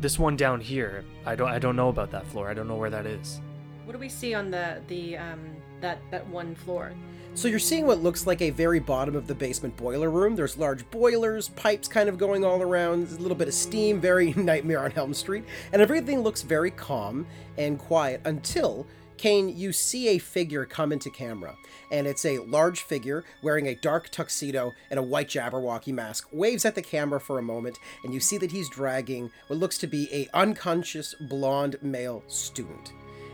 this 0.00 0.18
one 0.18 0.36
down 0.36 0.60
here, 0.60 1.04
I 1.24 1.36
don't 1.36 1.48
I 1.48 1.58
don't 1.58 1.76
know 1.76 1.88
about 1.88 2.10
that 2.12 2.26
floor. 2.26 2.48
I 2.48 2.54
don't 2.54 2.68
know 2.68 2.76
where 2.76 2.90
that 2.90 3.06
is. 3.06 3.40
What 3.84 3.92
do 3.92 3.98
we 3.98 4.08
see 4.08 4.34
on 4.34 4.50
the 4.50 4.80
the 4.88 5.16
um 5.16 5.40
that 5.80 5.98
that 6.10 6.26
one 6.28 6.54
floor? 6.54 6.92
So 7.36 7.48
you're 7.48 7.58
seeing 7.58 7.84
what 7.86 8.00
looks 8.00 8.28
like 8.28 8.40
a 8.42 8.50
very 8.50 8.78
bottom 8.78 9.16
of 9.16 9.26
the 9.26 9.34
basement 9.34 9.76
boiler 9.76 10.08
room. 10.08 10.36
There's 10.36 10.56
large 10.56 10.88
boilers, 10.92 11.48
pipes 11.48 11.88
kind 11.88 12.08
of 12.08 12.16
going 12.16 12.44
all 12.44 12.62
around, 12.62 13.08
a 13.08 13.16
little 13.16 13.36
bit 13.36 13.48
of 13.48 13.54
steam, 13.54 14.00
very 14.00 14.32
Nightmare 14.36 14.84
on 14.84 14.92
Elm 14.92 15.12
Street, 15.12 15.44
and 15.72 15.82
everything 15.82 16.20
looks 16.20 16.42
very 16.42 16.70
calm 16.70 17.26
and 17.58 17.76
quiet 17.76 18.20
until 18.24 18.86
Kane, 19.16 19.56
you 19.56 19.72
see 19.72 20.08
a 20.08 20.18
figure 20.18 20.64
come 20.64 20.92
into 20.92 21.08
camera, 21.10 21.56
and 21.90 22.06
it's 22.06 22.24
a 22.24 22.38
large 22.38 22.82
figure 22.82 23.24
wearing 23.42 23.68
a 23.68 23.74
dark 23.76 24.10
tuxedo 24.10 24.72
and 24.90 24.98
a 24.98 25.02
white 25.02 25.28
Jabberwocky 25.28 25.92
mask, 25.92 26.28
waves 26.32 26.64
at 26.64 26.74
the 26.74 26.82
camera 26.82 27.20
for 27.20 27.38
a 27.38 27.42
moment, 27.42 27.78
and 28.02 28.12
you 28.12 28.20
see 28.20 28.38
that 28.38 28.50
he's 28.50 28.68
dragging 28.68 29.30
what 29.46 29.58
looks 29.58 29.78
to 29.78 29.86
be 29.86 30.08
a 30.12 30.28
unconscious 30.36 31.14
blonde 31.28 31.76
male 31.80 32.22
student. 32.26 32.92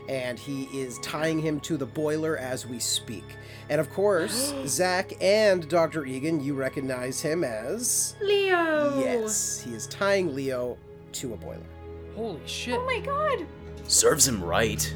And 0.09 0.37
he 0.37 0.63
is 0.77 0.99
tying 0.99 1.39
him 1.39 1.59
to 1.61 1.77
the 1.77 1.85
boiler 1.85 2.37
as 2.37 2.65
we 2.65 2.79
speak. 2.79 3.23
And 3.69 3.79
of 3.79 3.89
course, 3.91 4.53
Zach 4.65 5.13
and 5.21 5.67
Dr. 5.69 6.05
Egan, 6.05 6.43
you 6.43 6.53
recognize 6.53 7.21
him 7.21 7.43
as. 7.43 8.15
Leo! 8.21 8.99
Yes, 8.99 9.61
he 9.61 9.73
is 9.73 9.87
tying 9.87 10.35
Leo 10.35 10.77
to 11.13 11.33
a 11.33 11.37
boiler. 11.37 11.65
Holy 12.15 12.41
shit. 12.45 12.75
Oh 12.77 12.85
my 12.85 12.99
god. 12.99 13.45
Serves 13.87 14.27
him 14.27 14.43
right. 14.43 14.93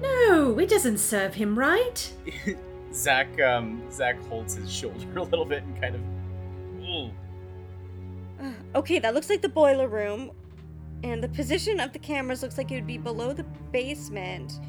No, 0.00 0.58
it 0.58 0.68
doesn't 0.68 0.98
serve 0.98 1.34
him 1.34 1.58
right. 1.58 2.12
Zach 2.92 3.40
um 3.40 3.82
Zach 3.90 4.18
holds 4.28 4.54
his 4.54 4.72
shoulder 4.72 5.06
a 5.16 5.22
little 5.22 5.44
bit 5.44 5.62
and 5.62 5.80
kind 5.80 5.94
of 5.94 6.00
Ooh. 6.82 7.10
Uh, 8.40 8.78
okay, 8.78 8.98
that 8.98 9.14
looks 9.14 9.28
like 9.28 9.42
the 9.42 9.48
boiler 9.48 9.88
room. 9.88 10.30
And 11.02 11.22
the 11.22 11.28
position 11.28 11.80
of 11.80 11.92
the 11.92 11.98
cameras 11.98 12.42
looks 12.42 12.58
like 12.58 12.70
it 12.70 12.74
would 12.74 12.86
be 12.86 12.98
below 12.98 13.32
the 13.32 13.44
basement. 13.72 14.60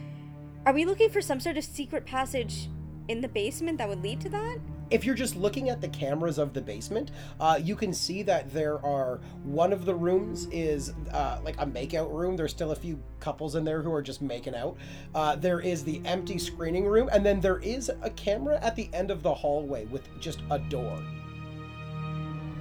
Are 0.65 0.73
we 0.73 0.85
looking 0.85 1.09
for 1.09 1.21
some 1.21 1.39
sort 1.39 1.57
of 1.57 1.63
secret 1.63 2.05
passage 2.05 2.69
in 3.07 3.21
the 3.21 3.27
basement 3.27 3.77
that 3.79 3.89
would 3.89 4.03
lead 4.03 4.21
to 4.21 4.29
that? 4.29 4.59
if 4.89 5.05
you're 5.05 5.15
just 5.15 5.35
looking 5.35 5.69
at 5.69 5.81
the 5.81 5.87
cameras 5.87 6.37
of 6.37 6.53
the 6.53 6.61
basement, 6.61 7.11
uh, 7.39 7.59
you 7.61 7.75
can 7.75 7.93
see 7.93 8.23
that 8.23 8.51
there 8.53 8.83
are 8.85 9.19
one 9.43 9.71
of 9.71 9.85
the 9.85 9.93
rooms 9.93 10.47
is 10.51 10.93
uh, 11.11 11.39
like 11.43 11.55
a 11.59 11.65
makeout 11.65 12.11
room. 12.11 12.35
There's 12.35 12.51
still 12.51 12.71
a 12.71 12.75
few 12.75 13.01
couples 13.19 13.55
in 13.55 13.63
there 13.63 13.81
who 13.81 13.93
are 13.93 14.01
just 14.01 14.21
making 14.21 14.55
out. 14.55 14.77
Uh, 15.13 15.35
there 15.35 15.59
is 15.59 15.83
the 15.83 16.01
empty 16.05 16.37
screening 16.37 16.85
room, 16.85 17.09
and 17.11 17.25
then 17.25 17.39
there 17.39 17.59
is 17.59 17.91
a 18.01 18.09
camera 18.11 18.59
at 18.61 18.75
the 18.75 18.89
end 18.93 19.11
of 19.11 19.23
the 19.23 19.33
hallway 19.33 19.85
with 19.85 20.07
just 20.19 20.41
a 20.51 20.59
door. 20.59 20.99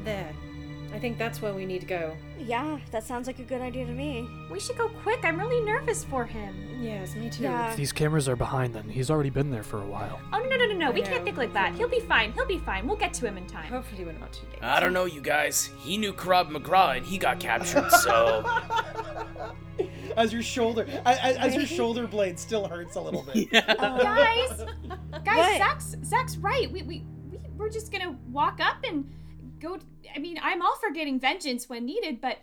There. 0.05 0.33
I 0.99 1.01
think 1.01 1.17
that's 1.17 1.41
where 1.41 1.55
we 1.55 1.65
need 1.65 1.81
to 1.83 1.87
go. 1.87 2.17
Yeah, 2.41 2.81
that 2.91 3.05
sounds 3.05 3.29
like 3.29 3.39
a 3.39 3.45
good 3.45 3.61
idea 3.61 3.87
to 3.87 3.93
me. 3.93 4.29
We 4.51 4.59
should 4.59 4.77
go 4.77 4.89
quick. 5.05 5.21
I'm 5.23 5.39
really 5.39 5.65
nervous 5.65 6.03
for 6.03 6.25
him. 6.25 6.57
Yes, 6.81 7.15
me 7.15 7.31
too. 7.31 7.45
Yeah. 7.45 7.71
If 7.71 7.77
these 7.77 7.93
cameras 7.93 8.29
are 8.29 8.35
behind 8.35 8.75
then, 8.75 8.89
he's 8.89 9.09
already 9.09 9.31
been 9.31 9.49
there 9.49 9.63
for 9.63 9.81
a 9.81 9.87
while. 9.87 10.19
Oh 10.33 10.41
no 10.41 10.57
no 10.57 10.67
no 10.67 10.75
no! 10.75 10.91
We 10.91 11.03
can't 11.03 11.23
think 11.23 11.37
like 11.37 11.53
that. 11.53 11.77
He'll 11.77 11.89
be 11.89 12.01
fine. 12.01 12.33
He'll 12.33 12.49
be 12.49 12.59
fine. 12.59 12.89
We'll 12.89 12.97
get 12.97 13.15
to 13.15 13.29
him 13.29 13.37
in 13.37 13.47
time. 13.47 13.71
Hopefully 13.71 14.05
we're 14.05 14.11
not 14.11 14.33
too 14.33 14.45
late. 14.51 14.59
I 14.61 14.81
don't 14.81 14.93
know, 14.93 15.05
you 15.05 15.21
guys. 15.21 15.71
He 15.79 15.97
knew 15.97 16.13
Karab 16.13 16.51
McGraw 16.51 16.97
and 16.97 17.07
he 17.07 17.17
got 17.17 17.39
captured, 17.39 17.89
so. 17.93 18.45
As 20.17 20.33
your 20.33 20.43
shoulder, 20.43 20.85
as, 21.07 21.37
as 21.37 21.55
your 21.55 21.65
shoulder 21.65 22.09
blade 22.09 22.41
still 22.41 22.67
hurts 22.67 22.97
a 22.97 23.01
little 23.01 23.23
bit. 23.23 23.53
guys, 23.53 24.65
guys, 25.25 25.59
Zach's 25.59 25.95
Zach's 26.03 26.37
right. 26.39 26.69
We 26.73 26.83
we 26.83 27.05
we 27.31 27.39
we're 27.57 27.71
just 27.71 27.93
gonna 27.93 28.19
walk 28.33 28.59
up 28.61 28.79
and 28.83 29.09
go. 29.61 29.79
I 30.15 30.19
mean, 30.19 30.39
I'm 30.43 30.63
all 30.63 30.77
for 30.77 30.91
getting 30.91 31.21
vengeance 31.21 31.69
when 31.69 31.85
needed, 31.85 32.21
but 32.21 32.39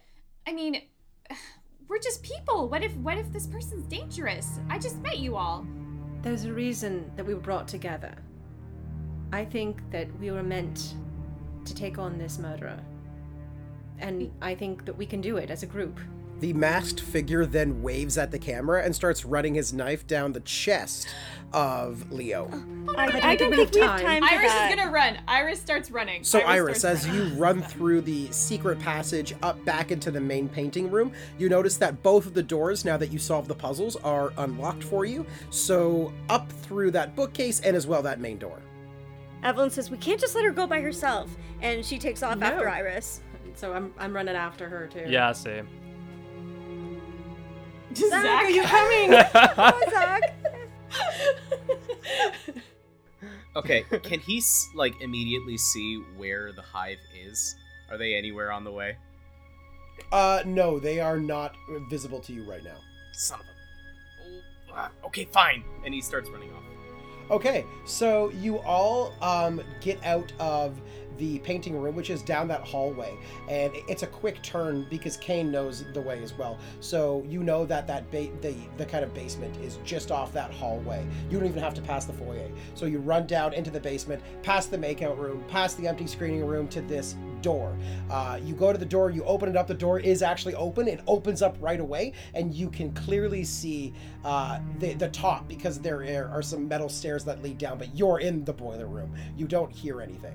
I 0.48 0.54
mean, 0.54 0.82
we're 1.88 2.00
just 2.00 2.24
people. 2.24 2.70
What 2.70 2.84
if 2.84 2.94
what 2.98 3.18
if 3.18 3.32
this 3.32 3.48
person's 3.48 3.86
dangerous? 3.88 4.60
I 4.70 4.80
just 4.80 4.98
met 4.98 5.20
you 5.20 5.36
all. 5.36 5.66
There's 6.22 6.46
a 6.46 6.54
reason 6.54 7.12
that 7.16 7.26
we 7.26 7.34
were 7.34 7.40
brought 7.40 7.68
together. 7.68 8.16
I 9.32 9.46
think 9.46 9.82
that 9.92 10.08
we 10.20 10.32
were 10.32 10.44
meant 10.44 10.96
to 11.66 11.76
take 11.76 11.98
on 11.98 12.18
this 12.18 12.40
murderer. 12.40 12.80
And 14.00 14.32
I 14.42 14.56
think 14.56 14.86
that 14.86 14.98
we 14.98 15.06
can 15.06 15.22
do 15.22 15.38
it 15.38 15.50
as 15.50 15.64
a 15.64 15.66
group. 15.66 16.00
The 16.41 16.53
masked 16.53 16.99
figure 16.99 17.45
then 17.45 17.82
waves 17.82 18.18
at 18.18 18.30
the 18.32 18.38
camera 18.40 18.84
and 18.84 18.94
starts 18.94 19.24
running 19.24 19.56
his 19.56 19.72
knife 19.74 20.06
down 20.06 20.34
the 20.34 20.41
chest 20.41 21.07
of 21.53 22.12
Leo. 22.12 22.49
Oh, 22.90 22.95
I, 22.98 23.10
don't 23.10 23.24
I 23.24 23.36
don't 23.38 23.52
think 23.52 23.68
have 23.68 23.74
we 23.74 23.80
have 23.80 23.99
time. 24.02 24.06
time 24.06 24.22
for 24.22 24.36
Iris 24.36 24.52
that. 24.52 24.70
is 24.72 24.76
gonna 24.76 24.91
run. 24.91 25.18
Iris 25.30 25.62
starts 25.62 25.90
running. 25.90 26.24
So, 26.26 26.40
Iris, 26.40 26.80
starts 26.80 27.06
as 27.06 27.16
you 27.16 27.24
run 27.36 27.62
through 27.62 28.02
the 28.02 28.30
secret 28.32 28.80
passage 28.80 29.34
up 29.41 29.64
back 29.64 29.91
into 29.91 30.12
the 30.12 30.20
main 30.20 30.49
painting 30.49 30.91
room, 30.91 31.14
you 31.38 31.48
notice 31.48 31.78
that 31.78 32.03
both 32.03 32.26
of 32.26 32.34
the 32.34 32.44
doors, 32.44 32.84
now 32.84 32.98
that 32.98 33.12
you 33.14 33.20
solve 33.20 33.48
the 33.48 33.56
puzzles, 33.56 33.95
are 33.98 34.34
unlocked 34.38 34.84
for 34.84 35.06
you. 35.06 35.26
So, 35.52 36.12
up 36.30 36.52
through 36.52 36.91
that 36.91 37.16
bookcase 37.16 37.62
and 37.62 37.78
as 37.78 37.88
well 37.88 38.02
that 38.03 38.20
main 38.20 38.38
door. 38.38 38.60
Evelyn 39.44 39.70
says 39.70 39.90
we 39.90 39.98
can't 39.98 40.20
just 40.20 40.36
let 40.36 40.44
her 40.44 40.52
go 40.52 40.68
by 40.68 40.82
herself, 40.82 41.34
and 41.62 41.86
she 41.86 41.98
takes 41.98 42.22
off 42.24 42.38
No. 42.40 42.48
after 42.48 42.68
Iris. 42.70 43.22
So 43.53 43.72
I'm, 43.74 43.94
I'm 43.98 44.14
running 44.14 44.36
after 44.36 44.68
her 44.68 44.88
too. 44.88 45.06
Yeah, 45.07 45.32
same. 45.32 45.70
Zach, 47.96 48.46
are 48.46 48.50
you 48.50 48.64
coming? 48.76 49.14
Oh, 49.58 49.82
Zach. 49.90 50.36
Okay, 53.56 53.84
can 54.04 54.20
he 54.20 54.42
like 54.76 55.00
immediately 55.02 55.58
see 55.58 56.04
where 56.18 56.52
the 56.52 56.62
hive 56.62 56.98
is? 57.18 57.56
Are 57.90 57.98
they 57.98 58.16
anywhere 58.16 58.52
on 58.52 58.64
the 58.64 58.72
way? 58.72 58.98
Uh, 60.12 60.44
no, 60.46 60.78
they 60.78 61.00
are 61.00 61.18
not 61.18 61.56
visible 61.90 62.20
to 62.20 62.34
you 62.34 62.44
right 62.50 62.64
now. 62.64 62.78
Son 63.14 63.40
of 63.40 63.46
a. 63.46 63.50
Oh, 64.78 65.08
okay, 65.08 65.26
fine. 65.26 65.64
And 65.86 65.94
he 65.94 66.02
starts 66.02 66.30
running 66.30 66.52
off. 66.52 66.64
Okay, 67.32 67.66
so 67.86 68.30
you 68.32 68.60
all 68.60 69.14
um, 69.22 69.62
get 69.82 70.04
out 70.06 70.32
of 70.38 70.80
the 71.18 71.40
painting 71.40 71.78
room, 71.80 71.96
which 71.96 72.10
is 72.10 72.22
down 72.22 72.48
that 72.50 72.62
hallway, 72.62 73.18
and 73.50 73.72
it's 73.88 74.04
a 74.04 74.08
quick 74.08 74.42
turn 74.44 74.86
because 74.90 75.18
Kane 75.18 75.52
knows 75.52 75.84
the 75.94 76.02
way 76.02 76.22
as 76.24 76.34
well. 76.38 76.58
So 76.80 77.24
you 77.28 77.44
know 77.44 77.66
that 77.66 77.88
that 77.88 78.10
ba- 78.12 78.30
the 78.42 78.56
the 78.78 78.86
kind 78.86 79.04
of 79.04 79.14
basement 79.14 79.56
is 79.58 79.80
just 79.84 80.12
off 80.12 80.34
that 80.34 80.52
hallway. 80.52 81.06
You 81.30 81.40
don't 81.40 81.48
even 81.48 81.62
have 81.64 81.74
to 81.76 81.82
pass 81.82 82.06
the 82.06 82.14
foyer. 82.14 82.50
So 82.74 82.86
you 82.86 83.00
run 83.00 83.28
down 83.28 83.54
into 83.54 83.72
the 83.72 83.80
basement, 83.80 84.22
past 84.44 84.72
the 84.72 84.78
makeout 84.78 85.18
room, 85.18 85.44
past 85.48 85.78
the 85.78 85.88
empty 85.88 86.08
screening 86.08 86.46
room 86.46 86.68
to 86.70 86.82
this 86.82 87.16
door. 87.42 87.76
Uh, 88.10 88.40
you 88.44 88.56
go 88.56 88.72
to 88.72 88.78
the 88.78 88.86
door, 88.86 89.12
you 89.12 89.24
open 89.26 89.48
it 89.50 89.56
up. 89.56 89.68
The 89.68 89.74
door 89.74 90.00
is 90.00 90.22
actually 90.24 90.56
open. 90.56 90.88
It 90.88 91.02
opens 91.08 91.42
up 91.42 91.56
right 91.60 91.80
away, 91.80 92.14
and 92.34 92.54
you 92.54 92.70
can 92.70 92.92
clearly 92.94 93.44
see 93.44 93.94
uh, 94.24 94.60
the 94.80 94.94
the 94.96 95.10
top 95.10 95.48
because 95.48 95.80
there 95.80 96.02
are- 96.02 96.30
are 96.30 96.42
some 96.42 96.68
metal 96.68 96.90
stairs 96.90 97.24
that 97.26 97.42
lead 97.44 97.58
down. 97.58 97.78
But 97.78 97.96
you're 97.96 98.20
in 98.20 98.44
the 98.46 98.54
boiler 98.54 98.88
room. 98.88 99.14
You 99.38 99.48
don't 99.48 99.72
hear 99.72 100.02
anything. 100.02 100.34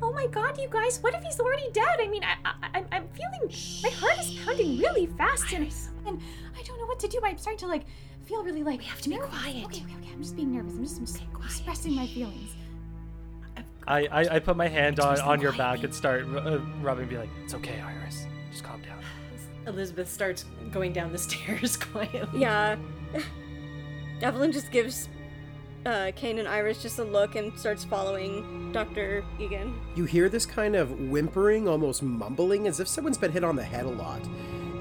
Oh 0.00 0.12
my 0.12 0.26
god, 0.28 0.58
you 0.58 0.68
guys! 0.70 0.98
What 1.02 1.14
if 1.14 1.22
he's 1.22 1.40
already 1.40 1.70
dead? 1.72 1.96
I 2.00 2.06
mean, 2.08 2.22
I, 2.24 2.34
I, 2.44 2.68
I'm- 2.74 2.86
I'm 2.92 3.08
feeling 3.08 3.52
my 3.82 3.90
heart 3.90 4.18
is 4.20 4.38
pounding 4.44 4.78
really 4.78 5.06
fast, 5.06 5.52
and 5.52 5.72
and 6.06 6.20
I 6.58 6.62
don't 6.62 6.78
know 6.78 6.86
what 6.86 7.00
to 7.00 7.08
do. 7.08 7.20
I'm 7.24 7.36
starting 7.38 7.58
to 7.60 7.66
like 7.66 7.84
feel 8.24 8.42
really 8.44 8.62
like 8.62 8.78
we 8.80 8.84
have 8.86 9.00
to 9.02 9.08
be 9.08 9.16
quiet. 9.16 9.64
Okay, 9.64 9.64
okay, 9.64 9.84
okay. 10.00 10.10
I'm 10.12 10.22
just 10.22 10.36
being 10.36 10.52
nervous. 10.52 10.74
I'm 10.74 10.84
just, 10.84 10.98
I'm 11.00 11.06
just 11.06 11.22
expressing 11.44 11.94
my 11.94 12.06
feelings. 12.06 12.54
I, 13.86 14.06
I, 14.12 14.36
I 14.36 14.38
put 14.38 14.56
my 14.58 14.68
hand 14.68 15.00
on, 15.00 15.18
on 15.20 15.40
your 15.40 15.52
back 15.52 15.82
and 15.82 15.94
start 15.94 16.24
uh, 16.26 16.58
rubbing 16.82 17.02
and 17.04 17.10
be 17.10 17.16
like, 17.16 17.30
it's 17.42 17.54
okay, 17.54 17.80
Iris. 17.80 18.26
Just 18.50 18.62
calm 18.62 18.82
down. 18.82 19.00
Elizabeth 19.66 20.10
starts 20.10 20.44
going 20.70 20.92
down 20.92 21.10
the 21.10 21.16
stairs 21.28 21.76
quietly. 21.78 22.40
Yeah. 22.40 22.76
Evelyn 24.20 24.52
just 24.52 24.70
gives 24.70 25.08
uh, 25.88 26.12
Kane 26.14 26.38
and 26.38 26.46
Iris 26.46 26.82
just 26.82 26.98
a 26.98 27.04
look 27.04 27.34
and 27.34 27.58
starts 27.58 27.82
following 27.82 28.70
Dr. 28.72 29.24
Egan. 29.40 29.74
You 29.94 30.04
hear 30.04 30.28
this 30.28 30.44
kind 30.44 30.76
of 30.76 30.90
whimpering, 30.90 31.66
almost 31.66 32.02
mumbling, 32.02 32.66
as 32.66 32.78
if 32.78 32.86
someone's 32.86 33.16
been 33.16 33.32
hit 33.32 33.42
on 33.42 33.56
the 33.56 33.64
head 33.64 33.86
a 33.86 33.90
lot. 33.90 34.20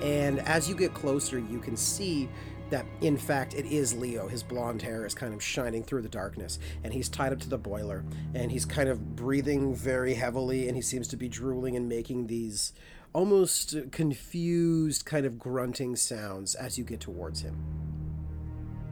And 0.02 0.40
as 0.40 0.68
you 0.68 0.76
get 0.76 0.94
closer, 0.94 1.40
you 1.40 1.60
can 1.60 1.78
see 1.78 2.28
that, 2.70 2.86
in 3.00 3.18
fact, 3.18 3.54
it 3.54 3.66
is 3.66 3.94
Leo. 3.94 4.28
His 4.28 4.44
blonde 4.44 4.82
hair 4.82 5.06
is 5.06 5.14
kind 5.14 5.34
of 5.34 5.42
shining 5.42 5.82
through 5.82 6.02
the 6.02 6.10
darkness, 6.10 6.60
and 6.84 6.94
he's 6.94 7.08
tied 7.08 7.32
up 7.32 7.40
to 7.40 7.50
the 7.50 7.58
boiler, 7.58 8.04
and 8.36 8.52
he's 8.52 8.66
kind 8.66 8.90
of 8.90 9.16
breathing 9.16 9.74
very 9.74 10.14
heavily, 10.14 10.68
and 10.68 10.76
he 10.76 10.82
seems 10.82 11.08
to 11.08 11.16
be 11.16 11.30
drooling 11.30 11.78
and 11.78 11.88
making 11.88 12.28
these 12.28 12.74
almost 13.14 13.78
confused, 13.92 15.06
kind 15.06 15.26
of 15.26 15.40
grunting 15.40 15.96
sounds 15.96 16.54
as 16.54 16.78
you 16.78 16.84
get 16.84 17.00
towards 17.00 17.40
him. 17.42 17.56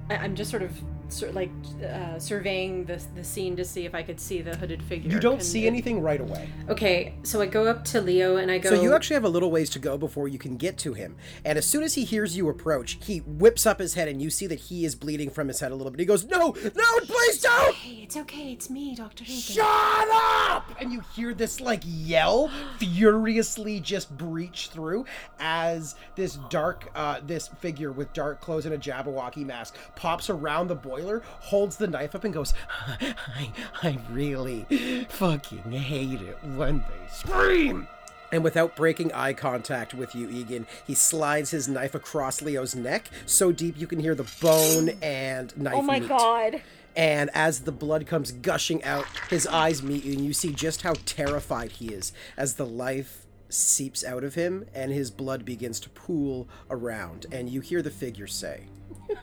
I, 0.10 0.16
I'm 0.16 0.36
just 0.36 0.50
sort 0.50 0.64
of 0.64 0.72
sur- 1.10 1.32
like 1.32 1.52
uh, 1.88 2.18
surveying 2.20 2.86
the 2.86 3.02
the 3.16 3.24
scene 3.24 3.56
to 3.56 3.66
see 3.66 3.86
if 3.86 3.94
I 3.96 4.04
could 4.04 4.20
see 4.20 4.42
the 4.42 4.56
hooded 4.56 4.82
figure. 4.84 5.12
You 5.12 5.20
don't 5.20 5.38
Can 5.38 5.46
see 5.46 5.66
it- 5.66 5.68
anything 5.68 6.02
right 6.02 6.20
away. 6.22 6.50
Okay, 6.70 7.14
so 7.24 7.42
I 7.42 7.46
go 7.46 7.66
up 7.68 7.84
to 7.86 8.02
Leo 8.02 8.38
and 8.38 8.50
I 8.52 8.58
go. 8.58 8.70
So 8.70 8.82
you 8.82 8.94
actually 8.94 9.16
have 9.16 9.24
a 9.26 9.30
little 9.30 9.52
ways 9.52 9.70
to 9.72 9.80
go 9.80 9.98
before 9.98 10.28
you 10.28 10.38
can 10.40 10.58
get 10.58 10.78
to 10.80 10.94
him. 10.94 11.16
And 11.44 11.58
as 11.58 11.66
soon 11.66 11.84
as 11.84 11.94
he 11.96 12.04
hears 12.06 12.36
you 12.38 12.50
approach, 12.50 12.98
he 13.04 13.20
whips 13.20 13.66
up 13.66 13.80
his 13.80 13.94
head 13.94 14.08
and 14.08 14.22
you 14.22 14.30
see 14.30 14.48
that 14.48 14.60
he 14.60 14.86
is 14.86 14.96
bleeding 14.96 15.30
from 15.30 15.48
his 15.48 15.60
head 15.60 15.72
a 15.72 15.76
little 15.76 15.92
bit. 15.92 16.00
He 16.00 16.06
goes, 16.06 16.26
"No, 16.26 16.56
no, 16.76 17.00
please 17.04 17.42
don't!" 17.42 17.76
Hey, 17.76 18.04
it's 18.04 18.18
okay. 18.18 18.52
It's 18.52 18.70
me, 18.70 18.96
Doctor 18.96 19.24
Hagen. 19.24 19.42
Shut 19.42 20.08
up! 20.12 20.70
And 20.80 20.92
you 20.92 21.02
hear 21.16 21.34
this 21.34 21.60
like 21.60 21.84
yell 21.86 22.50
furiously 22.80 23.80
just 23.80 24.16
breach 24.18 24.70
through 24.74 25.06
as 25.40 25.96
this 26.16 26.38
dark, 26.50 26.90
uh, 26.96 27.20
this 27.26 27.48
figure 27.60 27.92
with 27.92 28.12
dark 28.14 28.42
clothes 28.42 28.66
and 28.66 28.74
a 28.74 28.78
Jabberwocky 28.78 29.46
mask 29.46 29.76
pops 29.96 30.30
around 30.30 30.68
the 30.68 30.76
boiler, 30.96 31.22
holds 31.40 31.78
the 31.78 31.88
knife 31.88 32.16
up, 32.16 32.24
and 32.24 32.34
goes, 32.34 32.54
I, 32.88 33.52
I 33.84 33.98
really 34.12 34.64
fucking 35.10 35.72
hate 35.72 36.22
it 36.22 36.38
when 36.56 36.80
they 36.80 37.12
scream. 37.12 37.88
And 38.32 38.44
without 38.44 38.76
breaking 38.76 39.14
eye 39.14 39.34
contact 39.34 39.94
with 39.94 40.16
you, 40.16 40.30
Egan, 40.30 40.68
he 40.86 40.94
slides 40.96 41.52
his 41.52 41.68
knife 41.68 41.96
across 41.96 42.42
Leo's 42.42 42.76
neck 42.76 43.10
so 43.26 43.52
deep 43.52 43.80
you 43.80 43.88
can 43.88 44.00
hear 44.00 44.16
the 44.16 44.30
bone 44.42 44.90
and 45.02 45.56
knife 45.58 45.76
Oh 45.76 45.82
my 45.82 46.00
meet. 46.00 46.10
god. 46.10 46.62
And 46.96 47.30
as 47.34 47.62
the 47.62 47.72
blood 47.72 48.08
comes 48.08 48.32
gushing 48.32 48.84
out, 48.84 49.06
his 49.30 49.46
eyes 49.46 49.84
meet 49.84 50.06
you, 50.06 50.14
and 50.14 50.22
you 50.26 50.34
see 50.34 50.52
just 50.54 50.82
how 50.82 50.94
terrified 51.06 51.74
he 51.74 51.90
is 51.90 52.14
as 52.38 52.56
the 52.56 52.66
life 52.66 53.26
seeps 53.48 54.04
out 54.04 54.24
of 54.24 54.34
him 54.34 54.66
and 54.74 54.92
his 54.92 55.12
blood 55.12 55.46
begins 55.46 55.80
to 55.82 55.90
pool 55.90 56.48
around. 56.70 57.26
And 57.32 57.48
you 57.50 57.62
hear 57.62 57.82
the 57.82 57.92
figure 57.92 58.28
say, 58.28 58.64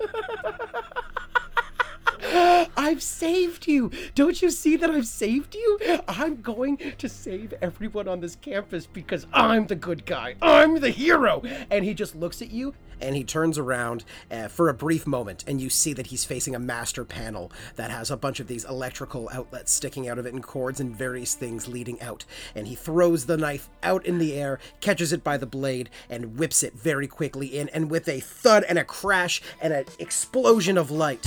I've 2.77 3.03
saved 3.03 3.67
you. 3.67 3.91
Don't 4.15 4.41
you 4.41 4.51
see 4.51 4.77
that 4.77 4.91
I've 4.91 5.07
saved 5.07 5.55
you? 5.55 5.79
I'm 6.09 6.41
going 6.41 6.79
to 6.99 7.09
save 7.09 7.55
everyone 7.61 8.07
on 8.07 8.21
this 8.21 8.37
campus 8.37 8.87
because 8.87 9.27
I'm 9.33 9.67
the 9.67 9.75
good 9.75 10.07
guy. 10.07 10.37
I'm 10.41 10.79
the 10.81 10.91
hero. 10.91 11.43
And 11.71 11.85
he 11.85 11.95
just 11.95 12.15
looks 12.15 12.41
at 12.41 12.51
you 12.51 12.75
and 13.01 13.17
he 13.17 13.25
turns 13.25 13.59
around 13.59 14.05
uh, 14.31 14.47
for 14.47 14.69
a 14.69 14.75
brief 14.75 15.07
moment 15.07 15.43
and 15.47 15.61
you 15.61 15.69
see 15.69 15.93
that 15.93 16.07
he's 16.07 16.25
facing 16.25 16.55
a 16.55 16.61
master 16.61 17.05
panel 17.05 17.51
that 17.75 17.91
has 17.91 18.11
a 18.11 18.17
bunch 18.17 18.39
of 18.39 18.47
these 18.47 18.65
electrical 18.65 19.29
outlets 19.33 19.73
sticking 19.73 20.09
out 20.09 20.19
of 20.19 20.27
it 20.27 20.33
and 20.33 20.43
cords 20.43 20.79
and 20.79 20.97
various 20.97 21.35
things 21.35 21.67
leading 21.67 22.01
out. 22.01 22.25
And 22.55 22.69
he 22.69 22.77
throws 22.77 23.27
the 23.27 23.37
knife 23.37 23.69
out 23.83 24.07
in 24.07 24.19
the 24.19 24.35
air, 24.35 24.61
catches 24.81 25.13
it 25.13 25.25
by 25.25 25.37
the 25.37 25.47
blade, 25.47 25.91
and 26.09 26.39
whips 26.39 26.63
it 26.63 26.75
very 26.75 27.09
quickly 27.09 27.59
in. 27.59 27.69
And 27.71 27.91
with 27.91 28.09
a 28.09 28.21
thud 28.21 28.65
and 28.65 28.79
a 28.79 28.85
crash 28.85 29.43
and 29.61 29.73
an 29.73 29.87
explosion 29.99 30.79
of 30.79 30.91
light, 30.91 31.27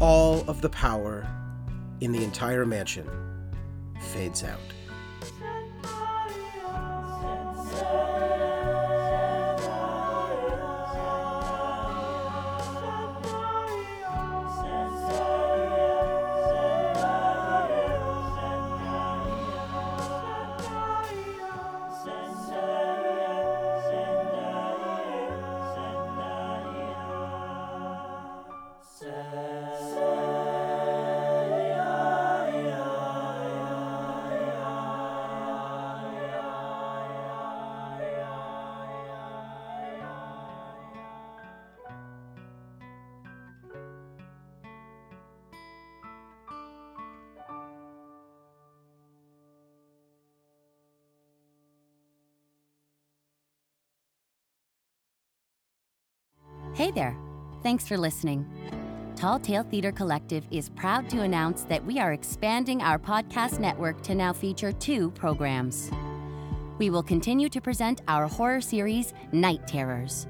all 0.00 0.42
of 0.48 0.62
the 0.62 0.70
power 0.70 1.28
in 2.00 2.10
the 2.10 2.24
entire 2.24 2.64
mansion 2.64 3.08
fades 4.12 4.42
out. 4.42 4.58
Thanks 57.80 57.88
for 57.88 57.96
listening. 57.96 58.44
Tall 59.16 59.38
Tale 59.38 59.62
Theatre 59.62 59.90
Collective 59.90 60.44
is 60.50 60.68
proud 60.68 61.08
to 61.08 61.22
announce 61.22 61.62
that 61.62 61.82
we 61.82 61.98
are 61.98 62.12
expanding 62.12 62.82
our 62.82 62.98
podcast 62.98 63.58
network 63.58 64.02
to 64.02 64.14
now 64.14 64.34
feature 64.34 64.70
two 64.70 65.10
programs. 65.12 65.90
We 66.76 66.90
will 66.90 67.02
continue 67.02 67.48
to 67.48 67.58
present 67.58 68.02
our 68.06 68.28
horror 68.28 68.60
series, 68.60 69.14
Night 69.32 69.66
Terrors. 69.66 70.26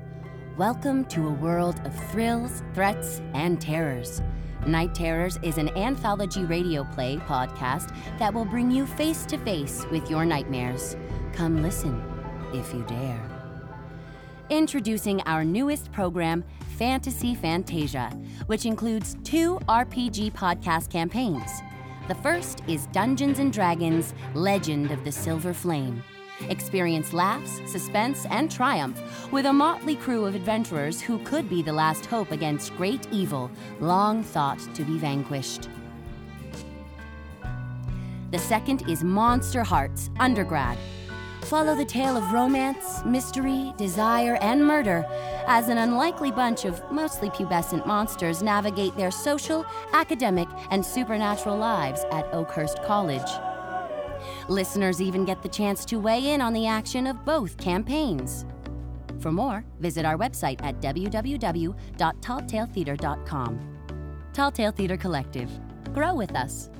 Welcome 0.56 1.06
to 1.06 1.26
a 1.26 1.32
world 1.32 1.80
of 1.84 1.92
thrills, 2.12 2.62
threats, 2.72 3.20
and 3.34 3.60
terrors. 3.60 4.22
Night 4.64 4.94
Terrors 4.94 5.36
is 5.42 5.58
an 5.58 5.76
anthology 5.76 6.44
radio 6.44 6.84
play 6.84 7.16
podcast 7.16 7.92
that 8.20 8.32
will 8.32 8.44
bring 8.44 8.70
you 8.70 8.86
face 8.86 9.26
to 9.26 9.38
face 9.38 9.84
with 9.90 10.08
your 10.08 10.24
nightmares. 10.24 10.96
Come 11.32 11.62
listen 11.62 12.00
if 12.54 12.72
you 12.72 12.84
dare. 12.84 13.20
Introducing 14.50 15.20
our 15.22 15.44
newest 15.44 15.90
program, 15.90 16.44
Fantasy 16.80 17.34
Fantasia, 17.34 18.08
which 18.46 18.64
includes 18.64 19.14
two 19.22 19.58
RPG 19.68 20.32
podcast 20.32 20.88
campaigns. 20.88 21.60
The 22.08 22.14
first 22.14 22.62
is 22.68 22.86
Dungeons 22.86 23.38
and 23.38 23.52
Dragons 23.52 24.14
Legend 24.32 24.90
of 24.90 25.04
the 25.04 25.12
Silver 25.12 25.52
Flame. 25.52 26.02
Experience 26.48 27.12
laughs, 27.12 27.60
suspense, 27.70 28.24
and 28.30 28.50
triumph 28.50 28.98
with 29.30 29.44
a 29.44 29.52
motley 29.52 29.94
crew 29.94 30.24
of 30.24 30.34
adventurers 30.34 31.02
who 31.02 31.18
could 31.18 31.50
be 31.50 31.60
the 31.60 31.70
last 31.70 32.06
hope 32.06 32.30
against 32.30 32.74
great 32.78 33.06
evil, 33.12 33.50
long 33.80 34.22
thought 34.22 34.66
to 34.72 34.82
be 34.82 34.96
vanquished. 34.96 35.68
The 38.30 38.38
second 38.38 38.88
is 38.88 39.02
Monsterhearts 39.02 40.08
Undergrad. 40.18 40.78
Follow 41.50 41.74
the 41.74 41.84
tale 41.84 42.16
of 42.16 42.30
romance, 42.30 43.04
mystery, 43.04 43.74
desire, 43.76 44.36
and 44.36 44.64
murder 44.64 45.04
as 45.48 45.68
an 45.68 45.78
unlikely 45.78 46.30
bunch 46.30 46.64
of 46.64 46.80
mostly 46.92 47.28
pubescent 47.30 47.84
monsters 47.84 48.40
navigate 48.40 48.96
their 48.96 49.10
social, 49.10 49.66
academic, 49.92 50.46
and 50.70 50.86
supernatural 50.86 51.56
lives 51.56 52.04
at 52.12 52.32
Oakhurst 52.32 52.80
College. 52.84 53.28
Listeners 54.48 55.02
even 55.02 55.24
get 55.24 55.42
the 55.42 55.48
chance 55.48 55.84
to 55.86 55.98
weigh 55.98 56.28
in 56.28 56.40
on 56.40 56.52
the 56.52 56.68
action 56.68 57.08
of 57.08 57.24
both 57.24 57.56
campaigns. 57.56 58.46
For 59.18 59.32
more, 59.32 59.64
visit 59.80 60.04
our 60.04 60.16
website 60.16 60.62
at 60.62 60.80
www.talltaletheatre.com. 60.80 63.76
Tall 64.32 64.52
Tale 64.52 64.70
Theatre 64.70 64.96
Collective. 64.96 65.50
Grow 65.92 66.14
with 66.14 66.36
us. 66.36 66.70